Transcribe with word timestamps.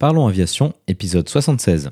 Parlons 0.00 0.26
Aviation, 0.26 0.72
épisode 0.88 1.28
76. 1.28 1.90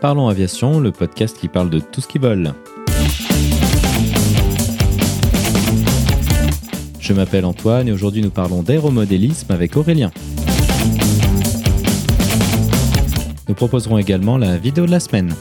Parlons 0.00 0.28
Aviation, 0.28 0.78
le 0.78 0.92
podcast 0.92 1.36
qui 1.36 1.48
parle 1.48 1.68
de 1.68 1.80
tout 1.80 2.00
ce 2.00 2.06
qui 2.06 2.18
vole. 2.18 2.54
Je 7.00 7.12
m'appelle 7.12 7.44
Antoine 7.44 7.88
et 7.88 7.92
aujourd'hui 7.92 8.22
nous 8.22 8.30
parlons 8.30 8.62
d'aéromodélisme 8.62 9.50
avec 9.50 9.76
Aurélien. 9.76 10.12
Nous 13.48 13.54
proposerons 13.56 13.98
également 13.98 14.38
la 14.38 14.56
vidéo 14.58 14.86
de 14.86 14.92
la 14.92 15.00
semaine. 15.00 15.34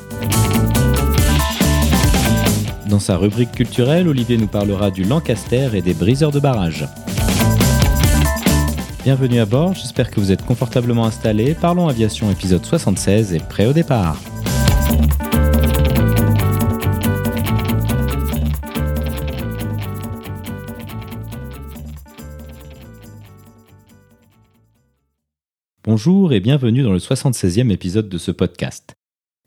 Dans 2.94 3.00
sa 3.00 3.18
rubrique 3.18 3.54
culturelle, 3.54 4.08
Olivier 4.08 4.38
nous 4.38 4.46
parlera 4.46 4.92
du 4.92 5.04
Lancaster 5.04 5.70
et 5.74 5.82
des 5.82 5.96
briseurs 5.96 6.30
de 6.30 6.40
barrage. 6.40 6.88
Bienvenue 9.04 9.40
à 9.40 9.48
bord, 9.48 9.74
j'espère 9.74 10.12
que 10.12 10.20
vous 10.20 10.32
êtes 10.32 10.46
confortablement 10.46 11.08
installés. 11.08 11.56
Parlons 11.56 11.88
Aviation 11.88 12.30
épisode 12.30 12.64
76 12.64 13.34
et 13.34 13.40
prêt 13.40 13.66
au 13.66 13.74
départ. 13.74 14.22
Bonjour 25.84 26.32
et 26.32 26.40
bienvenue 26.40 26.84
dans 26.84 26.94
le 26.94 27.00
76e 27.00 27.72
épisode 27.72 28.08
de 28.08 28.20
ce 28.20 28.30
podcast. 28.30 28.94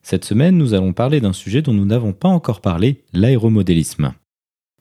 Cette 0.08 0.24
semaine, 0.24 0.56
nous 0.56 0.72
allons 0.72 0.92
parler 0.92 1.20
d'un 1.20 1.32
sujet 1.32 1.62
dont 1.62 1.72
nous 1.72 1.84
n'avons 1.84 2.12
pas 2.12 2.28
encore 2.28 2.60
parlé, 2.60 3.02
l'aéromodélisme. 3.12 4.14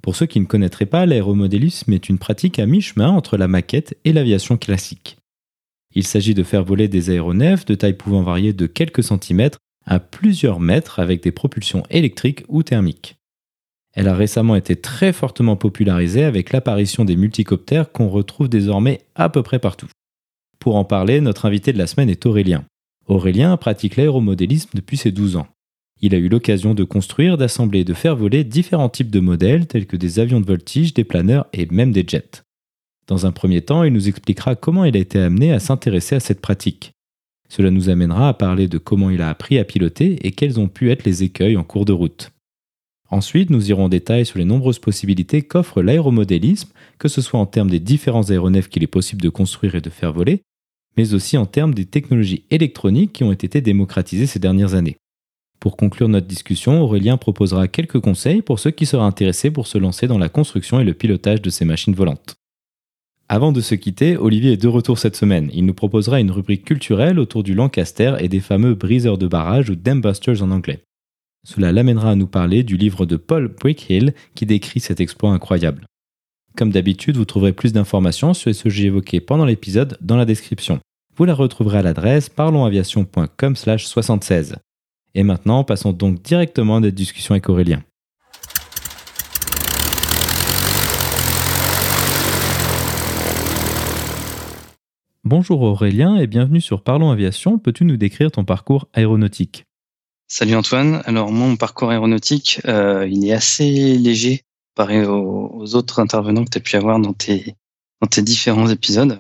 Pour 0.04 0.16
ceux 0.16 0.28
qui 0.28 0.40
ne 0.40 0.46
connaîtraient 0.46 0.86
pas, 0.86 1.08
l'aéromodélisme 1.08 1.92
est 1.94 2.10
une 2.10 2.20
pratique 2.20 2.60
à 2.60 2.68
mi-chemin 2.68 3.10
entre 3.10 3.36
la 3.36 3.48
maquette 3.48 3.98
et 4.06 4.14
l'aviation 4.14 4.56
classique. 4.58 5.18
Il 5.96 6.06
s'agit 6.06 6.36
de 6.36 6.44
faire 6.44 6.64
voler 6.64 6.88
des 6.88 7.10
aéronefs 7.10 7.66
de 7.66 7.74
taille 7.74 7.96
pouvant 7.96 8.22
varier 8.22 8.54
de 8.54 8.68
quelques 8.68 9.02
centimètres 9.02 9.58
à 9.88 10.00
plusieurs 10.00 10.60
mètres 10.60 11.00
avec 11.00 11.24
des 11.24 11.32
propulsions 11.32 11.82
électriques 11.90 12.44
ou 12.48 12.62
thermiques. 12.62 13.16
Elle 13.94 14.08
a 14.08 14.16
récemment 14.16 14.56
été 14.56 14.76
très 14.76 15.12
fortement 15.12 15.56
popularisée 15.56 16.24
avec 16.24 16.52
l'apparition 16.54 17.04
des 17.04 17.16
multicoptères 17.16 17.92
qu'on 17.92 18.10
retrouve 18.10 18.48
désormais 18.48 19.02
à 19.16 19.30
peu 19.30 19.42
près 19.42 19.58
partout. 19.58 19.90
Pour 20.60 20.76
en 20.76 20.86
parler, 20.86 21.20
notre 21.20 21.48
invité 21.48 21.74
de 21.74 21.80
la 21.80 21.88
semaine 21.88 22.12
est 22.12 22.28
Aurélien. 22.28 22.64
Aurélien 23.08 23.56
pratique 23.58 23.98
l'aéromodélisme 23.98 24.72
depuis 24.74 24.98
ses 24.98 25.12
12 25.12 25.36
ans. 25.36 25.48
Il 26.02 26.14
a 26.16 26.18
eu 26.18 26.28
l'occasion 26.28 26.74
de 26.74 26.84
construire, 26.84 27.38
d'assembler 27.38 27.80
et 27.80 27.86
de 27.86 27.94
faire 27.94 28.16
voler 28.16 28.44
différents 28.44 28.90
types 28.90 29.12
de 29.12 29.20
modèles 29.20 29.68
tels 29.68 29.86
que 29.86 29.96
des 29.96 30.20
avions 30.20 30.42
de 30.42 30.46
voltige, 30.46 30.94
des 30.94 31.04
planeurs 31.04 31.48
et 31.54 31.68
même 31.68 31.92
des 31.92 32.04
jets. 32.06 32.44
Dans 33.08 33.26
un 33.26 33.32
premier 33.32 33.62
temps, 33.62 33.84
il 33.84 33.94
nous 33.94 34.08
expliquera 34.08 34.56
comment 34.56 34.84
il 34.84 34.98
a 34.98 35.00
été 35.00 35.20
amené 35.20 35.54
à 35.54 35.60
s'intéresser 35.60 36.16
à 36.16 36.20
cette 36.20 36.42
pratique. 36.42 36.94
Cela 37.48 37.70
nous 37.70 37.90
amènera 37.90 38.30
à 38.30 38.34
parler 38.34 38.68
de 38.68 38.80
comment 38.80 39.12
il 39.12 39.22
a 39.22 39.30
appris 39.30 39.60
à 39.60 39.64
piloter 39.64 40.18
et 40.26 40.32
quels 40.32 40.60
ont 40.60 40.68
pu 40.68 40.90
être 40.90 41.06
les 41.06 41.24
écueils 41.24 41.58
en 41.58 41.64
cours 41.64 41.86
de 41.86 41.94
route. 41.94 42.32
Ensuite, 43.12 43.52
nous 43.52 43.70
irons 43.70 43.86
en 43.86 43.90
détail 43.90 44.26
sur 44.26 44.40
les 44.40 44.46
nombreuses 44.46 44.80
possibilités 44.80 45.44
qu'offre 45.44 45.84
l'aéromodélisme, 45.84 46.72
que 46.98 47.08
ce 47.08 47.22
soit 47.22 47.40
en 47.40 47.46
termes 47.46 47.70
des 47.70 47.80
différents 47.80 48.32
aéronefs 48.32 48.68
qu'il 48.68 48.84
est 48.84 48.88
possible 48.88 49.22
de 49.22 49.30
construire 49.30 49.76
et 49.76 49.82
de 49.82 49.92
faire 49.92 50.12
voler, 50.12 50.42
mais 50.98 51.14
aussi 51.14 51.38
en 51.38 51.46
termes 51.46 51.74
des 51.74 51.86
technologies 51.86 52.44
électroniques 52.52 53.14
qui 53.14 53.24
ont 53.24 53.32
été 53.32 53.62
démocratisées 53.62 54.28
ces 54.28 54.40
dernières 54.40 54.76
années. 54.76 54.98
Pour 55.60 55.78
conclure 55.78 56.10
notre 56.10 56.28
discussion, 56.28 56.82
Aurélien 56.82 57.18
proposera 57.18 57.68
quelques 57.68 58.00
conseils 58.00 58.42
pour 58.42 58.60
ceux 58.60 58.72
qui 58.72 58.86
seraient 58.86 59.04
intéressés 59.04 59.52
pour 59.52 59.68
se 59.68 59.78
lancer 59.78 60.08
dans 60.08 60.18
la 60.18 60.30
construction 60.30 60.80
et 60.80 60.84
le 60.84 60.94
pilotage 60.94 61.42
de 61.42 61.50
ces 61.50 61.66
machines 61.66 61.96
volantes. 61.96 62.36
Avant 63.28 63.52
de 63.52 63.62
se 63.62 63.74
quitter, 63.74 64.18
Olivier 64.18 64.52
est 64.52 64.62
de 64.62 64.68
retour 64.68 65.00
cette 65.00 65.16
semaine. 65.16 65.50
Il 65.54 65.66
nous 65.66 65.74
proposera 65.74 66.20
une 66.20 66.30
rubrique 66.30 66.66
culturelle 66.66 67.18
autour 67.18 67.42
du 67.42 67.56
Lancaster 67.56 68.16
et 68.20 68.30
des 68.30 68.40
fameux 68.40 68.76
briseurs 68.76 69.18
de 69.18 69.26
barrage 69.26 69.72
ou 69.72 69.76
dambusters 69.76 70.44
en 70.44 70.52
anglais. 70.52 70.84
Cela 71.44 71.72
l'amènera 71.72 72.12
à 72.12 72.16
nous 72.16 72.28
parler 72.28 72.62
du 72.62 72.78
livre 72.78 73.08
de 73.08 73.18
Paul 73.18 73.48
Brickhill 73.48 74.14
qui 74.36 74.46
décrit 74.46 74.80
cet 74.80 75.00
exploit 75.00 75.32
incroyable. 75.32 75.88
Comme 76.56 76.72
d'habitude, 76.72 77.18
vous 77.18 77.26
trouverez 77.26 77.52
plus 77.52 77.74
d'informations 77.74 78.34
sur 78.34 78.56
ce 78.56 78.64
que 78.64 78.70
j'ai 78.70 78.86
évoqué 78.86 79.20
pendant 79.20 79.44
l'épisode 79.44 79.98
dans 80.00 80.16
la 80.16 80.24
description. 80.24 80.80
Vous 81.18 81.26
la 81.26 81.34
retrouverez 81.34 81.80
à 81.80 81.82
l'adresse 81.82 82.30
parlonsaviation.com/76. 82.30 84.56
Et 85.16 85.24
maintenant, 85.24 85.66
passons 85.66 85.92
donc 85.92 86.22
directement 86.22 86.78
à 86.78 86.80
notre 86.80 86.96
discussion 86.96 87.34
avec 87.34 87.50
Aurélien. 87.50 87.84
Bonjour 95.26 95.62
Aurélien 95.62 96.16
et 96.16 96.28
bienvenue 96.28 96.62
sur 96.62 96.84
Parlons 96.84 97.12
Aviation. 97.12 97.58
Peux-tu 97.58 97.84
nous 97.84 97.98
décrire 97.98 98.32
ton 98.32 98.46
parcours 98.46 98.88
aéronautique? 98.94 99.66
Salut 100.30 100.56
Antoine. 100.56 101.02
Alors 101.06 101.34
mon 101.34 101.58
parcours 101.58 101.92
aéronautique, 101.92 102.62
euh, 102.66 103.06
il 103.12 103.28
est 103.28 103.34
assez 103.34 103.98
léger 103.98 104.46
comparé 104.76 105.06
aux, 105.06 105.76
autres 105.76 106.00
intervenants 106.00 106.44
que 106.44 106.50
tu 106.50 106.58
as 106.58 106.62
pu 106.62 106.76
avoir 106.76 107.00
dans 107.00 107.14
tes, 107.14 107.56
différents 108.18 108.68
épisodes. 108.68 109.18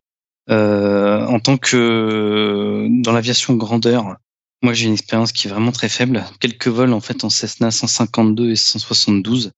Euh, 0.49 1.25
en 1.25 1.39
tant 1.39 1.57
que 1.57 2.87
dans 3.01 3.13
l'aviation 3.13 3.55
grandeur, 3.55 4.17
moi 4.61 4.73
j'ai 4.73 4.85
une 4.85 4.93
expérience 4.93 5.31
qui 5.31 5.47
est 5.47 5.49
vraiment 5.49 5.71
très 5.71 5.89
faible. 5.89 6.23
Quelques 6.39 6.67
vols 6.67 6.93
en 6.93 6.99
fait 6.99 7.23
en 7.23 7.29
Cessna 7.29 7.71
152 7.71 8.51
et 8.51 8.55
172. 8.55 9.51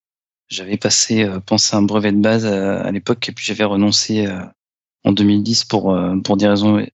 J'avais 0.49 0.77
passé 0.77 1.23
euh, 1.23 1.39
pensé 1.39 1.75
un 1.75 1.81
brevet 1.81 2.13
de 2.13 2.21
base 2.21 2.45
à, 2.45 2.89
l'époque 2.91 3.27
et 3.27 3.31
puis 3.33 3.43
j'avais 3.43 3.65
renoncé 3.65 4.27
euh, 4.27 4.39
en 5.03 5.11
2010 5.11 5.65
pour 5.65 5.93
euh, 5.93 6.15
pour 6.17 6.37
des 6.37 6.47
raisons 6.47 6.85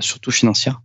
surtout 0.00 0.32
financières. 0.32 0.80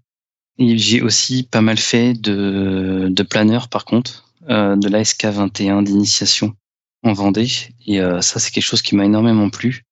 J'ai 0.60 1.02
aussi 1.02 1.44
pas 1.44 1.62
mal 1.62 1.80
fait 1.80 2.14
de 2.14 3.08
de 3.10 3.24
planeur 3.24 3.70
par 3.70 3.86
contre, 3.86 4.30
de 4.48 4.88
la 4.90 5.02
SK21 5.02 5.84
d'initiation 5.84 6.56
en 7.04 7.14
Vendée. 7.14 7.50
Et 7.86 8.00
euh, 8.00 8.22
ça, 8.22 8.40
c'est 8.40 8.52
quelque 8.52 8.64
chose 8.64 8.82
qui 8.82 8.96
m'a 8.96 9.06
énormément 9.06 9.50
plu. 9.50 9.84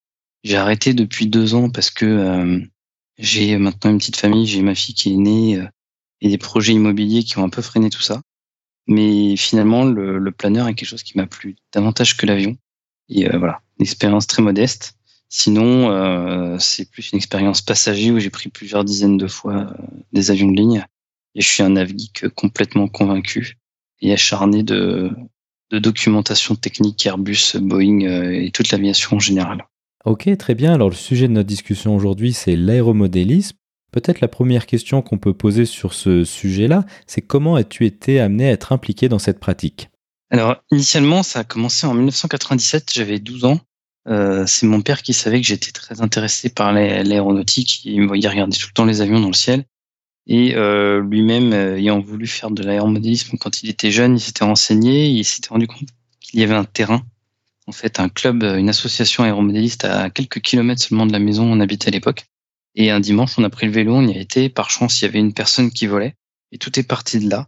J'ai 0.44 0.58
arrêté 0.58 0.94
depuis 0.94 1.28
deux 1.28 1.54
ans 1.54 1.70
parce 1.70 1.92
que 1.92 2.06
euh, 2.06 2.60
j'ai 3.18 3.58
maintenant 3.58 3.92
une 3.92 4.00
petite 4.00 4.18
famille, 4.18 4.48
j'ai 4.48 4.62
ma 4.62 4.76
fille 4.76 4.96
qui 4.96 5.14
est 5.14 5.18
née 5.18 5.58
euh, 5.58 5.68
et 6.22 6.30
des 6.30 6.38
projets 6.38 6.74
immobiliers 6.74 7.24
qui 7.24 7.38
ont 7.38 7.44
un 7.44 7.50
peu 7.50 7.62
freiné 7.62 7.90
tout 7.90 8.02
ça. 8.02 8.22
Mais 8.88 9.36
finalement, 9.36 9.86
le, 9.86 10.18
le 10.18 10.32
planeur 10.32 10.68
est 10.68 10.74
quelque 10.74 10.90
chose 10.90 11.04
qui 11.04 11.18
m'a 11.18 11.28
plu 11.28 11.56
davantage 11.72 12.18
que 12.18 12.26
l'avion. 12.26 12.58
Et 13.10 13.28
voilà, 13.38 13.62
une 13.78 13.84
expérience 13.84 14.26
très 14.26 14.42
modeste. 14.42 14.96
Sinon, 15.30 16.58
c'est 16.60 16.90
plus 16.90 17.12
une 17.12 17.18
expérience 17.18 17.62
passager 17.62 18.12
où 18.12 18.20
j'ai 18.20 18.30
pris 18.30 18.50
plusieurs 18.50 18.84
dizaines 18.84 19.18
de 19.18 19.28
fois 19.28 19.74
des 20.14 20.32
avions 20.32 20.50
de 20.50 20.58
ligne. 20.58 20.86
Et 21.36 21.42
je 21.42 21.48
suis 21.48 21.64
un 21.64 21.76
geek 21.86 22.30
complètement 22.36 22.88
convaincu 22.88 23.58
et 24.00 24.14
acharné 24.14 24.64
de, 24.64 25.12
de 25.72 25.80
documentation 25.80 26.56
technique 26.56 27.06
Airbus, 27.06 27.56
Boeing 27.56 28.02
euh, 28.02 28.32
et 28.32 28.52
toute 28.52 28.72
l'aviation 28.72 29.18
en 29.18 29.20
général. 29.20 29.66
Ok, 30.06 30.30
très 30.38 30.56
bien. 30.56 30.74
Alors 30.74 30.90
le 30.90 30.96
sujet 30.96 31.28
de 31.28 31.34
notre 31.34 31.48
discussion 31.48 31.96
aujourd'hui, 31.96 32.34
c'est 32.34 32.56
l'aéromodélisme. 32.56 33.56
Peut-être 33.92 34.22
la 34.22 34.28
première 34.28 34.66
question 34.66 35.02
qu'on 35.02 35.18
peut 35.18 35.34
poser 35.34 35.66
sur 35.66 35.94
ce 35.94 36.24
sujet-là, 36.24 36.86
c'est 37.08 37.22
comment 37.22 37.56
as-tu 37.56 37.86
été 37.86 38.20
amené 38.20 38.48
à 38.48 38.52
être 38.52 38.72
impliqué 38.72 39.10
dans 39.10 39.20
cette 39.20 39.40
pratique? 39.40 39.90
Alors 40.30 40.56
initialement, 40.72 41.24
ça 41.24 41.40
a 41.40 41.44
commencé 41.44 41.86
en 41.86 41.94
1997, 41.94 42.92
j'avais 42.94 43.20
12 43.20 43.46
ans. 43.46 43.60
Euh, 44.08 44.46
c'est 44.48 44.66
mon 44.66 44.82
père 44.82 45.04
qui 45.04 45.14
savait 45.14 45.42
que 45.42 45.48
j'étais 45.48 45.72
très 45.72 46.02
intéressé 46.02 46.50
par 46.50 46.72
l'aéronautique. 46.72 47.84
Il 47.86 48.02
me 48.02 48.08
voyait 48.08 48.30
regarder 48.30 48.58
tout 48.58 48.68
le 48.70 48.74
temps 48.74 48.86
les 48.86 49.02
avions 49.02 49.20
dans 49.20 49.28
le 49.28 49.34
ciel. 49.34 49.66
Et 50.28 50.56
euh, 50.56 51.02
lui-même, 51.02 51.54
euh, 51.54 51.78
ayant 51.78 52.00
voulu 52.00 52.28
faire 52.28 52.52
de 52.52 52.64
l'aéromodélisme 52.64 53.38
quand 53.38 53.64
il 53.64 53.70
était 53.70 53.92
jeune, 53.92 54.18
il 54.18 54.20
s'était 54.20 54.46
renseigné, 54.46 55.08
il 55.08 55.26
s'était 55.26 55.50
rendu 55.50 55.68
compte 55.68 55.90
qu'il 56.20 56.40
y 56.40 56.44
avait 56.44 56.56
un 56.56 56.64
terrain, 56.64 57.04
en 57.68 57.72
fait, 57.72 58.00
un 58.00 58.10
club, 58.10 58.44
une 58.44 58.70
association 58.70 59.24
aéromodéliste 59.24 59.86
à 59.86 60.10
quelques 60.10 60.42
kilomètres 60.42 60.84
seulement 60.84 61.06
de 61.06 61.12
la 61.12 61.20
maison 61.20 61.50
où 61.50 61.54
on 61.54 61.60
habitait 61.60 61.90
à 61.90 61.92
l'époque. 61.92 62.26
Et 62.76 62.92
un 62.92 63.00
dimanche, 63.00 63.38
on 63.38 63.44
a 63.44 63.50
pris 63.50 63.66
le 63.66 63.74
vélo, 63.74 63.96
on 63.96 64.08
y 64.08 64.18
a 64.18 64.20
été. 64.20 64.50
Par 64.50 64.70
chance, 64.70 65.02
il 65.02 65.06
y 65.06 65.08
avait 65.08 65.20
une 65.20 65.34
personne 65.34 65.72
qui 65.72 65.88
volait. 65.88 66.16
Et 66.52 66.58
tout 66.58 66.80
est 66.80 66.84
parti 66.84 67.20
de 67.20 67.30
là. 67.30 67.48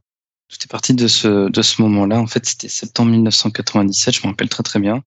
Tout 0.50 0.58
est 0.64 0.72
parti 0.72 0.94
de 0.94 1.08
ce, 1.08 1.50
de 1.50 1.62
ce 1.62 1.82
moment-là. 1.82 2.20
En 2.20 2.28
fait, 2.28 2.46
c'était 2.46 2.68
septembre 2.68 3.12
1997, 3.12 4.16
je 4.16 4.22
me 4.24 4.28
rappelle 4.28 4.50
très 4.50 4.64
très 4.64 4.80
bien. 4.80 5.04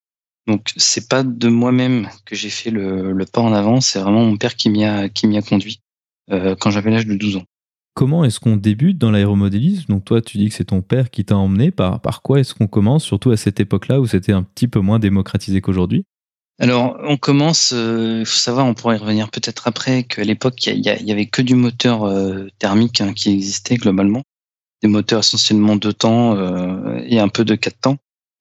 Donc, 0.46 0.72
c'est 0.76 1.08
pas 1.08 1.22
de 1.24 1.48
moi-même 1.48 2.08
que 2.24 2.36
j'ai 2.36 2.50
fait 2.50 2.70
le, 2.70 3.12
le, 3.12 3.26
pas 3.26 3.40
en 3.40 3.52
avant, 3.52 3.80
c'est 3.80 3.98
vraiment 3.98 4.24
mon 4.24 4.36
père 4.36 4.54
qui 4.54 4.70
m'y 4.70 4.84
a, 4.84 5.08
qui 5.08 5.26
a 5.36 5.42
conduit 5.42 5.80
euh, 6.30 6.54
quand 6.54 6.70
j'avais 6.70 6.90
l'âge 6.90 7.06
de 7.06 7.14
12 7.14 7.36
ans. 7.36 7.44
Comment 7.96 8.26
est-ce 8.26 8.40
qu'on 8.40 8.58
débute 8.58 8.98
dans 8.98 9.10
l'aéromodélisme? 9.10 9.86
Donc 9.88 10.04
toi, 10.04 10.20
tu 10.20 10.36
dis 10.36 10.50
que 10.50 10.54
c'est 10.54 10.66
ton 10.66 10.82
père 10.82 11.10
qui 11.10 11.24
t'a 11.24 11.38
emmené. 11.38 11.70
Par, 11.70 11.98
par 12.02 12.20
quoi 12.20 12.40
est-ce 12.40 12.52
qu'on 12.52 12.66
commence, 12.66 13.02
surtout 13.02 13.30
à 13.30 13.38
cette 13.38 13.58
époque-là 13.58 14.02
où 14.02 14.06
c'était 14.06 14.32
un 14.32 14.42
petit 14.42 14.68
peu 14.68 14.80
moins 14.80 14.98
démocratisé 14.98 15.62
qu'aujourd'hui? 15.62 16.04
Alors, 16.58 16.98
on 17.04 17.16
commence, 17.16 17.70
il 17.70 17.78
euh, 17.78 18.24
faut 18.26 18.36
savoir, 18.36 18.66
on 18.66 18.74
pourrait 18.74 18.96
y 18.96 18.98
revenir 18.98 19.30
peut-être 19.30 19.66
après, 19.66 20.02
qu'à 20.02 20.24
l'époque, 20.24 20.66
il 20.66 20.84
y, 20.84 21.10
avait 21.10 21.24
que 21.24 21.40
du 21.40 21.54
moteur 21.54 22.04
euh, 22.04 22.48
thermique 22.58 23.00
hein, 23.00 23.14
qui 23.14 23.32
existait 23.32 23.76
globalement. 23.76 24.24
des 24.82 24.88
moteurs 24.88 25.20
essentiellement 25.20 25.76
de 25.76 25.90
temps 25.90 26.36
et 26.98 27.18
un 27.18 27.28
peu 27.28 27.46
de 27.46 27.54
quatre 27.54 27.80
temps. 27.80 27.96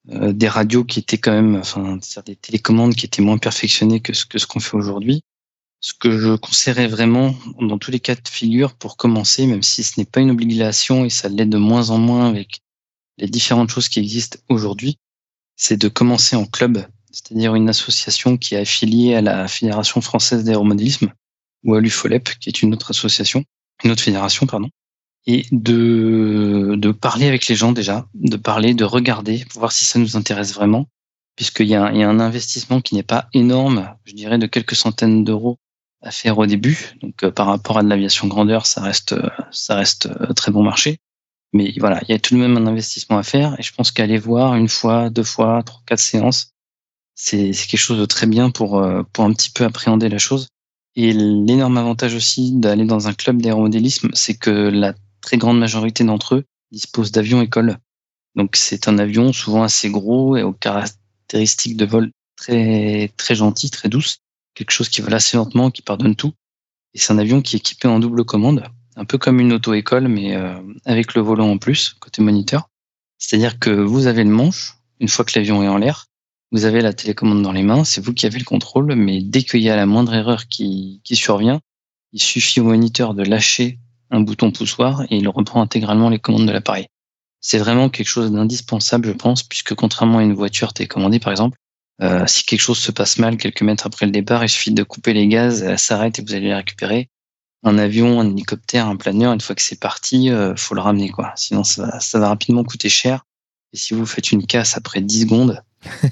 des 0.06 0.48
radios 0.48 0.84
qui 0.84 0.98
étaient 0.98 1.16
quand 1.16 1.32
même, 1.32 1.56
enfin, 1.56 1.98
des 2.26 2.36
télécommandes 2.36 2.94
qui 2.94 3.06
étaient 3.06 3.22
moins 3.22 3.38
perfectionnées 3.38 4.00
que 4.00 4.12
ce 4.12 4.46
qu'on 4.46 4.60
fait 4.60 4.76
aujourd'hui. 4.76 5.22
Ce 5.86 5.94
que 5.94 6.18
je 6.18 6.34
conseillerais 6.34 6.88
vraiment, 6.88 7.32
dans 7.60 7.78
tous 7.78 7.92
les 7.92 8.00
cas 8.00 8.16
de 8.16 8.28
figure, 8.28 8.74
pour 8.74 8.96
commencer, 8.96 9.46
même 9.46 9.62
si 9.62 9.84
ce 9.84 10.00
n'est 10.00 10.04
pas 10.04 10.18
une 10.18 10.32
obligation 10.32 11.04
et 11.04 11.10
ça 11.10 11.28
l'est 11.28 11.46
de 11.46 11.58
moins 11.58 11.90
en 11.90 11.98
moins 11.98 12.28
avec 12.28 12.58
les 13.18 13.28
différentes 13.28 13.70
choses 13.70 13.88
qui 13.88 14.00
existent 14.00 14.36
aujourd'hui, 14.48 14.98
c'est 15.54 15.76
de 15.76 15.86
commencer 15.86 16.34
en 16.34 16.44
club, 16.44 16.84
c'est-à-dire 17.12 17.54
une 17.54 17.68
association 17.68 18.36
qui 18.36 18.56
est 18.56 18.58
affiliée 18.58 19.14
à 19.14 19.20
la 19.20 19.46
Fédération 19.46 20.00
française 20.00 20.42
d'aéromodélisme 20.42 21.12
ou 21.62 21.76
à 21.76 21.80
l'UFOLEP, 21.80 22.36
qui 22.40 22.48
est 22.48 22.62
une 22.62 22.74
autre 22.74 22.90
association, 22.90 23.44
une 23.84 23.92
autre 23.92 24.02
fédération, 24.02 24.44
pardon, 24.46 24.70
et 25.28 25.46
de, 25.52 26.74
de 26.76 26.90
parler 26.90 27.28
avec 27.28 27.46
les 27.46 27.54
gens 27.54 27.70
déjà, 27.70 28.08
de 28.14 28.36
parler, 28.36 28.74
de 28.74 28.84
regarder, 28.84 29.44
pour 29.50 29.60
voir 29.60 29.70
si 29.70 29.84
ça 29.84 30.00
nous 30.00 30.16
intéresse 30.16 30.52
vraiment, 30.52 30.88
puisqu'il 31.36 31.68
y, 31.68 31.76
a 31.76 31.92
il 31.92 32.00
y 32.00 32.02
a 32.02 32.10
un 32.10 32.18
investissement 32.18 32.80
qui 32.80 32.96
n'est 32.96 33.04
pas 33.04 33.28
énorme, 33.34 33.94
je 34.04 34.14
dirais 34.14 34.38
de 34.38 34.48
quelques 34.48 34.74
centaines 34.74 35.22
d'euros 35.22 35.60
à 36.06 36.10
faire 36.10 36.38
au 36.38 36.46
début. 36.46 36.94
Donc 37.02 37.24
euh, 37.24 37.30
par 37.30 37.46
rapport 37.46 37.78
à 37.78 37.82
de 37.82 37.88
l'aviation 37.88 38.28
grandeur, 38.28 38.66
ça 38.66 38.80
reste, 38.80 39.14
ça 39.50 39.74
reste 39.74 40.06
euh, 40.06 40.32
très 40.32 40.52
bon 40.52 40.62
marché. 40.62 40.98
Mais 41.52 41.74
voilà, 41.78 42.00
il 42.02 42.10
y 42.10 42.14
a 42.14 42.18
tout 42.18 42.34
de 42.34 42.40
même 42.40 42.56
un 42.56 42.66
investissement 42.66 43.18
à 43.18 43.22
faire 43.22 43.58
et 43.58 43.62
je 43.62 43.72
pense 43.74 43.90
qu'aller 43.90 44.18
voir 44.18 44.54
une 44.54 44.68
fois, 44.68 45.10
deux 45.10 45.24
fois, 45.24 45.62
trois, 45.64 45.82
quatre 45.86 46.00
séances, 46.00 46.52
c'est 47.14 47.50
quelque 47.52 47.76
chose 47.76 47.98
de 47.98 48.04
très 48.04 48.26
bien 48.26 48.50
pour, 48.50 48.78
euh, 48.78 49.02
pour 49.12 49.24
un 49.24 49.32
petit 49.32 49.50
peu 49.50 49.64
appréhender 49.64 50.08
la 50.08 50.18
chose. 50.18 50.48
Et 50.94 51.12
l'énorme 51.12 51.76
avantage 51.76 52.14
aussi 52.14 52.52
d'aller 52.52 52.84
dans 52.84 53.08
un 53.08 53.12
club 53.12 53.42
d'aéromodélisme, 53.42 54.10
c'est 54.14 54.34
que 54.34 54.50
la 54.50 54.94
très 55.20 55.36
grande 55.36 55.58
majorité 55.58 56.04
d'entre 56.04 56.36
eux 56.36 56.44
disposent 56.72 57.12
d'avions 57.12 57.42
école. 57.42 57.78
Donc 58.34 58.56
c'est 58.56 58.88
un 58.88 58.98
avion 58.98 59.32
souvent 59.32 59.62
assez 59.62 59.90
gros 59.90 60.36
et 60.36 60.42
aux 60.42 60.52
caractéristiques 60.52 61.76
de 61.76 61.84
vol 61.84 62.10
très 62.36 63.12
très 63.16 63.34
gentilles, 63.34 63.70
très 63.70 63.88
douces, 63.88 64.18
quelque 64.56 64.72
chose 64.72 64.88
qui 64.88 65.00
vole 65.00 65.14
assez 65.14 65.36
lentement, 65.36 65.70
qui 65.70 65.82
pardonne 65.82 66.16
tout. 66.16 66.32
Et 66.94 66.98
c'est 66.98 67.12
un 67.12 67.18
avion 67.18 67.40
qui 67.40 67.54
est 67.54 67.60
équipé 67.60 67.86
en 67.86 68.00
double 68.00 68.24
commande 68.24 68.64
un 68.96 69.04
peu 69.04 69.18
comme 69.18 69.40
une 69.40 69.52
auto-école, 69.52 70.08
mais 70.08 70.34
euh, 70.34 70.58
avec 70.84 71.14
le 71.14 71.22
volant 71.22 71.50
en 71.50 71.58
plus, 71.58 71.94
côté 72.00 72.22
moniteur. 72.22 72.68
C'est-à-dire 73.18 73.58
que 73.58 73.70
vous 73.70 74.06
avez 74.06 74.24
le 74.24 74.30
manche, 74.30 74.74
une 75.00 75.08
fois 75.08 75.24
que 75.24 75.38
l'avion 75.38 75.62
est 75.62 75.68
en 75.68 75.76
l'air, 75.76 76.06
vous 76.52 76.64
avez 76.64 76.80
la 76.80 76.92
télécommande 76.92 77.42
dans 77.42 77.52
les 77.52 77.62
mains, 77.62 77.84
c'est 77.84 78.02
vous 78.02 78.14
qui 78.14 78.26
avez 78.26 78.38
le 78.38 78.44
contrôle, 78.44 78.94
mais 78.94 79.20
dès 79.22 79.42
qu'il 79.42 79.60
y 79.60 79.68
a 79.68 79.76
la 79.76 79.86
moindre 79.86 80.14
erreur 80.14 80.46
qui, 80.48 81.00
qui 81.04 81.16
survient, 81.16 81.60
il 82.12 82.20
suffit 82.20 82.60
au 82.60 82.64
moniteur 82.64 83.14
de 83.14 83.22
lâcher 83.22 83.78
un 84.10 84.20
bouton 84.20 84.50
poussoir 84.50 85.02
et 85.10 85.16
il 85.16 85.28
reprend 85.28 85.60
intégralement 85.60 86.08
les 86.08 86.18
commandes 86.18 86.46
de 86.46 86.52
l'appareil. 86.52 86.86
C'est 87.40 87.58
vraiment 87.58 87.90
quelque 87.90 88.08
chose 88.08 88.32
d'indispensable, 88.32 89.08
je 89.08 89.12
pense, 89.12 89.42
puisque 89.42 89.74
contrairement 89.74 90.18
à 90.18 90.22
une 90.22 90.34
voiture 90.34 90.72
télécommandée, 90.72 91.18
par 91.18 91.32
exemple, 91.32 91.58
euh, 92.02 92.26
si 92.26 92.44
quelque 92.44 92.60
chose 92.60 92.78
se 92.78 92.92
passe 92.92 93.18
mal 93.18 93.36
quelques 93.36 93.62
mètres 93.62 93.86
après 93.86 94.06
le 94.06 94.12
départ, 94.12 94.44
il 94.44 94.48
suffit 94.48 94.72
de 94.72 94.82
couper 94.82 95.14
les 95.14 95.28
gaz, 95.28 95.62
elle 95.62 95.78
s'arrête 95.78 96.18
et 96.18 96.22
vous 96.22 96.34
allez 96.34 96.48
les 96.48 96.54
récupérer 96.54 97.10
un 97.66 97.78
avion, 97.78 98.20
un 98.20 98.30
hélicoptère, 98.30 98.86
un 98.86 98.96
planeur, 98.96 99.32
une 99.32 99.40
fois 99.40 99.56
que 99.56 99.62
c'est 99.62 99.80
parti, 99.80 100.30
euh, 100.30 100.54
faut 100.56 100.74
le 100.74 100.80
ramener 100.80 101.10
quoi. 101.10 101.32
Sinon 101.36 101.64
ça 101.64 102.00
va, 102.14 102.28
rapidement 102.28 102.64
coûter 102.64 102.88
cher. 102.88 103.24
Et 103.72 103.76
si 103.76 103.94
vous 103.94 104.06
faites 104.06 104.30
une 104.30 104.46
casse 104.46 104.76
après 104.76 105.00
10 105.00 105.22
secondes 105.22 105.62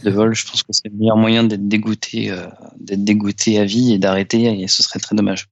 de 0.02 0.10
vol, 0.10 0.34
je 0.34 0.44
pense 0.46 0.62
que 0.62 0.72
c'est 0.72 0.88
le 0.88 0.96
meilleur 0.96 1.16
moyen 1.16 1.44
d'être 1.44 1.69
dégoûté, 1.69 2.31
euh, 2.31 2.46
d'être 2.78 3.04
dégoûté 3.04 3.58
à 3.58 3.64
vie 3.64 3.92
et 3.92 3.98
d'arrêter. 3.98 4.66
Ce 4.66 4.82
serait 4.82 4.98
très 4.98 5.14
dommage. 5.14 5.46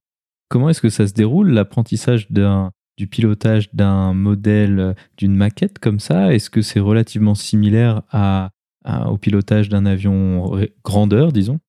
Comment 0.49 0.69
est-ce 0.69 0.81
que 0.81 0.89
ça 0.89 1.07
se 1.07 1.13
déroule 1.13 1.51
l'apprentissage 1.51 2.27
du 2.29 3.07
pilotage 3.07 3.73
d'un 3.73 4.13
modèle, 4.13 4.95
d'une 5.17 5.35
maquette 5.35 5.79
comme 5.79 5.99
ça? 5.99 6.33
Est-ce 6.33 6.49
que 6.49 6.61
c'est 6.61 6.81
relativement 6.81 7.33
similaire 7.33 8.03
à, 8.11 8.49
au 8.85 9.17
pilotage 9.17 9.69
d'un 9.69 9.85
avion 9.85 10.51
grandeur, 10.83 11.31
disons 11.31 11.59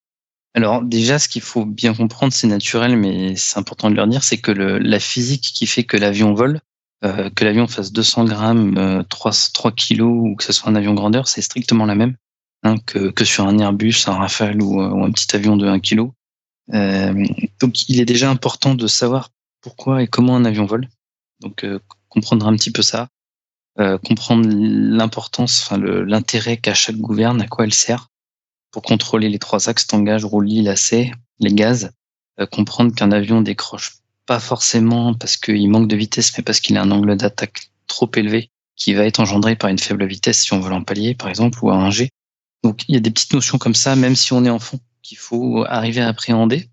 alors 0.55 0.83
déjà, 0.83 1.19
ce 1.19 1.29
qu'il 1.29 1.43
faut 1.43 1.67
bien 1.67 1.95
comprendre, 1.95 2.33
c'est 2.33 2.47
naturel, 2.47 2.97
mais 2.97 3.35
c'est 3.35 3.59
important 3.59 3.91
de 3.91 3.97
leur 3.97 4.07
dire, 4.07 4.23
c'est 4.23 4.39
que 4.39 4.53
la 4.53 5.01
physique 5.01 5.43
qui 5.43 5.67
fait 5.67 5.83
que 5.83 5.97
l'avion 5.97 6.33
vole, 6.33 6.61
euh, 7.05 7.29
que 7.29 7.45
l'avion 7.45 7.67
fasse 7.67 7.93
200 7.93 8.25
grammes, 8.25 8.79
euh, 8.79 9.03
3, 9.03 9.33
3 9.53 9.73
kilos 9.73 10.13
ou 10.13 10.37
que 10.37 10.45
ce 10.45 10.53
soit 10.53 10.71
un 10.71 10.77
avion 10.77 10.95
grandeur, 10.95 11.27
c'est 11.27 11.43
strictement 11.43 11.87
la 11.87 11.97
même 11.97 12.17
hein, 12.63 12.77
que, 12.87 13.11
que 13.11 13.25
sur 13.25 13.47
un 13.47 13.59
Airbus, 13.59 14.05
un 14.07 14.13
Rafale 14.13 14.63
ou, 14.63 14.81
euh, 14.81 14.91
ou 14.91 15.05
un 15.05 15.11
petit 15.11 15.35
avion 15.35 15.57
de 15.57 15.67
1 15.67 15.81
kg. 15.81 16.11
Euh, 16.73 17.27
donc 17.61 17.89
il 17.89 18.01
est 18.01 18.07
déjà 18.07 18.31
important 18.31 18.75
de 18.75 18.87
savoir 18.87 19.31
pourquoi 19.61 20.03
et 20.03 20.07
comment 20.07 20.37
un 20.37 20.45
avion 20.45 20.67
vole. 20.67 20.89
Donc 21.41 21.67
comprendre 22.09 22.47
un 22.47 22.55
petit 22.55 22.71
peu 22.71 22.81
ça, 22.81 23.09
comprendre 23.77 24.49
l'importance, 24.49 25.63
enfin 25.63 25.79
l'intérêt 25.79 26.57
qu'a 26.57 26.75
chaque 26.75 26.97
gouverne, 26.97 27.43
à 27.43 27.49
quoi 27.49 27.65
elle 27.65 27.75
sert 27.75 28.09
pour 28.75 28.83
contrôler 28.83 29.29
les 29.29 29.39
trois 29.39 29.69
axes, 29.69 29.87
tangage, 29.87 30.25
roulis, 30.25 30.61
lacet, 30.63 31.13
les 31.39 31.55
gaz, 31.55 31.93
euh, 32.41 32.47
comprendre 32.47 32.93
qu'un 32.93 33.13
avion 33.13 33.41
décroche 33.41 33.99
pas 34.27 34.41
forcément 34.41 35.15
parce 35.15 35.37
qu'il 35.37 35.71
manque 35.71 35.87
de 35.87 35.95
vitesse, 35.95 36.37
mais 36.37 36.43
parce 36.43 36.59
qu'il 36.59 36.77
a 36.77 36.83
un 36.83 36.91
angle 36.91 37.17
d'attaque 37.17 37.71
trop 37.87 38.11
élevé 38.17 38.51
qui 38.75 38.93
va 38.93 39.05
être 39.05 39.21
engendré 39.21 39.55
par 39.55 39.71
une 39.71 39.79
faible 39.79 40.05
vitesse 40.07 40.43
si 40.43 40.53
on 40.53 40.59
vole 40.59 40.73
en 40.73 40.83
palier, 40.83 41.15
par 41.15 41.29
exemple, 41.29 41.61
ou 41.63 41.71
à 41.71 41.77
un 41.77 41.91
G. 41.93 42.11
Donc 42.65 42.83
il 42.89 42.97
y 42.97 42.99
a 42.99 43.01
des 43.01 43.13
petites 43.13 43.33
notions 43.33 43.59
comme 43.59 43.77
ça, 43.77 43.95
même 43.95 44.17
si 44.17 44.33
on 44.33 44.45
est 44.45 44.51
en 44.51 44.59
fond, 44.59 44.81
qu'il 45.03 45.19
faut 45.19 45.65
arriver 45.69 46.01
à 46.01 46.09
appréhender. 46.09 46.69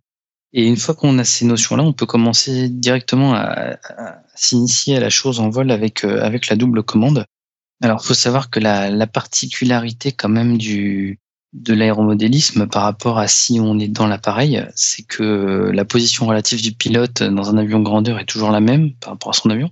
Et 0.53 0.68
une 0.68 0.77
fois 0.77 0.95
qu'on 0.95 1.18
a 1.18 1.24
ces 1.24 1.45
notions-là, 1.45 1.83
on 1.83 1.94
peut 1.94 2.06
commencer 2.06 2.69
directement 2.69 3.33
à, 3.33 3.77
s'initier 4.36 4.98
à 4.98 5.00
la 5.00 5.09
chose 5.09 5.39
en 5.39 5.50
vol 5.50 5.71
avec 5.71 6.03
euh, 6.03 6.21
avec 6.24 6.48
la 6.48 6.56
double 6.56 6.83
commande. 6.83 7.25
Alors, 7.81 8.03
faut 8.03 8.13
savoir 8.13 8.50
que 8.50 8.59
la, 8.59 8.89
la 8.89 9.07
particularité 9.07 10.12
quand 10.12 10.30
même 10.30 10.57
du 10.57 11.19
de 11.53 11.74
l'aéromodélisme 11.74 12.68
par 12.68 12.83
rapport 12.83 13.18
à 13.18 13.27
si 13.27 13.59
on 13.59 13.77
est 13.77 13.89
dans 13.89 14.07
l'appareil, 14.07 14.65
c'est 14.75 15.03
que 15.03 15.69
la 15.74 15.83
position 15.83 16.25
relative 16.25 16.62
du 16.62 16.71
pilote 16.71 17.24
dans 17.24 17.50
un 17.50 17.57
avion 17.57 17.81
grandeur 17.81 18.19
est 18.19 18.25
toujours 18.25 18.51
la 18.51 18.62
même 18.62 18.94
par 18.94 19.12
rapport 19.12 19.31
à 19.31 19.33
son 19.33 19.50
avion. 19.50 19.69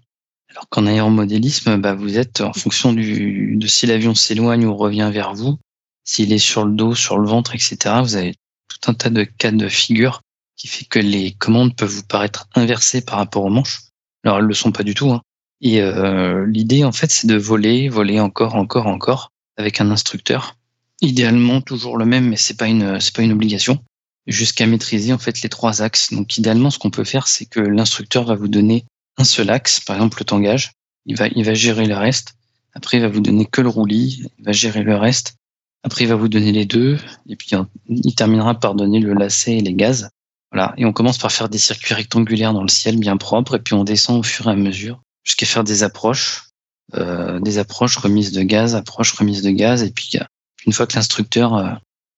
Alors 0.52 0.68
qu'en 0.70 0.88
aéromodélisme, 0.88 1.78
bah, 1.78 1.94
vous 1.94 2.18
êtes 2.18 2.42
en 2.42 2.54
fonction 2.54 2.92
du, 2.92 3.56
de 3.56 3.68
si 3.68 3.86
l'avion 3.86 4.16
s'éloigne 4.16 4.66
ou 4.66 4.76
revient 4.76 5.10
vers 5.14 5.34
vous, 5.34 5.58
s'il 6.04 6.34
est 6.34 6.40
sur 6.40 6.66
le 6.66 6.74
dos, 6.74 6.96
sur 6.96 7.18
le 7.18 7.28
ventre, 7.28 7.56
etc. 7.56 7.78
Vous 8.02 8.16
avez 8.16 8.34
tout 8.68 8.92
un 8.92 8.94
tas 8.94 9.10
de 9.10 9.24
cas 9.24 9.52
de 9.52 9.70
figure 9.70 10.22
qui 10.60 10.68
fait 10.68 10.86
que 10.86 11.00
les 11.00 11.32
commandes 11.32 11.76
peuvent 11.76 11.90
vous 11.90 12.04
paraître 12.04 12.48
inversées 12.54 13.02
par 13.02 13.18
rapport 13.18 13.46
aux 13.46 13.50
manches. 13.50 13.82
Alors 14.24 14.38
elles 14.38 14.46
le 14.46 14.54
sont 14.54 14.74
pas 14.74 14.84
du 14.84 14.94
tout. 14.94 15.10
Hein. 15.10 15.22
Et 15.62 15.82
euh, 15.82 16.46
l'idée 16.46 16.84
en 16.84 16.92
fait, 16.92 17.10
c'est 17.10 17.28
de 17.28 17.38
voler, 17.38 17.90
voler 17.90 18.20
encore, 18.20 18.56
encore, 18.56 18.86
encore 18.86 19.32
avec 19.58 19.82
un 19.82 19.90
instructeur 19.90 20.56
Idéalement 21.02 21.62
toujours 21.62 21.98
le 21.98 22.06
même, 22.06 22.28
mais 22.28 22.36
c'est 22.36 22.58
pas 22.58 22.68
une 22.68 23.00
c'est 23.00 23.16
pas 23.16 23.22
une 23.22 23.32
obligation. 23.32 23.82
Jusqu'à 24.28 24.68
maîtriser 24.68 25.14
en 25.14 25.18
fait 25.18 25.42
les 25.42 25.48
trois 25.48 25.82
axes. 25.82 26.12
Donc 26.12 26.38
idéalement, 26.38 26.72
ce 26.72 26.78
qu'on 26.78 26.90
peut 26.90 27.06
faire, 27.06 27.30
c'est 27.30 27.46
que 27.46 27.62
l'instructeur 27.62 28.26
va 28.26 28.36
vous 28.36 28.50
donner 28.50 28.84
un 29.18 29.24
seul 29.24 29.50
axe, 29.50 29.80
par 29.80 29.96
exemple 29.96 30.20
le 30.20 30.26
tangage. 30.26 30.74
Il 31.06 31.16
va 31.16 31.28
il 31.30 31.46
va 31.46 31.54
gérer 31.54 31.86
le 31.86 31.96
reste. 31.96 32.34
Après, 32.74 32.98
il 32.98 33.02
va 33.02 33.08
vous 33.08 33.22
donner 33.22 33.46
que 33.46 33.62
le 33.62 33.70
roulis. 33.70 34.24
Il 34.40 34.46
va 34.46 34.52
gérer 34.52 34.84
le 34.84 34.98
reste. 34.98 35.36
Après, 35.84 36.04
il 36.04 36.08
va 36.08 36.16
vous 36.16 36.28
donner 36.28 36.52
les 36.52 36.66
deux. 36.66 37.00
Et 37.30 37.38
puis 37.38 37.52
il 37.88 38.14
terminera 38.14 38.60
par 38.60 38.76
donner 38.76 39.00
le 39.00 39.14
lacet 39.14 39.58
et 39.58 39.62
les 39.62 39.74
gaz. 39.74 40.10
Voilà. 40.52 40.74
Et 40.78 40.86
on 40.86 40.94
commence 40.94 41.18
par 41.18 41.32
faire 41.32 41.50
des 41.50 41.58
circuits 41.58 41.94
rectangulaires 41.94 42.54
dans 42.54 42.64
le 42.64 42.70
ciel 42.70 42.98
bien 42.98 43.18
propres. 43.18 43.56
Et 43.56 43.60
puis 43.60 43.74
on 43.74 43.84
descend 43.84 44.20
au 44.20 44.24
fur 44.24 44.48
et 44.48 44.52
à 44.52 44.56
mesure 44.56 45.02
jusqu'à 45.24 45.46
faire 45.46 45.64
des 45.64 45.84
approches. 45.84 46.50
Euh, 46.96 47.40
des 47.40 47.60
approches, 47.60 47.98
remise 47.98 48.32
de 48.32 48.42
gaz, 48.42 48.76
approche, 48.76 49.14
remise 49.14 49.44
de 49.44 49.52
gaz, 49.52 49.84
et 49.84 49.92
puis 49.92 50.18
une 50.66 50.74
fois 50.74 50.88
que 50.88 50.96
l'instructeur 50.96 51.54
euh, 51.54 51.66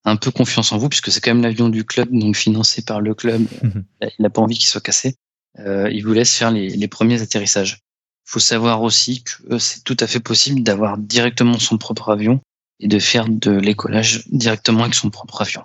a 0.06 0.12
un 0.12 0.16
peu 0.16 0.32
confiance 0.32 0.72
en 0.72 0.78
vous, 0.78 0.88
puisque 0.88 1.12
c'est 1.12 1.20
quand 1.20 1.32
même 1.32 1.44
l'avion 1.44 1.68
du 1.68 1.84
club, 1.84 2.10
donc 2.12 2.38
financé 2.38 2.82
par 2.82 3.02
le 3.02 3.14
club, 3.14 3.46
mhm. 3.64 3.84
il 4.02 4.22
n'a 4.22 4.30
pas 4.30 4.42
envie 4.42 4.58
qu'il 4.58 4.70
soit 4.70 4.82
cassé, 4.82 5.16
euh, 5.60 5.90
il 5.92 6.06
vous 6.06 6.14
laisse 6.14 6.34
faire 6.34 6.52
les, 6.52 6.88
premiers 6.88 7.22
atterrissages. 7.22 7.80
Il 8.28 8.32
faut 8.32 8.40
savoir 8.40 8.82
aussi 8.82 9.24
que 9.24 9.58
c'est 9.60 9.84
tout 9.84 9.98
à 10.00 10.08
fait 10.08 10.22
possible 10.22 10.64
d'avoir 10.64 10.98
directement 10.98 11.60
son 11.60 11.78
propre 11.78 12.10
avion 12.10 12.40
et 12.80 12.88
de 12.88 13.00
faire 13.00 13.28
de 13.28 13.52
l'écolage 13.52 14.26
directement 14.30 14.84
avec 14.84 14.96
son 14.96 15.10
propre 15.10 15.42
avion. 15.42 15.64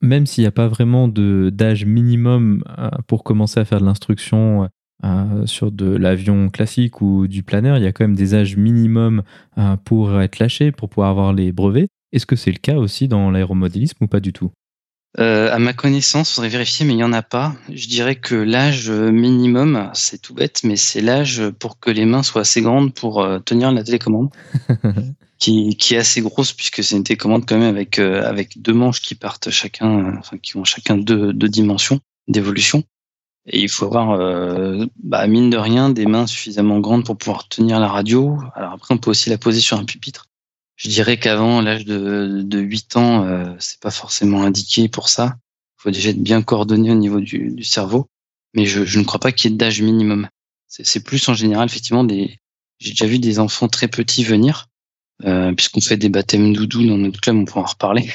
Même 0.00 0.26
s'il 0.26 0.42
n'y 0.42 0.48
a 0.48 0.52
pas 0.52 0.68
vraiment 0.68 1.08
d'âge 1.08 1.84
minimum 1.84 2.62
euh, 2.78 2.90
pour 3.06 3.24
commencer 3.24 3.60
à 3.60 3.64
faire 3.64 3.80
de 3.80 3.86
l'instruction 3.86 4.68
sur 5.44 5.70
de 5.70 5.86
l'avion 5.86 6.48
classique 6.48 7.00
ou 7.00 7.28
du 7.28 7.44
planeur, 7.44 7.76
il 7.76 7.84
y 7.84 7.86
a 7.86 7.92
quand 7.92 8.02
même 8.02 8.16
des 8.16 8.34
âges 8.34 8.56
minimums 8.56 9.22
pour 9.84 10.20
être 10.20 10.40
lâché, 10.40 10.72
pour 10.72 10.88
pouvoir 10.88 11.10
avoir 11.10 11.32
les 11.32 11.52
brevets. 11.52 11.86
Est-ce 12.12 12.26
que 12.26 12.34
c'est 12.34 12.50
le 12.50 12.58
cas 12.58 12.74
aussi 12.74 13.06
dans 13.06 13.30
l'aéromodélisme 13.30 14.02
ou 14.02 14.08
pas 14.08 14.18
du 14.18 14.32
tout? 14.32 14.50
Euh, 15.18 15.52
à 15.52 15.58
ma 15.58 15.72
connaissance, 15.72 16.34
faudrait 16.34 16.50
vérifier, 16.50 16.84
mais 16.86 16.92
il 16.92 16.96
n'y 16.96 17.04
en 17.04 17.12
a 17.12 17.22
pas. 17.22 17.54
Je 17.72 17.88
dirais 17.88 18.16
que 18.16 18.34
l'âge 18.34 18.90
minimum, 18.90 19.90
c'est 19.94 20.20
tout 20.20 20.34
bête, 20.34 20.60
mais 20.64 20.76
c'est 20.76 21.00
l'âge 21.00 21.42
pour 21.58 21.80
que 21.80 21.90
les 21.90 22.04
mains 22.04 22.22
soient 22.22 22.42
assez 22.42 22.60
grandes 22.60 22.94
pour 22.94 23.22
euh, 23.22 23.38
tenir 23.38 23.72
la 23.72 23.82
télécommande, 23.82 24.28
qui, 25.38 25.76
qui, 25.76 25.94
est 25.94 25.98
assez 25.98 26.20
grosse 26.20 26.52
puisque 26.52 26.82
c'est 26.82 26.96
une 26.96 27.04
télécommande 27.04 27.46
quand 27.46 27.58
même 27.58 27.68
avec 27.68 27.98
euh, 27.98 28.28
avec 28.28 28.60
deux 28.60 28.72
manches 28.72 29.00
qui 29.00 29.14
partent 29.14 29.50
chacun, 29.50 30.16
enfin 30.18 30.38
qui 30.38 30.56
ont 30.56 30.64
chacun 30.64 30.96
deux, 30.96 31.32
deux 31.32 31.48
dimensions 31.48 32.00
d'évolution. 32.26 32.84
Et 33.50 33.60
il 33.60 33.68
faut 33.68 33.86
avoir, 33.86 34.10
euh, 34.10 34.84
bah, 35.02 35.26
mine 35.26 35.48
de 35.48 35.56
rien, 35.56 35.88
des 35.88 36.04
mains 36.04 36.26
suffisamment 36.26 36.80
grandes 36.80 37.04
pour 37.04 37.16
pouvoir 37.16 37.48
tenir 37.48 37.80
la 37.80 37.88
radio. 37.88 38.38
Alors 38.54 38.72
après, 38.72 38.94
on 38.94 38.98
peut 38.98 39.10
aussi 39.10 39.30
la 39.30 39.38
poser 39.38 39.60
sur 39.60 39.78
un 39.78 39.84
pupitre. 39.84 40.26
Je 40.76 40.88
dirais 40.88 41.18
qu'avant 41.18 41.62
l'âge 41.62 41.86
de, 41.86 42.42
de 42.44 42.58
8 42.58 42.96
ans, 42.96 43.24
euh, 43.24 43.54
c'est 43.58 43.80
pas 43.80 43.90
forcément 43.90 44.42
indiqué 44.42 44.88
pour 44.88 45.08
ça. 45.08 45.36
Il 45.78 45.82
faut 45.82 45.90
déjà 45.90 46.10
être 46.10 46.22
bien 46.22 46.42
coordonné 46.42 46.90
au 46.90 46.94
niveau 46.94 47.20
du, 47.20 47.50
du 47.50 47.64
cerveau. 47.64 48.08
Mais 48.54 48.66
je, 48.66 48.84
je, 48.84 48.98
ne 48.98 49.04
crois 49.04 49.20
pas 49.20 49.32
qu'il 49.32 49.50
y 49.50 49.54
ait 49.54 49.56
d'âge 49.56 49.80
minimum. 49.80 50.28
C'est 50.66 51.02
plus 51.02 51.26
en 51.28 51.34
général, 51.34 51.66
effectivement, 51.66 52.04
des. 52.04 52.38
J'ai 52.78 52.90
déjà 52.90 53.06
vu 53.06 53.18
des 53.18 53.38
enfants 53.38 53.68
très 53.68 53.88
petits 53.88 54.22
venir, 54.22 54.66
euh, 55.24 55.52
puisqu'on 55.52 55.80
fait 55.80 55.96
des 55.96 56.08
baptêmes 56.08 56.52
doudou 56.52 56.86
dans 56.86 56.96
notre 56.96 57.20
club, 57.20 57.36
on 57.36 57.44
pourra 57.44 57.62
en 57.62 57.64
reparler. 57.64 58.12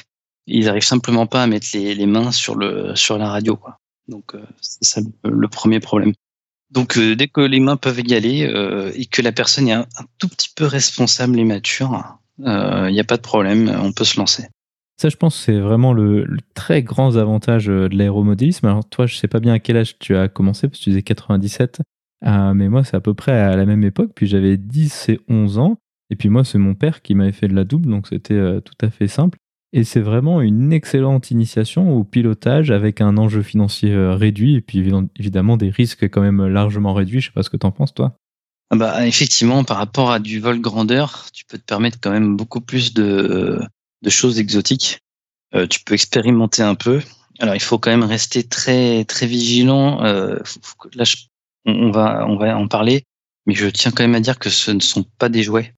Ils 0.48 0.70
arrivent 0.70 0.84
simplement 0.84 1.26
pas 1.26 1.44
à 1.44 1.48
mettre 1.48 1.68
les, 1.74 2.06
mains 2.06 2.32
sur 2.32 2.56
le 2.56 2.96
sur 2.96 3.18
la 3.18 3.30
radio, 3.30 3.56
quoi. 3.56 3.78
Donc 4.08 4.36
euh, 4.36 4.44
c'est 4.62 4.84
ça 4.86 5.02
le, 5.24 5.48
premier 5.48 5.80
problème. 5.80 6.14
Donc 6.72 6.98
euh, 6.98 7.16
dès 7.16 7.28
que 7.28 7.42
les 7.42 7.60
mains 7.60 7.78
peuvent 7.78 8.02
y 8.06 8.14
aller 8.14 8.42
et 8.96 9.06
que 9.06 9.22
la 9.22 9.32
personne 9.32 9.68
est 9.68 9.74
un, 9.74 9.86
tout 10.18 10.28
petit 10.28 10.50
peu 10.56 10.66
responsable 10.66 11.40
et 11.40 11.44
mature, 11.44 12.18
il 12.40 12.92
n'y 12.92 13.00
a 13.00 13.06
pas 13.06 13.18
de 13.18 13.22
problème, 13.22 13.70
on 13.82 13.92
peut 13.92 14.06
se 14.06 14.18
lancer. 14.18 14.48
Ça, 15.02 15.10
je 15.10 15.16
pense, 15.16 15.36
c'est 15.36 15.60
vraiment 15.60 15.92
le, 15.92 16.28
très 16.54 16.84
grand 16.84 17.18
avantage 17.18 17.66
de 17.66 17.90
l'aéromodélisme. 17.92 18.68
Alors 18.68 18.86
toi, 18.86 19.08
je 19.08 19.16
sais 19.16 19.28
pas 19.28 19.40
bien 19.40 19.54
à 19.54 19.60
quel 19.60 19.76
âge 19.76 19.98
tu 19.98 20.16
as 20.16 20.28
commencé, 20.30 20.68
parce 20.68 20.80
que 20.80 20.84
tu 20.84 20.90
disais 20.92 21.04
97, 21.04 21.82
mais 22.22 22.70
moi, 22.70 22.84
c'est 22.84 22.96
à 22.96 23.02
peu 23.02 23.14
près 23.14 23.34
à 23.34 23.56
la 23.56 23.66
même 23.66 23.84
époque. 23.84 24.12
Puis 24.16 24.28
j'avais 24.28 24.58
10 24.58 25.10
et 25.10 25.20
11 25.30 25.58
ans. 25.58 25.78
Et 26.14 26.16
puis 26.16 26.30
moi, 26.30 26.44
c'est 26.44 26.60
mon 26.60 26.76
père 26.76 27.02
qui 27.02 27.16
m'avait 27.16 27.32
fait 27.32 27.48
de 27.48 27.56
la 27.56 27.64
double, 27.64 27.90
donc 27.90 28.08
c'était 28.08 28.62
tout 28.62 28.86
à 28.86 28.92
fait 28.92 29.08
simple. 29.08 29.40
Et 29.76 29.84
c'est 29.84 30.02
vraiment 30.02 30.40
une 30.40 30.72
excellente 30.72 31.32
initiation 31.32 31.98
au 31.98 32.04
pilotage 32.04 32.70
avec 32.70 33.02
un 33.02 33.18
enjeu 33.18 33.42
financier 33.42 33.92
euh, 33.92 34.14
réduit 34.14 34.54
et 34.54 34.62
puis 34.62 34.88
évidemment 35.18 35.58
des 35.58 35.72
risques 35.72 36.08
quand 36.10 36.22
même 36.22 36.46
largement 36.46 36.94
réduits. 36.94 37.22
Je 37.22 37.28
sais 37.28 37.34
pas 37.34 37.42
ce 37.42 37.50
que 37.50 37.58
tu 37.58 37.66
en 37.66 37.72
penses, 37.72 37.96
toi. 37.96 38.16
Ah 38.70 38.76
bah, 38.76 39.08
effectivement, 39.08 39.64
par 39.64 39.78
rapport 39.78 40.12
à 40.12 40.20
du 40.20 40.40
vol 40.40 40.62
grandeur, 40.62 41.26
tu 41.34 41.44
peux 41.46 41.58
te 41.58 41.64
permettre 41.64 41.98
quand 42.00 42.12
même 42.12 42.38
beaucoup 42.38 42.62
plus 42.62 42.94
de, 42.94 43.60
choses 44.08 44.38
exotiques. 44.38 45.00
Euh, 45.56 45.66
tu 45.66 45.80
peux 45.84 45.96
expérimenter 45.96 46.62
un 46.62 46.76
peu. 46.76 47.02
Alors, 47.40 47.56
il 47.56 47.62
faut 47.62 47.80
quand 47.80 47.90
même 47.90 48.04
rester 48.04 48.44
très 48.44 49.06
très 49.06 49.26
vigilant. 49.26 50.04
Euh, 50.04 50.38
là, 50.94 51.04
on, 51.66 51.90
va 51.90 52.28
on 52.28 52.38
va 52.38 52.56
en 52.56 52.68
parler, 52.68 53.06
mais 53.48 53.56
je 53.56 53.68
tiens 53.68 53.90
quand 53.90 54.04
même 54.04 54.16
à 54.16 54.20
dire 54.20 54.38
que 54.38 54.52
ce 54.52 54.70
ne 54.70 54.82
sont 54.82 55.04
pas 55.18 55.30
des 55.30 55.42
jouets. 55.42 55.74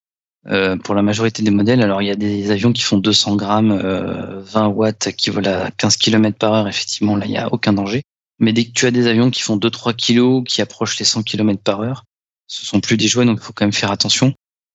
Euh, 0.48 0.78
pour 0.78 0.94
la 0.94 1.02
majorité 1.02 1.42
des 1.42 1.50
modèles. 1.50 1.82
Alors, 1.82 2.04
il 2.04 2.08
y 2.08 2.12
a 2.12 2.16
des 2.16 2.52
avions 2.52 2.72
qui 2.72 2.84
font 2.84 2.98
200 2.98 3.36
grammes, 3.36 3.72
euh, 3.72 4.40
20 4.42 4.68
watts, 4.68 5.12
qui 5.18 5.32
volent 5.32 5.50
à 5.50 5.72
15 5.72 5.98
km 5.98 6.38
par 6.38 6.54
heure. 6.54 6.68
Effectivement, 6.68 7.16
là, 7.16 7.26
il 7.26 7.32
n'y 7.32 7.38
a 7.40 7.52
aucun 7.52 7.74
danger. 7.74 8.04
Mais 8.38 8.54
dès 8.54 8.66
que 8.66 8.72
tu 8.72 8.86
as 8.86 8.92
des 8.92 9.08
avions 9.08 9.32
qui 9.32 9.42
font 9.42 9.58
2-3 9.58 9.96
kilos, 9.96 10.44
qui 10.48 10.62
approchent 10.62 11.00
les 11.00 11.06
100 11.06 11.24
km 11.24 11.62
par 11.64 11.82
heure, 11.82 12.04
ce 12.46 12.64
sont 12.64 12.80
plus 12.80 12.96
des 12.96 13.08
jouets, 13.08 13.26
donc 13.26 13.40
il 13.42 13.44
faut 13.44 13.54
quand 13.54 13.66
même 13.66 13.74
faire 13.74 13.92
attention. 13.92 14.34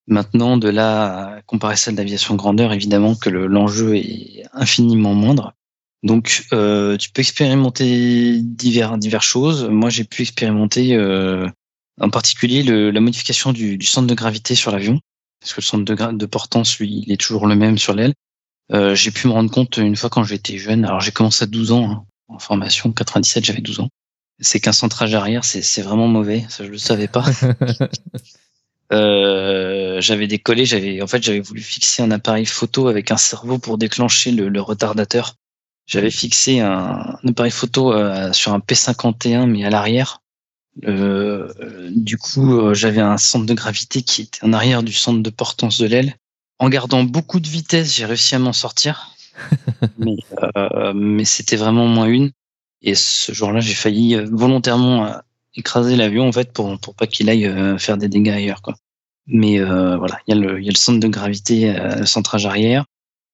Maintenant, 0.08 0.56
de 0.56 0.68
là 0.68 1.36
à 1.36 1.42
comparer 1.42 1.76
ça 1.76 1.92
de 1.92 1.96
l'aviation 1.96 2.34
grandeur, 2.34 2.72
évidemment 2.72 3.14
que 3.14 3.30
l'enjeu 3.30 3.94
est 3.94 4.42
infiniment 4.52 5.14
moindre. 5.14 5.52
Donc, 6.02 6.46
euh, 6.52 6.96
tu 6.96 7.10
peux 7.10 7.20
expérimenter 7.20 8.40
divers, 8.42 8.98
divers 8.98 9.22
choses. 9.22 9.68
Moi, 9.68 9.90
j'ai 9.90 10.02
pu 10.02 10.22
expérimenter 10.22 10.96
euh, 10.96 11.46
en 12.00 12.10
particulier 12.10 12.64
le, 12.64 12.90
la 12.90 13.00
modification 13.00 13.52
du, 13.52 13.76
du 13.76 13.86
centre 13.86 14.08
de 14.08 14.14
gravité 14.14 14.56
sur 14.56 14.72
l'avion 14.72 15.00
parce 15.40 15.54
que 15.54 15.60
le 15.60 15.64
centre 15.64 15.84
de, 15.84 16.16
de 16.16 16.26
portance, 16.26 16.78
lui, 16.78 17.02
il 17.06 17.12
est 17.12 17.20
toujours 17.20 17.46
le 17.46 17.56
même 17.56 17.78
sur 17.78 17.94
l'aile. 17.94 18.14
Euh, 18.72 18.94
j'ai 18.94 19.10
pu 19.10 19.26
me 19.26 19.32
rendre 19.32 19.50
compte 19.50 19.78
une 19.78 19.96
fois 19.96 20.10
quand 20.10 20.22
j'étais 20.22 20.58
jeune, 20.58 20.84
alors 20.84 21.00
j'ai 21.00 21.10
commencé 21.10 21.42
à 21.42 21.46
12 21.46 21.72
ans 21.72 21.90
hein, 21.90 22.04
en 22.28 22.38
formation, 22.38 22.92
97 22.92 23.44
j'avais 23.44 23.60
12 23.60 23.80
ans, 23.80 23.88
c'est 24.38 24.60
qu'un 24.60 24.72
centrage 24.72 25.12
arrière, 25.14 25.44
c'est 25.44 25.82
vraiment 25.82 26.06
mauvais, 26.06 26.46
ça 26.48 26.64
je 26.64 26.70
le 26.70 26.78
savais 26.78 27.08
pas. 27.08 27.24
euh, 28.92 30.00
j'avais 30.00 30.28
décollé, 30.28 30.66
j'avais 30.66 31.02
en 31.02 31.08
fait 31.08 31.20
j'avais 31.20 31.40
voulu 31.40 31.60
fixer 31.62 32.02
un 32.02 32.12
appareil 32.12 32.46
photo 32.46 32.86
avec 32.86 33.10
un 33.10 33.16
cerveau 33.16 33.58
pour 33.58 33.76
déclencher 33.76 34.30
le, 34.30 34.48
le 34.48 34.60
retardateur. 34.60 35.34
J'avais 35.86 36.12
fixé 36.12 36.60
un, 36.60 37.18
un, 37.24 37.28
appareil 37.28 37.50
photo 37.50 37.92
euh, 37.92 38.32
sur 38.32 38.52
un 38.52 38.60
P51 38.60 39.46
mais 39.46 39.64
à 39.64 39.70
l'arrière 39.70 40.20
euh, 40.86 41.52
du 41.90 42.16
coup, 42.16 42.58
euh, 42.58 42.74
j'avais 42.74 43.00
un 43.00 43.18
centre 43.18 43.46
de 43.46 43.54
gravité 43.54 44.02
qui 44.02 44.22
était 44.22 44.44
en 44.44 44.52
arrière 44.52 44.82
du 44.82 44.92
centre 44.92 45.22
de 45.22 45.30
portance 45.30 45.78
de 45.78 45.86
l'aile. 45.86 46.14
En 46.58 46.68
gardant 46.68 47.04
beaucoup 47.04 47.40
de 47.40 47.48
vitesse, 47.48 47.94
j'ai 47.94 48.04
réussi 48.04 48.34
à 48.34 48.38
m'en 48.38 48.52
sortir. 48.52 49.14
mais, 49.98 50.16
euh, 50.56 50.92
mais 50.94 51.24
c'était 51.24 51.56
vraiment 51.56 51.86
moins 51.86 52.06
une. 52.06 52.30
Et 52.82 52.94
ce 52.94 53.32
jour-là, 53.32 53.60
j'ai 53.60 53.74
failli 53.74 54.16
volontairement 54.16 55.14
écraser 55.54 55.96
l'avion 55.96 56.28
en 56.28 56.32
fait 56.32 56.52
pour 56.52 56.78
pour 56.78 56.94
pas 56.94 57.06
qu'il 57.06 57.28
aille 57.28 57.52
faire 57.78 57.98
des 57.98 58.08
dégâts 58.08 58.30
ailleurs 58.30 58.62
quoi. 58.62 58.74
Mais 59.26 59.58
voilà, 59.60 60.18
il 60.26 60.34
y 60.34 60.38
a 60.38 60.40
le 60.40 60.60
il 60.60 60.64
y 60.64 60.68
a 60.68 60.72
le 60.72 60.78
centre 60.78 60.98
de 60.98 61.08
gravité, 61.08 61.74
le 61.74 62.06
centrage 62.06 62.46
arrière. 62.46 62.86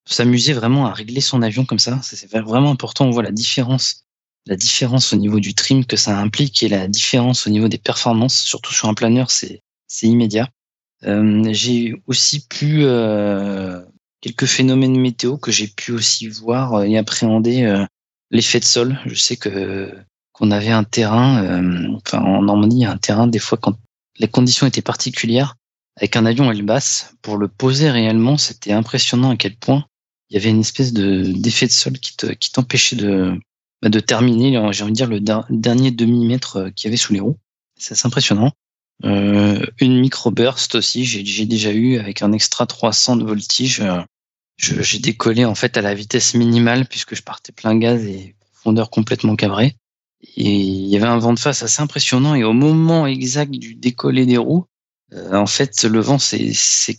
S'amuser 0.05 0.51
vraiment 0.51 0.85
à 0.85 0.93
régler 0.93 1.21
son 1.21 1.41
avion 1.41 1.65
comme 1.65 1.79
ça, 1.79 1.99
c'est 2.01 2.29
vraiment 2.37 2.71
important. 2.71 3.05
On 3.05 3.11
voit 3.11 3.23
la 3.23 3.31
différence 3.31 4.06
la 4.47 4.55
différence 4.55 5.13
au 5.13 5.17
niveau 5.17 5.39
du 5.39 5.53
trim 5.53 5.85
que 5.85 5.97
ça 5.97 6.17
implique 6.17 6.63
et 6.63 6.69
la 6.69 6.87
différence 6.87 7.47
au 7.47 7.49
niveau 7.49 7.67
des 7.67 7.77
performances, 7.77 8.41
surtout 8.41 8.73
sur 8.73 8.87
un 8.87 8.93
planeur, 8.93 9.29
c'est 9.29 9.61
immédiat. 10.01 10.49
Euh, 11.03 11.47
j'ai 11.51 11.93
aussi 12.07 12.47
pu 12.47 12.83
euh, 12.83 13.81
quelques 14.21 14.45
phénomènes 14.45 14.99
météo 14.99 15.37
que 15.37 15.51
j'ai 15.51 15.67
pu 15.67 15.91
aussi 15.91 16.27
voir 16.27 16.83
et 16.83 16.97
appréhender 16.97 17.63
euh, 17.63 17.85
l'effet 18.31 18.59
de 18.59 18.65
sol. 18.65 18.99
Je 19.05 19.15
sais 19.15 19.37
que 19.37 19.93
qu'on 20.31 20.51
avait 20.51 20.71
un 20.71 20.83
terrain, 20.83 21.43
euh, 21.43 21.95
enfin 21.95 22.19
en 22.19 22.43
Normandie, 22.43 22.85
un 22.85 22.97
terrain 22.97 23.27
des 23.27 23.39
fois 23.39 23.57
quand 23.57 23.75
les 24.19 24.27
conditions 24.27 24.67
étaient 24.67 24.83
particulières, 24.83 25.55
avec 25.95 26.15
un 26.15 26.25
avion 26.25 26.51
aile 26.51 26.61
basse, 26.61 27.15
pour 27.23 27.37
le 27.37 27.47
poser 27.47 27.89
réellement, 27.89 28.37
c'était 28.37 28.71
impressionnant 28.71 29.31
à 29.31 29.35
quel 29.35 29.55
point 29.55 29.85
il 30.29 30.35
y 30.35 30.37
avait 30.39 30.49
une 30.49 30.59
espèce 30.59 30.93
de 30.93 31.23
d'effet 31.23 31.65
de 31.65 31.71
sol 31.71 31.99
qui 31.99 32.15
te, 32.15 32.27
qui 32.27 32.51
t'empêchait 32.51 32.95
de 32.95 33.39
bah, 33.81 33.89
de 33.89 33.99
terminer, 33.99 34.51
j'ai 34.71 34.83
envie 34.83 34.91
de 34.91 34.97
dire, 34.97 35.07
le 35.07 35.19
dernier 35.49 35.91
demi-mètre 35.91 36.57
euh, 36.57 36.69
qu'il 36.71 36.87
y 36.87 36.89
avait 36.89 36.97
sous 36.97 37.13
les 37.13 37.19
roues. 37.19 37.37
C'est 37.77 37.93
assez 37.93 38.07
impressionnant. 38.07 38.51
Euh, 39.05 39.63
une 39.79 39.99
micro-burst 39.99 40.75
aussi, 40.75 41.05
j'ai 41.05 41.45
déjà 41.45 41.71
eu 41.71 41.97
avec 41.97 42.21
un 42.21 42.31
extra 42.31 42.65
300 42.65 43.17
de 43.17 43.25
voltige. 43.25 43.81
Euh, 43.81 44.01
j'ai 44.57 44.99
décollé 44.99 45.45
en 45.45 45.53
fait 45.53 45.77
à 45.77 45.81
la 45.81 45.93
vitesse 45.93 46.33
minimale 46.33 46.87
puisque 46.87 47.15
je 47.15 47.21
partais 47.21 47.51
plein 47.51 47.77
gaz 47.77 48.03
et 48.05 48.35
profondeur 48.53 48.89
complètement 48.89 49.35
cabrée. 49.35 49.75
Et 50.35 50.49
il 50.49 50.87
y 50.87 50.97
avait 50.97 51.05
un 51.05 51.19
vent 51.19 51.33
de 51.33 51.39
face 51.39 51.61
assez 51.61 51.81
impressionnant 51.81 52.33
et 52.33 52.43
au 52.43 52.53
moment 52.53 53.05
exact 53.05 53.51
du 53.51 53.75
décoller 53.75 54.25
des 54.25 54.37
roues, 54.37 54.65
euh, 55.13 55.35
en 55.35 55.45
fait 55.45 55.83
le 55.83 55.99
vent 55.99 56.17
s'est 56.17 56.97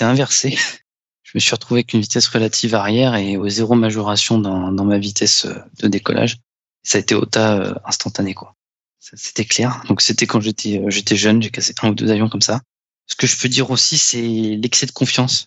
inversé. 0.00 0.58
je 1.32 1.38
me 1.38 1.40
suis 1.40 1.52
retrouvé 1.52 1.78
avec 1.78 1.94
une 1.94 2.02
vitesse 2.02 2.28
relative 2.28 2.74
arrière 2.74 3.14
et 3.14 3.38
au 3.38 3.48
zéro 3.48 3.74
majoration 3.74 4.38
dans, 4.38 4.70
dans 4.70 4.84
ma 4.84 4.98
vitesse 4.98 5.46
euh, 5.46 5.54
de 5.80 5.88
décollage. 5.88 6.36
Ça 6.82 6.98
a 6.98 7.00
été 7.00 7.14
au 7.14 7.24
tas 7.24 7.56
euh, 7.58 7.74
instantané, 7.86 8.34
quoi. 8.34 8.54
C'était 9.00 9.46
clair. 9.46 9.82
Donc 9.88 10.02
c'était 10.02 10.26
quand 10.26 10.40
j'étais 10.40 10.78
euh, 10.78 10.90
j'étais 10.90 11.16
jeune, 11.16 11.42
j'ai 11.42 11.50
cassé 11.50 11.74
un 11.82 11.90
ou 11.90 11.94
deux 11.94 12.10
avions 12.10 12.28
comme 12.28 12.42
ça. 12.42 12.60
Ce 13.06 13.16
que 13.16 13.26
je 13.26 13.36
peux 13.38 13.48
dire 13.48 13.70
aussi, 13.70 13.96
c'est 13.98 14.22
l'excès 14.22 14.86
de 14.86 14.92
confiance. 14.92 15.46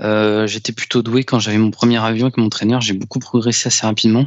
Euh, 0.00 0.46
j'étais 0.46 0.72
plutôt 0.72 1.02
doué 1.02 1.24
quand 1.24 1.38
j'avais 1.38 1.58
mon 1.58 1.70
premier 1.70 2.02
avion 2.02 2.26
avec 2.26 2.36
mon 2.38 2.46
entraîneur. 2.46 2.80
J'ai 2.80 2.94
beaucoup 2.94 3.18
progressé 3.18 3.68
assez 3.68 3.86
rapidement. 3.86 4.26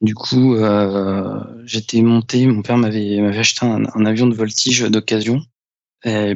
Du 0.00 0.14
coup, 0.14 0.54
euh, 0.56 1.40
j'étais 1.64 2.02
monté. 2.02 2.46
Mon 2.46 2.62
père 2.62 2.76
m'avait 2.76 3.20
m'avait 3.20 3.38
acheté 3.38 3.64
un, 3.64 3.84
un, 3.86 4.04
avion 4.04 4.26
de 4.26 4.34
voltige 4.34 4.82
d'occasion. 4.82 5.42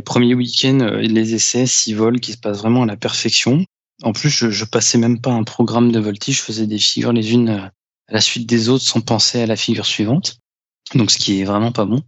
Premier 0.05 0.35
week-end, 0.35 0.79
les 1.01 1.35
essais, 1.35 1.67
six 1.67 1.95
vols 1.95 2.21
qui 2.21 2.33
se 2.33 2.39
passent 2.39 2.59
vraiment 2.59 2.83
à 2.83 2.87
la 2.87 2.97
perfection. 2.97 3.65
En 4.03 4.13
plus, 4.13 4.31
je, 4.31 4.51
je 4.51 4.65
passais 4.65 4.99
même 4.99 5.21
pas 5.21 5.33
un 5.33 5.45
programme 5.45 5.93
de 5.93 6.01
voltige, 6.01 6.39
je 6.39 6.43
faisais 6.43 6.67
des 6.67 6.79
figures 6.79 7.13
les 7.13 7.33
unes 7.33 7.49
euh, 7.49 7.69
à 8.09 8.13
la 8.13 8.21
suite 8.21 8.47
des 8.47 8.69
autres 8.69 8.85
sans 8.85 9.01
penser 9.01 9.41
à 9.41 9.47
la 9.47 9.57
figure 9.57 9.87
suivante. 9.87 10.39
Donc, 10.95 11.11
ce 11.11 11.19
qui 11.19 11.41
est 11.41 11.45
vraiment 11.45 11.73
pas 11.73 11.85
bon. 11.85 12.03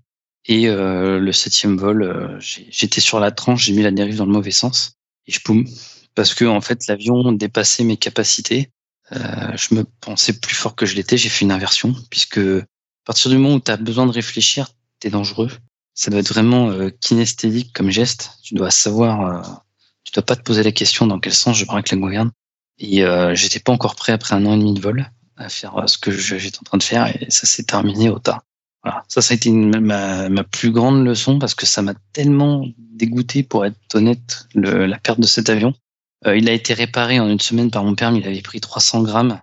Et 0.48 0.68
euh, 0.68 1.18
le 1.18 1.32
septième 1.32 1.76
vol, 1.76 2.02
euh, 2.02 2.38
j'étais 2.40 3.00
sur 3.00 3.18
la 3.18 3.32
tranche, 3.32 3.64
j'ai 3.64 3.72
mis 3.72 3.82
la 3.82 3.90
dérive 3.90 4.16
dans 4.16 4.26
le 4.26 4.32
mauvais 4.32 4.52
sens 4.52 4.96
et 5.26 5.32
je 5.32 5.40
poum 5.40 5.66
parce 6.14 6.34
que 6.34 6.44
en 6.44 6.60
fait 6.60 6.86
l'avion 6.86 7.32
dépassait 7.32 7.84
mes 7.84 7.96
capacités. 7.96 8.70
Euh, 9.12 9.56
je 9.56 9.74
me 9.74 9.84
pensais 10.00 10.38
plus 10.38 10.54
fort 10.54 10.76
que 10.76 10.86
je 10.86 10.94
l'étais. 10.94 11.16
J'ai 11.16 11.28
fait 11.28 11.44
une 11.44 11.52
inversion 11.52 11.94
puisque 12.10 12.38
à 12.38 12.64
partir 13.04 13.30
du 13.30 13.38
moment 13.38 13.56
où 13.56 13.60
tu 13.60 13.76
besoin 13.78 14.06
de 14.06 14.12
réfléchir, 14.12 14.68
t'es 15.00 15.10
dangereux. 15.10 15.50
Ça 15.94 16.10
doit 16.10 16.20
être 16.20 16.32
vraiment 16.32 16.70
kinesthésique 17.00 17.72
comme 17.72 17.90
geste. 17.90 18.32
Tu 18.42 18.54
dois 18.54 18.70
savoir 18.70 19.64
tu 20.06 20.12
dois 20.12 20.24
pas 20.24 20.36
te 20.36 20.42
poser 20.42 20.62
la 20.62 20.72
question 20.72 21.06
dans 21.06 21.18
quel 21.18 21.34
sens 21.34 21.56
je 21.56 21.64
braque 21.64 21.90
la 21.90 21.96
gouverne. 21.96 22.30
Et 22.78 23.04
euh, 23.04 23.34
j'étais 23.34 23.60
pas 23.60 23.72
encore 23.72 23.96
prêt 23.96 24.12
après 24.12 24.34
un 24.34 24.46
an 24.46 24.54
et 24.54 24.58
demi 24.58 24.74
de 24.74 24.80
vol 24.80 25.10
à 25.36 25.48
faire 25.48 25.76
euh, 25.76 25.86
ce 25.86 25.98
que 25.98 26.10
j'étais 26.10 26.58
en 26.58 26.62
train 26.62 26.78
de 26.78 26.82
faire 26.82 27.06
et 27.08 27.26
ça 27.30 27.46
s'est 27.46 27.64
terminé 27.64 28.08
au 28.08 28.18
tas. 28.18 28.42
Voilà. 28.84 29.02
Ça, 29.08 29.20
ça 29.20 29.32
a 29.32 29.36
été 29.36 29.50
ma, 29.50 30.28
ma, 30.28 30.44
plus 30.44 30.70
grande 30.70 31.04
leçon 31.04 31.38
parce 31.38 31.54
que 31.54 31.66
ça 31.66 31.82
m'a 31.82 31.94
tellement 32.12 32.64
dégoûté, 32.78 33.42
pour 33.42 33.66
être 33.66 33.76
honnête, 33.94 34.46
le, 34.54 34.86
la 34.86 34.98
perte 34.98 35.18
de 35.18 35.26
cet 35.26 35.50
avion. 35.50 35.74
Euh, 36.26 36.36
il 36.36 36.48
a 36.48 36.52
été 36.52 36.72
réparé 36.72 37.18
en 37.18 37.28
une 37.28 37.40
semaine 37.40 37.70
par 37.70 37.82
mon 37.82 37.96
père, 37.96 38.12
mais 38.12 38.20
il 38.20 38.26
avait 38.26 38.42
pris 38.42 38.60
300 38.60 39.02
grammes. 39.02 39.40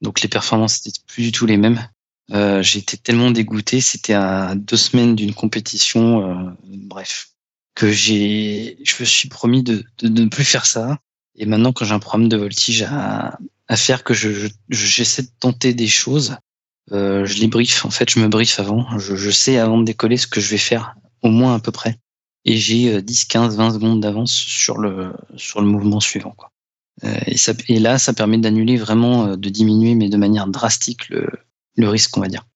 Donc 0.00 0.22
les 0.22 0.28
performances 0.28 0.84
étaient 0.84 0.98
plus 1.06 1.22
du 1.22 1.32
tout 1.32 1.46
les 1.46 1.56
mêmes. 1.56 1.86
Euh, 2.32 2.62
été 2.62 2.96
tellement 2.96 3.30
dégoûté. 3.30 3.80
C'était 3.80 4.14
à 4.14 4.54
deux 4.54 4.76
semaines 4.76 5.14
d'une 5.14 5.34
compétition. 5.34 6.28
Euh, 6.28 6.50
bref, 6.64 7.30
que 7.74 7.90
j'ai, 7.90 8.78
je 8.84 8.94
me 9.00 9.04
suis 9.04 9.28
promis 9.28 9.62
de, 9.62 9.84
de, 10.02 10.08
ne 10.08 10.28
plus 10.28 10.44
faire 10.44 10.66
ça. 10.66 10.98
Et 11.36 11.46
maintenant, 11.46 11.72
quand 11.72 11.84
j'ai 11.84 11.94
un 11.94 11.98
programme 11.98 12.28
de 12.28 12.36
voltige 12.36 12.82
à, 12.82 13.38
à 13.68 13.76
faire, 13.76 14.04
que 14.04 14.14
je, 14.14 14.48
j'essaie 14.68 15.22
de 15.22 15.30
tenter 15.38 15.74
des 15.74 15.86
choses, 15.86 16.36
euh, 16.92 17.24
je 17.24 17.38
les 17.38 17.46
brief. 17.46 17.84
En 17.84 17.90
fait, 17.90 18.10
je 18.10 18.18
me 18.18 18.28
brief 18.28 18.58
avant. 18.58 18.98
Je, 18.98 19.30
sais 19.30 19.58
avant 19.58 19.78
de 19.78 19.84
décoller 19.84 20.16
ce 20.16 20.26
que 20.26 20.40
je 20.40 20.50
vais 20.50 20.58
faire, 20.58 20.94
au 21.22 21.28
moins 21.28 21.54
à 21.54 21.60
peu 21.60 21.72
près. 21.72 21.98
Et 22.44 22.56
j'ai 22.56 23.00
10, 23.00 23.24
15, 23.26 23.56
20 23.56 23.74
secondes 23.74 24.00
d'avance 24.00 24.32
sur 24.32 24.78
le 24.78 25.12
sur 25.36 25.60
le 25.60 25.66
mouvement 25.66 26.00
suivant. 26.00 26.34
Euh, 27.04 27.14
et, 27.26 27.36
ça, 27.36 27.52
et 27.68 27.78
là, 27.78 27.98
ça 27.98 28.12
permet 28.12 28.38
d'annuler 28.38 28.76
vraiment, 28.76 29.26
euh, 29.26 29.36
de 29.36 29.48
diminuer, 29.48 29.94
mais 29.94 30.08
de 30.08 30.16
manière 30.16 30.46
drastique, 30.48 31.08
le, 31.08 31.28
le 31.76 31.88
risque, 31.88 32.16
on 32.16 32.20
va 32.20 32.28
dire. 32.28 32.46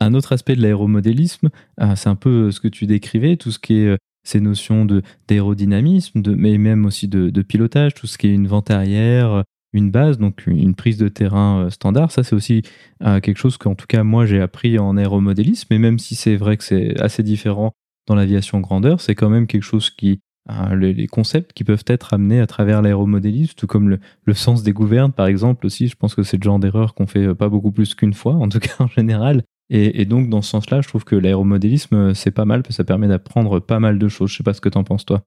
Un 0.00 0.14
autre 0.14 0.32
aspect 0.32 0.56
de 0.56 0.62
l'aéromodélisme, 0.62 1.50
c'est 1.94 2.08
un 2.08 2.14
peu 2.14 2.50
ce 2.50 2.60
que 2.60 2.68
tu 2.68 2.86
décrivais, 2.86 3.36
tout 3.36 3.52
ce 3.52 3.58
qui 3.58 3.74
est 3.74 3.98
ces 4.22 4.40
notions 4.40 4.86
d'aérodynamisme, 5.28 6.22
mais 6.36 6.58
même 6.58 6.84
aussi 6.86 7.08
de, 7.08 7.42
pilotage, 7.42 7.94
tout 7.94 8.06
ce 8.06 8.18
qui 8.18 8.28
est 8.28 8.34
une 8.34 8.48
vente 8.48 8.70
arrière, 8.70 9.44
une 9.72 9.90
base, 9.90 10.18
donc 10.18 10.46
une 10.46 10.74
prise 10.74 10.98
de 10.98 11.08
terrain 11.08 11.68
standard. 11.70 12.10
Ça, 12.12 12.22
c'est 12.22 12.34
aussi 12.34 12.62
quelque 13.00 13.38
chose 13.38 13.56
qu'en 13.56 13.74
tout 13.74 13.86
cas, 13.86 14.04
moi, 14.04 14.26
j'ai 14.26 14.40
appris 14.40 14.78
en 14.78 14.96
aéromodélisme, 14.96 15.72
et 15.72 15.78
même 15.78 15.98
si 15.98 16.14
c'est 16.14 16.36
vrai 16.36 16.56
que 16.56 16.64
c'est 16.64 17.00
assez 17.00 17.22
différent 17.22 17.72
dans 18.06 18.14
l'aviation 18.14 18.60
grandeur, 18.60 19.00
c'est 19.00 19.14
quand 19.14 19.30
même 19.30 19.46
quelque 19.46 19.62
chose 19.62 19.90
qui 19.90 20.20
Hein, 20.48 20.74
les, 20.74 21.06
concepts 21.06 21.52
qui 21.52 21.64
peuvent 21.64 21.84
être 21.86 22.14
amenés 22.14 22.40
à 22.40 22.46
travers 22.46 22.82
l'aéromodélisme, 22.82 23.54
tout 23.56 23.66
comme 23.66 23.98
le, 24.24 24.34
sens 24.34 24.62
des 24.62 24.72
gouvernes, 24.72 25.12
par 25.12 25.26
exemple, 25.26 25.66
aussi. 25.66 25.88
Je 25.88 25.96
pense 25.96 26.14
que 26.14 26.22
c'est 26.22 26.38
le 26.38 26.42
genre 26.42 26.58
d'erreur 26.58 26.94
qu'on 26.94 27.06
fait 27.06 27.26
euh, 27.26 27.34
pas 27.34 27.48
beaucoup 27.48 27.70
plus 27.70 27.94
qu'une 27.94 28.14
fois, 28.14 28.34
en 28.34 28.48
tout 28.48 28.58
cas 28.58 28.74
en 28.78 28.88
général. 28.88 29.44
Et, 29.72 30.04
donc, 30.04 30.28
dans 30.28 30.42
ce 30.42 30.50
sens-là, 30.50 30.80
je 30.80 30.88
trouve 30.88 31.04
que 31.04 31.14
l'aéromodélisme, 31.14 31.94
euh, 31.94 32.14
c'est 32.14 32.32
pas 32.32 32.44
mal, 32.44 32.62
parce 32.62 32.70
que 32.70 32.74
ça 32.74 32.84
permet 32.84 33.06
d'apprendre 33.06 33.60
pas 33.60 33.78
mal 33.78 34.00
de 34.00 34.08
choses. 34.08 34.30
Je 34.30 34.38
sais 34.38 34.42
pas 34.42 34.52
ce 34.52 34.60
que 34.60 34.68
tu 34.68 34.76
en 34.76 34.82
penses, 34.82 35.06
toi. 35.06 35.22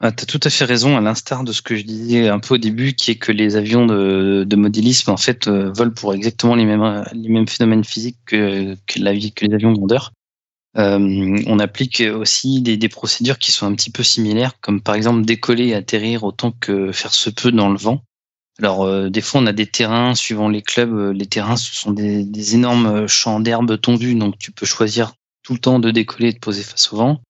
Ah, 0.00 0.10
tu 0.12 0.22
as 0.22 0.26
tout 0.26 0.40
à 0.42 0.48
fait 0.48 0.64
raison, 0.64 0.96
à 0.96 1.02
l'instar 1.02 1.44
de 1.44 1.52
ce 1.52 1.60
que 1.60 1.76
je 1.76 1.84
disais 1.84 2.28
un 2.28 2.40
peu 2.40 2.54
au 2.54 2.58
début, 2.58 2.94
qui 2.94 3.10
est 3.10 3.16
que 3.16 3.32
les 3.32 3.54
avions 3.54 3.84
de, 3.84 4.56
modélisme, 4.56 5.10
en 5.10 5.18
fait, 5.18 5.46
euh, 5.46 5.70
volent 5.72 5.92
pour 5.94 6.14
exactement 6.14 6.54
les 6.54 6.64
mêmes, 6.64 7.04
mêmes 7.14 7.46
phénomènes 7.46 7.84
physiques 7.84 8.16
que 8.24 8.76
les 8.96 9.54
avions 9.54 9.72
grandeur. 9.72 10.12
Euh, 10.78 11.42
on 11.46 11.58
applique 11.58 12.02
aussi 12.14 12.62
des, 12.62 12.78
des, 12.78 12.88
procédures 12.88 13.38
qui 13.38 13.52
sont 13.52 13.66
un 13.66 13.74
petit 13.74 13.90
peu 13.90 14.02
similaires, 14.02 14.58
comme 14.62 14.80
par 14.80 14.94
exemple 14.94 15.26
décoller 15.26 15.68
et 15.68 15.74
atterrir 15.74 16.24
autant 16.24 16.50
que 16.50 16.92
faire 16.92 17.12
se 17.12 17.28
peut 17.28 17.52
dans 17.52 17.68
le 17.68 17.76
vent. 17.76 18.02
Alors 18.62 18.84
euh, 18.84 19.10
des 19.10 19.20
fois 19.20 19.40
on 19.40 19.46
a 19.46 19.52
des 19.52 19.66
terrains 19.66 20.14
suivant 20.14 20.48
les 20.48 20.62
clubs, 20.62 20.94
euh, 20.94 21.12
les 21.12 21.26
terrains 21.26 21.56
ce 21.56 21.74
sont 21.74 21.92
des, 21.92 22.54
énormes 22.54 23.06
champs 23.08 23.40
d'herbe 23.40 23.80
tondus, 23.80 24.14
donc 24.14 24.38
tu 24.38 24.52
peux 24.52 24.66
choisir 24.66 25.12
tout 25.42 25.54
le 25.54 25.58
temps 25.58 25.78
de 25.78 25.90
décoller 25.90 26.28
et 26.28 26.32
de 26.32 26.38
poser 26.38 26.62
face 26.62 26.92
au 26.92 26.96
vent. 26.96 27.20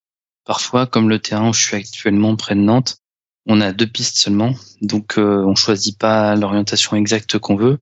Parfois, 0.45 0.87
comme 0.87 1.09
le 1.09 1.19
terrain 1.19 1.49
où 1.51 1.53
je 1.53 1.62
suis 1.62 1.77
actuellement 1.77 2.37
près 2.37 2.55
de 2.55 2.61
Nantes, 2.61 2.99
on 3.47 3.61
a 3.61 3.73
deux 3.73 3.87
pistes 3.87 4.17
seulement, 4.17 4.55
donc 4.83 5.15
on 5.17 5.55
choisit 5.55 5.99
pas 5.99 6.37
l'orientation 6.37 6.97
exacte 6.97 7.39
qu'on 7.39 7.57
veut 7.57 7.79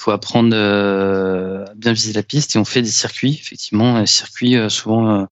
faut 0.00 0.10
apprendre 0.12 0.54
euh, 0.54 1.66
à 1.66 1.74
bien 1.74 1.92
viser 1.92 2.14
la 2.14 2.22
piste 2.22 2.56
et 2.56 2.58
on 2.58 2.64
fait 2.64 2.80
des 2.80 2.90
circuits. 2.90 3.38
Effectivement, 3.40 3.96
un 3.96 4.06
circuit 4.06 4.56
euh, 4.56 4.70
souvent 4.70 5.26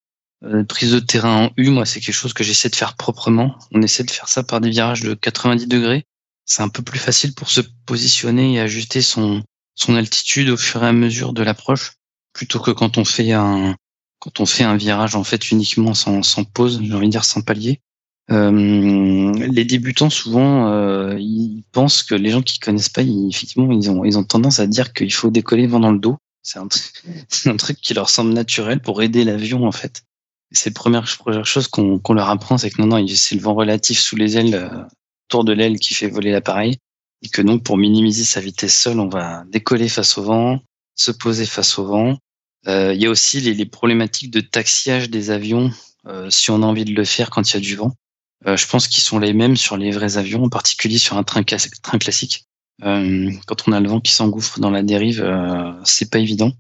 euh, 0.45 0.65
prise 0.65 0.93
de 0.93 1.01
terrain 1.01 1.47
en 1.47 1.51
U, 1.57 1.71
moi 1.71 1.87
c'est 1.87 2.01
quelque 2.01 2.15
chose 2.15 2.35
que 2.35 2.45
j'essaie 2.45 2.69
de 2.69 2.77
faire 2.77 2.95
proprement. 2.95 3.57
On 3.73 3.81
essaie 3.81 4.05
de 4.05 4.11
faire 4.11 4.29
ça 4.29 4.43
par 4.43 4.61
des 4.61 4.69
virages 4.69 5.01
de 5.01 5.15
90 5.15 5.67
degrés. 5.67 6.05
C'est 6.49 6.63
un 6.63 6.71
peu 6.71 6.83
plus 6.83 6.99
facile 6.99 7.35
pour 7.35 7.51
se 7.51 7.61
positionner 7.85 8.55
et 8.55 8.61
ajuster 8.61 9.03
son 9.03 9.43
son 9.75 9.95
altitude 9.95 10.49
au 10.49 10.57
fur 10.57 10.83
et 10.83 10.89
à 10.89 10.93
mesure 10.93 11.33
de 11.33 11.43
l'approche, 11.43 11.93
plutôt 12.33 12.59
que 12.59 12.73
quand 12.73 12.99
on 12.99 13.05
fait 13.05 13.33
un 13.33 13.77
quand 14.19 14.41
on 14.41 14.47
fait 14.47 14.65
un 14.65 14.77
virage 14.77 15.15
en 15.15 15.23
fait 15.23 15.53
uniquement 15.53 15.95
sans, 15.95 16.23
sans 16.25 16.45
pause, 16.45 16.81
j'ai 16.83 16.95
envie 16.95 17.07
de 17.07 17.13
dire 17.13 17.25
sans 17.25 17.43
palier. 17.43 17.81
Euh, 18.31 19.33
les 19.33 19.65
débutants 19.65 20.11
souvent 20.11 20.73
euh, 20.73 21.17
ils 21.19 21.65
pensent 21.71 22.03
que 22.03 22.15
les 22.15 22.31
gens 22.31 22.43
qui 22.43 22.59
connaissent 22.59 22.89
pas, 22.89 23.03
effectivement, 23.03 23.71
ils 23.71 23.91
ont 23.91 24.05
ils 24.05 24.19
ont 24.19 24.25
tendance 24.25 24.59
à 24.59 24.67
dire 24.67 24.95
qu'il 24.95 25.13
faut 25.13 25.31
décoller 25.31 25.67
vent 25.67 25.81
dans 25.81 25.93
le 25.93 25.99
dos. 25.99 26.17
C'est 26.43 26.59
un, 26.59 26.69
un, 27.47 27.57
truc 27.57 27.79
qui 27.81 27.93
leur 27.93 28.09
semble 28.09 28.33
naturel 28.33 28.81
pour 28.81 29.03
aider 29.03 29.23
l'avion 29.23 29.67
en 29.67 29.73
fait. 29.73 30.03
C'est 30.51 30.71
la 30.71 30.75
première, 30.75 31.05
première 31.19 31.47
chose 31.47 31.69
qu'on 31.69 31.99
qu'on 31.99 32.15
leur 32.15 32.31
apprend, 32.31 32.57
c'est 32.57 32.71
que 32.71 32.81
non 32.81 32.89
non, 32.89 33.07
c'est 33.07 33.35
le 33.35 33.43
vent 33.43 33.55
relatif 33.55 34.01
sous 34.01 34.17
les 34.17 34.39
ailes, 34.39 34.89
autour 35.29 35.45
de 35.45 35.53
l'aile 35.53 35.79
qui 35.79 35.95
fait 35.95 36.09
voler 36.09 36.33
l'appareil, 36.33 36.79
et 37.23 37.29
que 37.29 37.43
donc 37.43 37.63
pour 37.63 37.77
minimiser 37.77 38.25
sa 38.25 38.41
vitesse 38.41 38.77
seule, 38.77 38.99
on 38.99 39.09
va 39.09 39.45
décoller 39.49 39.89
face 39.89 40.17
au 40.19 40.23
vent, 40.23 40.61
se 40.95 41.11
poser 41.11 41.47
face 41.47 41.79
au 41.79 41.87
vent. 41.87 42.19
Euh, 42.67 42.95
il 42.95 43.03
y 43.03 43.07
a 43.07 43.11
aussi 43.11 43.41
les, 43.41 43.55
les, 43.55 43.67
problématiques 43.67 44.31
de 44.31 44.41
taxiage 44.41 45.11
des 45.11 45.31
avions 45.31 45.71
euh, 46.07 46.29
si 46.31 46.51
on 46.51 46.63
a 46.63 46.67
envie 46.67 46.85
de 46.85 46.95
le 46.95 47.05
faire 47.05 47.31
quand 47.31 47.51
il 47.51 47.55
y 47.55 47.57
a 47.57 47.61
du 47.61 47.77
vent. 47.77 47.93
Euh, 48.47 48.57
je 48.57 48.67
pense 48.67 48.89
qu'ils 48.89 49.03
sont 49.03 49.19
les 49.19 49.33
mêmes 49.33 49.57
sur 49.57 49.77
les 49.77 49.91
vrais 49.91 50.17
avions, 50.17 50.45
en 50.45 50.49
particulier 50.49 50.99
sur 50.99 51.17
un 51.17 51.25
train, 51.25 51.43
train 51.43 51.99
classique. 51.99 52.45
Euh, 52.85 53.31
quand 53.47 53.69
on 53.69 53.73
a 53.73 53.81
le 53.81 53.89
vent 53.89 54.01
qui 54.01 54.13
s'engouffre 54.13 54.61
dans 54.61 54.71
la 54.71 54.83
dérive, 54.83 55.23
euh, 55.23 55.73
c'est 55.85 56.11
pas 56.11 56.19
évident. 56.19 56.53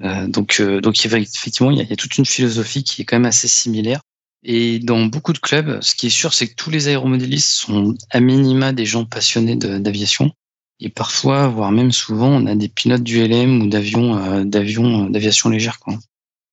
Euh, 0.00 0.26
donc, 0.28 0.60
donc 0.60 1.04
effectivement, 1.04 1.70
il 1.70 1.78
y, 1.78 1.80
a, 1.80 1.84
il 1.84 1.90
y, 1.90 1.92
a, 1.92 1.96
toute 1.96 2.18
une 2.18 2.26
philosophie 2.26 2.84
qui 2.84 3.02
est 3.02 3.04
quand 3.04 3.16
même 3.16 3.26
assez 3.26 3.48
similaire. 3.48 4.00
Et 4.44 4.78
dans 4.78 5.06
beaucoup 5.06 5.32
de 5.32 5.38
clubs, 5.38 5.80
ce 5.80 5.94
qui 5.94 6.08
est 6.08 6.10
sûr, 6.10 6.34
c'est 6.34 6.48
que 6.48 6.54
tous 6.54 6.70
les 6.70 6.88
aéromodélistes 6.88 7.50
sont 7.50 7.94
à 8.10 8.20
minima 8.20 8.72
des 8.72 8.84
gens 8.84 9.04
passionnés 9.04 9.56
d'aviation. 9.56 10.32
Et 10.80 10.90
parfois, 10.90 11.48
voire 11.48 11.72
même 11.72 11.92
souvent, 11.92 12.28
on 12.28 12.46
a 12.46 12.54
des 12.54 12.68
pilotes 12.68 13.02
du 13.02 13.26
LM 13.26 13.62
ou 13.62 13.68
d'avions, 13.68 14.44
d'avions, 14.44 15.08
d'aviation 15.08 15.48
légère. 15.48 15.78
Quoi. 15.78 15.98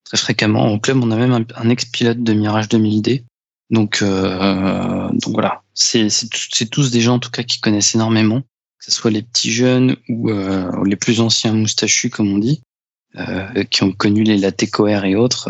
Très 0.06 0.18
fréquemment, 0.18 0.72
au 0.72 0.80
club, 0.80 1.04
on 1.04 1.12
a 1.12 1.16
même 1.16 1.46
un, 1.56 1.70
ex-pilote 1.70 2.24
de 2.24 2.34
Mirage 2.34 2.68
2000D 2.70 3.24
donc, 3.72 4.00
euh, 4.02 5.10
donc 5.14 5.34
voilà, 5.34 5.64
c'est 5.74 6.10
tous 6.70 6.92
des 6.92 7.00
gens 7.00 7.16
en 7.16 7.20
tout 7.20 7.32
cas 7.32 7.44
qui 7.44 7.62
connaissent 7.62 7.96
énormément, 7.96 8.42
que 8.42 8.86
ce 8.86 8.92
soit 8.92 9.12
les 9.12 9.24
petits 9.24 9.52
jeunes 9.52 9.96
ou 10.10 10.30
euh, 10.30 10.70
les 10.86 10.98
plus 10.98 11.22
anciens 11.22 11.54
moustachus 11.54 12.12
comme 12.12 12.32
on 12.34 12.38
dit, 12.38 12.62
euh, 13.16 13.64
qui 13.64 13.84
ont 13.84 13.94
connu 13.94 14.24
les 14.24 14.38
latécoères 14.38 15.06
et 15.06 15.16
autres. 15.16 15.50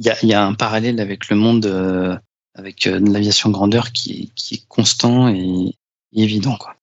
Il 0.00 0.28
y 0.28 0.34
a, 0.34 0.44
un 0.44 0.54
parallèle 0.54 0.98
avec 0.98 1.28
le 1.28 1.36
monde, 1.36 2.20
avec 2.54 2.86
l'aviation 2.86 3.50
grandeur 3.50 3.92
qui 3.92 4.32
est, 4.50 4.66
constant 4.66 5.28
et, 5.28 5.74
évident 6.12 6.56
quoi. 6.56 6.74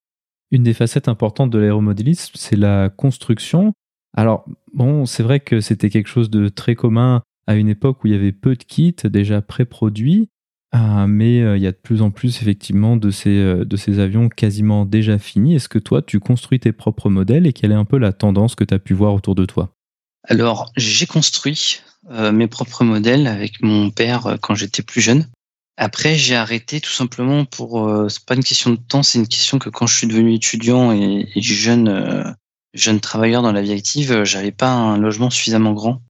Une 0.52 0.64
des 0.64 0.74
facettes 0.74 1.10
importantes 1.10 1.50
de 1.50 1.58
l'aéromodélisme, 1.58 2.34
c'est 2.36 2.56
la 2.56 2.90
construction. 2.90 3.74
Alors, 4.16 4.46
bon, 4.74 5.06
c'est 5.06 5.24
vrai 5.24 5.42
que 5.42 5.60
c'était 5.60 5.90
quelque 5.90 6.08
chose 6.08 6.30
de 6.30 6.48
très 6.48 6.76
commun 6.76 7.22
à 7.48 7.56
une 7.56 7.70
époque 7.70 8.04
où 8.04 8.08
il 8.08 8.14
y 8.14 8.16
avait 8.16 8.32
peu 8.32 8.56
de 8.56 8.64
kits 8.64 8.96
déjà 9.06 9.42
pré-produits, 9.42 10.30
euh, 10.76 11.08
mais 11.08 11.42
euh, 11.42 11.58
il 11.58 11.64
y 11.64 11.68
a 11.68 11.72
de 11.72 11.78
plus 11.78 12.02
en 12.02 12.12
plus 12.12 12.42
effectivement 12.42 12.98
de 12.98 13.10
ces, 13.10 13.38
euh, 13.38 13.64
de 13.64 13.78
ces 13.78 14.00
avions 14.00 14.28
quasiment 14.28 14.86
déjà 14.86 15.18
finis. 15.18 15.56
Est-ce 15.56 15.70
que 15.70 15.80
toi, 15.80 16.02
tu 16.02 16.20
construis 16.20 16.60
tes 16.60 16.74
propres 16.74 17.10
modèles 17.10 17.48
et 17.48 17.54
quelle 17.54 17.72
est 17.72 17.76
un 17.76 17.86
peu 17.86 17.98
la 17.98 18.12
tendance 18.12 18.56
que 18.56 18.66
tu 18.66 18.74
as 18.74 18.80
pu 18.80 18.94
voir 18.94 19.14
autour 19.14 19.34
de 19.34 19.46
toi? 19.46 19.74
Alors, 20.24 20.72
j'ai 20.76 21.06
construit 21.06 21.82
mes 22.10 22.48
propres 22.48 22.84
modèles 22.84 23.28
avec 23.28 23.62
mon 23.62 23.92
père 23.92 24.38
quand 24.42 24.56
j'étais 24.56 24.82
plus 24.82 25.02
jeune. 25.02 25.28
Après, 25.76 26.16
j'ai 26.16 26.36
arrêté 26.36 26.80
tout 26.80 26.92
simplement 26.92 27.44
pour. 27.44 28.10
c'est 28.10 28.26
pas 28.26 28.36
une 28.36 28.44
question 28.44 28.72
de 28.72 28.78
temps, 28.78 29.04
c'est 29.04 29.20
une 29.20 29.28
question 29.28 29.60
que 29.60 29.70
quand 29.70 29.88
je 29.88 29.96
suis 29.96 30.08
devenu 30.08 30.34
étudiant 30.34 30.92
et, 30.94 31.30
et 31.36 31.42
jeune, 31.42 32.36
jeune 32.74 33.00
travailleur 33.02 33.42
dans 33.42 33.52
la 33.52 33.62
vie 33.62 33.74
active, 33.74 34.24
j'avais 34.24 34.54
pas 34.54 34.72
un 34.72 34.98
logement 34.98 35.30
suffisamment 35.30 35.74
grand 35.74 36.02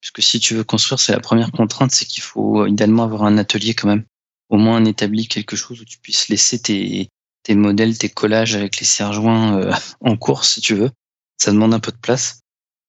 Puisque 0.00 0.22
si 0.22 0.40
tu 0.40 0.54
veux 0.54 0.64
construire, 0.64 0.98
c'est 0.98 1.12
la 1.12 1.20
première 1.20 1.52
contrainte, 1.52 1.90
c'est 1.90 2.06
qu'il 2.06 2.22
faut 2.22 2.66
idéalement 2.66 3.04
avoir 3.04 3.24
un 3.24 3.36
atelier 3.36 3.74
quand 3.74 3.88
même. 3.88 4.04
Au 4.48 4.56
moins 4.56 4.76
un 4.76 4.84
établi, 4.84 5.28
quelque 5.28 5.56
chose 5.56 5.80
où 5.80 5.84
tu 5.84 5.98
puisses 5.98 6.28
laisser 6.28 6.60
tes, 6.60 7.08
tes 7.42 7.54
modèles, 7.54 7.98
tes 7.98 8.08
collages 8.08 8.54
avec 8.54 8.80
les 8.80 8.86
serre-joints 8.86 9.58
euh, 9.58 9.72
en 10.00 10.16
course, 10.16 10.54
si 10.54 10.60
tu 10.60 10.74
veux. 10.74 10.90
Ça 11.36 11.52
demande 11.52 11.74
un 11.74 11.80
peu 11.80 11.92
de 11.92 11.98
place. 11.98 12.39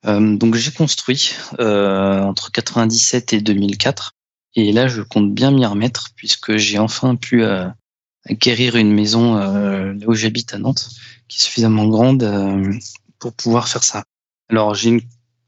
Euh, 0.06 0.36
donc 0.36 0.56
j'ai 0.56 0.72
construit 0.72 1.36
euh, 1.60 2.22
entre 2.22 2.52
97 2.52 3.34
et 3.34 3.42
2004. 3.42 4.14
Et 4.56 4.72
là, 4.72 4.88
je 4.88 5.02
compte 5.02 5.34
bien 5.34 5.52
m'y 5.52 5.66
remettre 5.66 6.10
puisque 6.16 6.58
j'ai 6.58 6.80
enfin 6.80 7.16
pu 7.16 7.44
euh, 7.44 7.68
acquérir 8.26 8.76
une 8.76 8.94
maison 8.94 9.38
euh, 9.38 9.94
là 9.94 10.06
où 10.08 10.14
j'habite 10.14 10.54
à 10.54 10.58
Nantes, 10.58 10.90
qui 11.28 11.38
est 11.38 11.42
suffisamment 11.42 11.88
grande 11.88 12.28
pour 13.20 13.34
pouvoir 13.34 13.68
faire 13.68 13.84
ça. 13.84 14.04
Alors 14.50 14.76
j'ai 14.76 14.90
une 14.90 15.02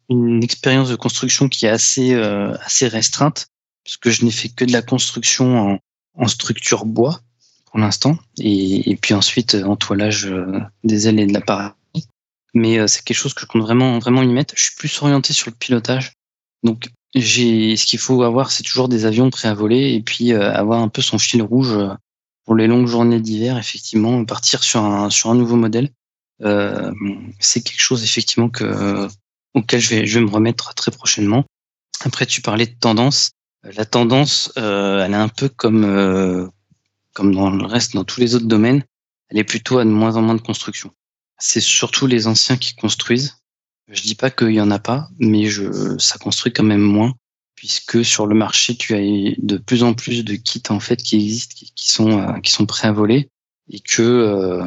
une 0.09 0.43
expérience 0.43 0.89
de 0.89 0.95
construction 0.95 1.49
qui 1.49 1.65
est 1.65 1.69
assez 1.69 2.13
euh, 2.13 2.55
assez 2.65 2.87
restreinte 2.87 3.47
puisque 3.83 4.09
je 4.09 4.23
n'ai 4.23 4.31
fait 4.31 4.49
que 4.49 4.65
de 4.65 4.71
la 4.71 4.81
construction 4.81 5.73
en, 5.73 5.79
en 6.15 6.27
structure 6.27 6.85
bois 6.85 7.21
pour 7.65 7.79
l'instant 7.79 8.17
et, 8.39 8.89
et, 8.89 8.95
puis 8.95 9.13
ensuite 9.13 9.55
en 9.55 9.75
toilage 9.75 10.27
euh, 10.27 10.59
des 10.83 11.07
ailes 11.07 11.19
et 11.19 11.25
de 11.25 11.33
l'appareil. 11.33 11.71
Mais 12.53 12.79
euh, 12.79 12.87
c'est 12.87 13.03
quelque 13.03 13.17
chose 13.17 13.33
que 13.33 13.41
je 13.41 13.45
compte 13.47 13.63
vraiment 13.63 13.99
vraiment 13.99 14.21
y 14.21 14.27
mettre. 14.27 14.53
Je 14.57 14.63
suis 14.63 14.75
plus 14.75 15.01
orienté 15.01 15.33
sur 15.33 15.49
le 15.49 15.55
pilotage. 15.55 16.13
Donc 16.63 16.89
j'ai 17.15 17.75
ce 17.75 17.85
qu'il 17.85 17.99
faut 17.99 18.23
avoir 18.23 18.51
c'est 18.51 18.63
toujours 18.63 18.89
des 18.89 19.05
avions 19.05 19.29
prêts 19.29 19.47
à 19.47 19.53
voler 19.53 19.93
et 19.93 20.01
puis 20.01 20.33
avoir 20.33 20.81
un 20.81 20.87
peu 20.87 21.01
son 21.01 21.19
fil 21.19 21.41
rouge 21.43 21.77
pour 22.45 22.55
les 22.55 22.67
longues 22.67 22.87
journées 22.87 23.19
d'hiver 23.19 23.57
effectivement 23.57 24.23
partir 24.25 24.63
sur 24.63 24.81
un 24.83 25.09
sur 25.09 25.29
un 25.29 25.35
nouveau 25.35 25.55
modèle. 25.55 25.89
c'est 27.39 27.61
quelque 27.61 27.81
chose 27.81 28.03
effectivement 28.03 28.49
que 28.49 29.07
auquel 29.53 29.79
je 29.79 29.89
vais, 29.89 30.05
je 30.07 30.19
vais 30.19 30.25
me 30.25 30.31
remettre 30.31 30.73
très 30.73 30.91
prochainement. 30.91 31.45
Après, 32.03 32.25
tu 32.25 32.41
parlais 32.41 32.65
de 32.65 32.75
tendance. 32.79 33.31
La 33.63 33.85
tendance, 33.85 34.51
elle 34.55 35.13
est 35.13 35.15
un 35.15 35.29
peu 35.29 35.49
comme, 35.49 36.51
comme 37.13 37.33
dans 37.33 37.49
le 37.49 37.65
reste, 37.65 37.93
dans 37.93 38.03
tous 38.03 38.19
les 38.19 38.35
autres 38.35 38.47
domaines. 38.47 38.83
Elle 39.29 39.39
est 39.39 39.43
plutôt 39.43 39.77
à 39.77 39.85
de 39.85 39.89
moins 39.89 40.15
en 40.15 40.21
moins 40.21 40.35
de 40.35 40.41
construction. 40.41 40.91
C'est 41.45 41.59
surtout 41.59 42.07
les 42.07 42.27
anciens 42.27 42.55
qui 42.55 42.73
construisent. 42.73 43.35
Je 43.89 44.01
dis 44.01 44.15
pas 44.15 44.31
qu'il 44.31 44.53
y 44.53 44.61
en 44.61 44.71
a 44.71 44.79
pas, 44.79 45.09
mais 45.19 45.47
je, 45.47 45.97
ça 45.97 46.17
construit 46.17 46.53
quand 46.53 46.63
même 46.63 46.79
moins 46.79 47.13
puisque 47.63 48.03
sur 48.03 48.27
le 48.27 48.33
marché, 48.33 48.75
tu 48.75 48.95
as 48.95 49.35
de 49.37 49.57
plus 49.57 49.83
en 49.83 49.93
plus 49.93 50.23
de 50.23 50.35
kits 50.35 50.63
en 50.69 50.79
fait 50.79 51.03
qui 51.03 51.15
existent, 51.15 51.55
qui, 51.75 51.89
sont 51.91 52.19
euh, 52.19 52.39
qui 52.39 52.51
sont 52.51 52.65
prêts 52.65 52.87
à 52.87 52.93
voler, 52.93 53.29
et 53.69 53.81
que 53.81 54.01
euh, 54.01 54.65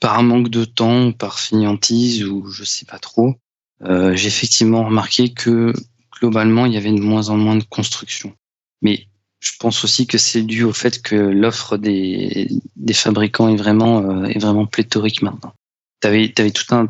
par 0.00 0.22
manque 0.22 0.50
de 0.50 0.66
temps, 0.66 1.12
par 1.12 1.38
finiantise 1.38 2.24
ou 2.24 2.46
je 2.50 2.64
sais 2.64 2.84
pas 2.84 2.98
trop, 2.98 3.34
euh, 3.82 4.14
j'ai 4.14 4.28
effectivement 4.28 4.84
remarqué 4.84 5.32
que 5.32 5.72
globalement 6.12 6.66
il 6.66 6.74
y 6.74 6.76
avait 6.76 6.92
de 6.92 7.00
moins 7.00 7.30
en 7.30 7.38
moins 7.38 7.56
de 7.56 7.64
construction. 7.64 8.34
Mais 8.82 9.08
je 9.44 9.52
pense 9.60 9.84
aussi 9.84 10.06
que 10.06 10.18
c'est 10.18 10.42
dû 10.42 10.64
au 10.64 10.72
fait 10.72 11.02
que 11.02 11.14
l'offre 11.14 11.76
des, 11.76 12.48
des 12.76 12.94
fabricants 12.94 13.48
est 13.48 13.56
vraiment 13.56 14.24
est 14.24 14.38
vraiment 14.38 14.66
pléthorique 14.66 15.22
maintenant. 15.22 15.52
Tu 16.00 16.08
avais, 16.08 16.32
tout 16.32 16.74
un, 16.74 16.88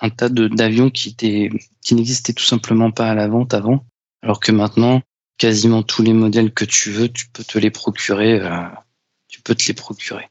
un 0.00 0.10
tas 0.10 0.28
d'avions 0.28 0.90
qui 0.90 1.14
qui 1.16 1.94
n'existaient 1.94 2.32
tout 2.32 2.44
simplement 2.44 2.90
pas 2.90 3.10
à 3.10 3.14
la 3.14 3.28
vente 3.28 3.54
avant 3.54 3.84
alors 4.24 4.40
que 4.40 4.52
maintenant, 4.52 5.02
quasiment 5.36 5.82
tous 5.82 6.02
les 6.02 6.14
modèles 6.14 6.52
que 6.52 6.64
tu 6.64 6.90
veux, 6.90 7.08
tu 7.10 7.26
peux 7.28 7.44
te 7.44 7.58
les 7.58 7.70
procurer. 7.70 8.40
Euh, 8.40 8.64
tu 9.28 9.42
peux 9.42 9.54
te 9.54 9.66
les 9.68 9.74
procurer. 9.74 10.24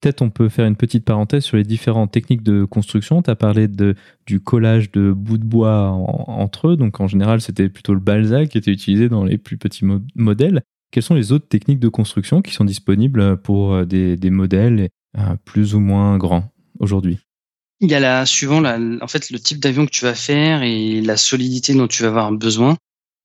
Peut-être 0.00 0.22
on 0.22 0.30
peut 0.30 0.48
faire 0.48 0.66
une 0.66 0.76
petite 0.76 1.04
parenthèse 1.04 1.44
sur 1.44 1.56
les 1.56 1.62
différentes 1.62 2.10
techniques 2.10 2.42
de 2.42 2.64
construction. 2.64 3.22
Tu 3.22 3.30
as 3.30 3.36
parlé 3.36 3.68
de, 3.68 3.94
du 4.26 4.40
collage 4.40 4.90
de 4.90 5.12
bouts 5.12 5.38
de 5.38 5.44
bois 5.44 5.90
entre 5.90 6.68
eux. 6.68 6.76
Donc 6.76 7.00
en 7.00 7.06
général, 7.06 7.40
c'était 7.40 7.68
plutôt 7.68 7.94
le 7.94 8.00
balsa 8.00 8.46
qui 8.46 8.58
était 8.58 8.72
utilisé 8.72 9.08
dans 9.08 9.24
les 9.24 9.38
plus 9.38 9.56
petits 9.56 9.84
modèles. 10.14 10.62
Quelles 10.90 11.02
sont 11.02 11.14
les 11.14 11.32
autres 11.32 11.48
techniques 11.48 11.80
de 11.80 11.88
construction 11.88 12.40
qui 12.40 12.52
sont 12.52 12.64
disponibles 12.64 13.40
pour 13.42 13.74
euh, 13.74 13.84
des, 13.84 14.30
modèles 14.30 14.88
euh, 15.16 15.36
plus 15.44 15.74
ou 15.74 15.80
moins 15.80 16.16
grands 16.16 16.50
aujourd'hui? 16.78 17.18
Il 17.80 17.90
y 17.90 17.94
a 17.94 18.00
la, 18.00 18.26
suivant 18.26 18.60
la, 18.60 18.78
en 19.00 19.06
fait, 19.06 19.30
le 19.30 19.38
type 19.38 19.60
d'avion 19.60 19.86
que 19.86 19.90
tu 19.90 20.04
vas 20.04 20.14
faire 20.14 20.62
et 20.62 21.00
la 21.00 21.16
solidité 21.16 21.74
dont 21.74 21.86
tu 21.86 22.02
vas 22.02 22.08
avoir 22.08 22.32
besoin 22.32 22.76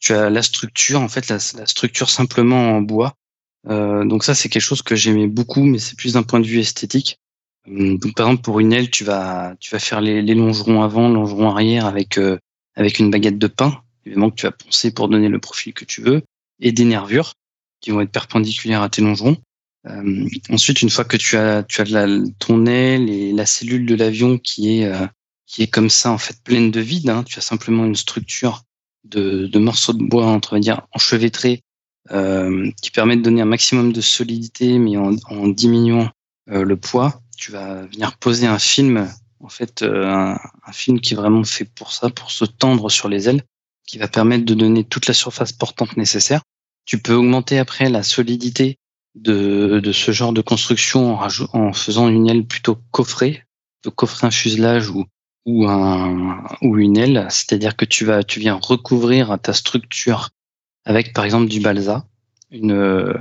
tu 0.03 0.11
as 0.11 0.29
la 0.29 0.41
structure, 0.41 0.99
en 0.99 1.07
fait, 1.07 1.29
la, 1.29 1.39
structure 1.39 2.09
simplement 2.09 2.75
en 2.75 2.81
bois. 2.81 3.13
Euh, 3.69 4.03
donc 4.03 4.25
ça, 4.25 4.35
c'est 4.35 4.49
quelque 4.49 4.61
chose 4.61 4.81
que 4.81 4.95
j'aimais 4.95 5.27
beaucoup, 5.27 5.63
mais 5.63 5.79
c'est 5.79 5.97
plus 5.97 6.13
d'un 6.13 6.23
point 6.23 6.41
de 6.41 6.45
vue 6.45 6.59
esthétique. 6.59 7.19
Hum, 7.67 7.97
donc, 7.97 8.13
par 8.13 8.27
exemple, 8.27 8.43
pour 8.43 8.59
une 8.59 8.73
aile, 8.73 8.89
tu 8.89 9.05
vas, 9.05 9.55
tu 9.61 9.71
vas 9.71 9.79
faire 9.79 10.01
les, 10.01 10.21
longerons 10.35 10.83
avant, 10.83 11.07
longerons 11.07 11.49
arrière 11.49 11.85
avec 11.85 12.19
avec 12.75 12.99
une 12.99 13.11
baguette 13.11 13.37
de 13.37 13.47
pain, 13.47 13.81
évidemment 14.05 14.29
que 14.29 14.35
tu 14.35 14.45
vas 14.45 14.51
poncer 14.51 14.91
pour 14.91 15.07
donner 15.07 15.29
le 15.29 15.39
profil 15.39 15.73
que 15.73 15.85
tu 15.85 16.01
veux, 16.01 16.23
et 16.59 16.73
des 16.73 16.85
nervures 16.85 17.33
qui 17.83 17.91
vont 17.91 18.01
être 18.01 18.11
perpendiculaires 18.11 18.81
à 18.81 18.89
tes 18.89 19.01
longerons. 19.01 19.37
Euh, 19.85 20.27
ensuite, 20.49 20.81
une 20.81 20.89
fois 20.89 21.03
que 21.03 21.17
tu 21.17 21.35
as, 21.35 21.65
la, 21.89 22.07
ton 22.39 22.65
aile 22.65 23.09
et 23.09 23.33
la 23.33 23.45
cellule 23.45 23.85
de 23.85 23.95
l'avion 23.95 24.37
qui 24.37 24.79
est 24.79 24.85
euh, 24.85 25.05
qui 25.45 25.61
est 25.61 25.67
comme 25.67 25.89
ça 25.89 26.09
en 26.09 26.17
fait 26.17 26.41
pleine 26.41 26.71
de 26.71 26.79
vide, 26.79 27.09
hein, 27.09 27.23
tu 27.23 27.37
as 27.37 27.41
simplement 27.41 27.85
une 27.85 27.97
structure 27.97 28.63
de, 29.03 29.59
morceaux 29.59 29.91
de 29.91 30.03
bois, 30.03 30.25
entre 30.25 30.57
enchevêtrés, 30.93 31.61
euh, 32.11 32.71
qui 32.81 32.89
permet 32.89 33.17
de 33.17 33.21
donner 33.21 33.41
un 33.41 33.45
maximum 33.45 33.91
de 33.91 33.99
solidité, 33.99 34.79
mais 34.79 34.95
en, 34.95 35.47
diminuant 35.49 36.09
le 36.47 36.75
poids. 36.77 37.21
Tu 37.37 37.51
vas 37.51 37.85
venir 37.85 38.17
poser 38.17 38.47
un 38.47 38.57
film, 38.57 39.07
en 39.41 39.49
fait, 39.49 39.83
un, 39.83 40.39
un, 40.65 40.71
film 40.71 41.01
qui 41.01 41.13
est 41.13 41.17
vraiment 41.17 41.43
fait 41.43 41.65
pour 41.65 41.91
ça, 41.91 42.09
pour 42.09 42.31
se 42.31 42.45
tendre 42.45 42.89
sur 42.89 43.09
les 43.09 43.27
ailes, 43.27 43.43
qui 43.85 43.97
va 43.97 44.07
permettre 44.07 44.45
de 44.45 44.53
donner 44.53 44.85
toute 44.85 45.07
la 45.07 45.13
surface 45.13 45.51
portante 45.51 45.97
nécessaire. 45.97 46.41
Tu 46.85 46.99
peux 46.99 47.13
augmenter 47.13 47.59
après 47.59 47.89
la 47.89 48.03
solidité 48.03 48.77
de, 49.15 49.79
de 49.79 49.91
ce 49.91 50.11
genre 50.11 50.33
de 50.33 50.41
construction 50.41 51.15
en, 51.15 51.27
en 51.53 51.73
faisant 51.73 52.09
une 52.09 52.29
aile 52.29 52.45
plutôt 52.45 52.77
coffrée, 52.91 53.43
de 53.83 53.89
coffrer 53.89 54.27
un 54.27 54.31
fuselage 54.31 54.89
ou, 54.89 55.05
ou 55.45 55.67
un 55.67 56.43
ou 56.61 56.77
une 56.77 56.97
aile, 56.97 57.27
c'est-à-dire 57.29 57.75
que 57.75 57.85
tu 57.85 58.05
vas 58.05 58.23
tu 58.23 58.39
viens 58.39 58.59
recouvrir 58.61 59.37
ta 59.41 59.53
structure 59.53 60.29
avec 60.85 61.13
par 61.13 61.25
exemple 61.25 61.49
du 61.49 61.59
balsa, 61.59 62.05
une 62.51 63.15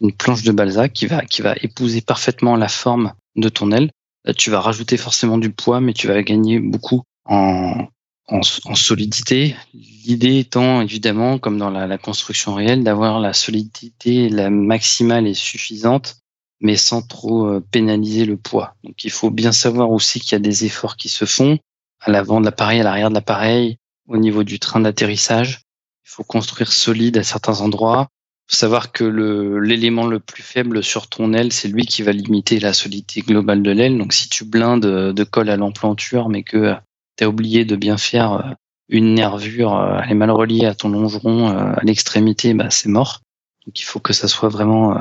une 0.00 0.12
planche 0.12 0.42
de 0.42 0.52
balsa 0.52 0.88
qui 0.88 1.06
va 1.06 1.24
qui 1.24 1.42
va 1.42 1.54
épouser 1.62 2.00
parfaitement 2.00 2.56
la 2.56 2.68
forme 2.68 3.14
de 3.36 3.48
ton 3.48 3.72
aile. 3.72 3.90
tu 4.36 4.50
vas 4.50 4.60
rajouter 4.60 4.96
forcément 4.96 5.38
du 5.38 5.50
poids, 5.50 5.80
mais 5.80 5.92
tu 5.92 6.06
vas 6.06 6.22
gagner 6.22 6.60
beaucoup 6.60 7.02
en 7.24 7.86
en, 8.28 8.40
en 8.64 8.74
solidité. 8.74 9.56
L'idée 9.74 10.38
étant 10.38 10.80
évidemment, 10.80 11.38
comme 11.38 11.58
dans 11.58 11.70
la, 11.70 11.86
la 11.86 11.98
construction 11.98 12.54
réelle, 12.54 12.84
d'avoir 12.84 13.20
la 13.20 13.32
solidité 13.32 14.28
la 14.28 14.50
maximale 14.50 15.26
et 15.26 15.34
suffisante 15.34 16.24
mais 16.64 16.76
sans 16.76 17.02
trop 17.02 17.46
euh, 17.46 17.60
pénaliser 17.70 18.24
le 18.24 18.36
poids. 18.36 18.74
Donc 18.84 19.04
il 19.04 19.10
faut 19.10 19.30
bien 19.30 19.52
savoir 19.52 19.90
aussi 19.90 20.18
qu'il 20.18 20.32
y 20.32 20.34
a 20.36 20.38
des 20.40 20.64
efforts 20.64 20.96
qui 20.96 21.10
se 21.10 21.26
font 21.26 21.58
à 22.00 22.10
l'avant 22.10 22.40
de 22.40 22.46
l'appareil, 22.46 22.80
à 22.80 22.84
l'arrière 22.84 23.10
de 23.10 23.14
l'appareil, 23.14 23.76
au 24.08 24.16
niveau 24.16 24.44
du 24.44 24.58
train 24.58 24.80
d'atterrissage. 24.80 25.60
Il 26.04 26.10
faut 26.10 26.24
construire 26.24 26.72
solide 26.72 27.18
à 27.18 27.22
certains 27.22 27.60
endroits. 27.60 28.08
Il 28.48 28.54
faut 28.54 28.58
savoir 28.58 28.92
que 28.92 29.04
l'élément 29.04 30.06
le, 30.06 30.20
plus 30.20 30.42
faible 30.42 30.82
sur 30.82 31.08
ton 31.08 31.32
aile, 31.32 31.52
c'est 31.52 31.68
lui 31.68 31.86
qui 31.86 32.02
va 32.02 32.12
limiter 32.12 32.60
la 32.60 32.72
solidité 32.72 33.20
globale 33.20 33.62
de 33.62 33.70
l'aile. 33.70 33.98
Donc 33.98 34.12
si 34.12 34.28
tu 34.28 34.44
blindes 34.44 34.82
de 34.82 35.24
colle 35.24 35.50
à 35.50 35.56
l'emplanture, 35.56 36.30
mais 36.30 36.42
que 36.42 36.74
euh, 37.14 37.18
tu 37.18 37.24
as 37.24 37.28
oublié 37.28 37.64
de 37.64 37.76
bien 37.76 37.96
faire 37.96 38.32
euh, 38.32 38.50
une 38.88 39.14
nervure, 39.14 40.02
elle 40.04 40.10
est 40.10 40.14
mal 40.14 40.30
reliée 40.30 40.66
à 40.66 40.74
ton 40.74 40.90
longeron 40.90 41.48
à 41.48 41.82
l'extrémité, 41.82 42.52
bah, 42.52 42.68
c'est 42.70 42.90
mort. 42.90 43.22
Donc 43.64 43.80
il 43.80 43.84
faut 43.84 43.98
que 43.98 44.12
ça 44.12 44.28
soit 44.28 44.50
vraiment 44.50 44.94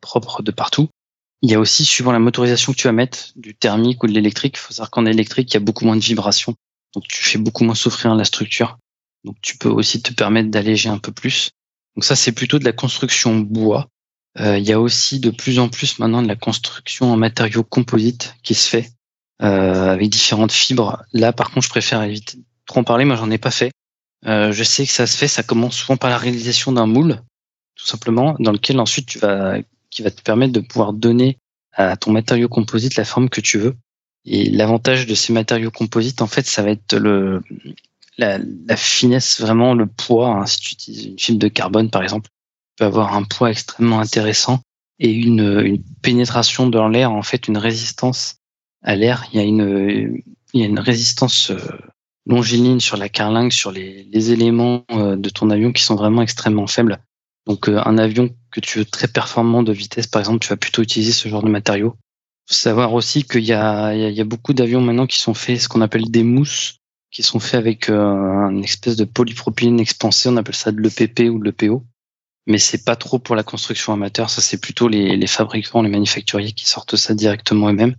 propre 0.00 0.42
de 0.42 0.50
partout. 0.50 0.88
Il 1.42 1.50
y 1.50 1.54
a 1.54 1.60
aussi, 1.60 1.84
suivant 1.84 2.12
la 2.12 2.18
motorisation 2.18 2.72
que 2.72 2.78
tu 2.78 2.88
vas 2.88 2.92
mettre, 2.92 3.32
du 3.36 3.54
thermique 3.54 4.02
ou 4.02 4.06
de 4.06 4.12
l'électrique. 4.12 4.56
Il 4.56 4.60
faut 4.60 4.72
savoir 4.72 4.90
qu'en 4.90 5.06
électrique, 5.06 5.50
il 5.52 5.54
y 5.54 5.56
a 5.58 5.60
beaucoup 5.60 5.84
moins 5.84 5.96
de 5.96 6.02
vibrations. 6.02 6.54
Donc, 6.94 7.04
tu 7.06 7.22
fais 7.22 7.38
beaucoup 7.38 7.64
moins 7.64 7.74
souffrir 7.74 8.14
la 8.14 8.24
structure. 8.24 8.78
Donc, 9.24 9.36
tu 9.40 9.56
peux 9.56 9.68
aussi 9.68 10.02
te 10.02 10.12
permettre 10.12 10.50
d'alléger 10.50 10.88
un 10.88 10.98
peu 10.98 11.12
plus. 11.12 11.50
Donc, 11.94 12.04
ça, 12.04 12.16
c'est 12.16 12.32
plutôt 12.32 12.58
de 12.58 12.64
la 12.64 12.72
construction 12.72 13.38
bois. 13.38 13.88
Euh, 14.40 14.58
il 14.58 14.66
y 14.66 14.72
a 14.72 14.80
aussi 14.80 15.20
de 15.20 15.30
plus 15.30 15.58
en 15.58 15.68
plus 15.68 15.98
maintenant 15.98 16.22
de 16.22 16.28
la 16.28 16.36
construction 16.36 17.12
en 17.12 17.16
matériaux 17.16 17.64
composites 17.64 18.34
qui 18.42 18.54
se 18.54 18.68
fait 18.68 18.86
euh, 18.86 18.97
avec 19.40 20.08
différentes 20.10 20.52
fibres. 20.52 21.02
Là, 21.12 21.32
par 21.32 21.50
contre, 21.50 21.66
je 21.66 21.70
préfère 21.70 22.02
éviter 22.02 22.38
de 22.38 22.42
trop 22.66 22.80
en 22.80 22.84
parler. 22.84 23.04
Moi, 23.04 23.16
j'en 23.16 23.30
ai 23.30 23.38
pas 23.38 23.50
fait. 23.50 23.70
Euh, 24.26 24.52
je 24.52 24.64
sais 24.64 24.84
que 24.84 24.92
ça 24.92 25.06
se 25.06 25.16
fait. 25.16 25.28
Ça 25.28 25.42
commence 25.42 25.76
souvent 25.76 25.96
par 25.96 26.10
la 26.10 26.18
réalisation 26.18 26.72
d'un 26.72 26.86
moule, 26.86 27.20
tout 27.76 27.86
simplement, 27.86 28.34
dans 28.40 28.52
lequel 28.52 28.80
ensuite 28.80 29.06
tu 29.06 29.18
vas 29.18 29.58
qui 29.90 30.02
va 30.02 30.10
te 30.10 30.22
permettre 30.22 30.52
de 30.52 30.60
pouvoir 30.60 30.92
donner 30.92 31.38
à 31.72 31.96
ton 31.96 32.12
matériau 32.12 32.48
composite 32.48 32.96
la 32.96 33.04
forme 33.04 33.28
que 33.28 33.40
tu 33.40 33.58
veux. 33.58 33.76
Et 34.24 34.50
l'avantage 34.50 35.06
de 35.06 35.14
ces 35.14 35.32
matériaux 35.32 35.70
composites, 35.70 36.20
en 36.20 36.26
fait, 36.26 36.46
ça 36.46 36.62
va 36.62 36.70
être 36.70 36.94
le, 36.94 37.42
la, 38.18 38.38
la 38.38 38.76
finesse, 38.76 39.40
vraiment 39.40 39.74
le 39.74 39.86
poids. 39.86 40.28
Hein. 40.28 40.46
Si 40.46 40.60
tu 40.60 40.72
utilises 40.74 41.04
une 41.06 41.18
fibre 41.18 41.38
de 41.38 41.48
carbone, 41.48 41.90
par 41.90 42.02
exemple, 42.02 42.28
tu 42.28 42.74
peux 42.76 42.84
avoir 42.84 43.14
un 43.14 43.22
poids 43.22 43.50
extrêmement 43.50 44.00
intéressant 44.00 44.60
et 44.98 45.10
une, 45.10 45.60
une 45.64 45.82
pénétration 46.02 46.68
dans 46.68 46.88
l'air, 46.88 47.12
en 47.12 47.22
fait, 47.22 47.48
une 47.48 47.56
résistance 47.56 48.36
à 48.82 48.96
l'air. 48.96 49.24
Il 49.32 49.38
y 49.38 49.42
a 49.42 49.44
une, 49.44 50.22
il 50.54 50.60
y 50.60 50.64
a 50.64 50.66
une 50.66 50.78
résistance 50.78 51.50
euh, 51.50 51.58
longiligne 52.26 52.80
sur 52.80 52.96
la 52.96 53.08
carlingue, 53.08 53.52
sur 53.52 53.70
les, 53.70 54.04
les 54.04 54.32
éléments 54.32 54.84
euh, 54.90 55.16
de 55.16 55.28
ton 55.28 55.50
avion 55.50 55.72
qui 55.72 55.82
sont 55.82 55.94
vraiment 55.94 56.22
extrêmement 56.22 56.66
faibles. 56.66 56.98
Donc 57.46 57.68
euh, 57.68 57.80
un 57.84 57.98
avion 57.98 58.30
que 58.50 58.60
tu 58.60 58.78
veux 58.78 58.84
très 58.84 59.08
performant 59.08 59.62
de 59.62 59.72
vitesse, 59.72 60.06
par 60.06 60.20
exemple, 60.20 60.40
tu 60.40 60.48
vas 60.48 60.56
plutôt 60.56 60.82
utiliser 60.82 61.12
ce 61.12 61.28
genre 61.28 61.42
de 61.42 61.48
matériaux. 61.48 61.96
Faut 62.48 62.54
savoir 62.54 62.94
aussi 62.94 63.24
qu'il 63.24 63.44
y 63.44 63.52
a, 63.52 63.94
y 63.94 64.20
a 64.20 64.24
beaucoup 64.24 64.54
d'avions 64.54 64.80
maintenant 64.80 65.06
qui 65.06 65.18
sont 65.18 65.34
faits, 65.34 65.60
ce 65.60 65.68
qu'on 65.68 65.82
appelle 65.82 66.10
des 66.10 66.22
mousses, 66.22 66.78
qui 67.10 67.22
sont 67.22 67.40
faits 67.40 67.56
avec 67.56 67.90
une 67.90 68.64
espèce 68.64 68.96
de 68.96 69.04
polypropylène 69.04 69.80
expansé, 69.80 70.30
on 70.30 70.36
appelle 70.38 70.54
ça 70.54 70.72
de 70.72 70.80
l'EPP 70.80 71.30
ou 71.30 71.38
de 71.38 71.44
l'EPO. 71.44 71.84
Mais 72.46 72.56
c'est 72.56 72.84
pas 72.84 72.96
trop 72.96 73.18
pour 73.18 73.36
la 73.36 73.42
construction 73.42 73.92
amateur, 73.92 74.30
ça 74.30 74.40
c'est 74.40 74.58
plutôt 74.58 74.88
les, 74.88 75.18
les, 75.18 75.26
fabricants, 75.26 75.82
les 75.82 75.90
manufacturiers 75.90 76.52
qui 76.52 76.66
sortent 76.66 76.96
ça 76.96 77.14
directement 77.14 77.68
eux-mêmes. 77.68 77.96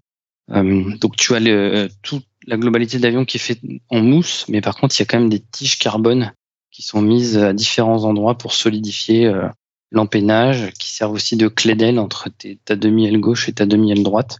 Euh, 0.52 0.98
donc 0.98 1.16
tu 1.16 1.36
as 1.36 1.40
le, 1.40 1.90
toute 2.02 2.26
la 2.48 2.58
globalité 2.58 2.98
de 2.98 3.04
l'avion 3.04 3.26
qui 3.26 3.38
est 3.38 3.40
fait 3.40 3.60
en 3.90 4.02
mousse, 4.02 4.46
mais 4.48 4.62
par 4.62 4.76
contre 4.76 4.96
il 4.98 5.02
y 5.02 5.04
a 5.04 5.06
quand 5.06 5.20
même 5.20 5.30
des 5.30 5.40
tiges 5.40 5.78
carbone 5.78 6.34
qui 6.72 6.82
sont 6.82 7.02
mises 7.02 7.38
à 7.38 7.54
différents 7.54 8.04
endroits 8.06 8.38
pour 8.38 8.54
solidifier 8.54 9.26
euh, 9.26 9.48
l'empennage, 9.92 10.72
qui 10.80 10.90
servent 10.90 11.14
aussi 11.14 11.36
de 11.36 11.48
clé 11.48 11.76
d'aile 11.76 12.00
entre 12.00 12.30
ta 12.66 12.76
demi-aile 12.76 13.20
gauche 13.20 13.50
et 13.50 13.54
ta 13.54 13.66
demi-aile 13.66 14.04
droite. 14.04 14.40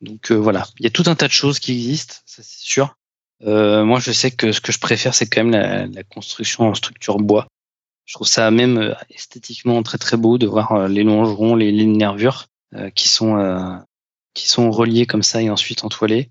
Donc 0.00 0.30
euh, 0.30 0.34
voilà, 0.34 0.66
il 0.78 0.84
y 0.84 0.86
a 0.86 0.90
tout 0.90 1.04
un 1.06 1.14
tas 1.14 1.26
de 1.26 1.32
choses 1.32 1.58
qui 1.58 1.72
existent, 1.72 2.16
ça 2.26 2.42
c'est 2.42 2.60
sûr. 2.60 2.96
Euh, 3.44 3.84
moi, 3.84 4.00
je 4.00 4.10
sais 4.10 4.30
que 4.32 4.50
ce 4.50 4.60
que 4.60 4.72
je 4.72 4.80
préfère, 4.80 5.14
c'est 5.14 5.26
quand 5.26 5.44
même 5.44 5.52
la, 5.52 5.86
la, 5.86 6.02
construction 6.02 6.68
en 6.68 6.74
structure 6.74 7.18
bois. 7.18 7.46
Je 8.04 8.14
trouve 8.14 8.26
ça 8.26 8.50
même 8.50 8.78
euh, 8.78 8.94
esthétiquement 9.10 9.82
très 9.82 9.98
très 9.98 10.16
beau 10.16 10.38
de 10.38 10.46
voir 10.46 10.88
les 10.88 11.04
longerons, 11.04 11.54
les 11.54 11.70
lignes 11.70 11.96
nervures 11.96 12.46
qui 12.94 13.08
sont 13.08 13.80
qui 14.38 14.48
sont 14.48 14.70
reliés 14.70 15.06
comme 15.06 15.22
ça 15.24 15.42
et 15.42 15.50
ensuite 15.50 15.84
entoilés. 15.84 16.30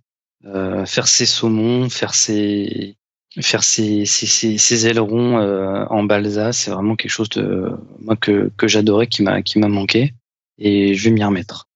faire 0.86 1.08
ses 1.08 1.26
saumons, 1.26 1.90
faire 1.90 2.14
ses 2.16 2.96
faire 3.42 3.64
ces, 3.64 4.06
ces, 4.06 4.88
ailerons 4.88 5.38
en 5.38 6.04
balsa, 6.04 6.54
c'est 6.54 6.72
vraiment 6.72 6.96
quelque 6.96 7.12
chose 7.12 7.30
de 7.30 7.72
moi 8.00 8.16
que, 8.16 8.50
j'adorais, 8.64 9.08
qui 9.08 9.22
m'a 9.22 9.42
qui 9.44 9.60
m'a 9.60 9.68
manqué, 9.68 10.14
et 10.58 10.96
je 10.96 11.04
vais 11.04 11.12
m'y 11.12 11.24
remettre. 11.24 11.68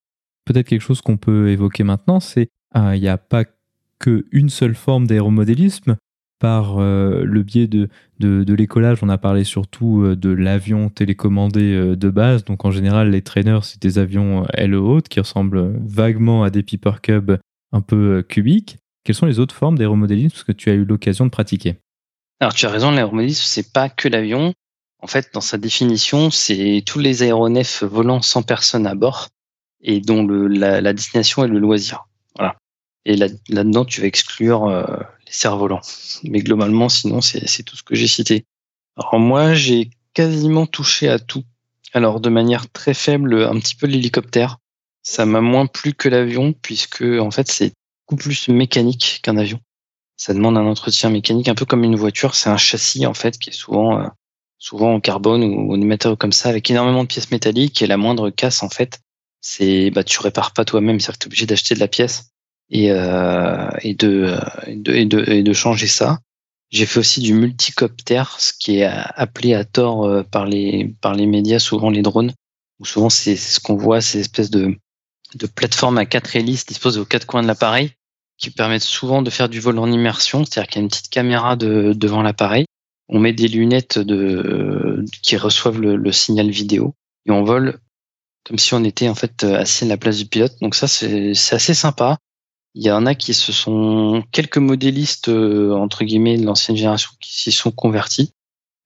Peut-être 0.45 0.67
quelque 0.67 0.81
chose 0.81 1.01
qu'on 1.01 1.17
peut 1.17 1.49
évoquer 1.49 1.83
maintenant, 1.83 2.19
c'est 2.19 2.49
il 2.75 3.01
n'y 3.01 3.09
a 3.09 3.17
pas 3.17 3.43
qu'une 3.99 4.49
seule 4.49 4.75
forme 4.75 5.05
d'aéromodélisme. 5.05 5.97
Par 6.41 6.79
le 6.79 7.43
biais 7.43 7.67
de, 7.67 7.87
de, 8.19 8.53
l'écolage, 8.55 8.97
on 9.03 9.09
a 9.09 9.19
parlé 9.19 9.43
surtout 9.43 10.15
de 10.15 10.29
l'avion 10.31 10.89
télécommandé 10.89 11.95
de 11.95 12.09
base. 12.09 12.43
Donc 12.45 12.65
en 12.65 12.71
général, 12.71 13.11
les 13.11 13.21
trainers, 13.21 13.59
c'est 13.61 13.79
des 13.79 13.99
avions 13.99 14.47
aile 14.55 14.73
haute 14.73 15.07
qui 15.07 15.19
ressemblent 15.19 15.71
vaguement 15.85 16.43
à 16.43 16.49
des 16.49 16.63
Piper 16.63 16.93
Cub 17.03 17.33
un 17.71 17.81
peu 17.81 18.23
cubiques. 18.27 18.77
Quelles 19.03 19.15
sont 19.15 19.25
les 19.25 19.39
autres 19.39 19.55
formes 19.55 19.77
d'aéromodélisme 19.77 20.43
que 20.45 20.51
tu 20.51 20.69
as 20.69 20.73
eu 20.73 20.83
l'occasion 20.85 21.25
de 21.25 21.31
pratiquer 21.31 21.75
Alors 22.39 22.53
tu 22.53 22.65
as 22.65 22.69
raison, 22.69 22.91
l'aéromodélisme, 22.91 23.43
c'est 23.45 23.71
pas 23.71 23.89
que 23.89 24.07
l'avion. 24.07 24.53
En 25.01 25.07
fait, 25.07 25.29
dans 25.33 25.41
sa 25.41 25.57
définition, 25.57 26.29
c'est 26.29 26.83
tous 26.85 26.99
les 26.99 27.23
aéronefs 27.23 27.83
volant 27.83 28.21
sans 28.21 28.43
personne 28.43 28.85
à 28.85 28.93
bord 28.93 29.29
et 29.81 29.99
dont 29.99 30.27
la, 30.27 30.93
destination 30.93 31.43
est 31.43 31.47
le 31.47 31.57
loisir. 31.57 32.07
Voilà. 32.35 32.55
Et 33.05 33.15
là, 33.15 33.27
là-dedans, 33.49 33.83
tu 33.83 34.01
vas 34.01 34.07
exclure 34.07 34.67
euh, 34.67 34.85
cerfs-volants. 35.31 35.81
Mais 36.23 36.41
globalement, 36.41 36.89
sinon, 36.89 37.21
c'est, 37.21 37.63
tout 37.63 37.75
ce 37.75 37.83
que 37.83 37.95
j'ai 37.95 38.07
cité. 38.07 38.45
Alors 38.97 39.19
moi, 39.19 39.53
j'ai 39.53 39.89
quasiment 40.13 40.65
touché 40.65 41.09
à 41.09 41.19
tout. 41.19 41.43
Alors 41.93 42.19
de 42.19 42.29
manière 42.29 42.69
très 42.71 42.93
faible, 42.93 43.43
un 43.43 43.59
petit 43.59 43.75
peu 43.75 43.87
l'hélicoptère. 43.87 44.57
Ça 45.03 45.25
m'a 45.25 45.41
moins 45.41 45.65
plu 45.65 45.93
que 45.93 46.09
l'avion, 46.09 46.53
puisque 46.53 47.01
en 47.01 47.31
fait, 47.31 47.49
c'est 47.49 47.73
plus 48.15 48.49
mécanique 48.49 49.19
qu'un 49.23 49.37
avion. 49.37 49.59
Ça 50.17 50.33
demande 50.33 50.57
un 50.57 50.65
entretien 50.65 51.09
mécanique, 51.09 51.47
un 51.47 51.55
peu 51.55 51.65
comme 51.65 51.83
une 51.83 51.95
voiture. 51.95 52.35
C'est 52.35 52.49
un 52.49 52.57
châssis 52.57 53.05
en 53.05 53.13
fait 53.13 53.37
qui 53.37 53.49
est 53.49 53.53
souvent 53.53 53.99
euh, 53.99 54.07
souvent 54.57 54.93
en 54.93 54.99
carbone 54.99 55.43
ou, 55.43 55.73
en 55.73 55.77
matériaux 55.77 56.17
comme 56.17 56.31
ça, 56.31 56.49
avec 56.49 56.69
énormément 56.69 57.03
de 57.03 57.07
pièces 57.07 57.31
métalliques. 57.31 57.81
Et 57.81 57.87
la 57.87 57.97
moindre 57.97 58.29
casse 58.29 58.63
en 58.63 58.69
fait, 58.69 58.99
c'est 59.41 59.89
bah 59.91 60.03
tu 60.03 60.19
répares 60.19 60.53
pas 60.53 60.65
toi-même, 60.65 60.99
c'est-à-dire 60.99 61.17
que 61.17 61.23
tu 61.23 61.25
es 61.25 61.29
obligé 61.29 61.45
d'acheter 61.45 61.75
de 61.75 61.79
la 61.79 61.87
pièce 61.87 62.31
et 62.71 62.91
euh, 62.91 63.69
et, 63.81 63.93
de, 63.93 65.53
changer 65.53 65.87
ça. 65.87 66.19
J'ai 66.71 66.85
fait 66.85 66.99
aussi 66.99 67.19
du 67.19 67.33
multicoptère, 67.33 68.39
ce 68.39 68.53
qui 68.57 68.77
est 68.77 68.85
appelé 68.85 69.53
à 69.53 69.65
tort 69.65 70.05
euh, 70.05 70.23
par 70.23 70.45
les 70.45 70.95
par 71.01 71.13
les 71.13 71.27
médias, 71.27 71.59
souvent 71.59 71.89
les 71.89 72.01
drones, 72.01 72.33
ou 72.79 72.85
souvent 72.85 73.09
c'est 73.09 73.35
ce 73.35 73.59
qu'on 73.59 73.75
voit, 73.75 74.01
ces 74.01 74.19
espèces 74.19 74.49
de 74.49 74.75
de 75.35 75.47
plateformes 75.47 75.97
à 75.97 76.05
quatre 76.05 76.35
hélices 76.35 76.65
disposées 76.65 76.99
aux 76.99 77.05
quatre 77.05 77.27
coins 77.27 77.41
de 77.41 77.47
l'appareil 77.47 77.91
qui 78.41 78.49
permettent 78.49 78.83
souvent 78.83 79.21
de 79.21 79.29
faire 79.29 79.49
du 79.49 79.59
vol 79.59 79.77
en 79.77 79.91
immersion, 79.91 80.43
c'est-à-dire 80.43 80.67
qu'il 80.67 80.77
y 80.77 80.81
a 80.81 80.83
une 80.83 80.89
petite 80.89 81.09
caméra 81.09 81.55
de, 81.55 81.93
devant 81.93 82.23
l'appareil. 82.23 82.65
On 83.07 83.19
met 83.19 83.33
des 83.33 83.47
lunettes 83.47 83.99
de, 83.99 85.05
qui 85.21 85.37
reçoivent 85.37 85.79
le, 85.79 86.11
signal 86.11 86.49
vidéo 86.49 86.95
et 87.27 87.31
on 87.31 87.43
vole 87.43 87.79
comme 88.43 88.57
si 88.57 88.73
on 88.73 88.83
était 88.83 89.07
en 89.07 89.13
fait 89.13 89.43
assis 89.43 89.83
à 89.83 89.87
la 89.87 89.97
place 89.97 90.17
du 90.17 90.25
pilote. 90.25 90.53
Donc 90.61 90.73
ça, 90.73 90.87
c'est 90.87 91.33
assez 91.51 91.75
sympa. 91.75 92.17
Il 92.73 92.83
y 92.83 92.91
en 92.91 93.05
a 93.05 93.15
qui 93.15 93.33
se 93.33 93.51
sont 93.51 94.23
quelques 94.31 94.57
modélistes 94.57 95.27
euh, 95.27 95.73
entre 95.73 96.05
guillemets 96.05 96.37
de 96.37 96.45
l'ancienne 96.45 96.77
génération 96.77 97.11
qui 97.19 97.33
s'y 97.33 97.51
sont 97.51 97.71
convertis 97.71 98.33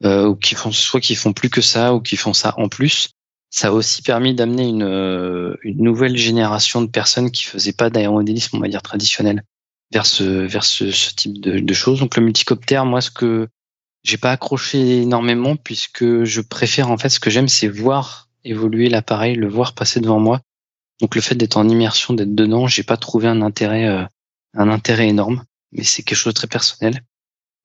euh, 0.03 0.27
ou 0.27 0.35
qui 0.35 0.55
font 0.55 0.71
soit 0.71 0.99
qui 0.99 1.15
font 1.15 1.33
plus 1.33 1.49
que 1.49 1.61
ça 1.61 1.93
ou 1.93 2.01
qui 2.01 2.17
font 2.17 2.33
ça 2.33 2.53
en 2.57 2.67
plus. 2.67 3.09
Ça 3.51 3.67
a 3.67 3.71
aussi 3.71 4.01
permis 4.01 4.33
d'amener 4.33 4.67
une, 4.67 4.83
euh, 4.83 5.55
nouvelle 5.63 6.17
génération 6.17 6.81
de 6.81 6.89
personnes 6.89 7.31
qui 7.31 7.43
faisaient 7.43 7.73
pas 7.73 7.89
d'aérodélisme, 7.89 8.57
on 8.57 8.59
va 8.59 8.67
dire 8.67 8.81
traditionnel, 8.81 9.43
vers 9.93 10.05
ce, 10.05 10.23
vers 10.23 10.63
ce, 10.63 10.85
type 11.13 11.39
de, 11.39 11.59
de, 11.59 11.73
choses. 11.73 11.99
Donc 11.99 12.17
le 12.17 12.23
multicoptère, 12.23 12.85
moi, 12.85 13.01
ce 13.01 13.11
que 13.11 13.47
j'ai 14.03 14.17
pas 14.17 14.31
accroché 14.31 15.01
énormément, 15.03 15.55
puisque 15.55 16.23
je 16.23 16.41
préfère 16.41 16.91
en 16.91 16.97
fait, 16.97 17.09
ce 17.09 17.19
que 17.19 17.29
j'aime, 17.29 17.47
c'est 17.47 17.67
voir 17.67 18.29
évoluer 18.43 18.89
l'appareil, 18.89 19.35
le 19.35 19.47
voir 19.47 19.73
passer 19.73 19.99
devant 19.99 20.19
moi. 20.19 20.41
Donc 21.01 21.15
le 21.15 21.21
fait 21.21 21.35
d'être 21.35 21.57
en 21.57 21.67
immersion, 21.67 22.13
d'être 22.13 22.35
dedans, 22.35 22.67
j'ai 22.67 22.83
pas 22.83 22.97
trouvé 22.97 23.27
un 23.27 23.41
intérêt, 23.41 23.87
euh, 23.87 24.05
un 24.53 24.69
intérêt 24.69 25.07
énorme, 25.09 25.43
mais 25.71 25.83
c'est 25.83 26.03
quelque 26.03 26.17
chose 26.17 26.33
de 26.33 26.37
très 26.37 26.47
personnel. 26.47 27.01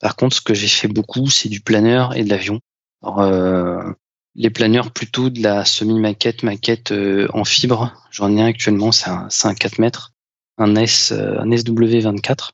Par 0.01 0.17
contre, 0.17 0.37
ce 0.37 0.41
que 0.41 0.55
j'ai 0.55 0.67
fait 0.67 0.89
beaucoup, 0.89 1.29
c'est 1.29 1.49
du 1.49 1.61
planeur 1.61 2.17
et 2.17 2.25
de 2.25 2.31
l'avion. 2.31 2.61
Euh, 3.05 3.93
les 4.35 4.51
planeurs 4.51 4.93
plutôt 4.93 5.29
de 5.29 5.43
la 5.43 5.65
semi-maquette, 5.65 6.43
maquette 6.43 6.93
euh, 6.93 7.29
en 7.35 7.45
fibre. 7.45 7.93
J'en 8.11 8.37
ai 8.37 8.43
un 8.43 8.47
actuellement, 8.47 8.93
c'est 8.93 9.11
un, 9.11 9.29
un 9.45 9.55
4 9.55 9.79
mètres, 9.79 10.13
un 10.59 10.75
S, 10.77 11.13
euh, 11.13 11.39
un 11.41 11.51
SW24. 11.51 12.51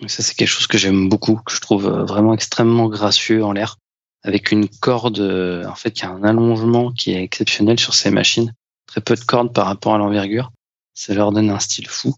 Donc 0.00 0.10
ça, 0.10 0.22
c'est 0.22 0.34
quelque 0.34 0.48
chose 0.48 0.66
que 0.66 0.78
j'aime 0.78 1.08
beaucoup, 1.08 1.36
que 1.36 1.54
je 1.54 1.60
trouve 1.60 1.88
vraiment 1.88 2.34
extrêmement 2.34 2.88
gracieux 2.88 3.44
en 3.44 3.52
l'air, 3.52 3.78
avec 4.22 4.50
une 4.50 4.68
corde, 4.68 5.20
en 5.20 5.74
fait, 5.74 5.92
qui 5.92 6.04
a 6.04 6.10
un 6.10 6.24
allongement 6.24 6.90
qui 6.90 7.12
est 7.12 7.22
exceptionnel 7.22 7.78
sur 7.78 7.94
ces 7.94 8.10
machines. 8.10 8.52
Très 8.92 9.00
peu 9.00 9.14
de 9.14 9.24
cordes 9.24 9.54
par 9.54 9.66
rapport 9.66 9.94
à 9.94 9.98
l'envergure. 9.98 10.52
Ça 10.94 11.14
leur 11.14 11.32
donne 11.32 11.50
un 11.50 11.58
style 11.58 11.88
fou. 11.88 12.14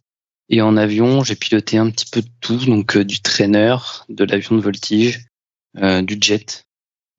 Et 0.48 0.60
en 0.60 0.76
avion, 0.76 1.22
j'ai 1.22 1.36
piloté 1.36 1.78
un 1.78 1.88
petit 1.90 2.06
peu 2.10 2.20
de 2.20 2.28
tout, 2.40 2.66
donc 2.66 2.98
du 2.98 3.20
trainer, 3.20 3.76
de 4.08 4.24
l'avion 4.24 4.56
de 4.56 4.60
voltige, 4.60 5.26
du 5.74 6.18
jet, 6.20 6.64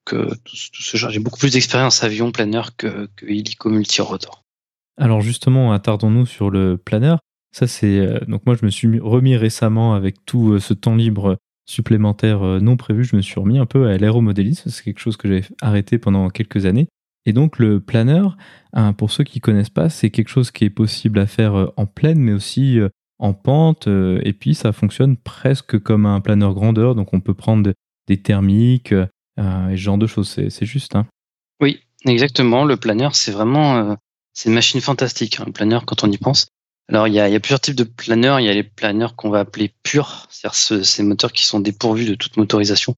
que 0.06 0.36
tout, 0.44 0.56
ce 0.56 0.98
genre. 0.98 1.10
J'ai 1.10 1.20
beaucoup 1.20 1.40
plus 1.40 1.54
d'expérience 1.54 2.04
avion 2.04 2.32
planeur 2.32 2.76
que, 2.76 3.10
que 3.16 3.26
hélico 3.26 3.70
multirotor. 3.70 4.44
Alors 4.98 5.22
justement, 5.22 5.74
attardons-nous 5.74 6.26
sur 6.26 6.50
le 6.50 6.78
planeur. 6.78 7.20
Ça 7.52 7.68
c'est 7.68 8.00
euh, 8.00 8.20
donc 8.28 8.46
moi 8.46 8.56
je 8.60 8.66
me 8.66 8.70
suis 8.70 9.00
remis 9.00 9.38
récemment 9.38 9.94
avec 9.94 10.26
tout 10.26 10.54
euh, 10.54 10.60
ce 10.60 10.74
temps 10.74 10.96
libre 10.96 11.38
supplémentaire 11.66 12.44
euh, 12.44 12.60
non 12.60 12.76
prévu, 12.76 13.06
je 13.06 13.16
me 13.16 13.22
suis 13.22 13.40
remis 13.40 13.60
un 13.60 13.66
peu 13.66 13.88
à 13.88 13.98
l'aéromodélisme. 13.98 14.70
C'est 14.70 14.84
quelque 14.84 15.00
chose 15.00 15.18
que 15.18 15.28
j'avais 15.28 15.46
arrêté 15.62 15.98
pendant 15.98 16.30
quelques 16.30 16.66
années. 16.66 16.88
Et 17.26 17.34
donc 17.34 17.60
le 17.60 17.80
planeur, 17.80 18.38
hein, 18.74 18.94
pour 18.94 19.12
ceux 19.12 19.24
qui 19.24 19.40
connaissent 19.40 19.70
pas, 19.70 19.90
c'est 19.90 20.12
quelque 20.12 20.30
chose 20.30 20.52
qui 20.52 20.66
est 20.66 20.70
possible 20.70 21.20
à 21.20 21.28
faire 21.28 21.72
en 21.76 21.86
pleine, 21.86 22.20
mais 22.20 22.34
aussi 22.34 22.80
en 23.20 23.34
pente. 23.34 23.88
Et 23.88 24.34
puis 24.34 24.54
ça 24.54 24.72
fonctionne 24.72 25.18
presque 25.18 25.80
comme 25.80 26.06
un 26.06 26.22
planeur 26.22 26.54
grandeur. 26.54 26.96
Donc 26.96 27.14
on 27.14 27.20
peut 27.20 27.34
prendre 27.34 27.74
des 28.08 28.18
thermiques, 28.22 28.94
euh, 29.40 29.70
et 29.70 29.78
ce 29.78 29.82
genre 29.82 29.98
de 29.98 30.08
choses. 30.08 30.30
C'est 30.30 30.66
juste. 30.66 30.96
Hein. 30.96 31.08
Oui, 31.62 31.82
exactement. 32.06 32.66
Le 32.66 32.78
planeur, 32.78 33.16
c'est 33.16 33.32
vraiment 33.32 33.78
euh, 33.78 33.96
une 34.46 34.54
machine 34.54 34.82
fantastique. 34.82 35.40
Un 35.40 35.52
planeur, 35.52 35.86
quand 35.86 36.04
on 36.04 36.12
y 36.12 36.18
pense. 36.18 36.48
Alors, 36.88 37.08
il 37.08 37.14
y 37.14 37.20
a, 37.20 37.28
il 37.28 37.34
y 37.34 37.36
a 37.36 37.40
plusieurs 37.40 37.60
types 37.60 37.76
de 37.76 37.84
planeurs. 37.84 38.40
Il 38.40 38.46
y 38.46 38.50
a 38.50 38.54
les 38.54 38.64
planeurs 38.64 39.16
qu'on 39.16 39.30
va 39.30 39.40
appeler 39.40 39.74
purs, 39.84 40.28
c'est-à-dire 40.30 40.86
ces 40.86 41.04
moteurs 41.04 41.32
qui 41.32 41.46
sont 41.46 41.60
dépourvus 41.60 42.06
de 42.06 42.16
toute 42.16 42.38
motorisation. 42.38 42.96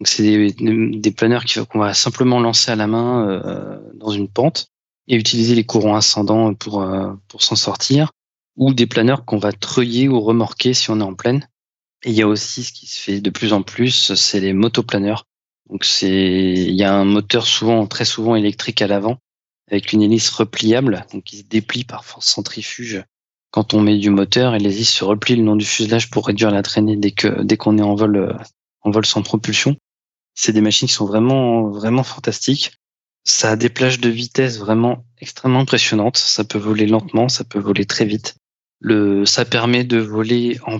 Donc, 0.00 0.08
c'est 0.08 0.22
des, 0.22 0.52
des, 0.52 1.10
planeurs 1.10 1.44
qu'on 1.68 1.78
va 1.78 1.92
simplement 1.92 2.40
lancer 2.40 2.70
à 2.70 2.76
la 2.76 2.86
main 2.86 3.28
euh, 3.28 3.78
dans 3.94 4.10
une 4.10 4.28
pente 4.28 4.68
et 5.08 5.16
utiliser 5.16 5.54
les 5.54 5.64
courants 5.64 5.96
ascendants 5.96 6.54
pour, 6.54 6.82
euh, 6.82 7.12
pour 7.26 7.42
s'en 7.42 7.56
sortir. 7.56 8.12
Ou 8.56 8.74
des 8.74 8.86
planeurs 8.86 9.24
qu'on 9.24 9.38
va 9.38 9.52
treuiller 9.52 10.08
ou 10.08 10.20
remorquer 10.20 10.74
si 10.74 10.90
on 10.90 11.00
est 11.00 11.04
en 11.04 11.14
pleine. 11.14 11.48
Et 12.04 12.10
il 12.10 12.16
y 12.16 12.22
a 12.22 12.28
aussi 12.28 12.64
ce 12.64 12.72
qui 12.72 12.86
se 12.86 13.00
fait 13.00 13.20
de 13.20 13.30
plus 13.30 13.52
en 13.52 13.62
plus, 13.62 14.14
c'est 14.14 14.40
les 14.40 14.52
motoplaneurs. 14.52 15.24
Donc 15.70 15.84
c'est, 15.84 16.08
il 16.08 16.74
y 16.74 16.84
a 16.84 16.94
un 16.94 17.04
moteur 17.04 17.46
souvent, 17.46 17.86
très 17.86 18.04
souvent 18.04 18.36
électrique 18.36 18.82
à 18.82 18.86
l'avant, 18.86 19.18
avec 19.70 19.92
une 19.92 20.02
hélice 20.02 20.30
repliable, 20.30 21.06
donc 21.12 21.24
qui 21.24 21.38
se 21.38 21.44
déplie 21.44 21.84
par 21.84 22.04
force 22.04 22.26
centrifuge 22.26 23.04
quand 23.50 23.74
on 23.74 23.80
met 23.80 23.98
du 23.98 24.10
moteur 24.10 24.54
et 24.54 24.58
l'hélice 24.58 24.92
se 24.92 25.04
replie 25.04 25.36
le 25.36 25.44
long 25.44 25.56
du 25.56 25.64
fuselage 25.64 26.10
pour 26.10 26.26
réduire 26.26 26.50
la 26.50 26.62
traînée 26.62 26.96
dès 26.96 27.12
que 27.12 27.42
dès 27.42 27.56
qu'on 27.56 27.78
est 27.78 27.82
en 27.82 27.94
vol 27.94 28.16
euh, 28.16 28.32
en 28.82 28.90
vol 28.90 29.06
sans 29.06 29.22
propulsion. 29.22 29.76
C'est 30.38 30.52
des 30.52 30.60
machines 30.60 30.86
qui 30.86 30.94
sont 30.94 31.06
vraiment 31.06 31.68
vraiment 31.68 32.04
fantastiques. 32.04 32.72
Ça 33.24 33.50
a 33.50 33.56
des 33.56 33.68
plages 33.68 33.98
de 33.98 34.08
vitesse 34.08 34.58
vraiment 34.58 35.04
extrêmement 35.20 35.60
impressionnantes. 35.60 36.16
Ça 36.16 36.44
peut 36.44 36.58
voler 36.58 36.86
lentement, 36.86 37.28
ça 37.28 37.42
peut 37.44 37.58
voler 37.58 37.86
très 37.86 38.04
vite. 38.04 38.36
Le, 38.80 39.24
ça 39.24 39.44
permet 39.44 39.82
de 39.82 39.98
voler 39.98 40.60
en 40.64 40.78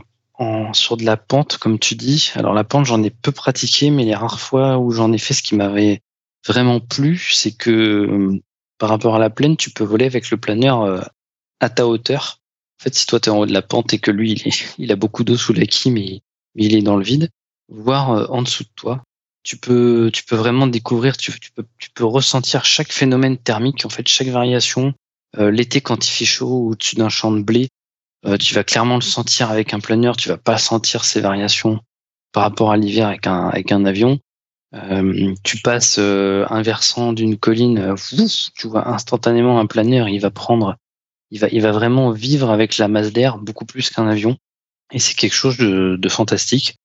sur 0.72 0.96
de 0.96 1.04
la 1.04 1.16
pente, 1.16 1.56
comme 1.56 1.78
tu 1.78 1.96
dis. 1.96 2.30
Alors 2.34 2.54
la 2.54 2.62
pente, 2.62 2.86
j'en 2.86 3.02
ai 3.02 3.10
peu 3.10 3.32
pratiqué, 3.32 3.90
mais 3.90 4.04
les 4.04 4.14
rares 4.14 4.40
fois 4.40 4.78
où 4.78 4.92
j'en 4.92 5.12
ai 5.12 5.18
fait, 5.18 5.34
ce 5.34 5.42
qui 5.42 5.56
m'avait 5.56 6.02
vraiment 6.46 6.78
plu, 6.78 7.18
c'est 7.32 7.56
que 7.56 7.70
euh, 7.70 8.40
par 8.78 8.90
rapport 8.90 9.16
à 9.16 9.18
la 9.18 9.30
plaine, 9.30 9.56
tu 9.56 9.70
peux 9.70 9.82
voler 9.82 10.06
avec 10.06 10.30
le 10.30 10.36
planeur 10.36 10.82
euh, 10.82 11.00
à 11.58 11.68
ta 11.68 11.88
hauteur. 11.88 12.40
En 12.80 12.84
fait, 12.84 12.94
si 12.94 13.06
toi 13.06 13.18
tu 13.18 13.28
es 13.28 13.32
en 13.32 13.38
haut 13.38 13.46
de 13.46 13.52
la 13.52 13.62
pente 13.62 13.92
et 13.92 13.98
que 13.98 14.12
lui, 14.12 14.32
il, 14.32 14.46
est, 14.46 14.74
il 14.78 14.92
a 14.92 14.96
beaucoup 14.96 15.24
d'eau 15.24 15.36
sous 15.36 15.52
la 15.52 15.66
quille, 15.66 15.92
mais, 15.92 16.22
il 16.54 16.74
est 16.74 16.82
dans 16.82 16.96
le 16.96 17.04
vide, 17.04 17.30
voire 17.68 18.10
euh, 18.12 18.26
en 18.30 18.42
dessous 18.42 18.64
de 18.64 18.70
toi, 18.76 19.02
tu 19.48 19.56
peux, 19.56 20.10
tu 20.12 20.24
peux 20.24 20.36
vraiment 20.36 20.66
découvrir, 20.66 21.16
tu, 21.16 21.32
peux, 21.54 21.64
tu 21.78 21.88
peux 21.88 22.04
ressentir 22.04 22.66
chaque 22.66 22.92
phénomène 22.92 23.38
thermique, 23.38 23.86
en 23.86 23.88
fait, 23.88 24.06
chaque 24.06 24.28
variation. 24.28 24.92
L'été, 25.38 25.80
quand 25.80 26.06
il 26.06 26.10
fait 26.10 26.26
chaud 26.26 26.68
au-dessus 26.68 26.96
d'un 26.96 27.08
champ 27.08 27.32
de 27.32 27.42
blé, 27.42 27.68
euh, 28.26 28.36
tu 28.36 28.54
vas 28.54 28.62
clairement 28.62 28.96
le 28.96 29.00
sentir 29.00 29.50
avec 29.50 29.72
un 29.72 29.80
planeur, 29.80 30.16
tu 30.18 30.28
vas 30.28 30.36
pas 30.36 30.58
sentir 30.58 31.04
ces 31.06 31.22
variations 31.22 31.80
par 32.32 32.42
rapport 32.42 32.72
à 32.72 32.76
l'hiver 32.76 33.08
avec 33.08 33.26
un, 33.26 33.48
avec 33.48 33.72
un 33.72 33.86
avion. 33.86 34.18
Euh, 34.74 35.34
tu 35.44 35.58
passes 35.62 35.96
euh, 35.98 36.44
un 36.50 36.60
versant 36.60 37.14
d'une 37.14 37.38
colline, 37.38 37.94
tu 38.54 38.68
vois 38.68 38.86
instantanément 38.88 39.58
un 39.60 39.66
planeur, 39.66 40.10
il 40.10 40.18
va 40.18 40.30
prendre, 40.30 40.76
il 41.30 41.40
va, 41.40 41.48
il 41.50 41.62
va 41.62 41.72
vraiment 41.72 42.10
vivre 42.10 42.50
avec 42.50 42.76
la 42.76 42.88
masse 42.88 43.12
d'air 43.12 43.38
beaucoup 43.38 43.64
plus 43.64 43.88
qu'un 43.88 44.08
avion. 44.08 44.36
Et 44.92 44.98
c'est 44.98 45.14
quelque 45.14 45.34
chose 45.34 45.56
de 45.58 46.08
fantastique. 46.08 46.76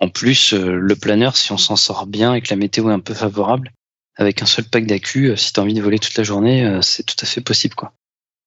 En 0.00 0.08
plus, 0.08 0.52
le 0.52 0.94
planeur, 0.96 1.36
si 1.36 1.52
on 1.52 1.58
s'en 1.58 1.76
sort 1.76 2.06
bien 2.06 2.34
et 2.34 2.40
que 2.40 2.48
la 2.50 2.56
météo 2.56 2.90
est 2.90 2.94
un 2.94 3.00
peu 3.00 3.14
favorable, 3.14 3.72
avec 4.16 4.42
un 4.42 4.46
seul 4.46 4.64
pack 4.64 4.86
d'accu, 4.86 5.36
si 5.36 5.52
tu 5.52 5.60
envie 5.60 5.74
de 5.74 5.82
voler 5.82 5.98
toute 5.98 6.16
la 6.16 6.24
journée, 6.24 6.78
c'est 6.82 7.04
tout 7.04 7.16
à 7.20 7.26
fait 7.26 7.40
possible. 7.40 7.74
quoi. 7.74 7.92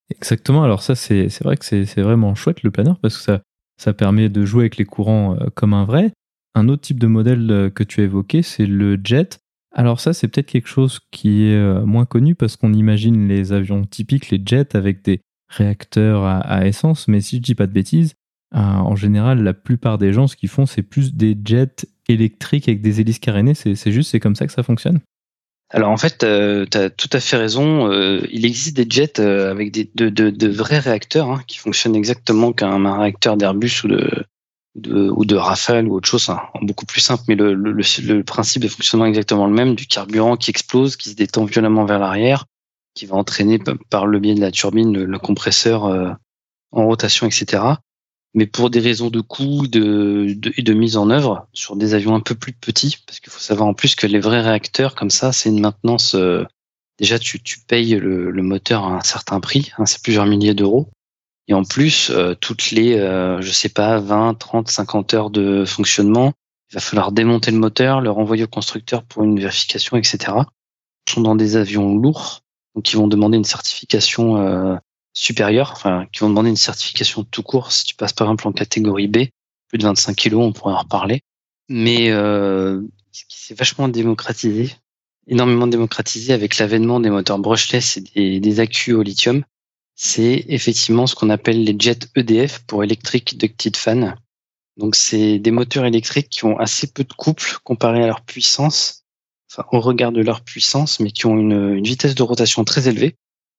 Exactement. 0.10 0.64
Alors 0.64 0.82
ça, 0.82 0.96
c'est 0.96 1.44
vrai 1.44 1.58
que 1.58 1.66
c'est 1.66 2.02
vraiment 2.02 2.36
chouette 2.36 2.64
le 2.64 2.72
planeur 2.72 3.00
parce 3.00 3.18
que 3.18 3.24
ça, 3.24 3.42
ça 3.78 3.94
permet 3.94 4.30
de 4.30 4.46
jouer 4.46 4.64
avec 4.64 4.78
les 4.78 4.86
courants 4.86 5.38
comme 5.56 5.74
un 5.74 5.86
vrai. 5.86 6.12
Un 6.56 6.68
autre 6.70 6.82
type 6.82 7.00
de 7.00 7.08
modèle 7.08 7.72
que 7.74 7.84
tu 7.84 8.02
as 8.02 8.06
évoqué, 8.06 8.42
c'est 8.42 8.66
le 8.66 9.00
jet. 9.04 9.40
Alors 9.74 10.00
ça, 10.00 10.14
c'est 10.14 10.28
peut-être 10.28 10.50
quelque 10.50 10.70
chose 10.70 11.00
qui 11.12 11.48
est 11.48 11.86
moins 11.86 12.06
connu 12.06 12.34
parce 12.34 12.56
qu'on 12.56 12.74
imagine 12.74 13.28
les 13.28 13.52
avions 13.52 13.84
typiques, 13.86 14.30
les 14.30 14.42
jets, 14.44 14.76
avec 14.76 15.04
des 15.04 15.20
réacteurs 15.50 16.24
à, 16.24 16.66
essence. 16.66 17.08
Mais 17.08 17.22
si 17.22 17.38
je 17.38 17.42
dis 17.42 17.56
pas 17.56 17.68
de 17.68 17.74
bêtises, 17.74 18.16
en 18.52 18.96
général, 18.96 19.44
la 19.44 19.54
plupart 19.54 19.98
des 19.98 20.14
gens, 20.14 20.28
ce 20.28 20.36
qu'ils 20.36 20.50
font, 20.50 20.66
c'est 20.66 20.84
plus 20.84 21.14
des 21.14 21.38
jets 21.44 21.86
électriques 22.08 22.68
avec 22.68 22.82
des 22.82 23.02
hélices 23.02 23.20
carénées. 23.20 23.54
C'est 23.54 23.92
juste, 23.92 24.12
c'est 24.12 24.20
comme 24.20 24.36
ça 24.36 24.46
que 24.46 24.54
ça 24.54 24.64
fonctionne 24.64 25.02
alors 25.72 25.90
en 25.90 25.98
fait, 25.98 26.24
euh, 26.24 26.66
tu 26.70 26.78
as 26.78 26.90
tout 26.90 27.10
à 27.12 27.20
fait 27.20 27.38
raison. 27.38 27.92
Euh, 27.92 28.22
il 28.32 28.46
existe 28.46 28.78
des 28.78 28.86
jets 28.88 29.20
euh, 29.20 29.52
avec 29.52 29.72
des, 29.72 29.90
de, 29.96 30.48
vrais 30.48 30.80
réacteurs 30.80 31.30
hein, 31.32 31.42
qui 31.48 31.58
fonctionnent 31.58 31.96
exactement 31.96 32.54
comme 32.54 32.86
un 32.86 33.00
réacteur 33.00 33.36
d'Airbus 33.36 33.84
ou 33.84 33.88
de, 33.88 35.10
ou 35.10 35.26
de 35.26 35.36
Rafale 35.36 35.88
ou 35.88 35.96
autre 35.96 36.08
chose, 36.08 36.30
hein, 36.30 36.40
beaucoup 36.62 36.86
plus 36.86 37.02
simple, 37.02 37.24
mais 37.28 37.36
le, 37.36 38.24
principe 38.24 38.62
de 38.62 38.68
fonctionnement 38.68 39.06
est 39.06 39.10
exactement 39.10 39.48
le 39.48 39.54
même, 39.54 39.74
du 39.76 39.88
carburant 39.88 40.38
qui 40.38 40.52
explose, 40.52 40.98
qui 40.98 41.10
se 41.10 41.16
détend 41.16 41.46
violemment 41.46 41.86
vers 41.86 42.00
l'arrière, 42.00 42.46
qui 42.94 43.06
va 43.06 43.16
entraîner 43.16 43.60
par 43.90 44.06
le 44.06 44.20
biais 44.20 44.36
de 44.36 44.42
la 44.42 44.52
turbine 44.52 45.04
le, 45.04 45.20
compresseur 45.20 45.86
en 46.72 46.86
rotation, 46.86 47.26
etc 47.26 47.64
mais 48.36 48.46
pour 48.46 48.70
des 48.70 48.82
raisons 48.82 49.10
de 49.10 49.22
coût 49.22 49.66
de, 49.68 50.36
de, 50.38 50.54
et 50.58 50.62
de 50.62 50.74
mise 50.74 50.98
en 50.98 51.10
œuvre 51.10 51.48
sur 51.54 51.78
des 51.78 51.94
avions 51.94 52.14
un 52.14 52.20
peu 52.20 52.36
plus 52.36 52.52
petits, 52.52 52.98
parce 53.08 53.22
qu'il 53.22 53.32
faut 53.32 53.40
savoir 53.40 53.68
en 53.68 53.74
plus 53.74 53.96
que 53.96 54.06
les 54.06 54.20
vrais 54.20 54.42
réacteurs 54.42 54.94
comme 54.94 55.10
ça, 55.10 55.32
c'est 55.32 55.50
une 55.50 55.62
maintenance. 55.62 56.16
Euh, 56.16 56.46
déjà, 57.00 57.18
tu, 57.18 57.42
tu 57.42 57.62
payes 57.62 57.96
le, 57.96 58.30
le, 58.30 58.44
moteur 58.44 58.84
à 58.84 58.98
un 58.98 59.02
certain 59.02 59.40
prix, 59.40 59.72
hein, 59.78 59.86
c'est 59.86 60.04
plusieurs 60.04 60.26
milliers 60.26 60.54
d'euros. 60.54 60.90
Et 61.48 61.54
en 61.54 61.64
plus, 61.64 62.10
euh, 62.10 62.34
toutes 62.34 62.72
les, 62.72 62.98
euh, 62.98 63.40
je 63.40 63.52
sais 63.52 63.70
pas, 63.70 64.00
20, 64.00 64.34
30, 64.34 64.70
50 64.70 65.14
heures 65.14 65.30
de 65.30 65.64
fonctionnement, 65.64 66.34
il 66.72 66.76
va 66.76 66.82
falloir 66.82 67.14
démonter 67.14 67.52
le 67.52 67.58
moteur, 67.58 68.02
le 68.02 68.12
renvoyer 68.12 68.44
au 68.44 68.48
constructeur 68.48 69.04
pour 69.04 69.24
une 69.24 69.40
vérification, 69.40 69.96
etc. 69.96 70.18
Ils 71.08 71.14
sont 71.14 71.22
dans 71.22 71.36
des 71.36 71.56
avions 71.56 71.96
lourds, 71.96 72.42
donc 72.76 72.92
ils 72.92 72.98
vont 72.98 73.08
demander 73.08 73.38
une 73.38 73.46
certification 73.46 74.38
euh, 74.38 74.76
supérieurs, 75.16 75.72
enfin, 75.72 76.06
qui 76.12 76.20
vont 76.20 76.30
demander 76.30 76.50
une 76.50 76.58
certification 76.58 77.24
tout 77.24 77.42
court. 77.42 77.72
Si 77.72 77.86
tu 77.86 77.96
passes 77.96 78.14
par 78.14 78.28
exemple 78.28 78.48
en 78.48 78.52
catégorie 78.52 79.08
B, 79.08 79.18
plus 79.70 79.78
de 79.80 79.84
25 79.84 80.16
kilos, 80.16 80.44
on 80.44 80.52
pourrait 80.54 80.74
en 80.74 80.80
reparler. 80.80 81.22
Mais 81.70 82.12
euh, 82.12 82.82
ce 83.12 83.24
qui 83.28 83.42
s'est 83.42 83.56
vachement 83.56 83.88
démocratisé, 83.88 84.76
énormément 85.26 85.68
démocratisé 85.68 86.34
avec 86.34 86.60
l'avènement 86.60 87.00
des 87.00 87.10
moteurs 87.10 87.40
brushless 87.40 87.98
et 87.98 88.02
des, 88.02 88.40
des 88.40 88.60
accus 88.60 88.94
au 88.94 89.02
lithium, 89.02 89.44
c'est 89.96 90.46
effectivement 90.50 91.08
ce 91.08 91.16
qu'on 91.16 91.30
appelle 91.30 91.64
les 91.64 91.76
jets 91.80 92.08
EDF 92.16 92.60
pour 92.68 92.84
Electric 92.84 93.38
Ducted 93.38 93.78
Fan. 93.78 94.18
Donc 94.78 94.96
c'est 94.96 95.40
des 95.40 95.52
moteurs 95.52 95.86
électriques 95.86 96.30
qui 96.30 96.44
ont 96.44 96.60
assez 96.60 96.88
peu 96.88 97.06
de 97.06 97.14
couple 97.14 97.58
comparé 97.64 98.04
à 98.04 98.08
leur 98.08 98.22
puissance, 98.22 99.06
enfin 99.50 99.66
au 99.72 99.80
regard 99.80 100.12
de 100.12 100.22
leur 100.22 100.42
puissance, 100.42 101.00
mais 101.00 101.12
qui 101.12 101.26
ont 101.26 101.38
une, 101.38 101.76
une 101.76 101.86
vitesse 101.86 102.16
de 102.16 102.24
rotation 102.24 102.66
très 102.66 102.90
élevée. 102.90 103.16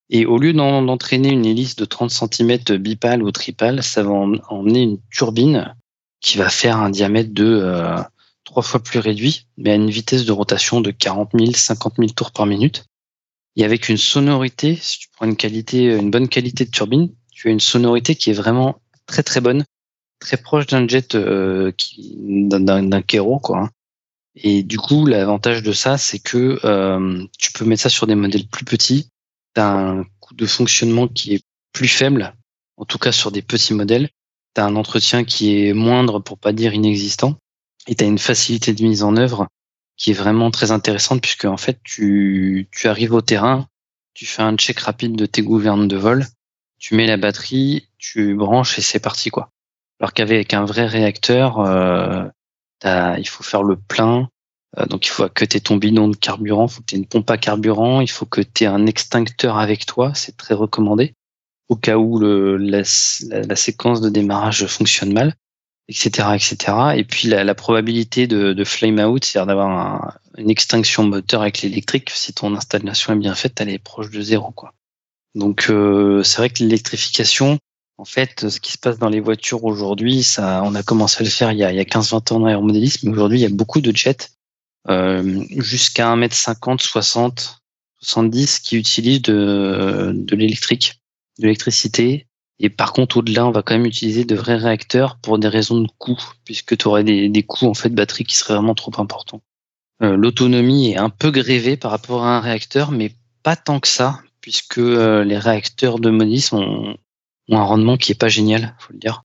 Et 0.09 0.25
au 0.25 0.39
lieu 0.39 0.53
d'entraîner 0.53 1.31
une 1.31 1.45
hélice 1.45 1.77
de 1.77 1.85
30 1.85 2.11
cm 2.11 2.79
bipale 2.79 3.23
ou 3.23 3.31
tripale, 3.33 3.83
ça 3.83 4.03
va 4.03 4.11
emmener 4.11 4.83
une 4.83 4.99
turbine 5.11 5.75
qui 6.21 6.39
va 6.39 6.49
faire 6.49 6.79
un 6.79 6.91
diamètre 6.91 7.33
de 7.33 7.45
euh, 7.45 7.97
trois 8.45 8.63
fois 8.63 8.81
plus 8.83 9.01
réduit, 9.01 9.47
mais 9.57 9.73
à 9.73 9.75
une 9.75 9.91
vitesse 9.91 10.25
de 10.25 10.33
rotation 10.33 10.81
de 10.81 10.91
40 10.93 11.31
000, 11.37 11.53
50 11.53 11.95
000 11.99 12.11
tours 12.11 12.31
par 12.31 12.47
minute. 12.47 12.85
Et 13.57 13.65
avec 13.65 13.89
une 13.89 13.97
sonorité, 13.97 14.77
si 14.81 15.01
tu 15.01 15.09
prends 15.13 15.27
une 15.27 15.37
qualité, 15.37 15.85
une 15.97 16.11
bonne 16.11 16.29
qualité 16.29 16.65
de 16.65 16.71
turbine, 16.71 17.11
tu 17.33 17.49
as 17.49 17.51
une 17.51 17.61
sonorité 17.61 18.15
qui 18.15 18.31
est 18.31 18.35
vraiment 18.35 18.81
très 19.07 19.23
très 19.23 19.41
bonne, 19.41 19.65
très 20.21 20.37
proche 20.37 20.67
d'un 20.67 20.87
jet, 20.87 21.15
euh, 21.15 21.73
d'un 22.09 23.03
Kero, 23.03 23.41
quoi. 23.41 23.59
Hein. 23.59 23.71
Et 24.37 24.63
du 24.63 24.79
coup, 24.79 25.07
l'avantage 25.07 25.63
de 25.63 25.73
ça, 25.73 25.97
c'est 25.97 26.19
que 26.19 26.61
euh, 26.65 27.25
tu 27.39 27.53
peux 27.53 27.65
mettre 27.65 27.83
ça 27.83 27.89
sur 27.89 28.07
des 28.07 28.15
modèles 28.15 28.47
plus 28.47 28.67
petits 28.67 29.09
un 29.61 30.05
coût 30.21 30.35
de 30.35 30.47
fonctionnement 30.47 31.09
qui 31.09 31.35
est 31.35 31.45
plus 31.73 31.89
faible, 31.89 32.35
en 32.77 32.85
tout 32.85 32.99
cas 32.99 33.13
sur 33.13 33.31
des 33.31 33.43
petits 33.43 33.75
modèles. 33.75 34.09
Tu 34.55 34.61
un 34.61 34.77
entretien 34.77 35.25
qui 35.25 35.59
est 35.59 35.73
moindre, 35.73 36.21
pour 36.21 36.39
pas 36.39 36.53
dire 36.53 36.73
inexistant, 36.75 37.37
et 37.87 37.95
tu 37.95 38.05
une 38.05 38.19
facilité 38.19 38.73
de 38.73 38.83
mise 38.83 39.03
en 39.03 39.17
œuvre 39.17 39.49
qui 39.97 40.11
est 40.11 40.15
vraiment 40.15 40.51
très 40.51 40.71
intéressante 40.71 41.23
puisque 41.23 41.47
en 41.47 41.57
fait 41.57 41.79
tu, 41.83 42.69
tu 42.71 42.89
arrives 42.89 43.15
au 43.15 43.23
terrain, 43.23 43.67
tu 44.15 44.27
fais 44.27 44.43
un 44.43 44.57
check 44.57 44.79
rapide 44.81 45.17
de 45.17 45.27
tes 45.27 45.43
gouvernes 45.43 45.89
de 45.89 45.97
vol, 45.97 46.27
tu 46.79 46.95
mets 46.95 47.07
la 47.07 47.17
batterie, 47.17 47.89
tu 47.99 48.35
branches 48.35 48.79
et 48.79 48.83
c'est 48.83 49.01
parti 49.01 49.31
quoi. 49.31 49.51
Alors 50.01 50.13
qu'avec 50.13 50.53
un 50.53 50.65
vrai 50.65 50.87
réacteur, 50.87 51.61
euh, 51.61 52.25
il 52.85 53.29
faut 53.29 53.43
faire 53.43 53.63
le 53.63 53.77
plein, 53.77 54.29
donc 54.89 55.07
il 55.07 55.11
faut 55.11 55.29
que 55.29 55.45
tu 55.45 55.57
aies 55.57 55.61
ton 55.61 55.77
bidon 55.77 56.09
de 56.09 56.17
carburant, 56.17 56.67
il 56.67 56.71
faut 56.71 56.81
que 56.81 56.87
tu 56.87 56.95
aies 56.97 56.99
une 56.99 57.07
pompe 57.07 57.31
à 57.31 57.39
carburant, 57.39 58.01
il 58.01 58.11
faut 58.11 58.27
que 58.27 58.43
tu 58.43 58.65
aies 58.65 58.67
un 58.67 58.87
extincteur 58.87 59.59
avec 59.59 59.87
toi, 59.87 60.13
c'est 60.15 60.37
très 60.37 60.55
recommandé, 60.55 61.15
au 61.69 61.77
cas 61.77 61.97
où 61.97 62.19
la, 62.21 62.85
séquence 62.85 64.01
de 64.01 64.11
démarrage 64.11 64.67
fonctionne 64.67 65.13
mal, 65.13 65.35
etc. 65.89 66.29
etc. 66.35 66.57
Et 66.97 67.05
puis 67.05 67.29
la, 67.29 67.55
probabilité 67.55 68.27
de, 68.27 68.65
flame 68.65 68.99
out, 68.99 69.25
c'est-à-dire 69.25 69.47
d'avoir 69.47 69.71
un, 69.71 70.15
une 70.37 70.51
extinction 70.51 71.05
moteur 71.05 71.43
avec 71.43 71.63
l'électrique, 71.63 72.11
si 72.11 72.33
ton 72.33 72.55
installation 72.55 73.15
est 73.15 73.19
bien 73.19 73.35
faite, 73.35 73.61
elle 73.61 73.71
est 73.71 73.79
proche 73.79 74.11
de 74.11 74.21
zéro. 74.21 74.51
Quoi. 74.51 74.73
Donc 75.35 75.67
euh, 75.71 76.23
c'est 76.23 76.39
vrai 76.39 76.51
que 76.51 76.63
l'électrification, 76.63 77.59
en 77.99 78.05
fait, 78.05 78.49
ce 78.49 78.61
qui 78.61 78.73
se 78.73 78.79
passe 78.79 78.99
dans 78.99 79.09
les 79.09 79.21
voitures 79.21 79.65
aujourd'hui, 79.65 80.23
ça, 80.23 80.63
on 80.65 80.75
a 80.75 80.83
commencé 80.83 81.23
à 81.23 81.25
le 81.25 81.31
faire 81.31 81.53
il 81.53 81.59
y 81.59 81.65
a, 81.65 81.69
a 81.69 81.73
15-20 81.73 82.15
ans 82.15 82.41
dans 82.41 82.47
l'aéromodélisme, 82.47 83.09
mais 83.09 83.13
aujourd'hui 83.13 83.39
il 83.39 83.43
y 83.43 83.47
a 83.47 83.51
beaucoup 83.51 83.81
de 83.81 83.95
jets 83.95 84.17
euh, 84.19 84.36
jusqu'à 84.89 86.15
1m50, 86.15 86.81
60, 86.81 87.61
70 88.01 88.61
qui 88.61 88.77
utilisent 88.77 89.23
de, 89.23 90.13
de 90.15 90.37
l'électrique, 90.37 91.01
de 91.39 91.45
l'électricité. 91.45 92.27
Et 92.59 92.71
par 92.71 92.93
contre, 92.93 93.19
au-delà, 93.19 93.47
on 93.47 93.51
va 93.51 93.63
quand 93.63 93.75
même 93.75 93.87
utiliser 93.87 94.25
de 94.25 94.35
vrais 94.35 94.57
réacteurs 94.57 95.19
pour 95.19 95.39
des 95.39 95.49
raisons 95.49 95.81
de 95.81 95.89
coût, 95.99 96.19
puisque 96.45 96.77
tu 96.77 96.89
aurais 96.89 97.05
des, 97.05 97.29
des 97.29 97.43
coûts 97.43 97.67
en 97.67 97.75
fait 97.75 97.91
batterie 97.91 98.25
qui 98.25 98.37
seraient 98.37 98.55
vraiment 98.55 98.75
trop 98.75 98.93
importants. 98.99 99.43
Euh, 100.03 100.17
L'autonomie 100.17 100.93
est 100.93 100.97
un 100.97 101.11
peu 101.11 101.31
grévée 101.31 101.77
par 101.77 101.91
rapport 101.91 102.25
à 102.25 102.37
un 102.37 102.41
réacteur, 102.41 102.91
mais 102.93 103.13
pas 103.43 103.57
tant 103.57 103.81
que 103.81 103.89
ça, 103.89 104.21
puisque 104.41 104.79
euh, 104.79 105.25
les 105.25 105.39
réacteurs 105.39 105.99
de 105.99 106.11
Modis 106.11 106.49
ont, 106.53 106.97
ont, 107.49 107.57
un 107.57 107.63
rendement 107.63 107.97
qui 107.97 108.13
est 108.13 108.21
pas 108.21 108.29
génial, 108.29 108.75
faut 108.79 108.93
le 108.93 108.99
dire. 108.99 109.23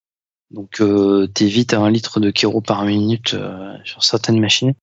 Donc, 0.50 0.82
euh, 0.82 1.28
tu 1.34 1.45
vite 1.45 1.74
à 1.74 1.80
un 1.80 1.89
litre 1.89 2.19
de 2.19 2.32
kéro 2.32 2.60
par 2.62 2.84
minute 2.86 3.34
euh, 3.34 3.76
sur 3.86 4.04
certaines 4.04 4.39
machines. 4.39 4.74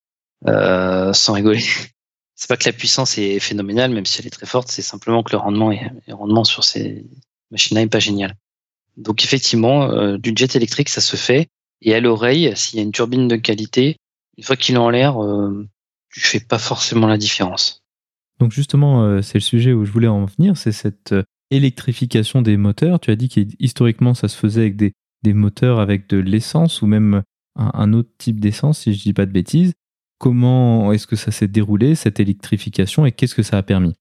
Euh, 0.47 1.13
sans 1.13 1.33
rigoler. 1.33 1.63
C'est 2.35 2.49
pas 2.49 2.57
que 2.57 2.69
la 2.69 2.73
puissance 2.73 3.19
est 3.19 3.41
phénoménale, 3.41 3.91
même 3.91 4.07
si 4.07 4.21
elle 4.21 4.29
est 4.29 4.31
très 4.31 4.47
forte, 4.47 4.69
c'est 4.69 4.81
simplement 4.81 5.25
que 5.25 5.33
le 5.33 5.39
rendement, 5.39 6.45
sur 6.45 6.63
ces 6.63 7.05
machines-là 7.51 7.83
est 7.83 7.89
pas 7.89 7.99
génial. 7.99 8.37
Donc 8.97 9.25
effectivement, 9.25 9.91
euh, 9.91 10.19
du 10.19 10.33
jet 10.37 10.55
électrique, 10.55 10.89
ça 10.89 11.01
se 11.01 11.17
fait. 11.17 11.49
Et 11.83 11.97
à 11.97 12.01
l'oreille, 12.01 12.53
s'il 12.55 12.79
y 12.79 12.81
a 12.81 12.85
une 12.85 12.93
turbine 12.93 13.27
de 13.27 13.35
qualité, 13.35 13.97
une 14.37 14.45
fois 14.45 14.55
qu'il 14.55 14.77
est 14.77 14.79
en 14.79 14.89
l'air, 14.89 15.21
euh, 15.21 15.67
tu 16.11 16.21
fais 16.21 16.39
pas 16.39 16.61
forcément 16.61 17.09
la 17.09 17.19
différence. 17.19 17.83
Donc 18.39 18.53
justement, 18.53 19.21
c'est 19.21 19.39
le 19.39 19.43
sujet 19.43 19.73
où 19.73 19.85
je 19.85 19.91
voulais 19.91 20.07
en 20.07 20.25
venir, 20.27 20.57
c'est 20.57 20.71
cette 20.71 21.13
électrification 21.51 22.41
des 22.41 22.57
moteurs. 22.57 23.01
Tu 23.01 23.11
as 23.11 23.17
dit 23.17 23.29
qu'historiquement, 23.29 24.15
ça 24.15 24.29
se 24.29 24.37
faisait 24.37 24.61
avec 24.61 24.77
des, 24.77 24.93
des 25.25 25.33
moteurs 25.33 25.81
avec 25.81 26.09
de 26.09 26.19
l'essence 26.19 26.83
ou 26.83 26.87
même 26.87 27.25
un, 27.57 27.71
un 27.75 27.93
autre 27.95 28.11
type 28.17 28.39
d'essence, 28.39 28.79
si 28.79 28.95
je 28.95 29.03
dis 29.03 29.13
pas 29.13 29.27
de 29.27 29.33
bêtises. 29.33 29.73
Comment 30.19 30.93
est-ce 30.93 31.07
que 31.07 31.17
ça 31.17 31.31
s'est 31.31 31.47
déroulé, 31.47 31.95
cette 31.95 32.21
électrification, 32.21 33.07
et 33.07 33.13
qu'est-ce 33.13 33.35
que 33.35 33.43
ça 33.43 33.57
a 33.57 33.63
permis? 33.63 33.95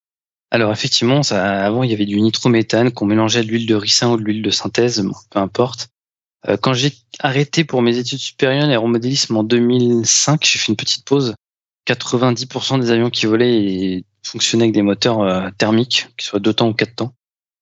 Alors 0.50 0.72
effectivement, 0.72 1.22
avant 1.32 1.84
il 1.84 1.92
y 1.92 1.94
avait 1.94 2.06
du 2.06 2.20
nitrométhane 2.22 2.92
qu'on 2.92 3.06
mélangeait 3.06 3.44
de 3.44 3.50
l'huile 3.50 3.68
de 3.68 3.76
ricin 3.76 4.12
ou 4.12 4.18
de 4.18 4.24
l'huile 4.24 4.42
de 4.42 4.50
synthèse, 4.50 5.06
peu 5.30 5.40
importe. 5.40 5.90
Euh, 6.48 6.58
quand 6.58 6.74
j'ai 6.74 6.94
arrêté 7.20 7.64
pour 7.64 7.82
mes 7.82 7.98
études 7.98 8.20
supérieures 8.20 8.68
l'aéromodélisme 8.68 9.36
en 9.36 9.44
2005, 9.44 10.46
j'ai 10.46 10.60
fait 10.60 10.72
une 10.72 10.78
petite 10.78 11.06
pause. 11.06 11.36
90% 11.88 12.80
des 12.80 12.92
avions 12.92 13.10
qui 13.10 13.26
volaient 13.26 14.04
fonctionnaient 14.24 14.66
avec 14.66 14.74
des 14.74 14.82
moteurs 14.82 15.22
euh, 15.22 15.50
thermiques, 15.58 16.08
qui 16.18 16.26
soient 16.26 16.40
deux 16.40 16.54
temps 16.54 16.70
ou 16.70 16.74
quatre 16.74 16.96
temps. 16.96 17.14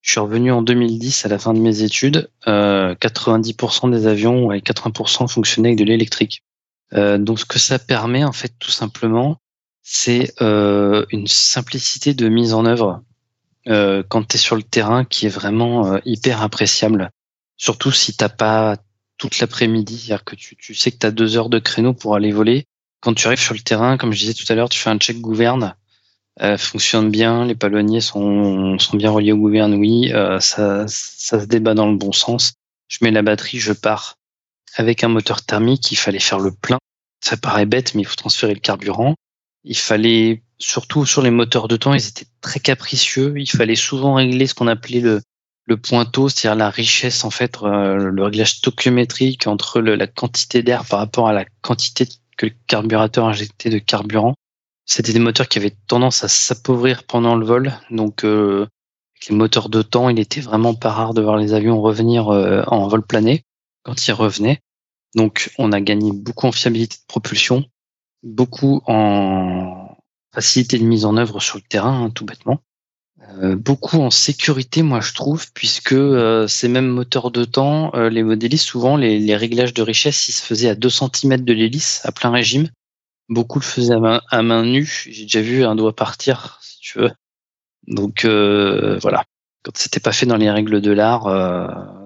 Je 0.01 0.11
suis 0.11 0.19
revenu 0.19 0.51
en 0.51 0.61
2010 0.61 1.25
à 1.25 1.29
la 1.29 1.39
fin 1.39 1.53
de 1.53 1.59
mes 1.59 1.82
études. 1.82 2.29
90% 2.45 3.88
euh, 3.88 3.91
des 3.91 4.07
avions 4.07 4.51
et 4.51 4.59
80% 4.59 5.27
fonctionnaient 5.27 5.69
avec 5.69 5.79
de 5.79 5.84
l'électrique. 5.84 6.43
Euh, 6.93 7.17
donc 7.17 7.39
ce 7.39 7.45
que 7.45 7.59
ça 7.59 7.79
permet 7.79 8.23
en 8.23 8.31
fait 8.31 8.53
tout 8.59 8.71
simplement, 8.71 9.38
c'est 9.81 10.33
euh, 10.41 11.05
une 11.11 11.27
simplicité 11.27 12.13
de 12.13 12.27
mise 12.27 12.53
en 12.53 12.65
œuvre 12.65 13.03
euh, 13.67 14.03
quand 14.07 14.27
tu 14.27 14.36
es 14.36 14.39
sur 14.39 14.55
le 14.55 14.63
terrain 14.63 15.05
qui 15.05 15.25
est 15.25 15.29
vraiment 15.29 15.99
hyper 16.05 16.41
appréciable. 16.41 17.09
Surtout 17.57 17.91
si 17.91 18.15
t'as 18.15 18.29
pas 18.29 18.77
toute 19.17 19.39
l'après-midi. 19.39 19.97
C'est-à-dire 19.97 20.25
que 20.25 20.36
tu, 20.36 20.75
sais 20.75 20.91
que 20.91 20.97
tu 20.97 21.05
as 21.05 21.11
deux 21.11 21.38
heures 21.38 21.49
de 21.49 21.59
créneau 21.59 21.93
pour 21.93 22.15
aller 22.15 22.31
voler. 22.31 22.65
Quand 22.99 23.13
tu 23.13 23.27
arrives 23.27 23.39
sur 23.39 23.53
le 23.53 23.61
terrain, 23.61 23.97
comme 23.97 24.11
je 24.11 24.19
disais 24.19 24.33
tout 24.33 24.51
à 24.51 24.55
l'heure, 24.55 24.69
tu 24.69 24.79
fais 24.79 24.89
un 24.89 24.97
check 24.97 25.21
gouverne. 25.21 25.75
Euh, 26.41 26.57
fonctionne 26.57 27.09
bien, 27.11 27.45
les 27.45 27.55
palonniers 27.55 28.01
sont, 28.01 28.75
bien 28.93 29.09
reliés 29.09 29.31
au 29.31 29.38
gouverne, 29.38 29.73
oui, 29.75 30.11
ça, 30.41 30.86
ça 30.88 31.39
se 31.39 31.45
débat 31.45 31.73
dans 31.75 31.89
le 31.89 31.95
bon 31.95 32.11
sens. 32.11 32.55
Je 32.89 32.97
mets 33.01 33.11
la 33.11 33.21
batterie, 33.21 33.59
je 33.59 33.71
pars. 33.71 34.17
Avec 34.76 35.03
un 35.03 35.07
moteur 35.07 35.41
thermique, 35.41 35.91
il 35.91 35.95
fallait 35.95 36.19
faire 36.19 36.39
le 36.39 36.51
plein. 36.51 36.78
Ça 37.23 37.38
paraît 37.38 37.65
bête, 37.65 37.95
mais 37.95 38.01
il 38.01 38.05
faut 38.05 38.15
transférer 38.15 38.53
le 38.53 38.59
carburant. 38.59 39.15
Il 39.63 39.78
fallait, 39.78 40.43
surtout 40.59 41.05
sur 41.05 41.21
les 41.21 41.32
moteurs 41.32 41.67
de 41.67 41.78
temps, 41.78 41.93
ils 41.93 42.07
étaient 42.07 42.28
très 42.41 42.59
capricieux. 42.59 43.34
Il 43.38 43.49
fallait 43.49 43.76
souvent 43.76 44.15
régler 44.15 44.47
ce 44.47 44.53
qu'on 44.53 44.67
appelait 44.67 44.99
le, 44.99 45.21
le 45.65 45.78
pointeau, 45.78 46.30
c'est-à-dire 46.30 46.55
la 46.55 46.69
richesse, 46.69 47.23
en 47.23 47.32
fait, 47.32 47.57
euh, 47.63 47.95
le 47.95 48.23
réglage 48.23 48.57
stoichiométrique 48.57 49.47
entre 49.47 49.82
le, 49.82 49.95
la 49.95 50.07
quantité 50.07 50.61
d'air 50.61 50.86
par 50.86 50.99
rapport 50.99 51.28
à 51.28 51.34
la 51.34 51.45
quantité 51.61 52.07
que 52.38 52.47
le 52.47 52.53
carburateur 52.67 53.26
injectait 53.26 53.69
de 53.69 53.80
carburant. 53.80 54.36
C'était 54.86 55.13
des 55.13 55.19
moteurs 55.19 55.47
qui 55.47 55.57
avaient 55.57 55.76
tendance 55.88 56.23
à 56.23 56.28
s'appauvrir 56.28 57.03
pendant 57.03 57.36
le 57.36 57.45
vol. 57.45 57.73
Donc, 57.89 58.23
euh, 58.23 58.67
avec 59.15 59.30
les 59.30 59.36
moteurs 59.36 59.69
de 59.69 59.82
temps, 59.82 60.09
il 60.09 60.19
était 60.19 60.41
vraiment 60.41 60.76
pas 60.76 60.91
rare 60.91 61.13
de 61.13 61.21
voir 61.21 61.38
les 61.38 61.53
avions 61.53 61.82
revenir 61.82 62.30
euh, 62.30 62.61
en 62.67 62.88
vol 62.88 63.01
plané 63.01 63.43
quand 63.84 64.07
ils 64.07 64.13
revenaient. 64.13 64.59
Donc, 65.16 65.51
on 65.57 65.72
a 65.72 65.82
gagné 65.82 66.11
beaucoup 66.11 66.45
en 66.45 66.51
fiabilité 66.51 66.97
de 66.97 67.07
propulsion, 67.07 67.66
beaucoup 68.22 68.82
en 68.86 69.97
facilité 70.34 70.78
de 70.78 70.84
mise 70.84 71.05
en 71.05 71.16
œuvre 71.16 71.39
sur 71.39 71.57
le 71.57 71.63
terrain, 71.63 72.03
hein, 72.03 72.09
tout 72.09 72.26
bêtement. 72.26 72.61
Euh, 73.41 73.55
beaucoup 73.55 74.01
en 74.01 74.11
sécurité, 74.11 74.84
moi 74.84 75.01
je 75.01 75.13
trouve, 75.13 75.51
puisque 75.53 75.93
euh, 75.93 76.47
ces 76.47 76.68
mêmes 76.68 76.89
moteurs 76.89 77.32
de 77.32 77.43
temps, 77.43 77.91
euh, 77.95 78.09
les 78.09 78.24
modélistes, 78.24 78.68
souvent 78.68 78.97
les, 78.97 79.36
réglages 79.36 79.74
de 79.74 79.82
richesse, 79.82 80.28
ils 80.28 80.34
se 80.34 80.43
faisaient 80.43 80.70
à 80.70 80.76
2 80.76 80.89
cm 80.89 81.38
de 81.43 81.53
l'hélice, 81.53 82.01
à 82.03 82.11
plein 82.11 82.30
régime. 82.30 82.70
Beaucoup 83.30 83.59
le 83.59 83.63
faisaient 83.63 83.95
à 83.95 83.99
main, 83.99 84.22
à 84.30 84.41
main 84.43 84.63
nue. 84.63 85.07
J'ai 85.09 85.24
déjà 85.24 85.41
vu 85.41 85.63
un 85.63 85.76
doigt 85.76 85.95
partir, 85.95 86.59
si 86.61 86.80
tu 86.80 86.99
veux. 86.99 87.11
Donc 87.88 88.26
voilà, 88.26 89.24
quand 89.63 89.76
c'était 89.76 89.99
pas 89.99 90.11
fait 90.11 90.26
dans 90.26 90.38
les 90.38 90.51
règles 90.51 90.82
de 90.82 90.91
l'art, 90.91 91.24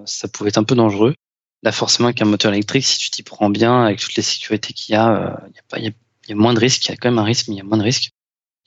ça 0.05 0.27
pouvait 0.29 0.49
être 0.49 0.57
un 0.57 0.63
peu 0.63 0.75
dangereux. 0.75 1.15
Là, 1.63 1.71
forcément, 1.71 2.13
qu'un 2.13 2.25
moteur 2.25 2.53
électrique, 2.53 2.85
si 2.85 2.97
tu 2.97 3.09
t'y 3.09 3.23
prends 3.23 3.49
bien, 3.49 3.83
avec 3.83 3.99
toutes 3.99 4.15
les 4.15 4.23
sécurités 4.23 4.73
qu'il 4.73 4.93
y 4.93 4.95
a, 4.97 5.41
il 5.77 5.87
a, 5.87 5.91
y 6.29 6.31
a 6.31 6.35
moins 6.35 6.53
de 6.53 6.59
risques. 6.59 6.85
Il 6.85 6.89
y 6.89 6.93
a 6.93 6.97
quand 6.97 7.09
même 7.09 7.19
un 7.19 7.23
risque, 7.23 7.47
mais 7.47 7.55
il 7.55 7.57
y 7.57 7.61
a 7.61 7.65
moins 7.65 7.77
de 7.77 7.83
risques. 7.83 8.11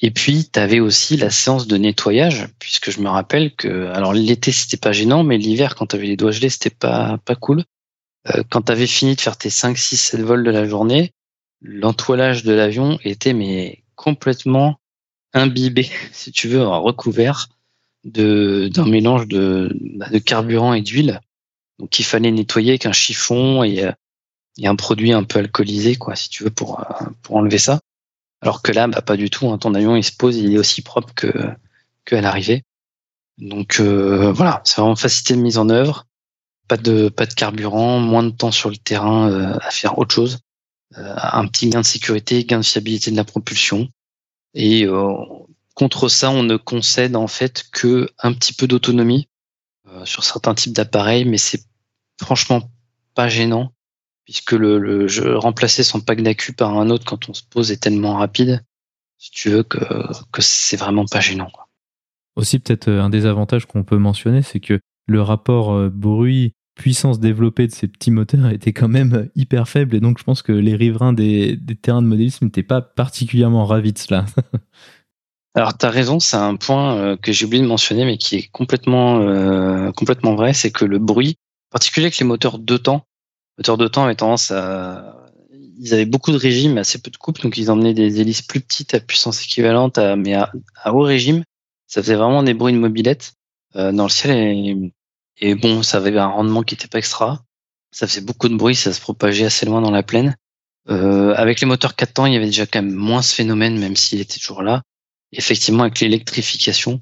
Et 0.03 0.11
puis, 0.11 0.49
tu 0.53 0.59
avais 0.59 0.80
aussi 0.80 1.16
la 1.16 1.30
séance 1.30 1.68
de 1.68 1.76
nettoyage, 1.76 2.49
puisque 2.59 2.90
je 2.90 3.01
me 3.01 3.09
rappelle 3.09 3.55
que, 3.55 3.86
alors 3.93 4.12
l'été, 4.12 4.51
c'était 4.51 4.76
pas 4.76 4.90
gênant, 4.90 5.22
mais 5.22 5.38
l'hiver, 5.38 5.76
quand 5.76 5.86
tu 5.86 5.97
avais 5.97 6.09
les 6.09 6.16
doigts 6.16 6.32
gelés, 6.32 6.51
c'était 6.51 6.70
pas, 6.70 7.18
pas 7.24 7.36
cool. 7.36 7.64
Euh, 8.28 8.43
quand 8.51 8.62
tu 8.62 8.72
avais 8.72 8.88
fini 8.88 9.14
de 9.14 9.20
faire 9.20 9.36
tes 9.36 9.49
5, 9.49 9.78
6, 9.78 9.97
7 9.97 10.20
vols 10.20 10.45
de 10.45 10.51
la 10.51 10.66
journée, 10.66 11.12
l'entoilage 11.61 12.43
de 12.43 12.53
l'avion 12.53 12.99
était 13.05 13.32
mais 13.32 13.84
complètement 13.95 14.80
imbibé, 15.32 15.88
si 16.12 16.32
tu 16.32 16.49
veux, 16.49 16.66
recouvert 16.66 17.49
de 18.05 18.68
d'un 18.72 18.86
mélange 18.86 19.28
de, 19.28 19.72
bah, 19.97 20.09
de 20.11 20.18
carburant 20.18 20.74
et 20.74 20.82
d'huile. 20.82 21.20
Donc 21.82 21.98
il 21.98 22.04
fallait 22.04 22.30
nettoyer 22.30 22.70
avec 22.70 22.86
un 22.86 22.92
chiffon 22.92 23.64
et, 23.64 23.84
euh, 23.84 23.92
et 24.56 24.68
un 24.68 24.76
produit 24.76 25.12
un 25.12 25.24
peu 25.24 25.40
alcoolisé, 25.40 25.96
quoi, 25.96 26.14
si 26.14 26.30
tu 26.30 26.44
veux, 26.44 26.50
pour, 26.50 26.80
euh, 26.80 27.04
pour 27.22 27.36
enlever 27.36 27.58
ça. 27.58 27.80
Alors 28.40 28.62
que 28.62 28.70
là, 28.70 28.86
bah, 28.86 29.02
pas 29.02 29.16
du 29.16 29.30
tout. 29.30 29.50
Hein. 29.50 29.58
Ton 29.58 29.74
avion, 29.74 29.96
il 29.96 30.04
se 30.04 30.12
pose, 30.12 30.36
il 30.36 30.54
est 30.54 30.58
aussi 30.58 30.82
propre 30.82 31.12
que 31.14 31.32
qu'à 32.04 32.20
l'arrivée. 32.20 32.62
Donc 33.38 33.80
euh, 33.80 34.32
voilà, 34.32 34.60
c'est 34.64 34.80
vraiment 34.80 34.94
facilité 34.94 35.34
de 35.34 35.40
mise 35.40 35.58
en 35.58 35.68
œuvre. 35.70 36.06
Pas 36.68 36.76
de 36.76 37.08
pas 37.08 37.26
de 37.26 37.34
carburant, 37.34 37.98
moins 37.98 38.22
de 38.22 38.30
temps 38.30 38.52
sur 38.52 38.70
le 38.70 38.76
terrain 38.76 39.28
euh, 39.30 39.58
à 39.60 39.70
faire 39.72 39.98
autre 39.98 40.14
chose. 40.14 40.38
Euh, 40.98 41.14
un 41.16 41.46
petit 41.48 41.68
gain 41.68 41.80
de 41.80 41.86
sécurité, 41.86 42.44
gain 42.44 42.58
de 42.58 42.64
fiabilité 42.64 43.10
de 43.10 43.16
la 43.16 43.24
propulsion. 43.24 43.88
Et 44.54 44.86
contre 45.74 46.08
ça, 46.08 46.30
on 46.30 46.42
ne 46.42 46.58
concède 46.58 47.16
en 47.16 47.26
fait 47.26 47.64
que 47.72 48.10
un 48.18 48.34
petit 48.34 48.52
peu 48.52 48.66
d'autonomie 48.66 49.28
sur 50.04 50.24
certains 50.24 50.54
types 50.54 50.74
d'appareils, 50.74 51.24
mais 51.24 51.38
c'est 51.38 51.64
franchement 52.22 52.70
pas 53.14 53.28
gênant 53.28 53.72
puisque 54.24 54.52
le, 54.52 55.06
remplacer 55.36 55.82
son 55.82 56.00
pack 56.00 56.22
d'accu 56.22 56.52
par 56.52 56.78
un 56.78 56.90
autre 56.90 57.04
quand 57.04 57.28
on 57.28 57.34
se 57.34 57.42
pose 57.42 57.72
est 57.72 57.82
tellement 57.82 58.16
rapide, 58.16 58.64
si 59.18 59.30
tu 59.30 59.50
veux, 59.50 59.62
que, 59.62 59.78
que 60.32 60.40
c'est 60.40 60.76
vraiment 60.76 61.04
pas 61.04 61.20
gênant. 61.20 61.50
Quoi. 61.52 61.68
Aussi, 62.36 62.58
peut-être 62.58 62.88
euh, 62.88 63.02
un 63.02 63.10
des 63.10 63.26
avantages 63.26 63.66
qu'on 63.66 63.84
peut 63.84 63.98
mentionner, 63.98 64.42
c'est 64.42 64.60
que 64.60 64.80
le 65.06 65.20
rapport 65.20 65.72
euh, 65.72 65.90
bruit 65.90 66.54
puissance 66.74 67.20
développée 67.20 67.66
de 67.66 67.72
ces 67.72 67.86
petits 67.86 68.10
moteurs 68.10 68.50
était 68.50 68.72
quand 68.72 68.88
même 68.88 69.28
hyper 69.34 69.68
faible 69.68 69.94
et 69.94 70.00
donc 70.00 70.18
je 70.18 70.24
pense 70.24 70.42
que 70.42 70.52
les 70.52 70.74
riverains 70.74 71.12
des, 71.12 71.56
des 71.56 71.76
terrains 71.76 72.02
de 72.02 72.06
modélisme 72.06 72.46
n'étaient 72.46 72.62
pas 72.62 72.80
particulièrement 72.80 73.66
ravis 73.66 73.92
de 73.92 73.98
cela. 73.98 74.24
Alors 75.54 75.76
tu 75.76 75.84
as 75.84 75.90
raison, 75.90 76.18
c'est 76.18 76.36
un 76.36 76.56
point 76.56 76.96
euh, 76.96 77.16
que 77.16 77.30
j'ai 77.30 77.44
oublié 77.44 77.62
de 77.62 77.68
mentionner 77.68 78.06
mais 78.06 78.16
qui 78.16 78.36
est 78.36 78.50
complètement 78.50 79.20
euh, 79.20 79.92
complètement 79.92 80.34
vrai, 80.34 80.54
c'est 80.54 80.70
que 80.70 80.86
le 80.86 80.98
bruit, 80.98 81.36
particulier 81.72 82.06
avec 82.06 82.18
les 82.18 82.26
moteurs 82.26 82.58
deux 82.58 82.78
temps, 82.78 83.06
moteur 83.58 83.76
de 83.76 83.88
temps 83.88 84.04
avait 84.04 84.14
tendance 84.14 84.50
à 84.50 85.18
ils 85.82 85.92
avaient 85.94 86.06
beaucoup 86.06 86.30
de 86.30 86.36
régimes, 86.36 86.78
assez 86.78 87.00
peu 87.00 87.10
de 87.10 87.16
coupes, 87.16 87.42
donc 87.42 87.56
ils 87.56 87.70
emmenaient 87.70 87.92
des 87.92 88.20
hélices 88.20 88.42
plus 88.42 88.60
petites 88.60 88.94
à 88.94 89.00
puissance 89.00 89.42
équivalente, 89.42 89.98
mais 89.98 90.34
à, 90.34 90.52
haut 90.86 91.02
régime. 91.02 91.42
Ça 91.88 92.00
faisait 92.02 92.14
vraiment 92.14 92.44
des 92.44 92.54
bruits 92.54 92.72
de 92.72 92.78
mobilette 92.78 93.34
euh, 93.74 93.90
dans 93.90 94.04
le 94.04 94.08
ciel 94.08 94.30
et, 94.30 94.92
et, 95.38 95.54
bon, 95.56 95.82
ça 95.82 95.96
avait 95.98 96.16
un 96.16 96.28
rendement 96.28 96.62
qui 96.62 96.74
était 96.74 96.86
pas 96.86 96.98
extra. 96.98 97.42
Ça 97.90 98.06
faisait 98.06 98.20
beaucoup 98.20 98.48
de 98.48 98.54
bruit, 98.54 98.76
ça 98.76 98.92
se 98.92 99.00
propageait 99.00 99.46
assez 99.46 99.66
loin 99.66 99.80
dans 99.80 99.90
la 99.90 100.04
plaine. 100.04 100.36
Euh, 100.88 101.34
avec 101.34 101.60
les 101.60 101.66
moteurs 101.66 101.96
4 101.96 102.12
temps, 102.12 102.26
il 102.26 102.32
y 102.32 102.36
avait 102.36 102.46
déjà 102.46 102.64
quand 102.64 102.82
même 102.82 102.94
moins 102.94 103.22
ce 103.22 103.34
phénomène, 103.34 103.78
même 103.78 103.96
s'il 103.96 104.20
était 104.20 104.38
toujours 104.38 104.62
là. 104.62 104.82
Effectivement, 105.32 105.82
avec 105.82 105.98
l'électrification, 106.00 107.00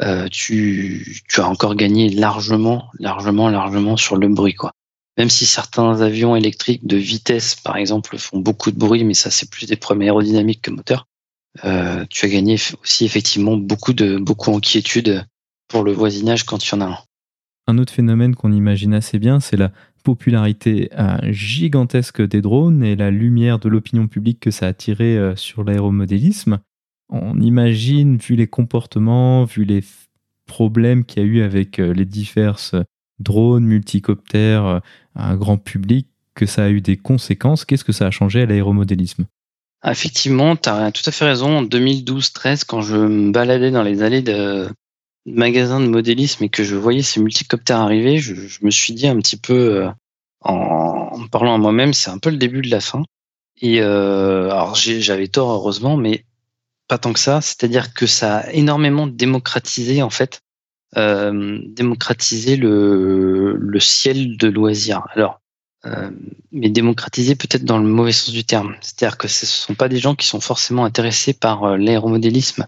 euh, 0.00 0.28
tu, 0.28 1.22
as 1.36 1.46
encore 1.46 1.76
gagné 1.76 2.08
largement, 2.08 2.90
largement, 2.98 3.48
largement 3.48 3.96
sur 3.96 4.16
le 4.16 4.28
bruit, 4.28 4.54
quoi. 4.54 4.72
Même 5.16 5.30
si 5.30 5.46
certains 5.46 6.00
avions 6.00 6.34
électriques 6.34 6.84
de 6.86 6.96
vitesse, 6.96 7.54
par 7.54 7.76
exemple, 7.76 8.18
font 8.18 8.38
beaucoup 8.38 8.72
de 8.72 8.78
bruit, 8.78 9.04
mais 9.04 9.14
ça 9.14 9.30
c'est 9.30 9.48
plus 9.48 9.66
des 9.66 9.76
problèmes 9.76 10.02
aérodynamiques 10.02 10.62
que 10.62 10.72
moteur, 10.72 11.06
euh, 11.64 12.04
tu 12.10 12.26
as 12.26 12.28
gagné 12.28 12.56
aussi 12.82 13.04
effectivement 13.04 13.56
beaucoup 13.56 13.92
de 13.92 14.18
beaucoup 14.18 14.60
pour 15.68 15.84
le 15.84 15.92
voisinage 15.92 16.42
quand 16.44 16.66
il 16.66 16.72
y 16.72 16.74
en 16.74 16.80
a 16.80 16.86
un. 16.86 16.98
Un 17.68 17.78
autre 17.78 17.92
phénomène 17.92 18.34
qu'on 18.34 18.52
imagine 18.52 18.92
assez 18.92 19.20
bien, 19.20 19.38
c'est 19.38 19.56
la 19.56 19.70
popularité 20.02 20.90
euh, 20.98 21.16
gigantesque 21.30 22.20
des 22.20 22.42
drones 22.42 22.82
et 22.82 22.96
la 22.96 23.12
lumière 23.12 23.60
de 23.60 23.68
l'opinion 23.68 24.08
publique 24.08 24.40
que 24.40 24.50
ça 24.50 24.66
a 24.66 24.70
attiré 24.70 25.32
sur 25.36 25.62
l'aéromodélisme. 25.62 26.58
On 27.10 27.40
imagine, 27.40 28.16
vu 28.16 28.36
les 28.36 28.46
comportements, 28.46 29.44
vu 29.44 29.64
les 29.64 29.82
problèmes 30.46 31.04
qu'il 31.04 31.22
y 31.22 31.26
a 31.26 31.28
eu 31.28 31.42
avec 31.42 31.78
les 31.78 32.04
diverses 32.04 32.74
drones, 33.18 33.64
multicoptères, 33.64 34.80
un 35.14 35.36
grand 35.36 35.58
public, 35.58 36.08
que 36.34 36.46
ça 36.46 36.64
a 36.64 36.68
eu 36.68 36.80
des 36.80 36.96
conséquences. 36.96 37.64
Qu'est-ce 37.64 37.84
que 37.84 37.92
ça 37.92 38.06
a 38.06 38.10
changé 38.10 38.42
à 38.42 38.46
l'aéromodélisme? 38.46 39.26
Ah, 39.82 39.92
Effectivement, 39.92 40.56
tu 40.56 40.68
as 40.68 40.90
tout 40.92 41.02
à 41.06 41.12
fait 41.12 41.24
raison. 41.24 41.58
En 41.58 41.62
2012-13, 41.62 42.64
quand 42.66 42.80
je 42.80 42.96
me 42.96 43.32
baladais 43.32 43.70
dans 43.70 43.82
les 43.82 44.02
allées 44.02 44.22
de 44.22 44.68
magasins 45.26 45.80
de 45.80 45.86
modélisme 45.86 46.44
et 46.44 46.48
que 46.48 46.64
je 46.64 46.76
voyais 46.76 47.02
ces 47.02 47.20
multicoptères 47.20 47.80
arriver, 47.80 48.18
je, 48.18 48.34
me 48.62 48.70
suis 48.70 48.94
dit 48.94 49.06
un 49.06 49.16
petit 49.16 49.36
peu, 49.36 49.82
euh, 49.82 49.88
en, 50.40 51.26
parlant 51.30 51.54
à 51.54 51.58
moi-même, 51.58 51.94
c'est 51.94 52.10
un 52.10 52.18
peu 52.18 52.30
le 52.30 52.36
début 52.36 52.62
de 52.62 52.70
la 52.70 52.80
fin. 52.80 53.02
Et 53.60 53.80
euh, 53.80 54.50
alors 54.50 54.74
j'avais 54.74 55.28
tort 55.28 55.50
heureusement, 55.50 55.96
mais 55.96 56.24
pas 56.88 56.98
tant 56.98 57.12
que 57.12 57.18
ça. 57.18 57.40
C'est-à-dire 57.40 57.94
que 57.94 58.06
ça 58.06 58.38
a 58.38 58.50
énormément 58.52 59.06
démocratisé 59.06 60.02
en 60.02 60.10
fait 60.10 60.40
euh, 60.96 61.58
démocratiser 61.66 62.56
le, 62.56 63.78
ciel 63.80 64.36
de 64.36 64.46
loisirs. 64.46 65.02
Alors, 65.12 65.40
euh, 65.86 66.10
mais 66.52 66.70
démocratiser 66.70 67.34
peut-être 67.34 67.64
dans 67.64 67.78
le 67.78 67.88
mauvais 67.88 68.12
sens 68.12 68.30
du 68.30 68.44
terme. 68.44 68.76
C'est-à-dire 68.80 69.18
que 69.18 69.26
ce 69.26 69.44
ne 69.44 69.48
sont 69.48 69.74
pas 69.74 69.88
des 69.88 69.98
gens 69.98 70.14
qui 70.14 70.26
sont 70.26 70.40
forcément 70.40 70.84
intéressés 70.84 71.32
par 71.32 71.64
euh, 71.64 71.76
l'aéromodélisme 71.76 72.66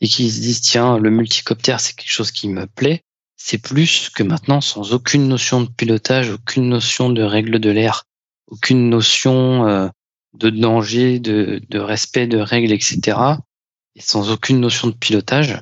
et 0.00 0.08
qui 0.08 0.30
se 0.30 0.40
disent 0.40 0.62
tiens 0.62 0.98
le 0.98 1.10
multicoptère 1.10 1.80
c'est 1.80 1.94
quelque 1.94 2.10
chose 2.10 2.30
qui 2.30 2.48
me 2.48 2.66
plaît. 2.66 3.02
C'est 3.36 3.58
plus 3.58 4.08
que 4.08 4.22
maintenant 4.22 4.62
sans 4.62 4.94
aucune 4.94 5.28
notion 5.28 5.60
de 5.60 5.68
pilotage, 5.68 6.30
aucune 6.30 6.70
notion 6.70 7.10
de 7.10 7.22
règles 7.22 7.58
de 7.58 7.70
l'air, 7.70 8.04
aucune 8.46 8.88
notion 8.88 9.90
de 10.34 10.50
danger, 10.50 11.20
de 11.20 11.78
respect 11.78 12.26
de 12.26 12.38
règles, 12.38 12.72
etc. 12.72 13.18
Et 13.96 14.02
sans 14.02 14.30
aucune 14.30 14.60
notion 14.60 14.88
de 14.88 14.92
pilotage, 14.92 15.58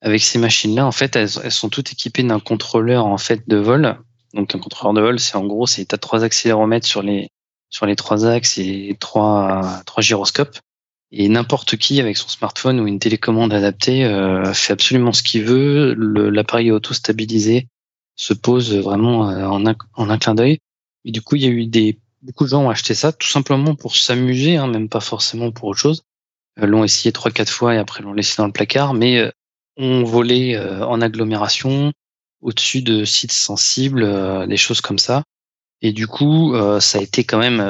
avec 0.00 0.22
ces 0.22 0.38
machines-là, 0.38 0.86
en 0.86 0.92
fait, 0.92 1.16
elles, 1.16 1.28
sont 1.28 1.68
toutes 1.68 1.92
équipées 1.92 2.22
d'un 2.22 2.40
contrôleur 2.40 3.06
en 3.06 3.18
fait 3.18 3.48
de 3.48 3.56
vol. 3.56 3.98
Donc 4.32 4.54
un 4.54 4.58
contrôleur 4.58 4.94
de 4.94 5.00
vol, 5.00 5.20
c'est 5.20 5.36
en 5.36 5.46
gros, 5.46 5.66
c'est 5.66 5.84
t'as 5.84 5.98
trois 5.98 6.24
accéléromètres 6.24 6.86
sur 6.86 7.02
les 7.02 7.28
sur 7.70 7.86
les 7.86 7.96
trois 7.96 8.26
axes 8.26 8.58
et 8.58 8.96
trois 8.98 9.82
trois 9.86 10.02
gyroscopes. 10.02 10.58
Et 11.12 11.28
n'importe 11.28 11.76
qui 11.76 12.00
avec 12.00 12.16
son 12.16 12.28
smartphone 12.28 12.80
ou 12.80 12.86
une 12.86 12.98
télécommande 12.98 13.52
adaptée 13.52 14.04
euh, 14.04 14.52
fait 14.52 14.72
absolument 14.72 15.12
ce 15.12 15.22
qu'il 15.22 15.44
veut. 15.44 15.94
L'appareil 15.94 16.72
auto-stabilisé 16.72 17.68
se 18.16 18.34
pose 18.34 18.74
vraiment 18.74 19.30
euh, 19.30 19.46
en 19.46 19.66
un, 19.66 19.76
en 19.94 20.10
un 20.10 20.18
clin 20.18 20.34
d'œil. 20.34 20.58
Et 21.04 21.12
du 21.12 21.22
coup, 21.22 21.36
il 21.36 21.42
y 21.42 21.46
a 21.46 21.50
eu 21.50 21.66
des 21.66 21.98
beaucoup 22.22 22.44
de 22.44 22.48
gens 22.48 22.62
ont 22.64 22.70
acheté 22.70 22.94
ça 22.94 23.12
tout 23.12 23.28
simplement 23.28 23.74
pour 23.74 23.96
s'amuser, 23.96 24.56
hein, 24.56 24.66
même 24.66 24.88
pas 24.88 25.00
forcément 25.00 25.52
pour 25.52 25.68
autre 25.68 25.78
chose. 25.78 26.02
Euh, 26.60 26.66
l'ont 26.66 26.84
essayé 26.84 27.12
trois 27.12 27.30
quatre 27.30 27.50
fois 27.50 27.74
et 27.74 27.78
après 27.78 28.02
l'ont 28.02 28.12
laissé 28.12 28.36
dans 28.38 28.46
le 28.46 28.52
placard, 28.52 28.94
mais 28.94 29.18
euh, 29.18 29.30
ont 29.76 30.04
volé 30.04 30.54
euh, 30.54 30.86
en 30.86 31.00
agglomération 31.00 31.92
au-dessus 32.40 32.82
de 32.82 33.04
sites 33.04 33.32
sensibles, 33.32 34.46
des 34.46 34.56
choses 34.58 34.82
comme 34.82 34.98
ça. 34.98 35.24
Et 35.80 35.92
du 35.92 36.06
coup, 36.06 36.54
ça 36.78 36.98
a 36.98 37.00
été 37.00 37.24
quand 37.24 37.38
même, 37.38 37.60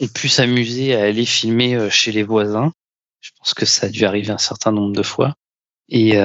on 0.00 0.06
pu 0.06 0.28
s'amuser 0.28 0.94
à 0.94 1.02
aller 1.02 1.24
filmer 1.24 1.90
chez 1.90 2.12
les 2.12 2.22
voisins. 2.22 2.72
Je 3.20 3.32
pense 3.36 3.52
que 3.52 3.66
ça 3.66 3.86
a 3.86 3.88
dû 3.88 4.04
arriver 4.04 4.30
un 4.30 4.38
certain 4.38 4.70
nombre 4.70 4.94
de 4.94 5.02
fois. 5.02 5.34
Et 5.88 6.20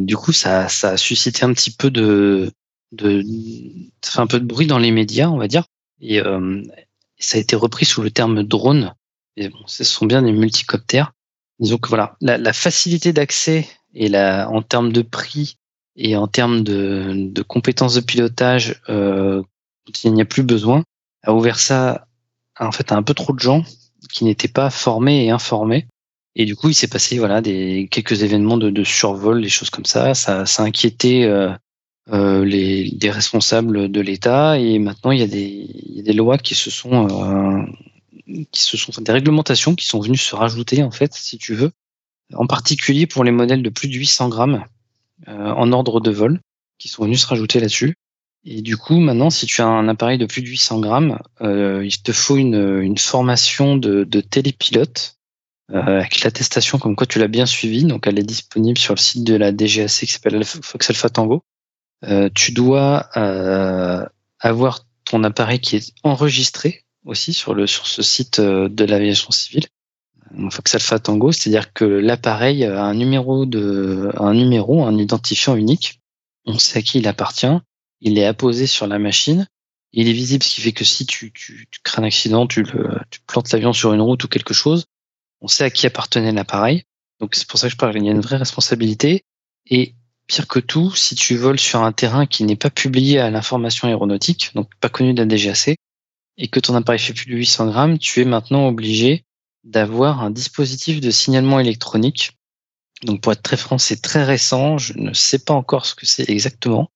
du 0.00 0.16
coup, 0.16 0.32
ça, 0.32 0.70
ça 0.70 0.92
a 0.92 0.96
suscité 0.96 1.44
un 1.44 1.52
petit 1.52 1.72
peu 1.72 1.90
de, 1.90 2.50
de, 2.92 3.22
ça 4.00 4.12
fait 4.12 4.20
un 4.20 4.26
peu 4.26 4.40
de 4.40 4.46
bruit 4.46 4.66
dans 4.66 4.78
les 4.78 4.90
médias, 4.90 5.28
on 5.28 5.36
va 5.36 5.46
dire. 5.46 5.64
Et 6.00 6.22
ça 7.18 7.36
a 7.36 7.40
été 7.40 7.54
repris 7.54 7.84
sous 7.84 8.00
le 8.00 8.10
terme 8.10 8.44
drone. 8.44 8.94
Et 9.36 9.50
bon, 9.50 9.60
ce 9.66 9.84
sont 9.84 10.06
bien 10.06 10.22
des 10.22 10.32
multicoptères. 10.32 11.12
Disons 11.58 11.78
que 11.78 11.88
voilà, 11.88 12.16
la, 12.20 12.38
la 12.38 12.52
facilité 12.52 13.12
d'accès 13.12 13.66
et 13.94 14.08
la, 14.08 14.48
en 14.50 14.62
termes 14.62 14.92
de 14.92 15.02
prix 15.02 15.56
et 15.96 16.16
en 16.16 16.28
termes 16.28 16.62
de, 16.62 17.12
de 17.14 17.42
compétences 17.42 17.94
de 17.94 18.00
pilotage, 18.00 18.82
euh, 18.88 19.42
il 20.04 20.12
n'y 20.12 20.22
a 20.22 20.26
plus 20.26 20.42
besoin, 20.42 20.82
a 21.22 21.32
ouvert 21.32 21.58
ça 21.58 22.06
en 22.58 22.72
fait 22.72 22.92
à 22.92 22.96
un 22.96 23.02
peu 23.02 23.14
trop 23.14 23.32
de 23.32 23.40
gens 23.40 23.64
qui 24.10 24.24
n'étaient 24.24 24.48
pas 24.48 24.70
formés 24.70 25.24
et 25.24 25.30
informés. 25.30 25.86
Et 26.34 26.44
du 26.44 26.54
coup, 26.54 26.68
il 26.68 26.74
s'est 26.74 26.88
passé 26.88 27.18
voilà 27.18 27.40
des 27.40 27.88
quelques 27.90 28.22
événements 28.22 28.58
de, 28.58 28.68
de, 28.68 28.84
survol, 28.84 29.40
des 29.40 29.48
choses 29.48 29.70
comme 29.70 29.86
ça. 29.86 30.12
Ça, 30.12 30.44
ça 30.44 30.62
a 30.62 30.66
inquiété 30.66 31.24
euh, 31.24 31.50
euh, 32.12 32.44
les, 32.44 32.90
des 32.90 33.10
responsables 33.10 33.90
de 33.90 34.00
l'État 34.00 34.58
et 34.58 34.78
maintenant 34.78 35.10
il 35.10 35.20
y, 35.20 35.22
a 35.22 35.26
des, 35.26 35.66
il 35.86 35.96
y 35.96 36.00
a 36.00 36.02
des 36.02 36.12
lois 36.12 36.38
qui 36.38 36.54
se 36.54 36.70
sont 36.70 37.08
euh, 37.08 37.62
qui 38.24 38.62
se 38.62 38.76
sont 38.76 38.92
des 39.00 39.12
réglementations 39.12 39.74
qui 39.74 39.86
sont 39.86 40.00
venues 40.00 40.16
se 40.16 40.34
rajouter 40.34 40.82
en 40.82 40.90
fait 40.90 41.14
si 41.14 41.38
tu 41.38 41.54
veux 41.54 41.72
en 42.34 42.46
particulier 42.46 43.06
pour 43.06 43.24
les 43.24 43.30
modèles 43.30 43.62
de 43.62 43.70
plus 43.70 43.88
de 43.88 43.94
800 43.94 44.28
grammes 44.28 44.64
euh, 45.28 45.50
en 45.50 45.72
ordre 45.72 46.00
de 46.00 46.10
vol 46.10 46.40
qui 46.78 46.88
sont 46.88 47.04
venus 47.04 47.22
se 47.22 47.26
rajouter 47.26 47.60
là-dessus. 47.60 47.94
Et 48.44 48.62
du 48.62 48.76
coup 48.76 48.98
maintenant 48.98 49.30
si 49.30 49.46
tu 49.46 49.60
as 49.62 49.66
un 49.66 49.88
appareil 49.88 50.18
de 50.18 50.26
plus 50.26 50.42
de 50.42 50.48
800 50.48 50.80
grammes 50.80 51.18
euh, 51.40 51.84
il 51.84 52.02
te 52.02 52.12
faut 52.12 52.36
une, 52.36 52.80
une 52.80 52.98
formation 52.98 53.76
de, 53.76 54.04
télépilote 54.20 55.16
euh, 55.72 56.00
avec 56.00 56.22
l'attestation 56.22 56.78
comme 56.78 56.96
quoi 56.96 57.06
tu 57.06 57.18
l'as 57.18 57.28
bien 57.28 57.46
suivi. 57.46 57.84
Donc 57.84 58.06
elle 58.06 58.18
est 58.18 58.24
disponible 58.24 58.78
sur 58.78 58.94
le 58.94 59.00
site 59.00 59.24
de 59.24 59.34
la 59.34 59.52
DGAC 59.52 59.90
qui 59.90 60.06
s'appelle 60.06 60.44
Fox 60.44 60.90
Alpha 60.90 61.08
Tango. 61.08 61.42
Tu 62.34 62.52
dois 62.52 62.98
avoir 64.38 64.86
ton 65.04 65.24
appareil 65.24 65.60
qui 65.60 65.76
est 65.76 65.92
enregistré 66.04 66.85
aussi 67.06 67.32
sur 67.32 67.54
le 67.54 67.66
sur 67.66 67.86
ce 67.86 68.02
site 68.02 68.38
euh, 68.38 68.68
de 68.68 68.84
l'aviation 68.84 69.30
civile. 69.30 69.66
Fox 70.50 70.74
Alpha 70.74 70.98
Tango, 70.98 71.30
c'est-à-dire 71.30 71.72
que 71.72 71.84
l'appareil 71.84 72.64
a 72.64 72.84
un 72.84 72.94
numéro 72.94 73.46
de 73.46 74.10
un 74.18 74.34
numéro, 74.34 74.84
un 74.84 74.98
identifiant 74.98 75.54
unique. 75.56 76.00
On 76.44 76.58
sait 76.58 76.80
à 76.80 76.82
qui 76.82 76.98
il 76.98 77.08
appartient. 77.08 77.46
Il 78.00 78.18
est 78.18 78.26
apposé 78.26 78.66
sur 78.66 78.86
la 78.86 78.98
machine. 78.98 79.46
Il 79.92 80.08
est 80.08 80.12
visible, 80.12 80.42
ce 80.42 80.54
qui 80.54 80.60
fait 80.60 80.72
que 80.72 80.84
si 80.84 81.06
tu, 81.06 81.32
tu, 81.32 81.66
tu 81.70 81.80
crées 81.82 82.02
un 82.02 82.04
accident, 82.04 82.46
tu, 82.46 82.64
le, 82.64 82.98
tu 83.10 83.20
plantes 83.20 83.50
l'avion 83.52 83.72
sur 83.72 83.94
une 83.94 84.00
route 84.00 84.22
ou 84.24 84.28
quelque 84.28 84.52
chose, 84.52 84.84
on 85.40 85.48
sait 85.48 85.64
à 85.64 85.70
qui 85.70 85.86
appartenait 85.86 86.32
l'appareil. 86.32 86.82
Donc 87.20 87.34
c'est 87.34 87.46
pour 87.46 87.58
ça 87.58 87.68
que 87.68 87.72
je 87.72 87.76
parle. 87.78 87.96
Il 87.96 88.04
y 88.04 88.08
a 88.08 88.12
une 88.12 88.20
vraie 88.20 88.36
responsabilité. 88.36 89.24
Et 89.70 89.94
Pire 90.26 90.48
que 90.48 90.58
tout, 90.58 90.92
si 90.94 91.14
tu 91.14 91.36
voles 91.36 91.60
sur 91.60 91.82
un 91.82 91.92
terrain 91.92 92.26
qui 92.26 92.42
n'est 92.42 92.56
pas 92.56 92.70
publié 92.70 93.20
à 93.20 93.30
l'information 93.30 93.86
aéronautique, 93.86 94.50
donc 94.54 94.68
pas 94.80 94.88
connu 94.88 95.14
de 95.14 95.22
la 95.22 95.26
DGAC, 95.26 95.76
et 96.38 96.48
que 96.48 96.60
ton 96.60 96.74
appareil 96.74 96.98
fait 96.98 97.12
plus 97.12 97.26
de 97.26 97.36
800 97.36 97.66
grammes, 97.68 97.98
tu 97.98 98.20
es 98.20 98.24
maintenant 98.24 98.66
obligé 98.68 99.24
d'avoir 99.64 100.22
un 100.22 100.30
dispositif 100.30 101.00
de 101.00 101.10
signalement 101.10 101.60
électronique. 101.60 102.32
Donc 103.02 103.20
pour 103.20 103.32
être 103.32 103.42
très 103.42 103.56
franc, 103.56 103.78
c'est 103.78 104.00
très 104.00 104.24
récent, 104.24 104.78
je 104.78 104.94
ne 104.96 105.12
sais 105.12 105.38
pas 105.38 105.54
encore 105.54 105.86
ce 105.86 105.94
que 105.94 106.06
c'est 106.06 106.28
exactement, 106.30 106.90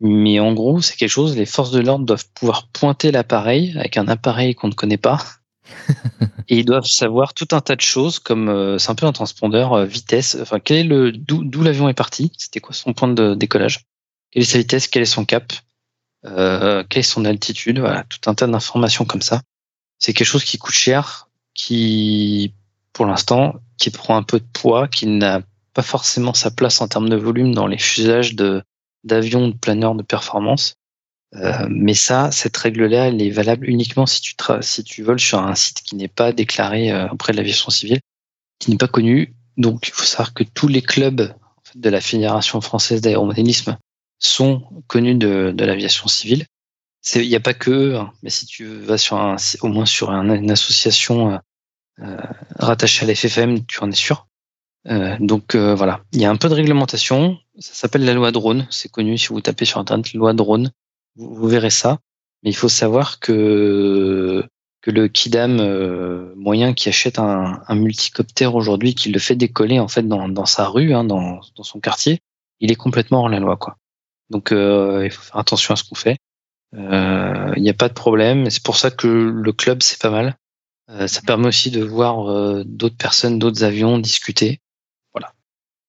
mais 0.00 0.40
en 0.40 0.54
gros, 0.54 0.80
c'est 0.80 0.96
quelque 0.96 1.10
chose, 1.10 1.36
les 1.36 1.46
forces 1.46 1.70
de 1.72 1.80
l'ordre 1.80 2.06
doivent 2.06 2.28
pouvoir 2.34 2.68
pointer 2.68 3.10
l'appareil 3.10 3.74
avec 3.76 3.96
un 3.96 4.08
appareil 4.08 4.54
qu'on 4.54 4.68
ne 4.68 4.74
connaît 4.74 4.96
pas. 4.96 5.22
Et 6.48 6.58
ils 6.58 6.64
doivent 6.64 6.86
savoir 6.86 7.34
tout 7.34 7.48
un 7.52 7.60
tas 7.60 7.76
de 7.76 7.80
choses, 7.80 8.18
comme 8.18 8.48
euh, 8.48 8.78
c'est 8.78 8.90
un 8.90 8.94
peu 8.94 9.06
un 9.06 9.12
transpondeur, 9.12 9.74
euh, 9.74 9.84
vitesse, 9.84 10.36
enfin 10.40 10.58
quel 10.58 10.78
est 10.78 10.84
le 10.84 11.12
d'où 11.12 11.62
l'avion 11.62 11.88
est 11.88 11.94
parti, 11.94 12.32
c'était 12.38 12.60
quoi 12.60 12.74
son 12.74 12.92
point 12.92 13.08
de 13.08 13.34
décollage, 13.34 13.84
quelle 14.32 14.42
est 14.42 14.46
sa 14.46 14.58
vitesse, 14.58 14.88
quel 14.88 15.02
est 15.02 15.06
son 15.06 15.24
cap, 15.24 15.52
euh, 16.26 16.84
quelle 16.88 17.00
est 17.00 17.02
son 17.02 17.24
altitude, 17.24 17.78
voilà, 17.78 18.04
tout 18.04 18.30
un 18.30 18.34
tas 18.34 18.46
d'informations 18.46 19.04
comme 19.04 19.22
ça. 19.22 19.42
C'est 19.98 20.12
quelque 20.12 20.26
chose 20.26 20.44
qui 20.44 20.58
coûte 20.58 20.74
cher, 20.74 21.28
qui 21.54 22.54
pour 22.92 23.06
l'instant, 23.06 23.54
qui 23.78 23.90
prend 23.90 24.16
un 24.16 24.22
peu 24.22 24.40
de 24.40 24.46
poids, 24.52 24.88
qui 24.88 25.06
n'a 25.06 25.42
pas 25.74 25.82
forcément 25.82 26.34
sa 26.34 26.50
place 26.50 26.80
en 26.80 26.88
termes 26.88 27.08
de 27.08 27.16
volume 27.16 27.54
dans 27.54 27.66
les 27.66 27.78
fusages 27.78 28.34
de 28.34 28.62
d'avions 29.04 29.48
de 29.48 29.54
planeurs 29.54 29.94
de 29.94 30.02
performance. 30.02 30.74
Euh, 31.36 31.66
mais 31.70 31.94
ça, 31.94 32.30
cette 32.32 32.56
règle-là, 32.56 33.08
elle 33.08 33.22
est 33.22 33.30
valable 33.30 33.68
uniquement 33.68 34.04
si 34.04 34.20
tu, 34.20 34.34
si 34.60 34.84
tu 34.84 35.02
voles 35.02 35.20
sur 35.20 35.38
un 35.38 35.54
site 35.54 35.82
qui 35.82 35.94
n'est 35.94 36.08
pas 36.08 36.32
déclaré 36.32 36.92
euh, 36.92 37.08
auprès 37.08 37.32
de 37.32 37.38
l'aviation 37.38 37.70
civile, 37.70 38.00
qui 38.58 38.70
n'est 38.70 38.76
pas 38.76 38.88
connu. 38.88 39.34
Donc, 39.56 39.86
il 39.88 39.92
faut 39.92 40.04
savoir 40.04 40.34
que 40.34 40.42
tous 40.42 40.68
les 40.68 40.82
clubs 40.82 41.32
de 41.76 41.88
la 41.88 42.00
Fédération 42.00 42.60
française 42.60 43.00
d'aéromodélisme 43.00 43.78
sont 44.20 44.62
connus 44.86 45.16
de, 45.16 45.52
de 45.54 45.64
l'aviation 45.64 46.06
civile. 46.06 46.46
Il 47.14 47.28
n'y 47.28 47.36
a 47.36 47.40
pas 47.40 47.54
que 47.54 47.96
hein, 47.96 48.12
mais 48.22 48.30
si 48.30 48.46
tu 48.46 48.66
vas 48.66 48.98
sur 48.98 49.16
un, 49.16 49.36
au 49.62 49.68
moins 49.68 49.86
sur 49.86 50.10
un, 50.10 50.34
une 50.34 50.50
association 50.50 51.32
euh, 51.32 51.38
euh 52.02 52.16
rattachée 52.58 53.04
à 53.04 53.08
la 53.08 53.14
FFM, 53.14 53.64
tu 53.66 53.80
en 53.80 53.90
es 53.90 53.94
sûr. 53.94 54.28
Euh, 54.86 55.16
donc 55.18 55.56
voilà, 55.56 56.02
il 56.12 56.20
y 56.20 56.26
a 56.26 56.30
un 56.30 56.36
peu 56.36 56.48
de 56.48 56.54
réglementation. 56.54 57.38
Ça 57.58 57.74
s'appelle 57.74 58.04
la 58.04 58.14
loi 58.14 58.30
drone. 58.32 58.66
C'est 58.70 58.90
connu 58.90 59.18
si 59.18 59.28
vous 59.28 59.40
tapez 59.40 59.64
sur 59.64 59.80
internet 59.80 60.12
loi 60.12 60.34
drone 60.34 60.70
vous, 61.16 61.48
verrez 61.48 61.70
ça. 61.70 61.98
Mais 62.42 62.50
il 62.50 62.56
faut 62.56 62.68
savoir 62.68 63.18
que 63.18 64.44
que 64.82 64.90
le 64.90 65.08
kidam 65.08 65.56
moyen 66.36 66.72
qui 66.72 66.88
achète 66.88 67.18
un, 67.18 67.62
un 67.66 67.74
multicoptère 67.74 68.54
aujourd'hui, 68.54 68.94
qui 68.94 69.10
le 69.10 69.18
fait 69.18 69.36
décoller 69.36 69.78
en 69.78 69.88
fait 69.88 70.02
dans, 70.02 70.28
dans 70.28 70.46
sa 70.46 70.68
rue, 70.68 70.94
hein, 70.94 71.04
dans, 71.04 71.40
dans 71.56 71.62
son 71.62 71.80
quartier, 71.80 72.20
il 72.60 72.70
est 72.70 72.76
complètement 72.76 73.20
hors 73.20 73.28
la 73.28 73.40
loi, 73.40 73.56
quoi. 73.56 73.76
Donc 74.30 74.52
euh, 74.52 75.02
il 75.04 75.10
faut 75.10 75.22
faire 75.22 75.38
attention 75.38 75.74
à 75.74 75.76
ce 75.76 75.84
qu'on 75.84 75.94
fait. 75.94 76.16
Euh, 76.74 77.52
il 77.56 77.62
n'y 77.62 77.70
a 77.70 77.74
pas 77.74 77.88
de 77.88 77.94
problème. 77.94 78.48
C'est 78.50 78.62
pour 78.62 78.76
ça 78.76 78.90
que 78.90 79.08
le 79.08 79.52
club 79.52 79.82
c'est 79.82 80.00
pas 80.00 80.10
mal. 80.10 80.36
ça 81.06 81.20
permet 81.22 81.48
aussi 81.48 81.70
de 81.70 81.82
voir 81.82 82.64
d'autres 82.64 82.96
personnes, 82.96 83.38
d'autres 83.38 83.64
avions 83.64 83.98
discuter. 83.98 84.60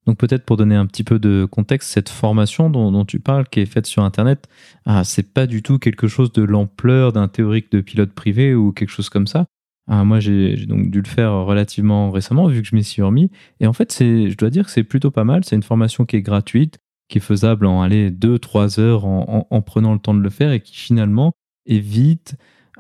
Donc 0.08 0.18
peut-être 0.18 0.46
pour 0.46 0.58
donner 0.58 0.76
un 0.76 0.88
petit 0.88 1.04
peu 1.04 1.20
de 1.20 1.46
contexte, 1.50 1.90
cette 1.92 2.10
formation 2.10 2.70
dont, 2.70 3.06
tu 3.06 3.20
parles, 3.20 3.48
qui 3.48 3.60
est 3.60 3.66
faite 3.66 3.86
sur 3.86 4.04
Internet, 4.04 4.48
ah, 4.86 5.04
c'est 5.04 5.34
pas 5.34 5.46
du 5.46 5.62
tout 5.62 5.78
quelque 5.78 6.08
chose 6.08 6.32
de 6.32 6.44
l'ampleur 6.44 7.14
d'un 7.14 7.28
théorique 7.28 7.72
de 7.72 7.82
pilote 7.82 8.12
privé 8.12 8.56
ou 8.56 8.72
quelque 8.72 8.90
chose 8.90 9.10
comme 9.10 9.28
ça. 9.28 9.46
Ah, 9.88 10.04
moi, 10.04 10.20
j'ai 10.20 10.66
donc 10.66 10.90
dû 10.90 11.02
le 11.02 11.08
faire 11.08 11.34
relativement 11.34 12.12
récemment, 12.12 12.48
vu 12.48 12.62
que 12.62 12.68
je 12.68 12.76
m'y 12.76 12.84
suis 12.84 13.02
remis. 13.02 13.30
Et 13.60 13.68
en 13.68 13.74
fait, 13.74 13.96
je 14.00 14.36
dois 14.36 14.50
dire 14.50 14.66
que 14.66 14.72
c'est 14.72 14.84
plutôt 14.84 15.12
pas 15.12 15.24
mal. 15.24 15.44
C'est 15.44 15.56
une 15.56 15.64
formation 15.64 16.06
qui 16.06 16.16
est 16.16 16.22
gratuite, 16.22 16.80
qui 17.12 17.18
est 17.18 17.22
faisable 17.22 17.66
en 17.66 17.88
2-3 17.88 18.80
heures 18.80 19.06
en, 19.06 19.62
prenant 19.62 19.94
le 19.94 20.00
temps 20.00 20.14
de 20.14 20.22
le 20.22 20.30
faire 20.30 20.54
et 20.54 20.62
qui 20.62 20.76
finalement 20.76 21.34
évite 21.66 22.36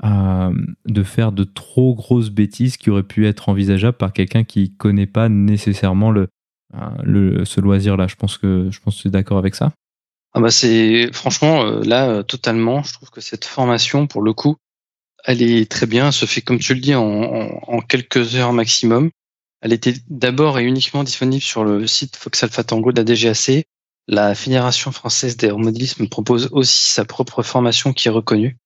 euh, 0.06 0.52
de 0.86 1.04
faire 1.04 1.34
de 1.34 1.44
trop 1.44 1.94
grosses 1.94 2.30
bêtises 2.30 2.78
qui 2.78 2.90
auraient 2.90 3.04
pu 3.04 3.28
être 3.28 3.50
envisageables 3.50 3.98
par 3.98 4.14
quelqu'un 4.14 4.46
qui 4.46 4.74
connaît 4.74 5.06
pas 5.06 5.28
nécessairement 5.28 6.12
le, 6.12 6.30
le, 7.04 7.44
ce 7.44 7.60
loisir-là. 7.60 8.08
Je 8.08 8.16
pense 8.16 8.38
que 8.38 8.70
je 8.72 8.80
pense 8.80 8.96
tu 8.96 9.10
es 9.10 9.12
d'accord 9.12 9.38
avec 9.38 9.54
ça? 9.54 9.74
Ah 10.34 10.40
bah 10.40 10.50
c'est 10.50 11.12
franchement 11.12 11.64
euh, 11.64 11.84
là 11.84 12.10
euh, 12.10 12.24
totalement. 12.24 12.84
Je 12.84 12.94
trouve 12.94 13.10
que 13.10 13.20
cette 13.20 13.44
formation, 13.44 14.08
pour 14.08 14.22
le 14.22 14.32
coup, 14.32 14.56
elle 15.26 15.42
est 15.42 15.70
très 15.70 15.88
bien. 15.88 16.08
Elle 16.08 16.14
se 16.14 16.26
fait 16.26 16.42
comme 16.42 16.60
tu 16.60 16.74
le 16.74 16.80
dis 16.80 16.96
en, 16.96 17.04
en, 17.06 17.82
quelques 17.82 18.36
heures 18.36 18.54
maximum. 18.54 19.10
Elle 19.62 19.74
était 19.74 19.96
d'abord 20.10 20.58
et 20.58 20.64
uniquement 20.64 21.04
disponible 21.04 21.44
sur 21.44 21.66
le 21.66 21.86
site 21.86 22.16
Fox 22.16 22.44
Alpha 22.44 22.64
Tango 22.64 22.94
de 22.94 23.02
la 23.02 23.06
DGAC. 23.06 23.66
La 24.08 24.36
Fédération 24.36 24.91
française 24.91 25.38
d'aéromodélisme 25.38 26.08
propose 26.08 26.49
aussi 26.52 26.91
sa 26.91 27.06
propre 27.06 27.43
formation 27.43 27.93
qui 27.93 28.08
est 28.08 28.12
reconnue. 28.12 28.58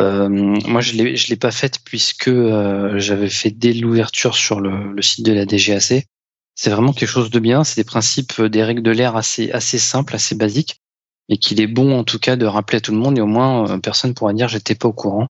Euh, 0.00 0.28
moi, 0.28 0.80
je 0.80 0.94
l'ai, 0.94 1.16
je 1.16 1.28
l'ai 1.28 1.36
pas 1.36 1.50
faite 1.50 1.80
puisque 1.84 2.28
euh, 2.28 2.98
j'avais 2.98 3.28
fait 3.28 3.50
dès 3.50 3.72
l'ouverture 3.72 4.34
sur 4.34 4.60
le, 4.60 5.00
site 5.02 5.24
de 5.24 5.32
la 5.32 5.44
DGAC. 5.44 6.06
C'est 6.54 6.70
vraiment 6.70 6.92
quelque 6.92 7.08
chose 7.08 7.30
de 7.30 7.38
bien. 7.38 7.64
C'est 7.64 7.80
des 7.80 7.84
principes, 7.84 8.32
euh, 8.40 8.48
des 8.48 8.64
règles 8.64 8.82
de 8.82 8.90
l'air 8.90 9.16
assez, 9.16 9.50
assez 9.52 9.78
simples, 9.78 10.14
assez 10.14 10.34
basiques, 10.34 10.80
mais 11.28 11.36
qu'il 11.36 11.60
est 11.60 11.66
bon 11.66 11.96
en 11.98 12.04
tout 12.04 12.18
cas 12.18 12.36
de 12.36 12.46
rappeler 12.46 12.78
à 12.78 12.80
tout 12.80 12.92
le 12.92 12.98
monde 12.98 13.18
et 13.18 13.20
au 13.20 13.26
moins 13.26 13.78
personne 13.80 14.14
pourra 14.14 14.32
dire 14.32 14.48
j'étais 14.48 14.74
pas 14.74 14.88
au 14.88 14.92
courant. 14.92 15.26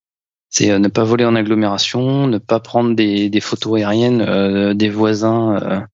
C'est 0.49 0.77
ne 0.77 0.87
pas 0.87 1.03
voler 1.03 1.25
en 1.25 1.35
agglomération, 1.35 2.27
ne 2.27 2.37
pas 2.37 2.59
prendre 2.59 2.95
des, 2.95 3.29
des 3.29 3.39
photos 3.39 3.79
aériennes 3.79 4.73
des 4.73 4.89
voisins 4.89 5.87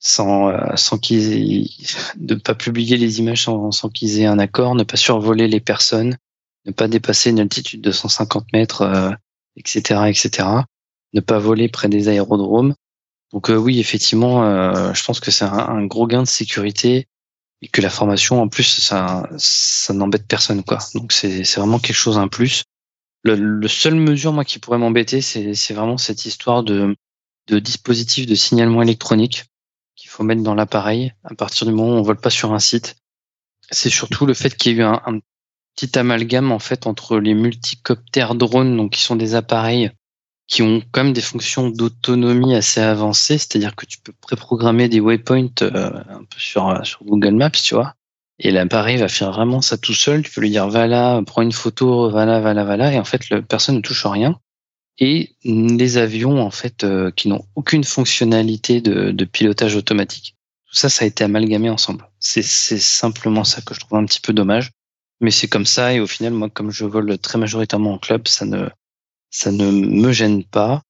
sans, 0.00 0.52
sans 0.76 0.98
qu'ils 0.98 1.68
ne 2.18 2.34
pas 2.34 2.54
publier 2.54 2.96
les 2.96 3.18
images 3.18 3.44
sans, 3.44 3.70
sans 3.72 3.88
qu'ils 3.88 4.20
aient 4.20 4.26
un 4.26 4.38
accord, 4.38 4.74
ne 4.74 4.84
pas 4.84 4.96
survoler 4.96 5.48
les 5.48 5.60
personnes, 5.60 6.16
ne 6.66 6.72
pas 6.72 6.88
dépasser 6.88 7.30
une 7.30 7.40
altitude 7.40 7.80
de 7.80 7.90
150 7.90 8.52
mètres, 8.52 9.16
etc., 9.56 10.02
etc. 10.06 10.48
Ne 11.14 11.20
pas 11.20 11.38
voler 11.38 11.68
près 11.68 11.88
des 11.88 12.08
aérodromes. 12.08 12.74
Donc 13.32 13.48
oui, 13.48 13.80
effectivement, 13.80 14.94
je 14.94 15.04
pense 15.04 15.20
que 15.20 15.30
c'est 15.30 15.44
un, 15.44 15.84
gros 15.86 16.06
gain 16.06 16.22
de 16.22 16.28
sécurité 16.28 17.06
et 17.60 17.68
que 17.68 17.80
la 17.80 17.90
formation, 17.90 18.40
en 18.40 18.48
plus, 18.48 18.80
ça, 18.80 19.28
ça 19.36 19.92
n'embête 19.92 20.26
personne, 20.28 20.62
quoi. 20.62 20.78
Donc 20.94 21.12
c'est 21.12 21.42
vraiment 21.56 21.78
quelque 21.78 21.96
chose 21.96 22.18
en 22.18 22.28
plus. 22.28 22.62
Le, 23.24 23.34
le 23.34 23.68
seul 23.68 23.96
mesure, 23.96 24.32
moi, 24.32 24.44
qui 24.44 24.60
pourrait 24.60 24.78
m'embêter, 24.78 25.20
c'est 25.20 25.74
vraiment 25.74 25.98
cette 25.98 26.24
histoire 26.24 26.62
de, 26.62 26.94
de 27.48 27.58
dispositif 27.58 28.26
de 28.26 28.34
signalement 28.34 28.80
électronique 28.80 29.46
faut 30.18 30.24
mettre 30.24 30.42
dans 30.42 30.56
l'appareil 30.56 31.14
à 31.22 31.34
partir 31.34 31.64
du 31.66 31.72
moment 31.72 31.94
où 31.94 31.98
on 31.98 32.02
vole 32.02 32.20
pas 32.20 32.30
sur 32.30 32.52
un 32.52 32.58
site. 32.58 32.96
C'est 33.70 33.88
surtout 33.88 34.26
le 34.26 34.34
fait 34.34 34.56
qu'il 34.56 34.72
y 34.72 34.74
ait 34.74 34.78
eu 34.78 34.82
un, 34.82 35.20
petit 35.76 35.96
amalgame 35.96 36.50
en 36.50 36.58
fait 36.58 36.88
entre 36.88 37.18
les 37.18 37.34
multicoptères 37.34 38.34
drones, 38.34 38.76
donc 38.76 38.92
qui 38.92 39.00
sont 39.00 39.14
des 39.14 39.36
appareils 39.36 39.92
qui 40.48 40.62
ont 40.62 40.82
quand 40.90 41.04
même 41.04 41.12
des 41.12 41.20
fonctions 41.20 41.68
d'autonomie 41.68 42.56
assez 42.56 42.80
avancées, 42.80 43.38
c'est-à-dire 43.38 43.76
que 43.76 43.86
tu 43.86 43.98
peux 44.00 44.12
préprogrammer 44.20 44.88
des 44.88 44.98
waypoints 44.98 45.50
euh, 45.62 46.02
un 46.08 46.24
peu 46.24 46.38
sur, 46.38 46.84
sur 46.84 47.04
Google 47.04 47.34
Maps, 47.34 47.50
tu 47.50 47.74
vois. 47.74 47.94
Et 48.40 48.50
l'appareil 48.50 48.96
va 48.96 49.08
faire 49.08 49.30
vraiment 49.30 49.60
ça 49.60 49.78
tout 49.78 49.94
seul. 49.94 50.22
Tu 50.22 50.32
peux 50.32 50.40
lui 50.40 50.50
dire 50.50 50.68
va 50.68 50.86
là, 50.88 51.22
prends 51.22 51.42
une 51.42 51.52
photo, 51.52 52.10
va 52.10 52.24
là, 52.24 52.40
va 52.40 52.54
là, 52.54 52.64
va 52.64 52.76
là. 52.76 52.92
Et 52.92 52.98
en 52.98 53.04
fait, 53.04 53.22
personne 53.46 53.76
ne 53.76 53.82
touche 53.82 54.06
rien. 54.06 54.40
Et 54.98 55.36
les 55.44 55.96
avions, 55.96 56.40
en 56.40 56.50
fait, 56.50 56.82
euh, 56.82 57.10
qui 57.12 57.28
n'ont 57.28 57.44
aucune 57.54 57.84
fonctionnalité 57.84 58.80
de, 58.80 59.12
de, 59.12 59.24
pilotage 59.24 59.76
automatique. 59.76 60.34
Tout 60.66 60.74
ça, 60.74 60.88
ça 60.88 61.04
a 61.04 61.08
été 61.08 61.22
amalgamé 61.22 61.70
ensemble. 61.70 62.08
C'est 62.18 62.42
simplement 62.42 63.44
ça 63.44 63.62
que 63.62 63.74
je 63.74 63.80
trouve 63.80 63.98
un 63.98 64.04
petit 64.04 64.20
peu 64.20 64.32
dommage. 64.32 64.70
Mais 65.20 65.30
c'est 65.30 65.48
comme 65.48 65.66
ça. 65.66 65.94
Et 65.94 66.00
au 66.00 66.06
final, 66.06 66.32
moi, 66.32 66.50
comme 66.50 66.70
je 66.70 66.84
vole 66.84 67.16
très 67.18 67.38
majoritairement 67.38 67.94
en 67.94 67.98
club, 67.98 68.26
ça 68.26 68.44
ne, 68.44 68.68
ça 69.30 69.52
ne 69.52 69.70
me 69.70 70.12
gêne 70.12 70.44
pas. 70.44 70.82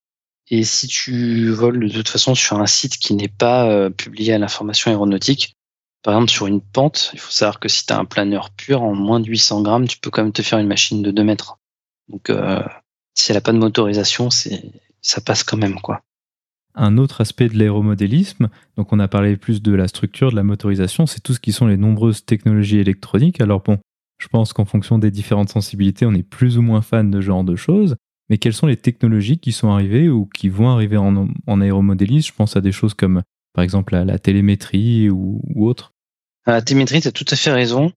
Et 0.51 0.65
si 0.65 0.87
tu 0.87 1.51
voles 1.51 1.89
de 1.89 1.93
toute 1.93 2.09
façon 2.09 2.35
sur 2.35 2.59
un 2.59 2.67
site 2.67 2.97
qui 2.97 3.15
n'est 3.15 3.29
pas 3.29 3.69
euh, 3.69 3.91
publié 3.91 4.33
à 4.33 4.39
l'information 4.39 4.91
aéronautique, 4.91 5.55
par 6.03 6.15
exemple 6.15 6.31
sur 6.31 6.47
une 6.47 6.63
pente, 6.63 7.11
il 7.13 7.19
faut 7.19 7.31
savoir 7.31 7.61
que 7.61 7.69
si 7.69 7.85
tu 7.85 7.93
as 7.93 7.99
un 7.99 8.07
planeur 8.07 8.51
pur, 8.51 8.83
en 8.83 8.95
moins 8.95 9.21
de 9.21 9.27
800 9.27 9.63
grammes, 9.63 9.87
tu 9.87 9.99
peux 9.99 10.11
quand 10.11 10.23
même 10.23 10.33
te 10.33 10.43
faire 10.43 10.59
une 10.59 10.67
machine 10.67 11.03
de 11.03 11.11
2 11.11 11.23
mètres. 11.23 11.59
Donc 12.09 12.31
euh, 12.31 12.63
si 13.19 13.33
elle 13.33 13.37
n'a 13.37 13.41
pas 13.41 13.53
de 13.53 13.59
motorisation, 13.59 14.29
ça 14.31 15.21
passe 15.21 15.43
quand 15.45 15.57
même 15.57 15.81
quoi. 15.81 16.03
Un 16.75 16.97
autre 16.99 17.21
aspect 17.21 17.49
de 17.49 17.59
l'aéromodélisme, 17.59 18.49
donc 18.77 18.93
on 18.93 19.01
a 19.01 19.09
parlé 19.09 19.37
plus 19.37 19.63
de 19.63 19.73
la 19.73 19.89
structure, 19.89 20.31
de 20.31 20.37
la 20.37 20.45
motorisation, 20.45 21.07
c'est 21.07 21.21
tout 21.21 21.35
ce 21.35 21.41
qui 21.41 21.53
sont 21.53 21.67
les 21.67 21.77
nombreuses 21.77 22.25
technologies 22.25 22.79
électroniques. 22.79 23.41
Alors 23.41 23.61
bon, 23.61 23.79
je 24.19 24.29
pense 24.29 24.53
qu'en 24.53 24.65
fonction 24.65 24.99
des 24.99 25.11
différentes 25.11 25.49
sensibilités, 25.49 26.07
on 26.07 26.15
est 26.15 26.23
plus 26.23 26.59
ou 26.59 26.63
moins 26.63 26.83
fan 26.83 27.11
de 27.11 27.21
ce 27.21 27.27
genre 27.27 27.45
de 27.45 27.57
choses. 27.57 27.97
Mais 28.31 28.39
quelles 28.39 28.53
sont 28.53 28.67
les 28.67 28.77
technologies 28.77 29.39
qui 29.39 29.53
sont 29.53 29.71
arrivées 29.71 30.09
ou 30.09 30.27
qui 30.27 30.49
vont 30.49 30.69
arriver 30.69 30.99
en, 30.99 31.29
en 31.47 31.61
aéromodélisme? 31.61 32.29
Je 32.29 32.35
pense 32.35 32.57
à 32.57 32.61
des 32.61 32.73
choses 32.73 32.95
comme 32.95 33.23
par 33.55 33.65
exemple 33.65 33.95
la, 33.95 34.05
la 34.05 34.19
télémétrie 34.19 35.09
ou, 35.11 35.41
ou, 35.55 35.67
autre. 35.67 35.93
La 36.47 36.63
télémétrie, 36.63 37.01
tu 37.01 37.09
as 37.09 37.13
tout 37.13 37.25
à 37.31 37.37
fait 37.37 37.51
raison. 37.51 37.93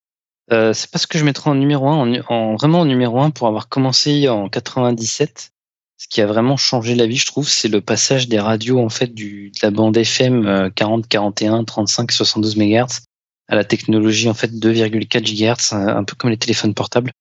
Euh, 0.52 0.74
c'est 0.74 0.91
pas 0.91 0.99
ce 0.99 1.08
que 1.08 1.18
je 1.18 1.24
mettrais 1.24 1.49
en 1.49 1.56
numéro 1.56 1.88
un, 1.88 2.16
en, 2.16 2.22
en, 2.30 2.56
vraiment 2.56 2.82
en 2.82 2.86
numéro 2.86 3.22
un 3.22 3.30
pour 3.30 3.47
avoir 3.47 3.70
commencé 3.70 4.28
en 4.28 4.49
97. 4.49 5.52
Ce 5.97 6.08
qui 6.08 6.22
a 6.22 6.26
vraiment 6.26 6.58
changé 6.58 6.95
la 6.95 7.06
vie, 7.06 7.18
je 7.18 7.28
trouve, 7.28 7.47
c'est 7.47 7.68
le 7.68 7.80
passage 7.80 8.28
des 8.28 8.39
radios 8.39 8.80
en 8.80 8.89
fait 8.89 9.14
de 9.14 9.52
la 9.62 9.70
bande 9.70 9.95
FM 9.95 10.72
40, 10.76 11.08
41, 11.08 11.64
35, 11.64 12.12
72 12.12 12.58
MHz 12.58 13.02
à 13.47 13.56
la 13.56 13.64
technologie 13.64 14.28
en 14.28 14.34
fait 14.34 14.52
2,4 14.52 15.22
GHz, 15.22 15.74
un 15.74 16.04
peu 16.04 16.16
comme 16.16 16.32
les 16.32 16.38
téléphones 16.38 16.74
portables 16.74 17.12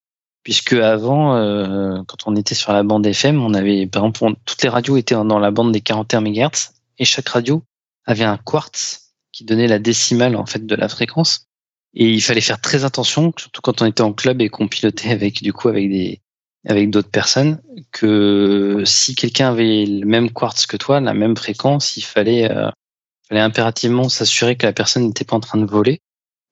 puisque 0.42 0.72
avant, 0.72 1.36
euh, 1.36 2.02
quand 2.06 2.26
on 2.26 2.36
était 2.36 2.54
sur 2.54 2.72
la 2.72 2.82
bande 2.82 3.06
FM, 3.06 3.42
on 3.42 3.54
avait, 3.54 3.86
par 3.86 4.04
exemple, 4.04 4.38
toutes 4.44 4.62
les 4.62 4.68
radios 4.68 4.96
étaient 4.96 5.14
dans 5.14 5.38
la 5.38 5.50
bande 5.50 5.72
des 5.72 5.80
41 5.80 6.20
MHz 6.22 6.72
et 6.98 7.04
chaque 7.04 7.28
radio 7.28 7.62
avait 8.06 8.24
un 8.24 8.38
quartz 8.38 9.12
qui 9.32 9.44
donnait 9.44 9.68
la 9.68 9.78
décimale 9.78 10.36
en 10.36 10.46
fait 10.46 10.66
de 10.66 10.74
la 10.74 10.88
fréquence. 10.88 11.49
Et 11.94 12.10
il 12.10 12.22
fallait 12.22 12.40
faire 12.40 12.60
très 12.60 12.84
attention, 12.84 13.32
surtout 13.36 13.60
quand 13.62 13.82
on 13.82 13.86
était 13.86 14.02
en 14.02 14.12
club 14.12 14.40
et 14.40 14.48
qu'on 14.48 14.68
pilotait 14.68 15.10
avec 15.10 15.42
du 15.42 15.52
coup 15.52 15.68
avec 15.68 15.90
des 15.90 16.20
avec 16.66 16.90
d'autres 16.90 17.10
personnes, 17.10 17.60
que 17.90 18.82
si 18.84 19.14
quelqu'un 19.14 19.48
avait 19.48 19.86
le 19.86 20.04
même 20.06 20.30
quartz 20.30 20.66
que 20.66 20.76
toi, 20.76 21.00
la 21.00 21.14
même 21.14 21.36
fréquence, 21.36 21.96
il 21.96 22.02
fallait, 22.02 22.50
euh, 22.50 22.68
fallait 23.28 23.40
impérativement 23.40 24.10
s'assurer 24.10 24.56
que 24.56 24.66
la 24.66 24.74
personne 24.74 25.06
n'était 25.06 25.24
pas 25.24 25.36
en 25.36 25.40
train 25.40 25.58
de 25.58 25.64
voler 25.64 26.00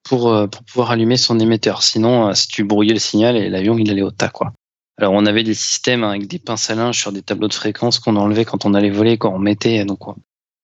pour, 0.03 0.29
euh, 0.33 0.47
pour 0.47 0.63
pouvoir 0.63 0.91
allumer 0.91 1.17
son 1.17 1.39
émetteur. 1.39 1.83
Sinon, 1.83 2.29
euh, 2.29 2.33
si 2.33 2.47
tu 2.47 2.63
brouillais 2.63 2.93
le 2.93 2.99
signal, 2.99 3.35
et 3.37 3.49
l'avion 3.49 3.77
il 3.77 3.89
allait 3.91 4.01
au 4.01 4.11
tas 4.11 4.29
quoi. 4.29 4.53
Alors 4.97 5.13
on 5.13 5.25
avait 5.25 5.43
des 5.43 5.53
systèmes 5.53 6.03
avec 6.03 6.27
des 6.27 6.39
pinces 6.39 6.69
à 6.69 6.75
linge 6.75 6.99
sur 6.99 7.11
des 7.11 7.21
tableaux 7.21 7.47
de 7.47 7.53
fréquences 7.53 7.99
qu'on 7.99 8.15
enlevait 8.15 8.45
quand 8.45 8.65
on 8.65 8.73
allait 8.73 8.89
voler, 8.89 9.17
quand 9.17 9.33
on 9.33 9.39
mettait. 9.39 9.85
Donc 9.85 9.99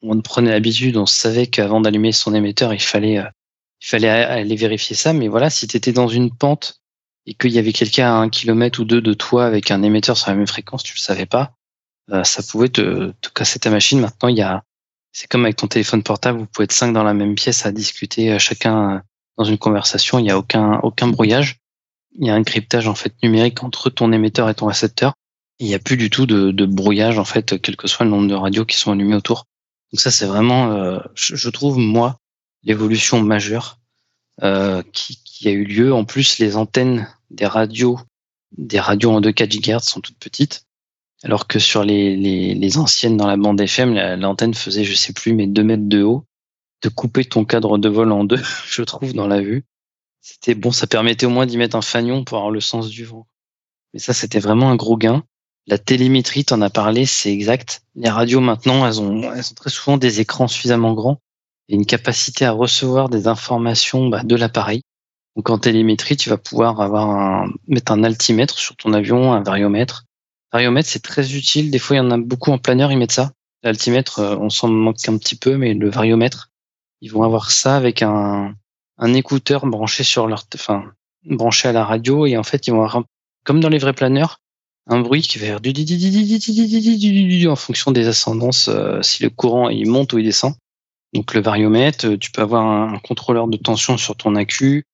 on 0.01 0.21
prenait 0.21 0.51
l'habitude, 0.51 0.97
on 0.97 1.05
savait 1.05 1.47
qu'avant 1.47 1.79
d'allumer 1.81 2.11
son 2.11 2.33
émetteur, 2.33 2.73
il 2.73 2.81
fallait 2.81 3.19
euh, 3.19 3.25
il 3.85 3.89
fallait 3.89 4.09
aller 4.09 4.55
vérifier 4.55 4.95
ça. 4.95 5.13
Mais 5.13 5.27
voilà, 5.27 5.49
si 5.49 5.67
tu 5.67 5.77
étais 5.77 5.93
dans 5.93 6.07
une 6.07 6.35
pente 6.35 6.81
et 7.27 7.35
qu'il 7.35 7.51
y 7.51 7.59
avait 7.59 7.73
quelqu'un 7.73 8.07
à 8.07 8.15
un 8.15 8.29
kilomètre 8.29 8.79
ou 8.79 8.85
deux 8.85 9.01
de 9.01 9.13
toi 9.13 9.45
avec 9.45 9.69
un 9.69 9.83
émetteur 9.83 10.17
sur 10.17 10.31
la 10.31 10.35
même 10.35 10.47
fréquence, 10.47 10.83
tu 10.83 10.95
le 10.95 11.01
savais 11.01 11.25
pas, 11.27 11.53
ça 12.23 12.41
pouvait 12.43 12.69
te, 12.69 13.13
casser 13.33 13.59
ta 13.59 13.69
machine. 13.69 13.99
Maintenant, 13.99 14.29
il 14.29 14.37
y 14.37 14.41
a 14.41 14.63
c'est 15.11 15.29
comme 15.29 15.45
avec 15.45 15.55
ton 15.55 15.67
téléphone 15.67 16.03
portable, 16.03 16.39
vous 16.39 16.45
pouvez 16.45 16.65
être 16.65 16.73
cinq 16.73 16.91
dans 16.91 17.03
la 17.03 17.13
même 17.13 17.35
pièce 17.35 17.65
à 17.65 17.71
discuter, 17.71 18.37
chacun 18.37 19.01
dans 19.37 19.45
une 19.45 19.57
conversation, 19.57 20.19
il 20.19 20.23
n'y 20.23 20.31
a 20.31 20.37
aucun, 20.37 20.79
aucun 20.83 21.07
brouillage. 21.07 21.59
Il 22.17 22.27
y 22.27 22.29
a 22.29 22.35
un 22.35 22.43
cryptage 22.43 22.87
en 22.87 22.95
fait 22.95 23.13
numérique 23.23 23.63
entre 23.63 23.89
ton 23.89 24.11
émetteur 24.11 24.49
et 24.49 24.55
ton 24.55 24.67
récepteur. 24.67 25.13
Il 25.59 25.67
n'y 25.67 25.73
a 25.73 25.79
plus 25.79 25.97
du 25.97 26.09
tout 26.09 26.25
de, 26.25 26.51
de, 26.51 26.65
brouillage 26.65 27.17
en 27.17 27.25
fait, 27.25 27.61
quel 27.61 27.77
que 27.77 27.87
soit 27.87 28.05
le 28.05 28.11
nombre 28.11 28.27
de 28.27 28.33
radios 28.33 28.65
qui 28.65 28.75
sont 28.75 28.91
allumées 28.91 29.15
autour. 29.15 29.45
Donc 29.91 29.99
ça, 30.01 30.11
c'est 30.11 30.25
vraiment, 30.25 30.71
euh, 30.71 30.99
je, 31.13 31.49
trouve 31.49 31.77
moi, 31.77 32.17
l'évolution 32.65 33.21
majeure 33.21 33.79
euh, 34.43 34.83
qui, 34.91 35.47
a 35.47 35.51
eu 35.51 35.63
lieu. 35.63 35.93
En 35.93 36.05
plus, 36.05 36.39
les 36.39 36.55
antennes 36.55 37.07
des 37.29 37.45
radios, 37.45 37.99
des 38.57 38.79
radios 38.79 39.11
en 39.11 39.21
2,4 39.21 39.61
GHz 39.61 39.83
sont 39.83 40.01
toutes 40.01 40.17
petites, 40.17 40.65
alors 41.23 41.47
que 41.47 41.59
sur 41.59 41.83
les, 41.83 42.15
les, 42.15 42.53
les 42.55 42.77
anciennes 42.77 43.17
dans 43.17 43.27
la 43.27 43.37
bande 43.37 43.61
FM, 43.61 43.93
l'antenne 44.15 44.53
faisait, 44.53 44.83
je 44.83 44.95
sais 44.95 45.13
plus, 45.13 45.33
mais 45.33 45.47
2 45.47 45.63
mètres 45.63 45.87
de 45.87 46.03
haut 46.03 46.25
de 46.85 46.89
couper 46.89 47.25
ton 47.25 47.45
cadre 47.45 47.77
de 47.77 47.89
vol 47.89 48.11
en 48.11 48.23
deux, 48.23 48.41
je 48.67 48.83
trouve, 48.83 49.13
dans 49.13 49.27
la 49.27 49.41
vue. 49.41 49.65
C'était 50.21 50.55
bon, 50.55 50.71
ça 50.71 50.87
permettait 50.87 51.25
au 51.25 51.29
moins 51.29 51.45
d'y 51.45 51.57
mettre 51.57 51.75
un 51.75 51.81
fanion 51.81 52.23
pour 52.23 52.37
avoir 52.37 52.51
le 52.51 52.61
sens 52.61 52.89
du 52.89 53.05
vent. 53.05 53.27
Mais 53.93 53.99
ça, 53.99 54.13
c'était 54.13 54.39
vraiment 54.39 54.69
un 54.69 54.75
gros 54.75 54.97
gain. 54.97 55.23
La 55.67 55.77
télémétrie, 55.77 56.45
t'en 56.45 56.61
as 56.61 56.69
parlé, 56.69 57.05
c'est 57.05 57.31
exact. 57.31 57.83
Les 57.95 58.09
radios 58.09 58.39
maintenant, 58.39 58.85
elles 58.85 59.01
ont, 59.01 59.33
elles 59.33 59.51
ont 59.51 59.55
très 59.55 59.69
souvent 59.69 59.97
des 59.97 60.19
écrans 60.19 60.47
suffisamment 60.47 60.93
grands 60.93 61.21
et 61.69 61.75
une 61.75 61.85
capacité 61.85 62.45
à 62.45 62.51
recevoir 62.51 63.09
des 63.09 63.27
informations 63.27 64.07
bah, 64.07 64.23
de 64.23 64.35
l'appareil. 64.35 64.81
Donc 65.35 65.49
en 65.49 65.57
télémétrie, 65.57 66.15
tu 66.15 66.29
vas 66.29 66.37
pouvoir 66.37 66.79
avoir 66.79 67.09
un, 67.09 67.51
mettre 67.67 67.91
un 67.91 68.03
altimètre 68.03 68.57
sur 68.57 68.75
ton 68.75 68.93
avion, 68.93 69.33
un 69.33 69.43
variomètre. 69.43 70.05
Variomètre, 70.53 70.87
c'est 70.87 71.03
très 71.03 71.33
utile. 71.35 71.71
Des 71.71 71.79
fois, 71.79 71.97
il 71.97 71.99
y 71.99 72.01
en 72.01 72.11
a 72.11 72.17
beaucoup 72.17 72.51
en 72.51 72.57
planeur, 72.57 72.91
ils 72.91 72.97
mettent 72.97 73.11
ça. 73.11 73.31
L'altimètre, 73.63 74.19
euh, 74.19 74.37
on 74.37 74.49
s'en 74.49 74.69
manque 74.69 74.97
un 75.07 75.17
petit 75.17 75.35
peu, 75.35 75.57
mais 75.57 75.73
le 75.73 75.89
variomètre, 75.89 76.49
ils 77.01 77.11
vont 77.11 77.23
avoir 77.23 77.51
ça 77.51 77.75
avec 77.75 78.01
un, 78.01 78.53
un 78.97 79.13
écouteur 79.13 79.65
branché 79.65 80.03
sur 80.03 80.27
leur, 80.27 80.45
enfin, 80.53 80.85
branché 81.25 81.67
à 81.67 81.73
la 81.73 81.83
radio 81.83 82.25
et 82.25 82.37
en 82.37 82.43
fait, 82.43 82.67
ils 82.67 82.71
vont 82.71 82.83
avoir, 82.83 83.03
comme 83.43 83.59
dans 83.59 83.69
les 83.69 83.79
vrais 83.79 83.93
planeurs, 83.93 84.39
un 84.87 84.99
bruit 84.99 85.21
qui 85.21 85.39
va 85.39 85.45
faire 85.47 85.61
du 85.61 87.47
en 87.47 87.55
fonction 87.55 87.91
des 87.91 88.07
ascendances, 88.07 88.67
euh, 88.67 89.01
si 89.01 89.23
le 89.23 89.29
courant 89.29 89.69
il 89.69 89.89
monte 89.89 90.13
ou 90.13 90.19
il 90.19 90.25
descend. 90.25 90.53
Donc 91.15 91.33
le 91.33 91.41
variomètre, 91.41 92.17
tu 92.17 92.29
peux 92.29 92.41
avoir 92.41 92.65
un 92.65 92.99
contrôleur 92.99 93.47
de 93.47 93.57
tension 93.57 93.97
sur 93.97 94.15
ton 94.15 94.35
accu, 94.35 94.85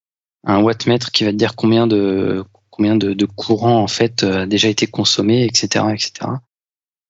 un 0.46 0.62
wattmètre 0.62 1.12
qui 1.12 1.26
va 1.26 1.32
te 1.32 1.36
dire 1.36 1.56
combien 1.56 1.88
de 1.88 2.46
combien 2.70 2.96
de, 2.96 3.14
de 3.14 3.26
courant 3.26 3.82
en 3.82 3.88
fait 3.88 4.24
a 4.24 4.46
déjà 4.46 4.70
été 4.70 4.88
consommé, 4.88 5.44
etc., 5.46 5.86
etc. 5.94 6.30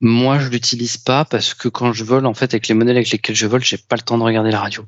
Moi, 0.02 0.40
je 0.40 0.50
l'utilise 0.50 0.98
pas 0.98 1.26
parce 1.26 1.54
que 1.54 1.70
quand 1.70 1.94
je 1.94 2.04
vole, 2.04 2.26
en 2.26 2.34
fait, 2.34 2.56
avec 2.56 2.68
les 2.68 2.74
modèles 2.74 2.98
avec 2.98 3.12
lesquels 3.12 3.36
je 3.36 3.46
vole, 3.46 3.64
j'ai 3.64 3.78
pas 3.78 3.96
le 3.96 4.02
temps 4.02 4.18
de 4.18 4.24
regarder 4.24 4.50
la 4.50 4.60
radio. 4.60 4.84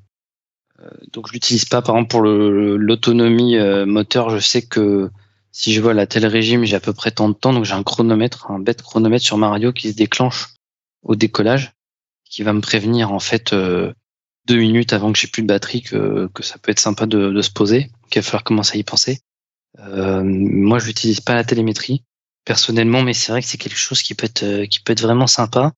Euh, 0.79 0.89
donc, 1.11 1.27
je 1.27 1.33
l'utilise 1.33 1.65
pas. 1.65 1.83
Par 1.83 1.95
exemple, 1.95 2.09
pour 2.09 2.21
l'autonomie 2.23 3.57
euh, 3.57 3.85
moteur, 3.85 4.31
je 4.31 4.39
sais 4.39 4.63
que 4.63 5.11
si 5.51 5.71
je 5.71 5.81
vole 5.81 5.99
à 5.99 6.07
tel 6.07 6.25
régime, 6.25 6.65
j'ai 6.65 6.75
à 6.75 6.79
peu 6.79 6.93
près 6.93 7.11
tant 7.11 7.29
de 7.29 7.35
temps. 7.35 7.53
Donc, 7.53 7.63
j'ai 7.63 7.73
un 7.73 7.83
chronomètre, 7.83 8.49
un 8.49 8.59
bête 8.59 8.81
chronomètre 8.81 9.23
sur 9.23 9.37
ma 9.37 9.49
radio 9.49 9.71
qui 9.71 9.91
se 9.91 9.95
déclenche 9.95 10.47
au 11.03 11.15
décollage, 11.15 11.73
qui 12.27 12.41
va 12.41 12.53
me 12.53 12.61
prévenir 12.61 13.11
en 13.11 13.19
fait 13.19 13.53
euh, 13.53 13.93
deux 14.45 14.57
minutes 14.57 14.93
avant 14.93 15.11
que 15.11 15.19
j'ai 15.19 15.27
plus 15.27 15.41
de 15.41 15.47
batterie 15.47 15.81
que, 15.81 16.29
que 16.33 16.43
ça 16.43 16.57
peut 16.57 16.71
être 16.71 16.79
sympa 16.79 17.05
de, 17.05 17.29
de 17.29 17.41
se 17.41 17.51
poser, 17.51 17.91
qu'il 18.09 18.21
va 18.21 18.25
falloir 18.25 18.43
commencer 18.43 18.77
à 18.77 18.79
y 18.79 18.83
penser. 18.83 19.21
Euh, 19.79 20.21
moi, 20.23 20.79
je 20.79 20.87
n'utilise 20.87 21.21
pas 21.21 21.35
la 21.35 21.43
télémétrie 21.43 22.03
personnellement, 22.45 23.03
mais 23.03 23.13
c'est 23.13 23.31
vrai 23.31 23.41
que 23.41 23.47
c'est 23.47 23.57
quelque 23.57 23.77
chose 23.77 24.01
qui 24.01 24.15
peut 24.15 24.25
être 24.25 24.43
euh, 24.43 24.65
qui 24.65 24.79
peut 24.79 24.93
être 24.93 25.01
vraiment 25.01 25.27
sympa. 25.27 25.73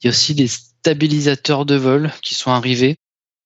Il 0.00 0.06
y 0.06 0.08
a 0.08 0.10
aussi 0.10 0.34
des 0.34 0.48
stabilisateurs 0.48 1.66
de 1.66 1.76
vol 1.76 2.12
qui 2.22 2.34
sont 2.34 2.50
arrivés. 2.50 2.96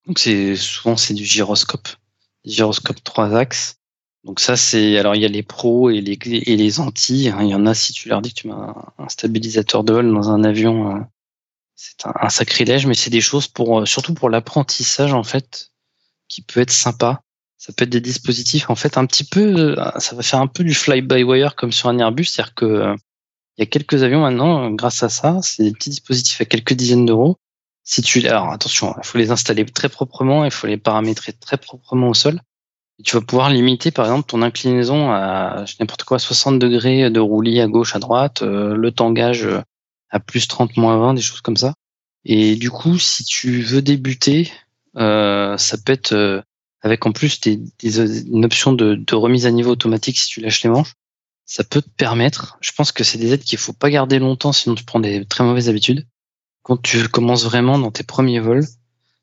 Donc 0.06 0.18
c'est 0.18 0.56
souvent 0.56 0.96
c'est 0.96 1.14
du 1.14 1.24
gyroscope, 1.24 1.88
gyroscope 2.44 3.02
trois 3.02 3.34
axes. 3.34 3.76
Donc 4.24 4.40
ça, 4.40 4.56
c'est 4.56 4.98
alors 4.98 5.14
il 5.14 5.22
y 5.22 5.24
a 5.24 5.28
les 5.28 5.42
pros 5.42 5.90
et 5.90 6.00
les 6.00 6.18
et 6.24 6.56
les 6.56 6.80
anti. 6.80 7.28
Hein. 7.28 7.42
Il 7.42 7.48
y 7.48 7.54
en 7.54 7.66
a 7.66 7.74
si 7.74 7.92
tu 7.92 8.08
leur 8.08 8.22
dis 8.22 8.32
que 8.34 8.40
tu 8.40 8.48
mets 8.48 8.54
un, 8.54 9.08
stabilisateur 9.08 9.84
de 9.84 9.92
vol 9.92 10.12
dans 10.12 10.30
un 10.30 10.44
avion, 10.44 10.96
euh, 10.96 11.00
c'est 11.74 12.06
un, 12.06 12.28
sacrilège. 12.28 12.86
Mais 12.86 12.94
c'est 12.94 13.10
des 13.10 13.20
choses 13.20 13.48
pour 13.48 13.80
euh, 13.80 13.86
surtout 13.86 14.14
pour 14.14 14.30
l'apprentissage 14.30 15.12
en 15.12 15.22
fait 15.22 15.70
qui 16.28 16.42
peut 16.42 16.60
être 16.60 16.72
sympa. 16.72 17.20
Ça 17.58 17.72
peut 17.72 17.84
être 17.84 17.90
des 17.90 18.00
dispositifs 18.00 18.70
en 18.70 18.74
fait 18.74 18.98
un 18.98 19.06
petit 19.06 19.24
peu, 19.24 19.78
euh, 19.78 19.90
ça 19.98 20.16
va 20.16 20.22
faire 20.22 20.40
un 20.40 20.46
peu 20.46 20.64
du 20.64 20.74
fly 20.74 21.00
by 21.02 21.22
wire 21.22 21.56
comme 21.56 21.72
sur 21.72 21.88
un 21.88 21.98
Airbus, 21.98 22.26
c'est-à-dire 22.26 22.54
que 22.54 22.94
il 23.56 23.60
y 23.60 23.62
a 23.62 23.66
quelques 23.66 24.02
avions 24.02 24.20
maintenant, 24.20 24.70
grâce 24.72 25.02
à 25.04 25.08
ça, 25.08 25.38
c'est 25.42 25.62
des 25.62 25.72
petits 25.72 25.90
dispositifs 25.90 26.40
à 26.40 26.44
quelques 26.44 26.74
dizaines 26.74 27.06
d'euros. 27.06 27.36
Si 27.84 28.02
tu, 28.02 28.26
alors 28.26 28.50
attention, 28.50 28.94
il 28.98 29.06
faut 29.06 29.18
les 29.18 29.30
installer 29.30 29.64
très 29.64 29.88
proprement, 29.88 30.44
il 30.44 30.50
faut 30.50 30.66
les 30.66 30.76
paramétrer 30.76 31.32
très 31.32 31.56
proprement 31.56 32.08
au 32.08 32.14
sol 32.14 32.40
tu 33.02 33.16
vas 33.16 33.22
pouvoir 33.22 33.50
limiter, 33.50 33.90
par 33.90 34.06
exemple, 34.06 34.28
ton 34.28 34.42
inclinaison 34.42 35.10
à 35.10 35.64
n'importe 35.80 36.04
quoi, 36.04 36.18
60 36.18 36.58
degrés 36.58 37.10
de 37.10 37.20
roulis 37.20 37.60
à 37.60 37.66
gauche, 37.66 37.96
à 37.96 37.98
droite, 37.98 38.42
euh, 38.42 38.76
le 38.76 38.92
tangage 38.92 39.46
euh, 39.46 39.60
à 40.14 40.20
plus 40.20 40.48
30, 40.48 40.76
moins 40.76 40.96
20, 40.98 41.14
des 41.14 41.22
choses 41.22 41.40
comme 41.42 41.56
ça. 41.56 41.74
Et 42.24 42.56
du 42.56 42.70
coup, 42.70 42.98
si 42.98 43.24
tu 43.24 43.60
veux 43.60 43.82
débuter, 43.82 44.50
euh, 44.96 45.58
ça 45.58 45.76
peut 45.76 45.92
être 45.92 46.12
euh, 46.12 46.40
avec 46.80 47.04
en 47.04 47.12
plus 47.12 47.40
des, 47.40 47.60
des, 47.78 48.26
une 48.26 48.44
option 48.44 48.72
de, 48.72 48.94
de, 48.94 49.14
remise 49.14 49.46
à 49.46 49.50
niveau 49.50 49.72
automatique 49.72 50.18
si 50.18 50.28
tu 50.28 50.40
lâches 50.40 50.62
les 50.62 50.70
manches. 50.70 50.94
Ça 51.44 51.64
peut 51.64 51.82
te 51.82 51.90
permettre. 51.90 52.56
Je 52.62 52.72
pense 52.72 52.92
que 52.92 53.04
c'est 53.04 53.18
des 53.18 53.32
aides 53.32 53.44
qu'il 53.44 53.58
faut 53.58 53.74
pas 53.74 53.90
garder 53.90 54.18
longtemps, 54.18 54.52
sinon 54.52 54.74
tu 54.74 54.84
prends 54.84 55.00
des 55.00 55.26
très 55.26 55.44
mauvaises 55.44 55.68
habitudes. 55.68 56.06
Quand 56.62 56.80
tu 56.80 57.06
commences 57.08 57.44
vraiment 57.44 57.78
dans 57.78 57.90
tes 57.90 58.04
premiers 58.04 58.40
vols, 58.40 58.64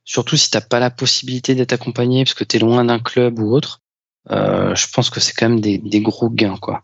Surtout 0.03 0.35
si 0.35 0.49
t'as 0.49 0.61
pas 0.61 0.79
la 0.79 0.89
possibilité 0.89 1.55
d'être 1.55 1.73
accompagné 1.73 2.23
parce 2.23 2.33
que 2.33 2.43
tu 2.43 2.57
es 2.57 2.59
loin 2.59 2.83
d'un 2.85 2.99
club 2.99 3.39
ou 3.39 3.53
autre, 3.53 3.81
euh, 4.29 4.75
je 4.75 4.87
pense 4.91 5.09
que 5.09 5.19
c'est 5.19 5.33
quand 5.33 5.49
même 5.49 5.61
des, 5.61 5.77
des, 5.77 6.01
gros 6.01 6.29
gains, 6.29 6.57
quoi. 6.57 6.83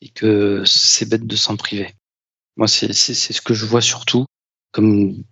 Et 0.00 0.08
que 0.08 0.62
c'est 0.64 1.08
bête 1.08 1.26
de 1.26 1.36
s'en 1.36 1.56
priver. 1.56 1.94
Moi, 2.56 2.68
c'est 2.68 2.92
ce 2.92 3.40
que 3.40 3.54
je 3.54 3.64
vois 3.64 3.80
surtout 3.80 4.26
comme 4.72 5.24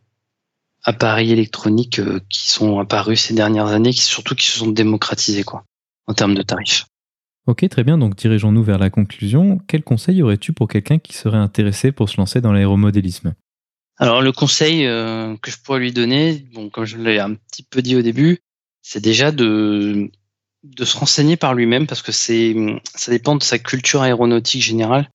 appareils 0.85 1.33
électroniques 1.33 1.99
euh, 1.99 2.21
qui 2.29 2.49
sont 2.49 2.79
apparus 2.79 3.21
ces 3.21 3.35
dernières 3.35 3.69
années, 3.69 3.93
qui 3.93 4.01
surtout 4.01 4.35
qui 4.35 4.47
se 4.47 4.59
sont 4.59 4.71
démocratisés, 4.71 5.45
quoi, 5.45 5.65
en 6.07 6.15
termes 6.15 6.35
de 6.35 6.43
tarifs. 6.43 6.87
Ok, 7.47 7.69
très 7.69 7.85
bien. 7.85 7.99
Donc, 7.99 8.17
dirigeons-nous 8.17 8.63
vers 8.63 8.79
la 8.79 8.91
conclusion. 8.91 9.59
Quel 9.67 9.83
conseil 9.83 10.23
aurais-tu 10.23 10.53
pour 10.53 10.69
quelqu'un 10.69 10.99
qui 10.99 11.15
serait 11.15 11.39
intéressé 11.39 11.93
pour 11.93 12.09
se 12.09 12.17
lancer 12.17 12.41
dans 12.41 12.53
l'aéromodélisme? 12.53 13.35
Alors 14.01 14.23
le 14.23 14.33
conseil 14.33 14.87
euh, 14.87 15.37
que 15.43 15.51
je 15.51 15.59
pourrais 15.59 15.79
lui 15.79 15.93
donner, 15.93 16.47
bon 16.55 16.71
comme 16.71 16.87
je 16.87 16.97
l'ai 16.97 17.19
un 17.19 17.35
petit 17.35 17.63
peu 17.63 17.83
dit 17.83 17.97
au 17.97 18.03
début, 18.03 18.39
c'est 18.81 19.03
déjà 19.03 19.31
de 19.31 20.11
de 20.63 20.85
se 20.87 20.97
renseigner 20.97 21.37
par 21.37 21.55
lui-même 21.55 21.87
parce 21.87 22.01
que 22.01 22.11
c'est 22.11 22.57
ça 22.95 23.13
dépend 23.13 23.37
de 23.37 23.43
sa 23.43 23.59
culture 23.59 24.01
aéronautique 24.01 24.63
générale. 24.63 25.11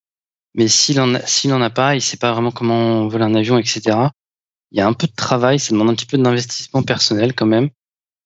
Mais 0.56 0.68
s'il 0.68 1.00
en 1.00 1.20
s'il 1.26 1.54
en 1.54 1.62
a 1.62 1.70
pas, 1.70 1.96
il 1.96 2.02
sait 2.02 2.18
pas 2.18 2.34
vraiment 2.34 2.52
comment 2.52 3.08
voler 3.08 3.26
un 3.26 3.36
avion, 3.36 3.58
etc. 3.58 3.82
Il 4.72 4.80
y 4.80 4.82
a 4.82 4.88
un 4.88 4.94
peu 4.94 5.08
de 5.08 5.16
travail, 5.16 5.60
ça 5.60 5.72
demande 5.72 5.90
un 5.90 5.96
petit 5.96 6.08
peu 6.08 6.18
d'investissement 6.18 6.84
personnel 6.84 7.34
quand 7.34 7.46
même, 7.46 7.70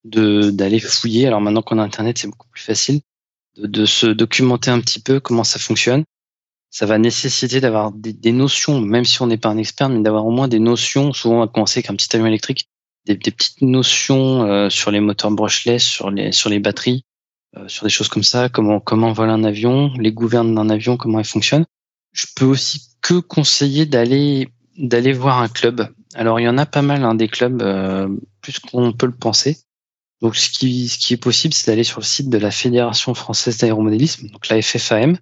de 0.05 0.49
d'aller 0.51 0.79
fouiller. 0.79 1.27
Alors 1.27 1.41
maintenant 1.41 1.61
qu'on 1.61 1.79
a 1.79 1.83
Internet, 1.83 2.17
c'est 2.17 2.27
beaucoup 2.27 2.47
plus 2.49 2.63
facile 2.63 3.01
de, 3.57 3.67
de 3.67 3.85
se 3.85 4.07
documenter 4.07 4.71
un 4.71 4.79
petit 4.79 5.01
peu 5.01 5.19
comment 5.19 5.43
ça 5.43 5.59
fonctionne 5.59 6.05
ça 6.69 6.85
va 6.85 6.97
nécessiter 6.97 7.61
d'avoir 7.61 7.91
des, 7.91 8.31
notions, 8.31 8.79
même 8.79 9.05
si 9.05 9.21
on 9.21 9.27
n'est 9.27 9.37
pas 9.37 9.49
un 9.49 9.57
expert, 9.57 9.89
mais 9.89 10.01
d'avoir 10.01 10.25
au 10.25 10.31
moins 10.31 10.47
des 10.47 10.59
notions. 10.59 11.13
Souvent, 11.13 11.37
on 11.37 11.39
va 11.39 11.47
commencer 11.47 11.79
avec 11.79 11.89
un 11.89 11.95
petit 11.95 12.15
avion 12.15 12.27
électrique, 12.27 12.69
des, 13.05 13.15
petites 13.15 13.61
notions 13.61 14.43
euh, 14.43 14.69
sur 14.69 14.91
les 14.91 14.99
moteurs 14.99 15.31
brushless, 15.31 15.83
sur 15.83 16.11
les 16.11 16.31
sur 16.31 16.49
les 16.49 16.59
batteries, 16.59 17.03
euh, 17.57 17.67
sur 17.67 17.85
des 17.85 17.89
choses 17.89 18.07
comme 18.07 18.23
ça, 18.23 18.49
comment 18.49 18.79
comment 18.79 19.11
vole 19.13 19.31
un 19.31 19.43
avion, 19.43 19.91
les 19.97 20.11
gouvernes 20.11 20.53
d'un 20.53 20.69
avion, 20.69 20.95
comment 20.95 21.19
elles 21.19 21.25
fonctionnent. 21.25 21.65
Je 22.19 22.25
peux 22.35 22.45
aussi 22.45 22.81
que 23.01 23.19
conseiller 23.19 23.85
d'aller 23.85 24.49
d'aller 24.77 25.13
voir 25.13 25.41
un 25.41 25.47
club. 25.47 25.87
Alors, 26.15 26.39
il 26.39 26.43
y 26.43 26.49
en 26.49 26.57
a 26.57 26.65
pas 26.65 26.81
mal 26.81 27.03
hein, 27.03 27.15
des 27.15 27.27
clubs, 27.27 27.61
euh, 27.61 28.09
plus 28.41 28.59
qu'on 28.59 28.91
peut 28.93 29.05
le 29.05 29.15
penser. 29.15 29.57
Donc, 30.21 30.35
ce 30.35 30.49
qui 30.49 30.89
ce 30.89 30.97
qui 30.97 31.13
est 31.13 31.17
possible, 31.17 31.53
c'est 31.53 31.71
d'aller 31.71 31.83
sur 31.83 31.99
le 31.99 32.05
site 32.05 32.29
de 32.29 32.37
la 32.37 32.51
Fédération 32.51 33.13
française 33.13 33.57
d'aéromodélisme, 33.57 34.27
donc 34.27 34.49
la 34.49 34.61
FFAM 34.61 35.17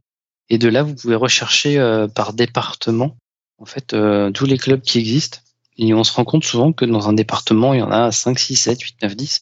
et 0.50 0.58
de 0.58 0.70
là, 0.70 0.84
vous 0.84 0.96
pouvez 0.96 1.16
rechercher 1.16 1.78
euh, 1.78 2.08
par 2.08 2.34
département, 2.34 3.18
en 3.58 3.66
fait, 3.66 3.94
euh, 3.94 4.32
tous 4.32 4.46
les 4.46 4.58
clubs 4.58 4.82
qui 4.82 4.98
existent. 4.98 5.40
Et 5.78 5.94
on 5.94 6.04
se 6.04 6.14
rend 6.14 6.26
compte 6.26 6.46
souvent 6.46 6.74
que 6.74 6.86
dans 6.86 7.10
un 7.10 7.14
département, 7.14 7.74
il 7.74 7.80
y 7.80 7.84
en 7.84 7.92
a 7.92 8.12
5, 8.12 8.40
6, 8.40 8.56
7, 8.56 8.82
8, 8.82 8.96
9, 9.04 9.16
10. 9.16 9.42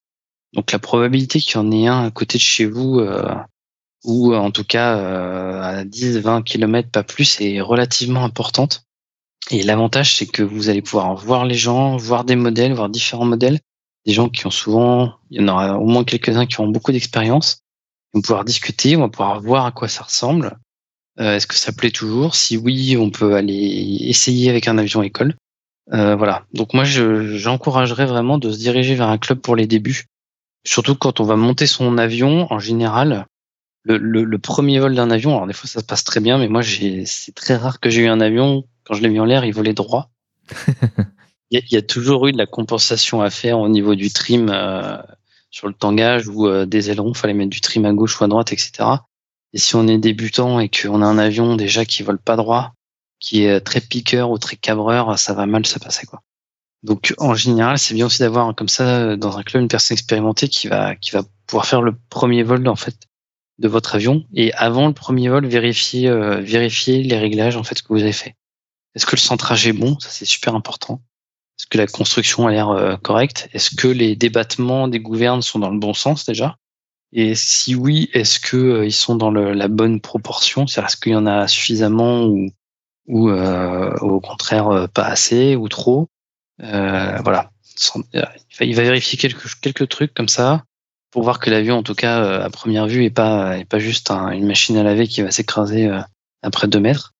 Donc 0.54 0.72
la 0.72 0.80
probabilité 0.80 1.40
qu'il 1.40 1.56
y 1.56 1.58
en 1.58 1.72
ait 1.72 1.88
un 1.88 2.06
à 2.06 2.12
côté 2.12 2.38
de 2.38 2.44
chez 2.44 2.66
vous, 2.66 3.00
euh, 3.00 3.34
ou 4.04 4.36
en 4.36 4.52
tout 4.52 4.64
cas 4.64 4.98
à 5.62 5.84
10, 5.84 6.20
20 6.20 6.44
km, 6.44 6.90
pas 6.90 7.04
plus, 7.04 7.42
est 7.42 7.62
relativement 7.62 8.24
importante. 8.24 8.86
Et 9.52 9.64
l'avantage, 9.64 10.16
c'est 10.16 10.26
que 10.26 10.42
vous 10.42 10.70
allez 10.70 10.82
pouvoir 10.82 11.16
voir 11.16 11.46
les 11.46 11.56
gens, 11.56 11.98
voir 11.98 12.24
des 12.24 12.36
modèles, 12.36 12.74
voir 12.74 12.90
différents 12.90 13.26
modèles. 13.26 13.60
Des 14.06 14.14
gens 14.14 14.30
qui 14.30 14.46
ont 14.46 14.52
souvent, 14.52 15.16
il 15.30 15.42
y 15.42 15.44
en 15.44 15.48
aura 15.48 15.78
au 15.78 15.86
moins 15.86 16.04
quelques-uns 16.04 16.46
qui 16.46 16.60
ont 16.60 16.68
beaucoup 16.68 16.92
d'expérience. 16.92 17.62
On 18.14 18.20
va 18.20 18.22
pouvoir 18.22 18.46
discuter, 18.46 18.96
on 18.96 19.02
va 19.02 19.10
pouvoir 19.10 19.42
voir 19.42 19.66
à 19.66 19.72
quoi 19.72 19.88
ça 19.88 20.04
ressemble. 20.04 20.58
Euh, 21.20 21.36
est-ce 21.36 21.48
que 21.48 21.56
ça 21.56 21.72
plaît 21.72 21.92
toujours? 21.92 22.36
Si 22.36 22.58
oui, 22.58 22.98
on 22.98 23.10
peut 23.10 23.36
aller 23.36 23.98
essayer 24.02 24.50
avec 24.50 24.68
un 24.68 24.78
avion 24.78 25.02
école. 25.02 25.36
Euh, 25.94 26.16
voilà. 26.16 26.46
Donc 26.54 26.74
moi, 26.74 26.84
j'encouragerais 26.84 28.06
vraiment 28.06 28.38
de 28.38 28.52
se 28.52 28.58
diriger 28.58 28.96
vers 28.96 29.10
un 29.10 29.18
club 29.18 29.40
pour 29.40 29.56
les 29.56 29.68
débuts. 29.68 30.06
Surtout 30.66 30.96
quand 30.96 31.20
on 31.20 31.26
va 31.26 31.36
monter 31.36 31.68
son 31.68 31.98
avion, 31.98 32.52
en 32.52 32.60
général, 32.60 33.28
le, 33.86 34.24
le, 34.24 34.40
premier 34.40 34.80
vol 34.80 34.96
d'un 34.96 35.12
avion, 35.12 35.36
alors 35.36 35.48
des 35.48 35.54
fois 35.54 35.70
ça 35.70 35.80
se 35.80 35.86
passe 35.86 36.04
très 36.04 36.20
bien, 36.20 36.38
mais 36.38 36.48
moi 36.48 36.62
c'est 36.64 37.36
très 37.36 37.56
rare 37.56 37.80
que 37.80 37.90
j'ai 37.90 38.02
eu 38.02 38.08
un 38.08 38.20
avion, 38.20 38.66
quand 38.84 38.96
je 38.96 39.02
l'ai 39.02 39.10
mis 39.10 39.20
en 39.20 39.26
l'air, 39.26 39.46
il 39.46 39.54
volait 39.54 39.74
droit. 39.74 40.10
il, 41.52 41.62
y 41.70 41.78
a, 41.78 41.82
toujours 41.82 42.28
eu 42.28 42.32
de 42.32 42.38
la 42.38 42.48
compensation 42.48 43.22
à 43.22 43.30
faire 43.30 43.60
au 43.60 43.70
niveau 43.70 43.96
du 43.96 44.12
trim 44.12 44.50
euh, 44.52 44.98
sur 45.52 45.68
le 45.68 45.74
tangage 45.74 46.28
ou 46.28 46.66
des 46.66 46.90
ailerons, 46.90 47.14
fallait 47.14 47.34
mettre 47.34 47.52
du 47.52 47.62
trim 47.62 47.86
à 47.86 47.94
gauche 47.94 48.20
ou 48.20 48.24
à 48.24 48.28
droite, 48.28 48.52
etc. 48.52 48.90
Et 49.54 49.60
si 49.60 49.76
on 49.76 49.88
est 49.88 50.00
débutant 50.00 50.60
et 50.60 50.70
qu'on 50.70 51.02
a 51.02 51.06
un 51.06 51.18
avion 51.18 51.56
déjà 51.56 51.86
qui 51.86 52.04
vole 52.04 52.20
pas 52.20 52.36
droit, 52.36 52.74
qui 53.20 53.44
est 53.44 53.62
très 53.62 53.82
piqueur 53.82 54.32
ou 54.32 54.38
très 54.38 54.56
cabreur, 54.56 55.18
ça 55.18 55.34
va 55.34 55.46
mal 55.46 55.66
se 55.66 55.80
passer 55.80 56.06
quoi. 56.08 56.22
Donc 56.84 57.14
en 57.18 57.34
général, 57.34 57.80
c'est 57.80 57.94
bien 57.94 58.06
aussi 58.08 58.20
d'avoir 58.20 58.54
comme 58.54 58.68
ça 58.68 59.16
dans 59.16 59.38
un 59.38 59.44
club 59.44 59.62
une 59.62 59.68
personne 59.68 59.96
expérimentée 59.96 60.48
qui 60.50 60.68
va 60.68 60.96
qui 60.96 61.12
va 61.12 61.24
pouvoir 61.48 61.66
faire 61.66 61.82
le 61.82 61.96
premier 62.10 62.44
vol 62.44 62.68
en 62.68 62.76
fait 62.76 62.96
de 63.60 63.68
votre 63.68 63.96
avion 63.96 64.26
et 64.34 64.54
avant 64.54 64.88
le 64.88 64.94
premier 64.94 65.30
vol 65.30 65.46
vérifier 65.46 66.10
euh, 66.10 66.42
les 66.42 67.18
réglages 67.18 67.56
en 67.58 67.64
fait 67.64 67.82
que 67.82 67.88
vous 67.90 68.02
avez 68.02 68.12
fait. 68.12 68.36
Est-ce 68.96 69.06
que 69.06 69.16
le 69.16 69.22
centrage 69.22 69.68
est 69.68 69.74
bon? 69.74 69.98
Ça 70.00 70.10
c'est 70.10 70.26
super 70.26 70.56
important. 70.56 71.02
Est-ce 71.58 71.68
que 71.68 71.78
la 71.78 71.88
construction 71.88 72.48
a 72.48 72.52
l'air 72.52 72.70
euh, 72.70 72.98
correcte? 72.98 73.50
Est-ce 73.54 73.74
que 73.76 73.88
les 73.88 74.16
débattements 74.16 74.88
des 74.90 75.00
gouvernes 75.00 75.42
sont 75.42 75.60
dans 75.60 75.70
le 75.70 75.80
bon 75.80 75.94
sens 75.94 76.26
déjà? 76.26 76.58
Et 77.14 77.34
si 77.34 77.76
oui, 77.76 78.10
est-ce 78.14 78.42
que 78.42 78.58
euh, 78.58 78.86
ils 78.86 78.92
sont 78.92 79.16
dans 79.16 79.32
le, 79.32 79.54
la 79.54 79.70
bonne 79.70 80.02
proportion? 80.02 80.68
C'est-à-dire 80.68 80.90
est-ce 80.90 80.98
qu'il 80.98 81.14
y 81.14 81.16
en 81.16 81.26
a 81.26 81.48
suffisamment 81.48 82.26
ou, 82.26 82.50
ou 83.08 83.30
euh, 83.30 83.96
au 84.00 84.20
contraire 84.20 84.68
euh, 84.68 84.88
pas 84.88 85.06
assez 85.06 85.56
ou 85.56 85.70
trop? 85.70 86.10
Euh, 86.62 87.18
Voilà. 87.24 87.52
Il 88.62 88.76
va 88.76 88.84
vérifier 88.84 89.18
quelques, 89.18 89.60
quelques 89.62 89.88
trucs 89.88 90.14
comme 90.14 90.30
ça 90.30 90.64
pour 91.16 91.24
voir 91.24 91.40
que 91.40 91.50
l'avion, 91.50 91.78
en 91.78 91.84
tout 91.84 91.96
cas 91.96 92.42
à 92.42 92.50
première 92.50 92.88
vue, 92.88 93.06
est 93.06 93.10
pas 93.10 93.58
est 93.58 93.64
pas 93.64 93.80
juste 93.80 94.12
une 94.12 94.46
machine 94.46 94.76
à 94.76 94.84
laver 94.84 95.08
qui 95.08 95.22
va 95.22 95.32
s'écraser 95.32 95.90
après 96.42 96.68
deux 96.68 96.82
mètres. 96.82 97.14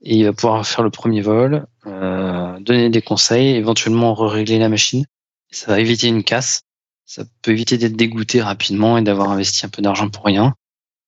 Et 0.00 0.16
il 0.16 0.24
va 0.24 0.32
pouvoir 0.32 0.66
faire 0.66 0.82
le 0.82 0.88
premier 0.88 1.20
vol, 1.20 1.66
donner 1.84 2.88
des 2.88 3.02
conseils, 3.02 3.54
éventuellement 3.54 4.14
régler 4.14 4.58
la 4.58 4.70
machine. 4.70 5.04
Ça 5.50 5.72
va 5.72 5.78
éviter 5.78 6.08
une 6.08 6.24
casse 6.24 6.62
ça 7.06 7.24
peut 7.42 7.50
éviter 7.50 7.78
d'être 7.78 7.96
dégoûté 7.96 8.42
rapidement 8.42 8.98
et 8.98 9.02
d'avoir 9.02 9.30
investi 9.30 9.66
un 9.66 9.68
peu 9.68 9.82
d'argent 9.82 10.08
pour 10.08 10.24
rien. 10.24 10.54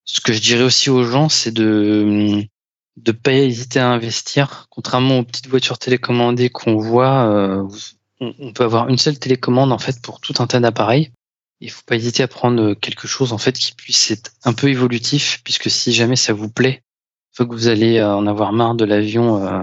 Ce 0.05 0.20
que 0.20 0.32
je 0.32 0.41
dirais 0.41 0.62
aussi 0.62 0.91
aux 0.91 1.05
gens, 1.05 1.28
c'est 1.28 1.53
de 1.53 2.45
de 2.97 3.12
pas 3.12 3.32
hésiter 3.32 3.78
à 3.78 3.91
investir. 3.91 4.66
Contrairement 4.70 5.18
aux 5.18 5.24
petites 5.24 5.49
voitures 5.49 5.78
télécommandées 5.78 6.49
qu'on 6.49 6.76
voit, 6.76 7.28
euh, 7.30 7.68
on, 8.20 8.53
peut 8.53 8.64
avoir 8.64 8.89
une 8.89 8.97
seule 8.97 9.18
télécommande 9.18 9.70
en 9.70 9.78
fait 9.78 10.01
pour 10.01 10.20
tout 10.20 10.34
un 10.39 10.47
tas 10.47 10.61
d'appareils. 10.61 11.11
Il 11.61 11.70
faut 11.70 11.82
pas 11.86 11.96
hésiter 11.96 12.22
à 12.22 12.28
prendre 12.28 12.74
quelque 12.74 13.09
chose 13.09 13.32
en 13.32 13.38
fait 13.38 13.52
qui 13.52 13.72
puisse 13.72 14.11
être 14.11 14.32
un 14.44 14.52
peu 14.52 14.68
évolutif, 14.68 15.40
puisque 15.42 15.70
si 15.70 15.92
jamais 15.92 16.16
ça 16.16 16.32
vous 16.32 16.50
plaît, 16.50 16.82
faut 17.36 17.46
que 17.46 17.54
vous 17.54 17.68
allez 17.68 18.02
en 18.02 18.26
avoir 18.26 18.52
marre 18.52 18.74
de 18.74 18.86
l'avion 18.86 19.44
euh, 19.44 19.62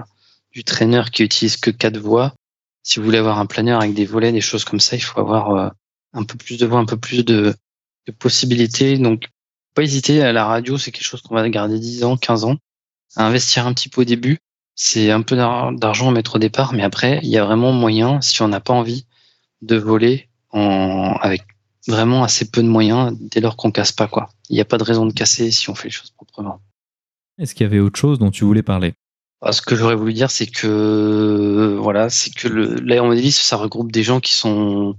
du 0.51 0.63
traîneur 0.63 1.09
qui 1.09 1.23
utilise 1.23 1.57
que 1.57 1.71
quatre 1.71 1.97
voies. 1.97 2.33
Si 2.83 2.99
vous 2.99 3.05
voulez 3.05 3.17
avoir 3.17 3.39
un 3.39 3.47
planeur 3.47 3.81
avec 3.81 3.95
des 3.95 4.05
volets, 4.05 4.31
des 4.31 4.41
choses 4.41 4.63
comme 4.63 4.79
ça, 4.79 4.95
il 4.95 5.01
faut 5.01 5.19
avoir 5.19 5.51
euh, 5.51 5.69
un 6.13 6.23
peu 6.23 6.37
plus 6.37 6.57
de 6.59 6.67
voix, 6.67 6.79
un 6.79 6.85
peu 6.85 6.97
plus 6.97 7.25
de, 7.25 7.55
possibilités. 8.19 8.97
Donc, 8.97 9.27
pas 9.73 9.81
hésiter 9.81 10.21
à 10.21 10.33
la 10.33 10.45
radio, 10.45 10.77
c'est 10.77 10.91
quelque 10.91 11.05
chose 11.05 11.21
qu'on 11.21 11.33
va 11.33 11.49
garder 11.49 11.79
10 11.79 12.03
ans, 12.03 12.17
15 12.17 12.43
ans, 12.43 12.57
investir 13.15 13.65
un 13.65 13.73
petit 13.73 13.89
peu 13.89 14.01
au 14.01 14.05
début. 14.05 14.37
C'est 14.75 15.09
un 15.09 15.21
peu 15.21 15.35
d'argent 15.35 16.09
à 16.09 16.11
mettre 16.11 16.35
au 16.35 16.39
départ, 16.39 16.73
mais 16.73 16.83
après, 16.83 17.19
il 17.23 17.29
y 17.29 17.37
a 17.37 17.45
vraiment 17.45 17.71
moyen, 17.71 18.21
si 18.21 18.41
on 18.41 18.49
n'a 18.49 18.59
pas 18.59 18.73
envie 18.73 19.05
de 19.61 19.77
voler 19.77 20.27
avec 20.51 21.43
vraiment 21.87 22.23
assez 22.23 22.49
peu 22.49 22.61
de 22.63 22.67
moyens 22.67 23.15
dès 23.19 23.41
lors 23.41 23.57
qu'on 23.57 23.71
casse 23.71 23.91
pas 23.91 24.07
quoi. 24.07 24.29
Il 24.49 24.55
n'y 24.55 24.61
a 24.61 24.65
pas 24.65 24.77
de 24.77 24.83
raison 24.83 25.05
de 25.05 25.13
casser 25.13 25.51
si 25.51 25.69
on 25.69 25.75
fait 25.75 25.89
les 25.89 25.93
choses 25.93 26.11
proprement. 26.11 26.61
Est-ce 27.39 27.55
qu'il 27.55 27.65
y 27.65 27.67
avait 27.67 27.79
autre 27.79 27.99
chose 27.99 28.19
dont 28.19 28.31
tu 28.31 28.45
voulais 28.45 28.63
parler? 28.63 28.93
Ah, 29.41 29.51
Ce 29.51 29.61
que 29.61 29.75
j'aurais 29.75 29.95
voulu 29.95 30.13
dire, 30.13 30.31
c'est 30.31 30.47
que 30.47 31.77
voilà, 31.81 32.09
c'est 32.09 32.33
que 32.33 33.27
ça 33.31 33.57
regroupe 33.57 33.91
des 33.91 34.03
gens 34.03 34.19
qui 34.19 34.33
sont 34.33 34.95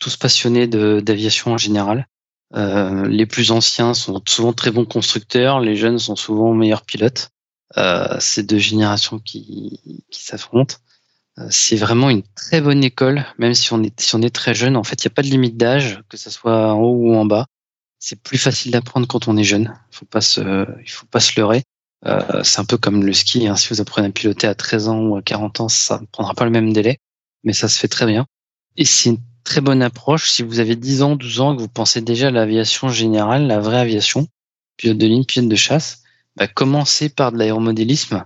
tous 0.00 0.16
passionnés 0.16 0.66
d'aviation 0.66 1.52
en 1.52 1.58
général. 1.58 2.08
Euh, 2.54 3.06
les 3.08 3.26
plus 3.26 3.50
anciens 3.50 3.94
sont 3.94 4.20
souvent 4.26 4.52
très 4.52 4.70
bons 4.70 4.84
constructeurs, 4.84 5.60
les 5.60 5.76
jeunes 5.76 5.98
sont 5.98 6.16
souvent 6.16 6.52
meilleurs 6.54 6.82
pilotes. 6.82 7.30
Euh, 7.76 8.16
c'est 8.20 8.44
deux 8.44 8.58
générations 8.58 9.18
qui, 9.18 9.80
qui 10.10 10.24
s'affrontent. 10.24 10.76
Euh, 11.38 11.46
c'est 11.50 11.76
vraiment 11.76 12.10
une 12.10 12.22
très 12.34 12.60
bonne 12.60 12.82
école, 12.82 13.24
même 13.38 13.54
si 13.54 13.72
on 13.72 13.82
est, 13.82 13.98
si 14.00 14.14
on 14.14 14.22
est 14.22 14.34
très 14.34 14.54
jeune. 14.54 14.76
En 14.76 14.84
fait, 14.84 15.04
il 15.04 15.08
n'y 15.08 15.12
a 15.12 15.14
pas 15.14 15.22
de 15.22 15.28
limite 15.28 15.56
d'âge, 15.56 16.02
que 16.08 16.16
ce 16.16 16.30
soit 16.30 16.72
en 16.72 16.80
haut 16.80 16.94
ou 16.94 17.14
en 17.14 17.24
bas. 17.24 17.46
C'est 17.98 18.20
plus 18.20 18.38
facile 18.38 18.72
d'apprendre 18.72 19.06
quand 19.06 19.28
on 19.28 19.36
est 19.36 19.44
jeune. 19.44 19.74
Faut 19.90 20.06
pas 20.06 20.20
se, 20.20 20.66
il 20.82 20.90
faut 20.90 21.06
pas 21.06 21.20
se 21.20 21.38
leurrer. 21.38 21.64
Euh, 22.06 22.42
c'est 22.42 22.60
un 22.60 22.64
peu 22.64 22.76
comme 22.76 23.04
le 23.04 23.12
ski. 23.12 23.46
Hein. 23.48 23.56
Si 23.56 23.68
vous 23.68 23.80
apprenez 23.80 24.08
à 24.08 24.10
piloter 24.10 24.46
à 24.46 24.54
13 24.54 24.88
ans 24.88 25.00
ou 25.00 25.16
à 25.16 25.22
40 25.22 25.60
ans, 25.60 25.68
ça 25.68 26.00
ne 26.00 26.06
prendra 26.06 26.34
pas 26.34 26.44
le 26.44 26.50
même 26.50 26.72
délai, 26.72 26.98
mais 27.42 27.52
ça 27.52 27.68
se 27.68 27.78
fait 27.78 27.88
très 27.88 28.06
bien. 28.06 28.26
Et 28.76 28.84
c'est 28.84 29.10
une 29.10 29.18
très 29.44 29.60
bonne 29.60 29.82
approche. 29.82 30.30
Si 30.30 30.42
vous 30.42 30.60
avez 30.60 30.76
10 30.76 31.02
ans, 31.02 31.16
12 31.16 31.40
ans, 31.40 31.56
que 31.56 31.60
vous 31.60 31.68
pensez 31.68 32.00
déjà 32.00 32.28
à 32.28 32.30
l'aviation 32.30 32.88
générale, 32.88 33.46
la 33.46 33.60
vraie 33.60 33.80
aviation, 33.80 34.28
pilote 34.76 34.98
de 34.98 35.06
ligne, 35.06 35.24
pilote 35.24 35.48
de 35.48 35.56
chasse, 35.56 36.02
bah, 36.36 36.46
commencez 36.46 37.08
par 37.08 37.32
de 37.32 37.38
l'aéromodélisme 37.38 38.24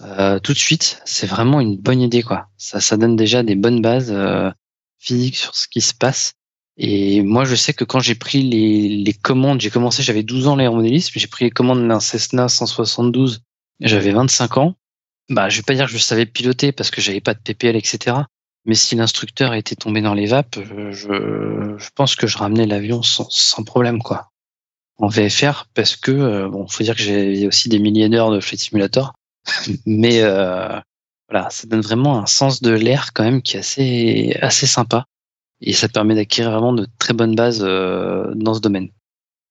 euh, 0.00 0.38
tout 0.38 0.52
de 0.52 0.58
suite. 0.58 1.00
C'est 1.04 1.26
vraiment 1.26 1.60
une 1.60 1.76
bonne 1.76 2.00
idée, 2.00 2.22
quoi. 2.22 2.48
Ça, 2.56 2.80
ça 2.80 2.96
donne 2.96 3.16
déjà 3.16 3.42
des 3.42 3.54
bonnes 3.54 3.82
bases 3.82 4.10
euh, 4.10 4.50
physiques 4.98 5.36
sur 5.36 5.54
ce 5.54 5.68
qui 5.68 5.80
se 5.80 5.94
passe. 5.94 6.32
Et 6.76 7.22
moi, 7.22 7.44
je 7.44 7.54
sais 7.54 7.74
que 7.74 7.84
quand 7.84 8.00
j'ai 8.00 8.14
pris 8.14 8.42
les, 8.42 8.88
les 8.88 9.12
commandes, 9.12 9.60
j'ai 9.60 9.70
commencé, 9.70 10.02
j'avais 10.02 10.22
12 10.22 10.48
ans 10.48 10.56
l'aéromodélisme, 10.56 11.12
j'ai 11.14 11.26
pris 11.26 11.44
les 11.44 11.50
commandes 11.50 11.86
d'un 11.86 12.00
Cessna 12.00 12.48
172, 12.48 13.42
j'avais 13.80 14.12
25 14.12 14.56
ans. 14.56 14.74
Bah, 15.28 15.48
je 15.48 15.58
vais 15.58 15.62
pas 15.62 15.74
dire 15.74 15.86
que 15.86 15.92
je 15.92 15.98
savais 15.98 16.26
piloter 16.26 16.72
parce 16.72 16.90
que 16.90 17.00
j'avais 17.00 17.20
pas 17.20 17.34
de 17.34 17.40
PPL, 17.40 17.76
etc. 17.76 18.16
Mais 18.64 18.74
si 18.74 18.94
l'instructeur 18.94 19.54
était 19.54 19.76
tombé 19.76 20.00
dans 20.00 20.14
les 20.14 20.26
vapes, 20.26 20.58
je, 20.90 21.74
je 21.76 21.90
pense 21.94 22.14
que 22.14 22.26
je 22.26 22.38
ramenais 22.38 22.66
l'avion 22.66 23.02
sans, 23.02 23.28
sans 23.30 23.64
problème, 23.64 24.00
quoi. 24.02 24.28
En 24.98 25.08
VFR, 25.08 25.66
parce 25.74 25.96
que, 25.96 26.12
euh, 26.12 26.48
bon, 26.48 26.68
faut 26.68 26.84
dire 26.84 26.94
que 26.94 27.02
j'ai 27.02 27.46
aussi 27.46 27.68
des 27.68 27.78
milliers 27.78 28.08
d'heures 28.08 28.30
de 28.30 28.40
Flight 28.40 28.60
Simulator. 28.60 29.14
Mais 29.86 30.22
euh, 30.22 30.78
voilà, 31.28 31.50
ça 31.50 31.66
donne 31.66 31.80
vraiment 31.80 32.18
un 32.18 32.26
sens 32.26 32.62
de 32.62 32.70
l'air 32.70 33.12
quand 33.14 33.24
même 33.24 33.42
qui 33.42 33.56
est 33.56 33.60
assez, 33.60 34.36
assez 34.40 34.66
sympa. 34.66 35.06
Et 35.60 35.72
ça 35.72 35.88
permet 35.88 36.14
d'acquérir 36.14 36.50
vraiment 36.50 36.72
de 36.72 36.86
très 36.98 37.14
bonnes 37.14 37.34
bases 37.34 37.62
euh, 37.62 38.32
dans 38.34 38.54
ce 38.54 38.60
domaine. 38.60 38.88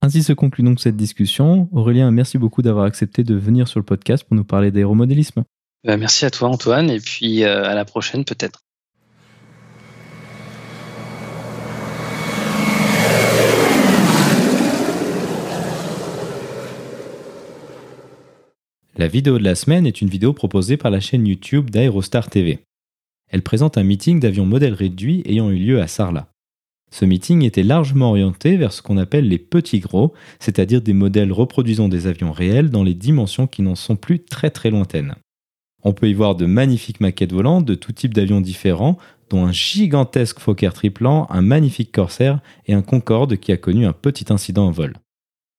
Ainsi 0.02 0.24
se 0.24 0.34
conclut 0.34 0.64
donc 0.64 0.80
cette 0.80 0.98
discussion. 0.98 1.70
Aurélien, 1.72 2.10
merci 2.12 2.38
beaucoup 2.38 2.62
d'avoir 2.62 2.86
accepté 2.86 3.24
de 3.24 3.36
venir 3.36 3.68
sur 3.68 3.80
le 3.80 3.86
podcast 3.86 4.24
pour 4.24 4.36
nous 4.36 4.44
parler 4.44 4.72
d'aéromodélisme. 4.72 5.44
Bah, 5.84 5.98
merci 5.98 6.26
à 6.26 6.32
toi 6.32 6.50
Antoine 6.50 6.90
et 6.90 7.00
puis 7.00 7.44
euh, 7.44 7.64
à 7.64 7.76
la 7.76 7.86
prochaine 7.86 8.26
peut-être. 8.26 8.62
La 19.02 19.08
vidéo 19.08 19.40
de 19.40 19.44
la 19.44 19.56
semaine 19.56 19.88
est 19.88 20.02
une 20.02 20.10
vidéo 20.10 20.32
proposée 20.32 20.78
par 20.78 20.92
la 20.92 21.00
chaîne 21.00 21.26
YouTube 21.26 21.72
d'Aerostar 21.72 22.30
TV. 22.30 22.60
Elle 23.32 23.42
présente 23.42 23.80
un 23.80 23.84
meeting 23.84 24.20
d'avions 24.20 24.46
modèles 24.46 24.76
réduits 24.76 25.24
ayant 25.26 25.50
eu 25.50 25.58
lieu 25.58 25.82
à 25.82 25.88
Sarlat. 25.88 26.28
Ce 26.92 27.06
meeting 27.06 27.42
était 27.42 27.64
largement 27.64 28.12
orienté 28.12 28.58
vers 28.58 28.72
ce 28.72 28.84
qu'on 28.84 29.00
appelle 29.00 29.28
les 29.28 29.40
petits 29.40 29.80
gros, 29.80 30.14
c'est-à-dire 30.40 30.84
des 30.84 30.94
modèles 30.94 31.32
reproduisant 31.32 31.90
des 31.90 32.06
avions 32.06 32.32
réels 32.32 32.70
dans 32.70 32.84
les 32.84 32.94
dimensions 32.94 33.48
qui 33.48 33.64
n'en 33.64 33.74
sont 33.74 33.96
plus 33.96 34.20
très 34.20 34.52
très 34.52 34.70
lointaines. 34.70 35.16
On 35.84 35.94
peut 35.94 36.08
y 36.08 36.14
voir 36.14 36.36
de 36.36 36.46
magnifiques 36.46 37.00
maquettes 37.00 37.34
volantes 37.34 37.66
de 37.66 37.74
tout 37.74 37.94
type 37.94 38.14
d'avions 38.14 38.40
différents, 38.40 39.00
dont 39.32 39.48
un 39.48 39.52
gigantesque 39.52 40.40
Fokker 40.40 40.74
triplant, 40.76 41.26
un 41.32 41.42
magnifique 41.42 41.92
Corsair 41.92 42.40
et 42.68 42.76
un 42.76 42.84
Concorde 42.84 43.38
qui 43.38 43.52
a 43.52 43.58
connu 43.58 43.88
un 43.88 43.94
petit 43.94 44.32
incident 44.32 44.68
en 44.68 44.72
vol. 44.72 44.94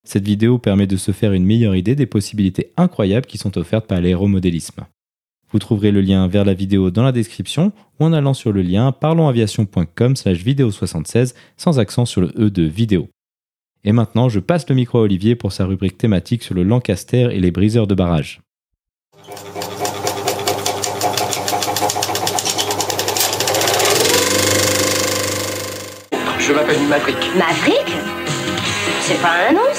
Cette 0.05 0.25
vidéo 0.25 0.57
permet 0.57 0.85
de 0.85 0.97
se 0.97 1.11
faire 1.11 1.31
une 1.31 1.45
meilleure 1.45 1.75
idée 1.75 1.95
des 1.95 2.05
possibilités 2.05 2.73
incroyables 2.75 3.25
qui 3.25 3.37
sont 3.37 3.57
offertes 3.57 3.87
par 3.87 4.01
l'aéromodélisme. 4.01 4.85
Vous 5.49 5.59
trouverez 5.59 5.91
le 5.91 6.01
lien 6.01 6.27
vers 6.27 6.43
la 6.43 6.53
vidéo 6.53 6.91
dans 6.91 7.03
la 7.03 7.13
description 7.13 7.71
ou 7.99 8.05
en 8.05 8.13
allant 8.13 8.33
sur 8.33 8.51
le 8.51 8.61
lien 8.63 8.91
parlonsaviation.com 8.91 10.15
slash 10.15 10.39
vidéo 10.39 10.71
76 10.71 11.35
sans 11.55 11.79
accent 11.79 12.05
sur 12.05 12.21
le 12.21 12.33
E 12.37 12.49
de 12.49 12.63
vidéo. 12.63 13.07
Et 13.85 13.91
maintenant, 13.91 14.27
je 14.29 14.39
passe 14.39 14.67
le 14.67 14.75
micro 14.75 14.99
à 14.99 15.01
Olivier 15.03 15.35
pour 15.35 15.53
sa 15.53 15.65
rubrique 15.65 15.97
thématique 15.97 16.43
sur 16.43 16.55
le 16.55 16.63
Lancaster 16.63 17.29
et 17.31 17.39
les 17.39 17.51
briseurs 17.51 17.87
de 17.87 17.95
barrage. 17.95 18.41
Je 26.39 26.51
m'appelle 26.51 26.81
Maverick. 26.89 27.17
Maverick? 27.37 27.95
C'est 29.05 29.21
pas 29.21 29.49
un 29.49 29.53
nom, 29.53 29.72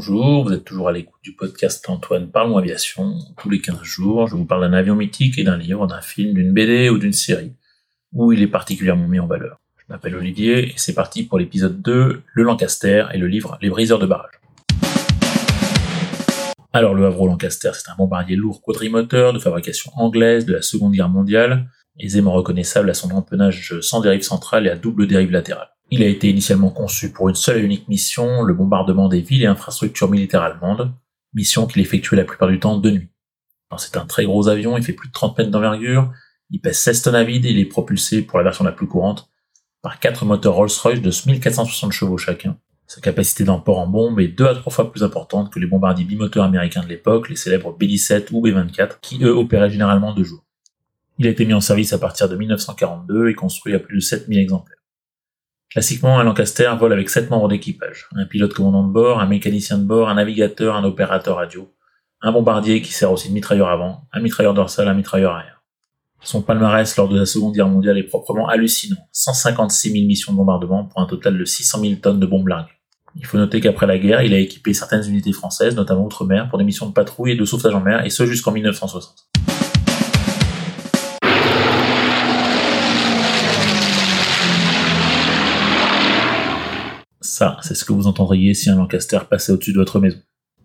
Bonjour, 0.00 0.44
vous 0.44 0.52
êtes 0.52 0.64
toujours 0.64 0.86
à 0.86 0.92
l'écoute 0.92 1.18
du 1.24 1.32
podcast 1.32 1.84
Antoine 1.90 2.30
Parlons 2.30 2.56
Aviation. 2.56 3.18
Tous 3.36 3.50
les 3.50 3.60
15 3.60 3.82
jours, 3.82 4.28
je 4.28 4.36
vous 4.36 4.44
parle 4.44 4.60
d'un 4.60 4.72
avion 4.72 4.94
mythique 4.94 5.36
et 5.40 5.42
d'un 5.42 5.56
livre, 5.56 5.88
d'un 5.88 6.00
film, 6.00 6.34
d'une 6.34 6.52
BD 6.52 6.88
ou 6.88 6.98
d'une 6.98 7.12
série, 7.12 7.52
où 8.12 8.30
il 8.30 8.40
est 8.40 8.46
particulièrement 8.46 9.08
mis 9.08 9.18
en 9.18 9.26
valeur. 9.26 9.58
Je 9.76 9.82
m'appelle 9.88 10.14
Olivier 10.14 10.68
et 10.68 10.74
c'est 10.76 10.94
parti 10.94 11.24
pour 11.24 11.40
l'épisode 11.40 11.82
2, 11.82 12.22
le 12.32 12.42
Lancaster 12.44 13.06
et 13.12 13.18
le 13.18 13.26
livre 13.26 13.58
Les 13.60 13.70
briseurs 13.70 13.98
de 13.98 14.06
barrage. 14.06 14.40
Alors 16.72 16.94
le 16.94 17.04
Havre 17.04 17.26
Lancaster, 17.26 17.72
c'est 17.74 17.90
un 17.90 17.96
bombardier 17.96 18.36
lourd 18.36 18.62
quadrimoteur 18.62 19.32
de 19.32 19.40
fabrication 19.40 19.90
anglaise 19.96 20.46
de 20.46 20.52
la 20.52 20.62
Seconde 20.62 20.92
Guerre 20.92 21.08
mondiale, 21.08 21.68
aisément 21.98 22.34
reconnaissable 22.34 22.88
à 22.88 22.94
son 22.94 23.10
empennage 23.10 23.80
sans 23.80 24.00
dérive 24.00 24.22
centrale 24.22 24.68
et 24.68 24.70
à 24.70 24.76
double 24.76 25.08
dérive 25.08 25.32
latérale. 25.32 25.70
Il 25.90 26.02
a 26.02 26.06
été 26.06 26.28
initialement 26.28 26.70
conçu 26.70 27.12
pour 27.12 27.30
une 27.30 27.34
seule 27.34 27.58
et 27.58 27.64
unique 27.64 27.88
mission, 27.88 28.42
le 28.42 28.52
bombardement 28.52 29.08
des 29.08 29.22
villes 29.22 29.42
et 29.42 29.46
infrastructures 29.46 30.10
militaires 30.10 30.42
allemandes, 30.42 30.92
mission 31.32 31.66
qu'il 31.66 31.80
effectuait 31.80 32.16
la 32.16 32.24
plupart 32.24 32.48
du 32.48 32.60
temps 32.60 32.76
de 32.76 32.90
nuit. 32.90 33.08
C'est 33.78 33.96
un 33.96 34.04
très 34.04 34.24
gros 34.24 34.48
avion, 34.48 34.76
il 34.76 34.84
fait 34.84 34.92
plus 34.92 35.08
de 35.08 35.12
30 35.12 35.38
mètres 35.38 35.50
d'envergure, 35.50 36.12
il 36.50 36.60
pèse 36.60 36.78
16 36.78 37.02
tonnes 37.02 37.14
à 37.14 37.24
vide 37.24 37.46
et 37.46 37.50
il 37.50 37.58
est 37.58 37.66
propulsé, 37.66 38.22
pour 38.22 38.38
la 38.38 38.44
version 38.44 38.64
la 38.64 38.72
plus 38.72 38.86
courante, 38.86 39.30
par 39.82 39.98
quatre 39.98 40.24
moteurs 40.24 40.54
Rolls-Royce 40.54 41.00
de 41.00 41.30
1460 41.30 41.92
chevaux 41.92 42.18
chacun. 42.18 42.58
Sa 42.86 43.00
capacité 43.00 43.44
d'emport 43.44 43.78
en 43.78 43.86
bombe 43.86 44.20
est 44.20 44.28
deux 44.28 44.46
à 44.46 44.54
trois 44.54 44.72
fois 44.72 44.90
plus 44.90 45.02
importante 45.02 45.52
que 45.52 45.58
les 45.58 45.66
bombardiers 45.66 46.06
bimoteurs 46.06 46.44
américains 46.44 46.82
de 46.82 46.88
l'époque, 46.88 47.28
les 47.28 47.36
célèbres 47.36 47.76
B-17 47.78 48.28
ou 48.32 48.40
B-24, 48.40 49.00
qui 49.02 49.22
eux 49.24 49.36
opéraient 49.36 49.70
généralement 49.70 50.14
de 50.14 50.24
jour. 50.24 50.42
Il 51.18 51.26
a 51.26 51.30
été 51.30 51.44
mis 51.44 51.52
en 51.52 51.60
service 51.60 51.92
à 51.92 51.98
partir 51.98 52.28
de 52.28 52.36
1942 52.36 53.28
et 53.28 53.34
construit 53.34 53.74
à 53.74 53.78
plus 53.78 53.96
de 53.96 54.00
7000 54.00 54.38
exemplaires. 54.38 54.77
Classiquement, 55.70 56.18
un 56.18 56.24
Lancaster 56.24 56.72
vole 56.78 56.94
avec 56.94 57.10
sept 57.10 57.28
membres 57.30 57.48
d'équipage. 57.48 58.08
Un 58.16 58.24
pilote 58.24 58.54
commandant 58.54 58.84
de 58.84 58.92
bord, 58.92 59.20
un 59.20 59.26
mécanicien 59.26 59.76
de 59.76 59.84
bord, 59.84 60.08
un 60.08 60.14
navigateur, 60.14 60.76
un 60.76 60.84
opérateur 60.84 61.36
radio, 61.36 61.70
un 62.22 62.32
bombardier 62.32 62.80
qui 62.80 62.92
sert 62.92 63.12
aussi 63.12 63.28
de 63.28 63.34
mitrailleur 63.34 63.68
avant, 63.68 64.04
un 64.12 64.20
mitrailleur 64.20 64.54
dorsal, 64.54 64.88
un 64.88 64.94
mitrailleur 64.94 65.34
arrière. 65.34 65.62
Son 66.22 66.40
palmarès 66.40 66.96
lors 66.96 67.08
de 67.08 67.18
la 67.18 67.26
Seconde 67.26 67.54
Guerre 67.54 67.68
mondiale 67.68 67.98
est 67.98 68.04
proprement 68.04 68.48
hallucinant. 68.48 68.96
156 69.12 69.92
000 69.92 70.06
missions 70.06 70.32
de 70.32 70.38
bombardement 70.38 70.86
pour 70.86 71.00
un 71.02 71.06
total 71.06 71.38
de 71.38 71.44
600 71.44 71.80
000 71.80 71.94
tonnes 71.96 72.18
de 72.18 72.26
bombes 72.26 72.48
larguées. 72.48 72.72
Il 73.14 73.26
faut 73.26 73.36
noter 73.36 73.60
qu'après 73.60 73.86
la 73.86 73.98
guerre, 73.98 74.22
il 74.22 74.32
a 74.32 74.38
équipé 74.38 74.72
certaines 74.72 75.06
unités 75.06 75.32
françaises, 75.32 75.76
notamment 75.76 76.04
outre-mer, 76.04 76.48
pour 76.48 76.58
des 76.58 76.64
missions 76.64 76.86
de 76.86 76.92
patrouille 76.92 77.32
et 77.32 77.36
de 77.36 77.44
sauvetage 77.44 77.74
en 77.74 77.80
mer, 77.80 78.04
et 78.04 78.10
ce 78.10 78.24
jusqu'en 78.26 78.52
1960. 78.52 79.28
Ça, 87.38 87.56
c'est 87.62 87.76
ce 87.76 87.84
que 87.84 87.92
vous 87.92 88.08
entendriez 88.08 88.52
si 88.52 88.68
un 88.68 88.74
Lancaster 88.74 89.20
passait 89.30 89.52
au-dessus 89.52 89.72
de 89.72 89.78
votre 89.78 90.00
maison. 90.00 90.18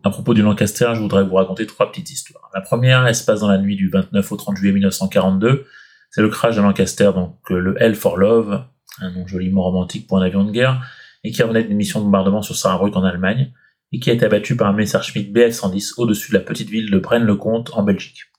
À 0.04 0.10
propos 0.10 0.34
du 0.34 0.42
Lancaster, 0.42 0.94
je 0.96 1.02
voudrais 1.02 1.24
vous 1.24 1.36
raconter 1.36 1.68
trois 1.68 1.92
petites 1.92 2.10
histoires. 2.10 2.50
La 2.52 2.62
première, 2.62 3.06
elle 3.06 3.14
se 3.14 3.24
passe 3.24 3.42
dans 3.42 3.48
la 3.48 3.60
nuit 3.60 3.76
du 3.76 3.92
29 3.92 4.32
au 4.32 4.36
30 4.38 4.58
juillet 4.58 4.74
1942. 4.74 5.68
C'est 6.10 6.24
le 6.24 6.30
crash 6.30 6.56
d'un 6.56 6.64
Lancaster, 6.64 7.12
donc 7.14 7.38
euh, 7.52 7.60
le 7.60 7.80
L 7.80 7.94
for 7.94 8.18
Love, 8.18 8.64
un 9.02 9.12
nom 9.12 9.28
joliment 9.28 9.62
romantique 9.62 10.08
pour 10.08 10.18
un 10.18 10.24
avion 10.24 10.44
de 10.46 10.52
guerre, 10.52 10.84
et 11.24 11.30
qui 11.30 11.44
revenait 11.44 11.64
d'une 11.64 11.78
mission 11.78 12.00
de 12.00 12.06
bombardement 12.06 12.42
sur 12.42 12.56
Saarbrück 12.56 12.96
en 12.96 13.04
Allemagne, 13.04 13.54
et 13.92 14.00
qui 14.00 14.10
a 14.10 14.14
été 14.14 14.26
abattu 14.26 14.56
par 14.56 14.68
un 14.68 14.74
Messerschmitt 14.74 15.32
Bf-110 15.32 15.94
au-dessus 15.98 16.32
de 16.32 16.40
la 16.40 16.44
petite 16.44 16.72
ville 16.72 16.90
de 16.90 16.98
Braine-le-Comte 16.98 17.70
en 17.76 17.84
Belgique. 17.84 18.32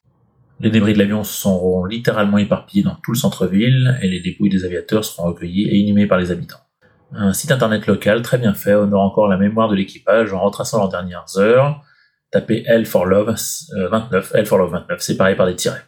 Les 0.59 0.71
débris 0.71 0.95
de 0.95 0.99
l'avion 0.99 1.23
seront 1.23 1.85
littéralement 1.85 2.39
éparpillés 2.39 2.83
dans 2.83 2.97
tout 2.97 3.13
le 3.13 3.17
centre-ville, 3.17 3.97
et 4.03 4.09
les 4.09 4.19
dépouilles 4.19 4.51
des 4.51 4.65
aviateurs 4.65 5.05
seront 5.05 5.29
recueillies 5.29 5.69
et 5.69 5.77
inhumées 5.77 6.09
par 6.09 6.19
les 6.19 6.33
habitants. 6.33 6.64
Un 7.17 7.33
site 7.33 7.53
internet 7.53 7.87
local 7.87 8.23
très 8.23 8.39
bien 8.39 8.55
fait 8.55 8.75
honore 8.75 9.03
encore 9.03 9.29
la 9.29 9.37
mémoire 9.37 9.69
de 9.69 9.77
l'équipage 9.77 10.33
en 10.33 10.41
retraçant 10.41 10.79
leurs 10.79 10.89
dernières 10.89 11.39
heures. 11.39 11.81
Tapez 12.33 12.65
L 12.67 12.87
for 12.87 13.07
Love 13.07 13.37
29, 13.91 14.33
L 14.35 14.47
for 14.47 14.59
Love 14.59 14.73
29, 14.73 15.01
séparé 15.01 15.37
par 15.37 15.47
des 15.47 15.55
tirets. 15.55 15.85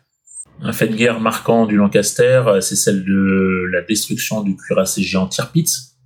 Un 0.63 0.73
fait 0.73 0.87
de 0.87 0.95
guerre 0.95 1.21
marquant 1.21 1.67
du 1.67 1.77
Lancaster, 1.77 2.45
c'est 2.61 2.77
celle 2.77 3.05
de 3.05 3.69
la 3.73 3.83
destruction 3.83 4.43
du 4.43 4.57
cuirassé 4.57 5.03
géant 5.03 5.27
Tirpitz. 5.27 5.97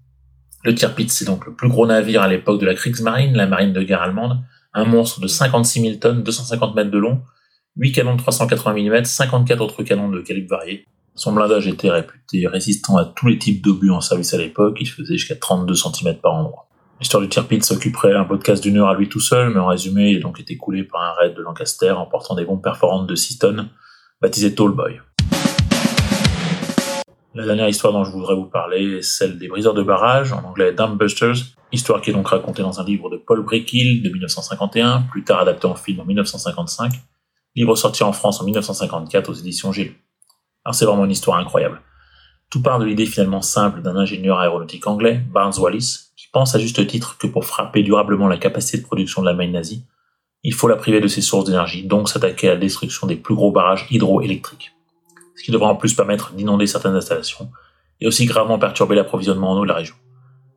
Le 0.65 0.75
Tirpitz, 0.75 1.13
c'est 1.13 1.27
donc 1.27 1.47
le 1.47 1.55
plus 1.55 1.69
gros 1.69 1.87
navire 1.87 2.23
à 2.23 2.29
l'époque 2.29 2.61
de 2.61 2.67
la 2.67 2.75
Kriegsmarine, 2.75 3.37
la 3.37 3.47
marine 3.47 3.73
de 3.73 3.83
guerre 3.83 4.03
allemande, 4.03 4.39
un 4.73 4.85
monstre 4.85 5.21
de 5.21 5.27
56 5.27 5.83
000 5.83 5.95
tonnes, 5.97 6.23
250 6.23 6.75
mètres 6.75 6.91
de 6.91 6.99
long, 6.99 7.23
8 7.77 7.93
canons 7.93 8.17
de 8.17 8.21
380 8.21 8.73
mm, 8.75 9.05
54 9.05 9.61
autres 9.61 9.83
canons 9.83 10.09
de 10.09 10.21
calibre 10.21 10.57
varié. 10.57 10.87
Son 11.15 11.33
blindage 11.33 11.67
était 11.67 11.91
réputé 11.91 12.47
résistant 12.47 12.97
à 12.97 13.05
tous 13.05 13.27
les 13.27 13.39
types 13.39 13.63
d'obus 13.63 13.91
en 13.91 14.01
service 14.01 14.33
à 14.33 14.39
l'époque, 14.39 14.79
il 14.81 14.89
faisait 14.89 15.17
jusqu'à 15.17 15.35
32 15.35 15.75
cm 15.75 16.17
par 16.17 16.35
endroit. 16.35 16.69
L'histoire 17.01 17.23
du 17.23 17.29
Tirpitz 17.29 17.67
s'occuperait 17.67 18.15
un 18.15 18.25
podcast 18.25 18.63
d'une 18.63 18.77
heure 18.79 18.89
à 18.89 18.95
lui 18.95 19.09
tout 19.09 19.21
seul, 19.21 19.51
mais 19.53 19.59
en 19.59 19.67
résumé, 19.67 20.11
il 20.11 20.19
a 20.19 20.21
donc 20.21 20.39
été 20.39 20.57
coulé 20.57 20.85
par 20.85 21.03
un 21.03 21.13
raid 21.13 21.35
de 21.35 21.43
Lancaster 21.43 21.91
en 21.91 22.07
portant 22.07 22.35
des 22.35 22.45
bombes 22.45 22.63
perforantes 22.63 23.07
de 23.07 23.15
6 23.15 23.39
tonnes, 23.39 23.69
baptisé 24.21 24.55
Tallboy. 24.55 25.01
La 27.35 27.45
dernière 27.45 27.69
histoire 27.69 27.93
dont 27.93 28.05
je 28.05 28.13
voudrais 28.13 28.35
vous 28.35 28.47
parler 28.47 28.99
est 28.99 29.03
celle 29.03 29.39
des 29.39 29.49
briseurs 29.49 29.75
de 29.75 29.83
barrage, 29.83 30.33
en 30.33 30.45
anglais 30.45 30.75
Busters, 30.99 31.37
histoire 31.73 32.01
qui 32.01 32.11
est 32.11 32.13
donc 32.13 32.29
racontée 32.29 32.63
dans 32.63 32.81
un 32.81 32.85
livre 32.85 33.09
de 33.09 33.17
Paul 33.17 33.43
Brickhill 33.45 34.03
de 34.03 34.11
1951, 34.11 35.03
plus 35.11 35.25
tard 35.25 35.41
adapté 35.41 35.67
en 35.67 35.75
film 35.75 36.01
en 36.01 36.05
1955, 36.05 36.93
livre 37.57 37.77
sorti 37.77 38.03
en 38.03 38.13
France 38.13 38.41
en 38.41 38.45
1954 38.45 39.31
aux 39.31 39.35
éditions 39.35 39.73
Gélu. 39.73 39.97
Alors 40.65 40.75
c'est 40.75 40.85
vraiment 40.85 41.05
une 41.05 41.11
histoire 41.11 41.39
incroyable. 41.39 41.81
Tout 42.51 42.63
part 42.63 42.79
de 42.79 42.85
l'idée 42.85 43.07
finalement 43.07 43.43
simple 43.43 43.81
d'un 43.81 43.97
ingénieur 43.97 44.41
aéronautique 44.41 44.87
anglais, 44.87 45.23
Barnes 45.33 45.59
Wallis, 45.59 46.11
qui 46.17 46.27
pense 46.33 46.55
à 46.55 46.59
juste 46.59 46.85
titre 46.87 47.17
que 47.17 47.27
pour 47.27 47.45
frapper 47.45 47.83
durablement 47.83 48.29
la 48.29 48.39
capacité 48.39 48.79
de 48.79 48.83
production 48.83 49.23
de 49.23 49.27
l'Allemagne 49.27 49.53
nazie, 49.53 49.85
il 50.43 50.55
faut 50.55 50.69
la 50.69 50.77
priver 50.77 51.01
de 51.01 51.09
ses 51.09 51.21
sources 51.21 51.45
d'énergie, 51.45 51.87
donc 51.87 52.09
s'attaquer 52.09 52.49
à 52.49 52.55
la 52.55 52.61
destruction 52.61 53.07
des 53.07 53.17
plus 53.17 53.35
gros 53.35 53.53
barrages 53.53 53.87
hydroélectriques. 53.91 54.73
Ce 55.37 55.45
qui 55.45 55.51
devra 55.51 55.69
en 55.69 55.77
plus 55.77 55.95
permettre 55.95 56.33
d'inonder 56.33 56.67
certaines 56.67 56.95
installations, 56.95 57.51
et 58.01 58.07
aussi 58.07 58.25
gravement 58.25 58.59
perturber 58.59 58.97
l'approvisionnement 58.97 59.53
en 59.53 59.59
eau 59.59 59.63
de 59.63 59.69
la 59.69 59.75
région. 59.75 59.95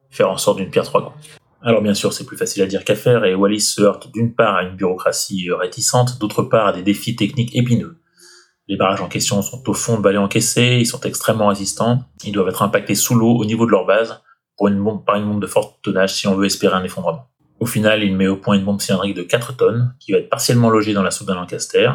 Faire 0.09 0.29
en 0.29 0.37
sorte 0.37 0.57
d'une 0.57 0.69
pierre 0.69 0.85
trois 0.85 1.03
coups. 1.03 1.17
Alors 1.61 1.81
bien 1.81 1.93
sûr, 1.93 2.11
c'est 2.13 2.25
plus 2.25 2.37
facile 2.37 2.63
à 2.63 2.65
dire 2.65 2.83
qu'à 2.83 2.95
faire, 2.95 3.25
et 3.25 3.35
Wallis 3.35 3.61
se 3.61 3.81
heurte 3.81 4.11
d'une 4.11 4.33
part 4.33 4.55
à 4.55 4.63
une 4.63 4.75
bureaucratie 4.75 5.49
réticente, 5.51 6.17
d'autre 6.19 6.43
part 6.43 6.67
à 6.67 6.73
des 6.73 6.81
défis 6.81 7.15
techniques 7.15 7.55
épineux. 7.55 7.97
Les 8.67 8.77
barrages 8.77 9.01
en 9.01 9.09
question 9.09 9.41
sont 9.41 9.67
au 9.67 9.73
fond 9.73 9.97
de 9.97 10.01
vallées 10.01 10.17
encaissées, 10.17 10.77
ils 10.79 10.85
sont 10.85 11.01
extrêmement 11.01 11.47
résistants, 11.47 12.03
ils 12.23 12.31
doivent 12.31 12.47
être 12.47 12.61
impactés 12.61 12.95
sous 12.95 13.13
l'eau 13.13 13.35
au 13.35 13.43
niveau 13.43 13.65
de 13.65 13.71
leur 13.71 13.85
base, 13.85 14.21
pour 14.55 14.69
une 14.69 14.81
bombe, 14.81 15.03
par 15.03 15.15
une 15.15 15.25
bombe 15.25 15.41
de 15.41 15.47
fort 15.47 15.79
tonnage 15.81 16.13
si 16.13 16.27
on 16.27 16.35
veut 16.35 16.45
espérer 16.45 16.75
un 16.75 16.83
effondrement. 16.83 17.27
Au 17.59 17.65
final, 17.65 18.03
il 18.03 18.15
met 18.15 18.27
au 18.27 18.37
point 18.37 18.55
une 18.55 18.63
bombe 18.63 18.79
cylindrique 18.79 19.15
de 19.15 19.23
4 19.23 19.57
tonnes, 19.57 19.93
qui 19.99 20.13
va 20.13 20.19
être 20.19 20.29
partiellement 20.29 20.69
logée 20.69 20.93
dans 20.93 21.03
la 21.03 21.11
soupe 21.11 21.27
d'un 21.27 21.35
Lancaster, 21.35 21.91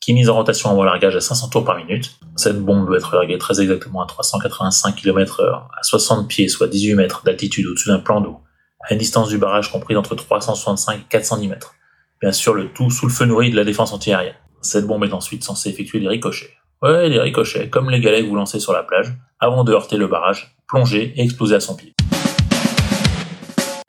qui 0.00 0.10
est 0.10 0.14
mise 0.14 0.28
en 0.28 0.34
rotation 0.34 0.70
en 0.70 0.82
largage 0.82 1.14
à 1.14 1.20
500 1.20 1.50
tours 1.50 1.64
par 1.64 1.76
minute. 1.76 2.18
Cette 2.36 2.60
bombe 2.60 2.86
doit 2.86 2.96
être 2.96 3.14
larguée 3.14 3.38
très 3.38 3.60
exactement 3.60 4.02
à 4.02 4.06
385 4.06 4.96
km 4.96 5.42
h 5.42 5.66
à 5.76 5.82
60 5.82 6.28
pieds, 6.28 6.48
soit 6.48 6.66
18 6.66 6.94
mètres 6.94 7.22
d'altitude 7.24 7.66
au-dessus 7.66 7.88
d'un 7.88 7.98
plan 8.00 8.20
d'eau, 8.20 8.40
à 8.80 8.92
une 8.92 8.98
distance 8.98 9.28
du 9.28 9.38
barrage 9.38 9.70
comprise 9.70 9.96
entre 9.96 10.14
365 10.14 10.98
et 10.98 11.02
410 11.08 11.48
mètres. 11.48 11.74
Bien 12.20 12.32
sûr, 12.32 12.54
le 12.54 12.72
tout 12.72 12.90
sous 12.90 13.06
le 13.06 13.12
feu 13.12 13.24
nourri 13.24 13.50
de 13.50 13.56
la 13.56 13.64
défense 13.64 13.92
antiaérienne. 13.92 14.34
Cette 14.60 14.86
bombe 14.86 15.04
est 15.04 15.12
ensuite 15.12 15.44
censée 15.44 15.70
effectuer 15.70 16.00
des 16.00 16.08
ricochets. 16.08 16.50
Ouais, 16.82 17.08
des 17.08 17.20
ricochets, 17.20 17.68
comme 17.68 17.90
les 17.90 18.00
galets 18.00 18.22
que 18.22 18.28
vous 18.28 18.34
lancez 18.34 18.58
sur 18.58 18.72
la 18.72 18.82
plage, 18.82 19.14
avant 19.38 19.62
de 19.62 19.72
heurter 19.72 19.96
le 19.96 20.08
barrage, 20.08 20.56
plonger 20.66 21.12
et 21.16 21.22
exploser 21.22 21.54
à 21.54 21.60
son 21.60 21.76
pied. 21.76 21.94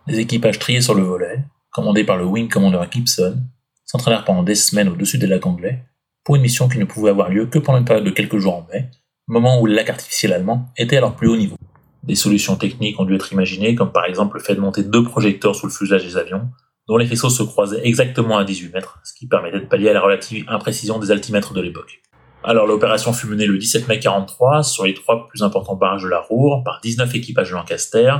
Les 0.08 0.20
équipages 0.20 0.60
triés 0.60 0.82
sur 0.82 0.94
le 0.94 1.02
volet, 1.02 1.44
commandés 1.72 2.04
par 2.04 2.18
le 2.18 2.26
Wing 2.26 2.50
Commander 2.50 2.82
Gibson, 2.92 3.38
s'entraînèrent 3.86 4.26
pendant 4.26 4.44
des 4.44 4.56
semaines 4.56 4.90
au-dessus 4.90 5.18
des 5.18 5.28
lacs 5.28 5.46
anglais 5.48 5.86
pour 6.24 6.36
une 6.36 6.44
mission 6.44 6.70
qui 6.70 6.78
ne 6.78 6.86
pouvait 6.86 7.10
avoir 7.10 7.30
lieu 7.30 7.48
que 7.48 7.58
pendant 7.58 7.80
une 7.80 7.86
période 7.86 8.06
de 8.06 8.12
quelques 8.12 8.38
jours 8.38 8.56
en 8.56 8.68
mai, 8.72 8.92
moment 9.28 9.60
où 9.60 9.66
le 9.66 9.74
lac 9.74 9.90
artificiel 9.90 10.34
allemand 10.34 10.70
était 10.78 10.98
à 10.98 11.02
leur 11.02 11.16
plus 11.16 11.28
haut 11.28 11.38
niveau. 11.38 11.56
Des 12.04 12.16
solutions 12.16 12.56
techniques 12.56 13.00
ont 13.00 13.06
dû 13.06 13.16
être 13.16 13.34
imaginées, 13.34 13.74
comme 13.74 13.92
par 13.92 14.06
exemple 14.06 14.38
le 14.38 14.44
fait 14.44 14.56
de 14.56 14.60
monter 14.60 14.84
deux 14.84 15.04
projecteurs 15.04 15.56
sous 15.56 15.66
le 15.66 15.72
fuselage 15.72 16.06
des 16.06 16.18
avions, 16.18 16.50
dont 16.90 16.98
les 16.98 17.06
faisceaux 17.06 17.30
se 17.30 17.44
croisaient 17.44 17.86
exactement 17.86 18.40
à 18.40 18.44
18 18.44 18.74
mètres, 18.74 19.00
ce 19.04 19.14
qui 19.14 19.28
permettait 19.28 19.60
de 19.60 19.66
pallier 19.66 19.90
à 19.90 19.94
la 19.94 20.02
relative 20.02 20.44
imprécision 20.50 20.98
des 20.98 21.12
altimètres 21.12 21.54
de 21.54 21.62
l'époque. 21.62 22.02
Alors 22.44 22.66
l'opération 22.66 23.14
fut 23.14 23.28
menée 23.28 23.46
le 23.46 23.60
17 23.60 23.88
mai 23.88 24.00
43 24.00 24.64
sur 24.64 24.86
les 24.86 24.96
trois 24.96 25.28
plus 25.28 25.44
importants 25.44 25.76
barrages 25.76 26.02
de 26.02 26.10
la 26.10 26.20
Roure 26.20 26.64
par 26.66 26.82
19 26.82 27.14
équipages 27.14 27.52
de 27.52 27.56
Lancaster, 27.56 28.16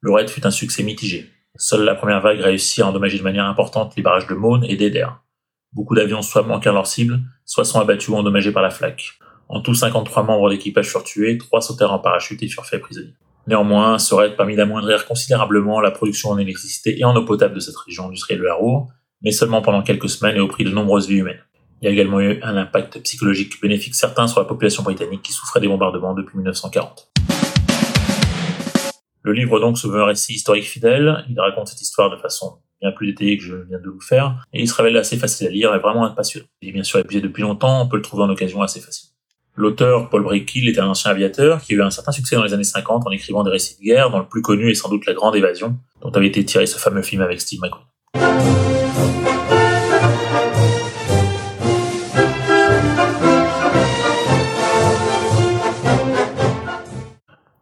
le 0.00 0.10
raid 0.10 0.30
fut 0.30 0.46
un 0.46 0.50
succès 0.50 0.82
mitigé. 0.82 1.30
Seule 1.56 1.84
la 1.84 1.94
première 1.94 2.22
vague 2.22 2.40
réussit 2.40 2.82
à 2.82 2.86
endommager 2.86 3.18
de 3.18 3.24
manière 3.24 3.44
importante 3.44 3.94
les 3.94 4.02
barrages 4.02 4.26
de 4.26 4.34
Maune 4.34 4.64
et 4.64 4.76
d'Eder. 4.76 5.08
Beaucoup 5.74 5.94
d'avions 5.94 6.22
soit 6.22 6.44
manquèrent 6.44 6.72
leur 6.72 6.86
cible, 6.86 7.20
soit 7.44 7.66
sont 7.66 7.78
abattus 7.78 8.08
ou 8.08 8.16
endommagés 8.16 8.52
par 8.52 8.62
la 8.62 8.70
flaque. 8.70 9.18
En 9.50 9.60
tout, 9.60 9.74
53 9.74 10.22
membres 10.22 10.48
d'équipage 10.48 10.88
furent 10.88 11.04
tués, 11.04 11.36
3 11.36 11.60
sautèrent 11.60 11.92
en 11.92 11.98
parachute 11.98 12.42
et 12.42 12.48
furent 12.48 12.64
faits 12.64 12.80
prisonniers. 12.80 13.12
Néanmoins, 13.48 13.98
ce 13.98 14.14
raid 14.14 14.36
permit 14.36 14.54
d'amoindrir 14.54 15.04
considérablement 15.04 15.80
la 15.80 15.90
production 15.90 16.30
en 16.30 16.38
électricité 16.38 16.98
et 16.98 17.04
en 17.04 17.16
eau 17.16 17.24
potable 17.24 17.54
de 17.54 17.60
cette 17.60 17.76
région 17.76 18.06
industrielle 18.06 18.38
de 18.40 18.44
la 18.44 18.54
Roure, 18.54 18.88
mais 19.20 19.32
seulement 19.32 19.62
pendant 19.62 19.82
quelques 19.82 20.08
semaines 20.08 20.36
et 20.36 20.40
au 20.40 20.46
prix 20.46 20.64
de 20.64 20.70
nombreuses 20.70 21.08
vies 21.08 21.18
humaines. 21.18 21.42
Il 21.80 21.86
y 21.86 21.88
a 21.88 21.90
également 21.90 22.20
eu 22.20 22.40
un 22.42 22.56
impact 22.56 23.00
psychologique 23.02 23.60
bénéfique 23.60 23.96
certain 23.96 24.28
sur 24.28 24.38
la 24.38 24.46
population 24.46 24.84
britannique 24.84 25.22
qui 25.22 25.32
souffrait 25.32 25.58
des 25.58 25.66
bombardements 25.66 26.14
depuis 26.14 26.36
1940. 26.36 27.08
Le 29.22 29.32
livre 29.32 29.58
donc 29.58 29.76
se 29.76 29.88
veut 29.88 30.02
un 30.02 30.06
récit 30.06 30.34
historique 30.34 30.64
fidèle, 30.64 31.24
il 31.28 31.38
raconte 31.40 31.66
cette 31.66 31.80
histoire 31.80 32.10
de 32.10 32.16
façon 32.16 32.58
bien 32.80 32.92
plus 32.92 33.08
détaillée 33.08 33.38
que 33.38 33.44
je 33.44 33.56
viens 33.56 33.80
de 33.80 33.88
vous 33.88 34.00
faire, 34.00 34.44
et 34.52 34.60
il 34.60 34.68
se 34.68 34.74
révèle 34.74 34.96
assez 34.96 35.16
facile 35.16 35.48
à 35.48 35.50
lire 35.50 35.74
et 35.74 35.78
vraiment 35.80 36.08
passionnant. 36.10 36.46
Il 36.60 36.68
est 36.68 36.72
bien 36.72 36.82
sûr 36.84 37.00
épuisé 37.00 37.20
depuis 37.20 37.42
longtemps, 37.42 37.82
on 37.82 37.88
peut 37.88 37.96
le 37.96 38.02
trouver 38.02 38.22
en 38.22 38.30
occasion 38.30 38.62
assez 38.62 38.80
facile. 38.80 39.11
L'auteur, 39.54 40.08
Paul 40.08 40.22
Brickhill, 40.22 40.66
est 40.66 40.78
un 40.78 40.88
ancien 40.88 41.10
aviateur 41.10 41.60
qui 41.60 41.74
a 41.74 41.76
eu 41.76 41.82
un 41.82 41.90
certain 41.90 42.10
succès 42.10 42.36
dans 42.36 42.42
les 42.42 42.54
années 42.54 42.64
50 42.64 43.06
en 43.06 43.10
écrivant 43.10 43.44
des 43.44 43.50
récits 43.50 43.76
de 43.78 43.84
guerre, 43.84 44.10
dont 44.10 44.20
le 44.20 44.26
plus 44.26 44.40
connu 44.40 44.70
est 44.70 44.74
sans 44.74 44.88
doute 44.88 45.04
La 45.04 45.12
Grande 45.12 45.36
Évasion, 45.36 45.76
dont 46.00 46.10
avait 46.10 46.28
été 46.28 46.42
tiré 46.42 46.64
ce 46.64 46.78
fameux 46.78 47.02
film 47.02 47.20
avec 47.20 47.38
Steve 47.38 47.60
McQueen. 47.60 47.84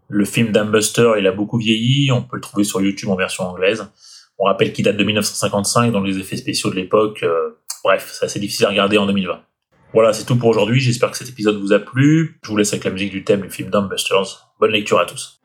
Le 0.09 0.25
film 0.25 0.53
Buster, 0.53 1.15
il 1.19 1.27
a 1.27 1.33
beaucoup 1.33 1.59
vieilli, 1.59 2.13
on 2.13 2.23
peut 2.23 2.37
le 2.37 2.43
trouver 2.43 2.63
sur 2.63 2.81
YouTube 2.81 3.09
en 3.09 3.17
version 3.17 3.43
anglaise. 3.45 3.85
On 4.39 4.45
rappelle 4.45 4.73
qu'il 4.73 4.85
date 4.85 4.97
de 4.97 5.03
1955, 5.03 5.91
dans 5.91 6.01
les 6.01 6.19
effets 6.19 6.37
spéciaux 6.37 6.71
de 6.71 6.77
l'époque. 6.77 7.25
Euh, 7.25 7.59
bref, 7.83 8.11
c'est 8.13 8.27
assez 8.27 8.39
difficile 8.39 8.67
à 8.67 8.69
regarder 8.69 8.97
en 8.97 9.07
2020. 9.07 9.41
Voilà, 9.93 10.13
c'est 10.13 10.25
tout 10.25 10.37
pour 10.37 10.49
aujourd'hui. 10.49 10.81
J'espère 10.81 11.11
que 11.11 11.17
cet 11.17 11.29
épisode 11.29 11.61
vous 11.61 11.73
a 11.73 11.79
plu. 11.79 12.39
Je 12.43 12.49
vous 12.49 12.57
laisse 12.57 12.73
avec 12.73 12.85
la 12.85 12.91
musique 12.91 13.11
du 13.11 13.25
thème 13.25 13.43
du 13.43 13.51
film 13.51 13.71
Busters. 13.71 14.53
Bonne 14.61 14.71
lecture 14.71 15.01
à 15.01 15.07
tous. 15.07 15.41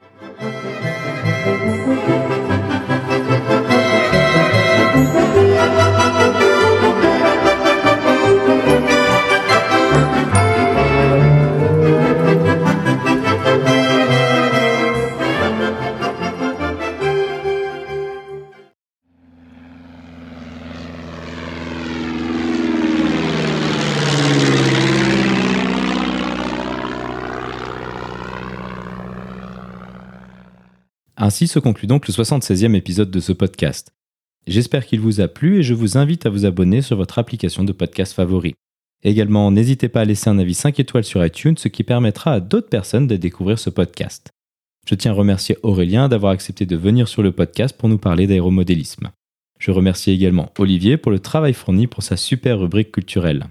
Ainsi 31.35 31.49
se 31.49 31.59
conclut 31.59 31.87
donc 31.87 32.07
le 32.07 32.13
76e 32.13 32.75
épisode 32.75 33.11
de 33.11 33.19
ce 33.19 33.33
podcast. 33.33 33.91
J'espère 34.47 34.85
qu'il 34.85 35.01
vous 35.01 35.19
a 35.19 35.27
plu 35.27 35.59
et 35.59 35.63
je 35.63 35.73
vous 35.73 35.97
invite 35.97 36.25
à 36.25 36.29
vous 36.29 36.45
abonner 36.45 36.81
sur 36.81 36.95
votre 36.95 37.19
application 37.19 37.65
de 37.65 37.73
podcast 37.73 38.13
favori. 38.13 38.55
Également, 39.03 39.51
n'hésitez 39.51 39.89
pas 39.89 39.99
à 39.99 40.05
laisser 40.05 40.29
un 40.29 40.39
avis 40.39 40.53
5 40.53 40.79
étoiles 40.79 41.03
sur 41.03 41.25
iTunes, 41.25 41.57
ce 41.57 41.67
qui 41.67 41.83
permettra 41.83 42.31
à 42.31 42.39
d'autres 42.39 42.69
personnes 42.69 43.07
de 43.07 43.17
découvrir 43.17 43.59
ce 43.59 43.69
podcast. 43.69 44.29
Je 44.87 44.95
tiens 44.95 45.11
à 45.11 45.13
remercier 45.13 45.57
Aurélien 45.61 46.07
d'avoir 46.07 46.31
accepté 46.31 46.65
de 46.65 46.77
venir 46.77 47.09
sur 47.09 47.21
le 47.21 47.33
podcast 47.33 47.75
pour 47.77 47.89
nous 47.89 47.97
parler 47.97 48.27
d'aéromodélisme. 48.27 49.11
Je 49.59 49.71
remercie 49.71 50.11
également 50.11 50.53
Olivier 50.57 50.95
pour 50.95 51.11
le 51.11 51.19
travail 51.19 51.51
fourni 51.51 51.87
pour 51.87 52.01
sa 52.01 52.15
super 52.15 52.61
rubrique 52.61 52.93
culturelle. 52.93 53.47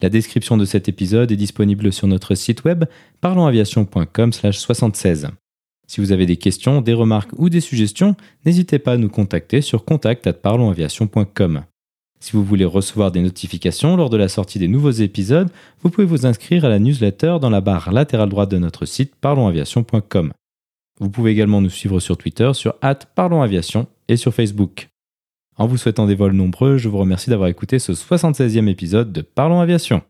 La 0.00 0.08
description 0.08 0.56
de 0.56 0.64
cet 0.64 0.88
épisode 0.88 1.30
est 1.30 1.36
disponible 1.36 1.92
sur 1.92 2.06
notre 2.06 2.34
site 2.34 2.64
web 2.64 2.86
parlonsaviation.com/76. 3.20 5.28
Si 5.88 6.00
vous 6.00 6.12
avez 6.12 6.26
des 6.26 6.36
questions, 6.36 6.82
des 6.82 6.92
remarques 6.92 7.32
ou 7.36 7.48
des 7.48 7.60
suggestions, 7.60 8.14
n'hésitez 8.44 8.78
pas 8.78 8.92
à 8.92 8.96
nous 8.98 9.08
contacter 9.08 9.62
sur 9.62 9.84
contact@parlonsaviation.com. 9.84 11.62
Si 12.20 12.32
vous 12.32 12.44
voulez 12.44 12.64
recevoir 12.64 13.10
des 13.10 13.22
notifications 13.22 13.96
lors 13.96 14.10
de 14.10 14.16
la 14.16 14.28
sortie 14.28 14.58
des 14.58 14.68
nouveaux 14.68 14.90
épisodes, 14.90 15.48
vous 15.82 15.90
pouvez 15.90 16.06
vous 16.06 16.26
inscrire 16.26 16.64
à 16.64 16.68
la 16.68 16.78
newsletter 16.78 17.38
dans 17.40 17.50
la 17.50 17.60
barre 17.60 17.90
latérale 17.92 18.28
droite 18.28 18.50
de 18.50 18.58
notre 18.58 18.86
site 18.86 19.14
parlonsaviation.com. 19.16 20.32
Vous 21.00 21.10
pouvez 21.10 21.30
également 21.30 21.60
nous 21.60 21.70
suivre 21.70 22.00
sur 22.00 22.18
Twitter 22.18 22.50
sur 22.54 22.74
@parlonsaviation 23.14 23.86
et 24.08 24.16
sur 24.16 24.34
Facebook. 24.34 24.88
En 25.56 25.66
vous 25.66 25.76
souhaitant 25.76 26.06
des 26.06 26.14
vols 26.14 26.32
nombreux, 26.32 26.76
je 26.76 26.88
vous 26.88 26.98
remercie 26.98 27.30
d'avoir 27.30 27.48
écouté 27.48 27.78
ce 27.78 27.92
76e 27.92 28.68
épisode 28.68 29.12
de 29.12 29.22
Parlons 29.22 29.60
Aviation. 29.60 30.02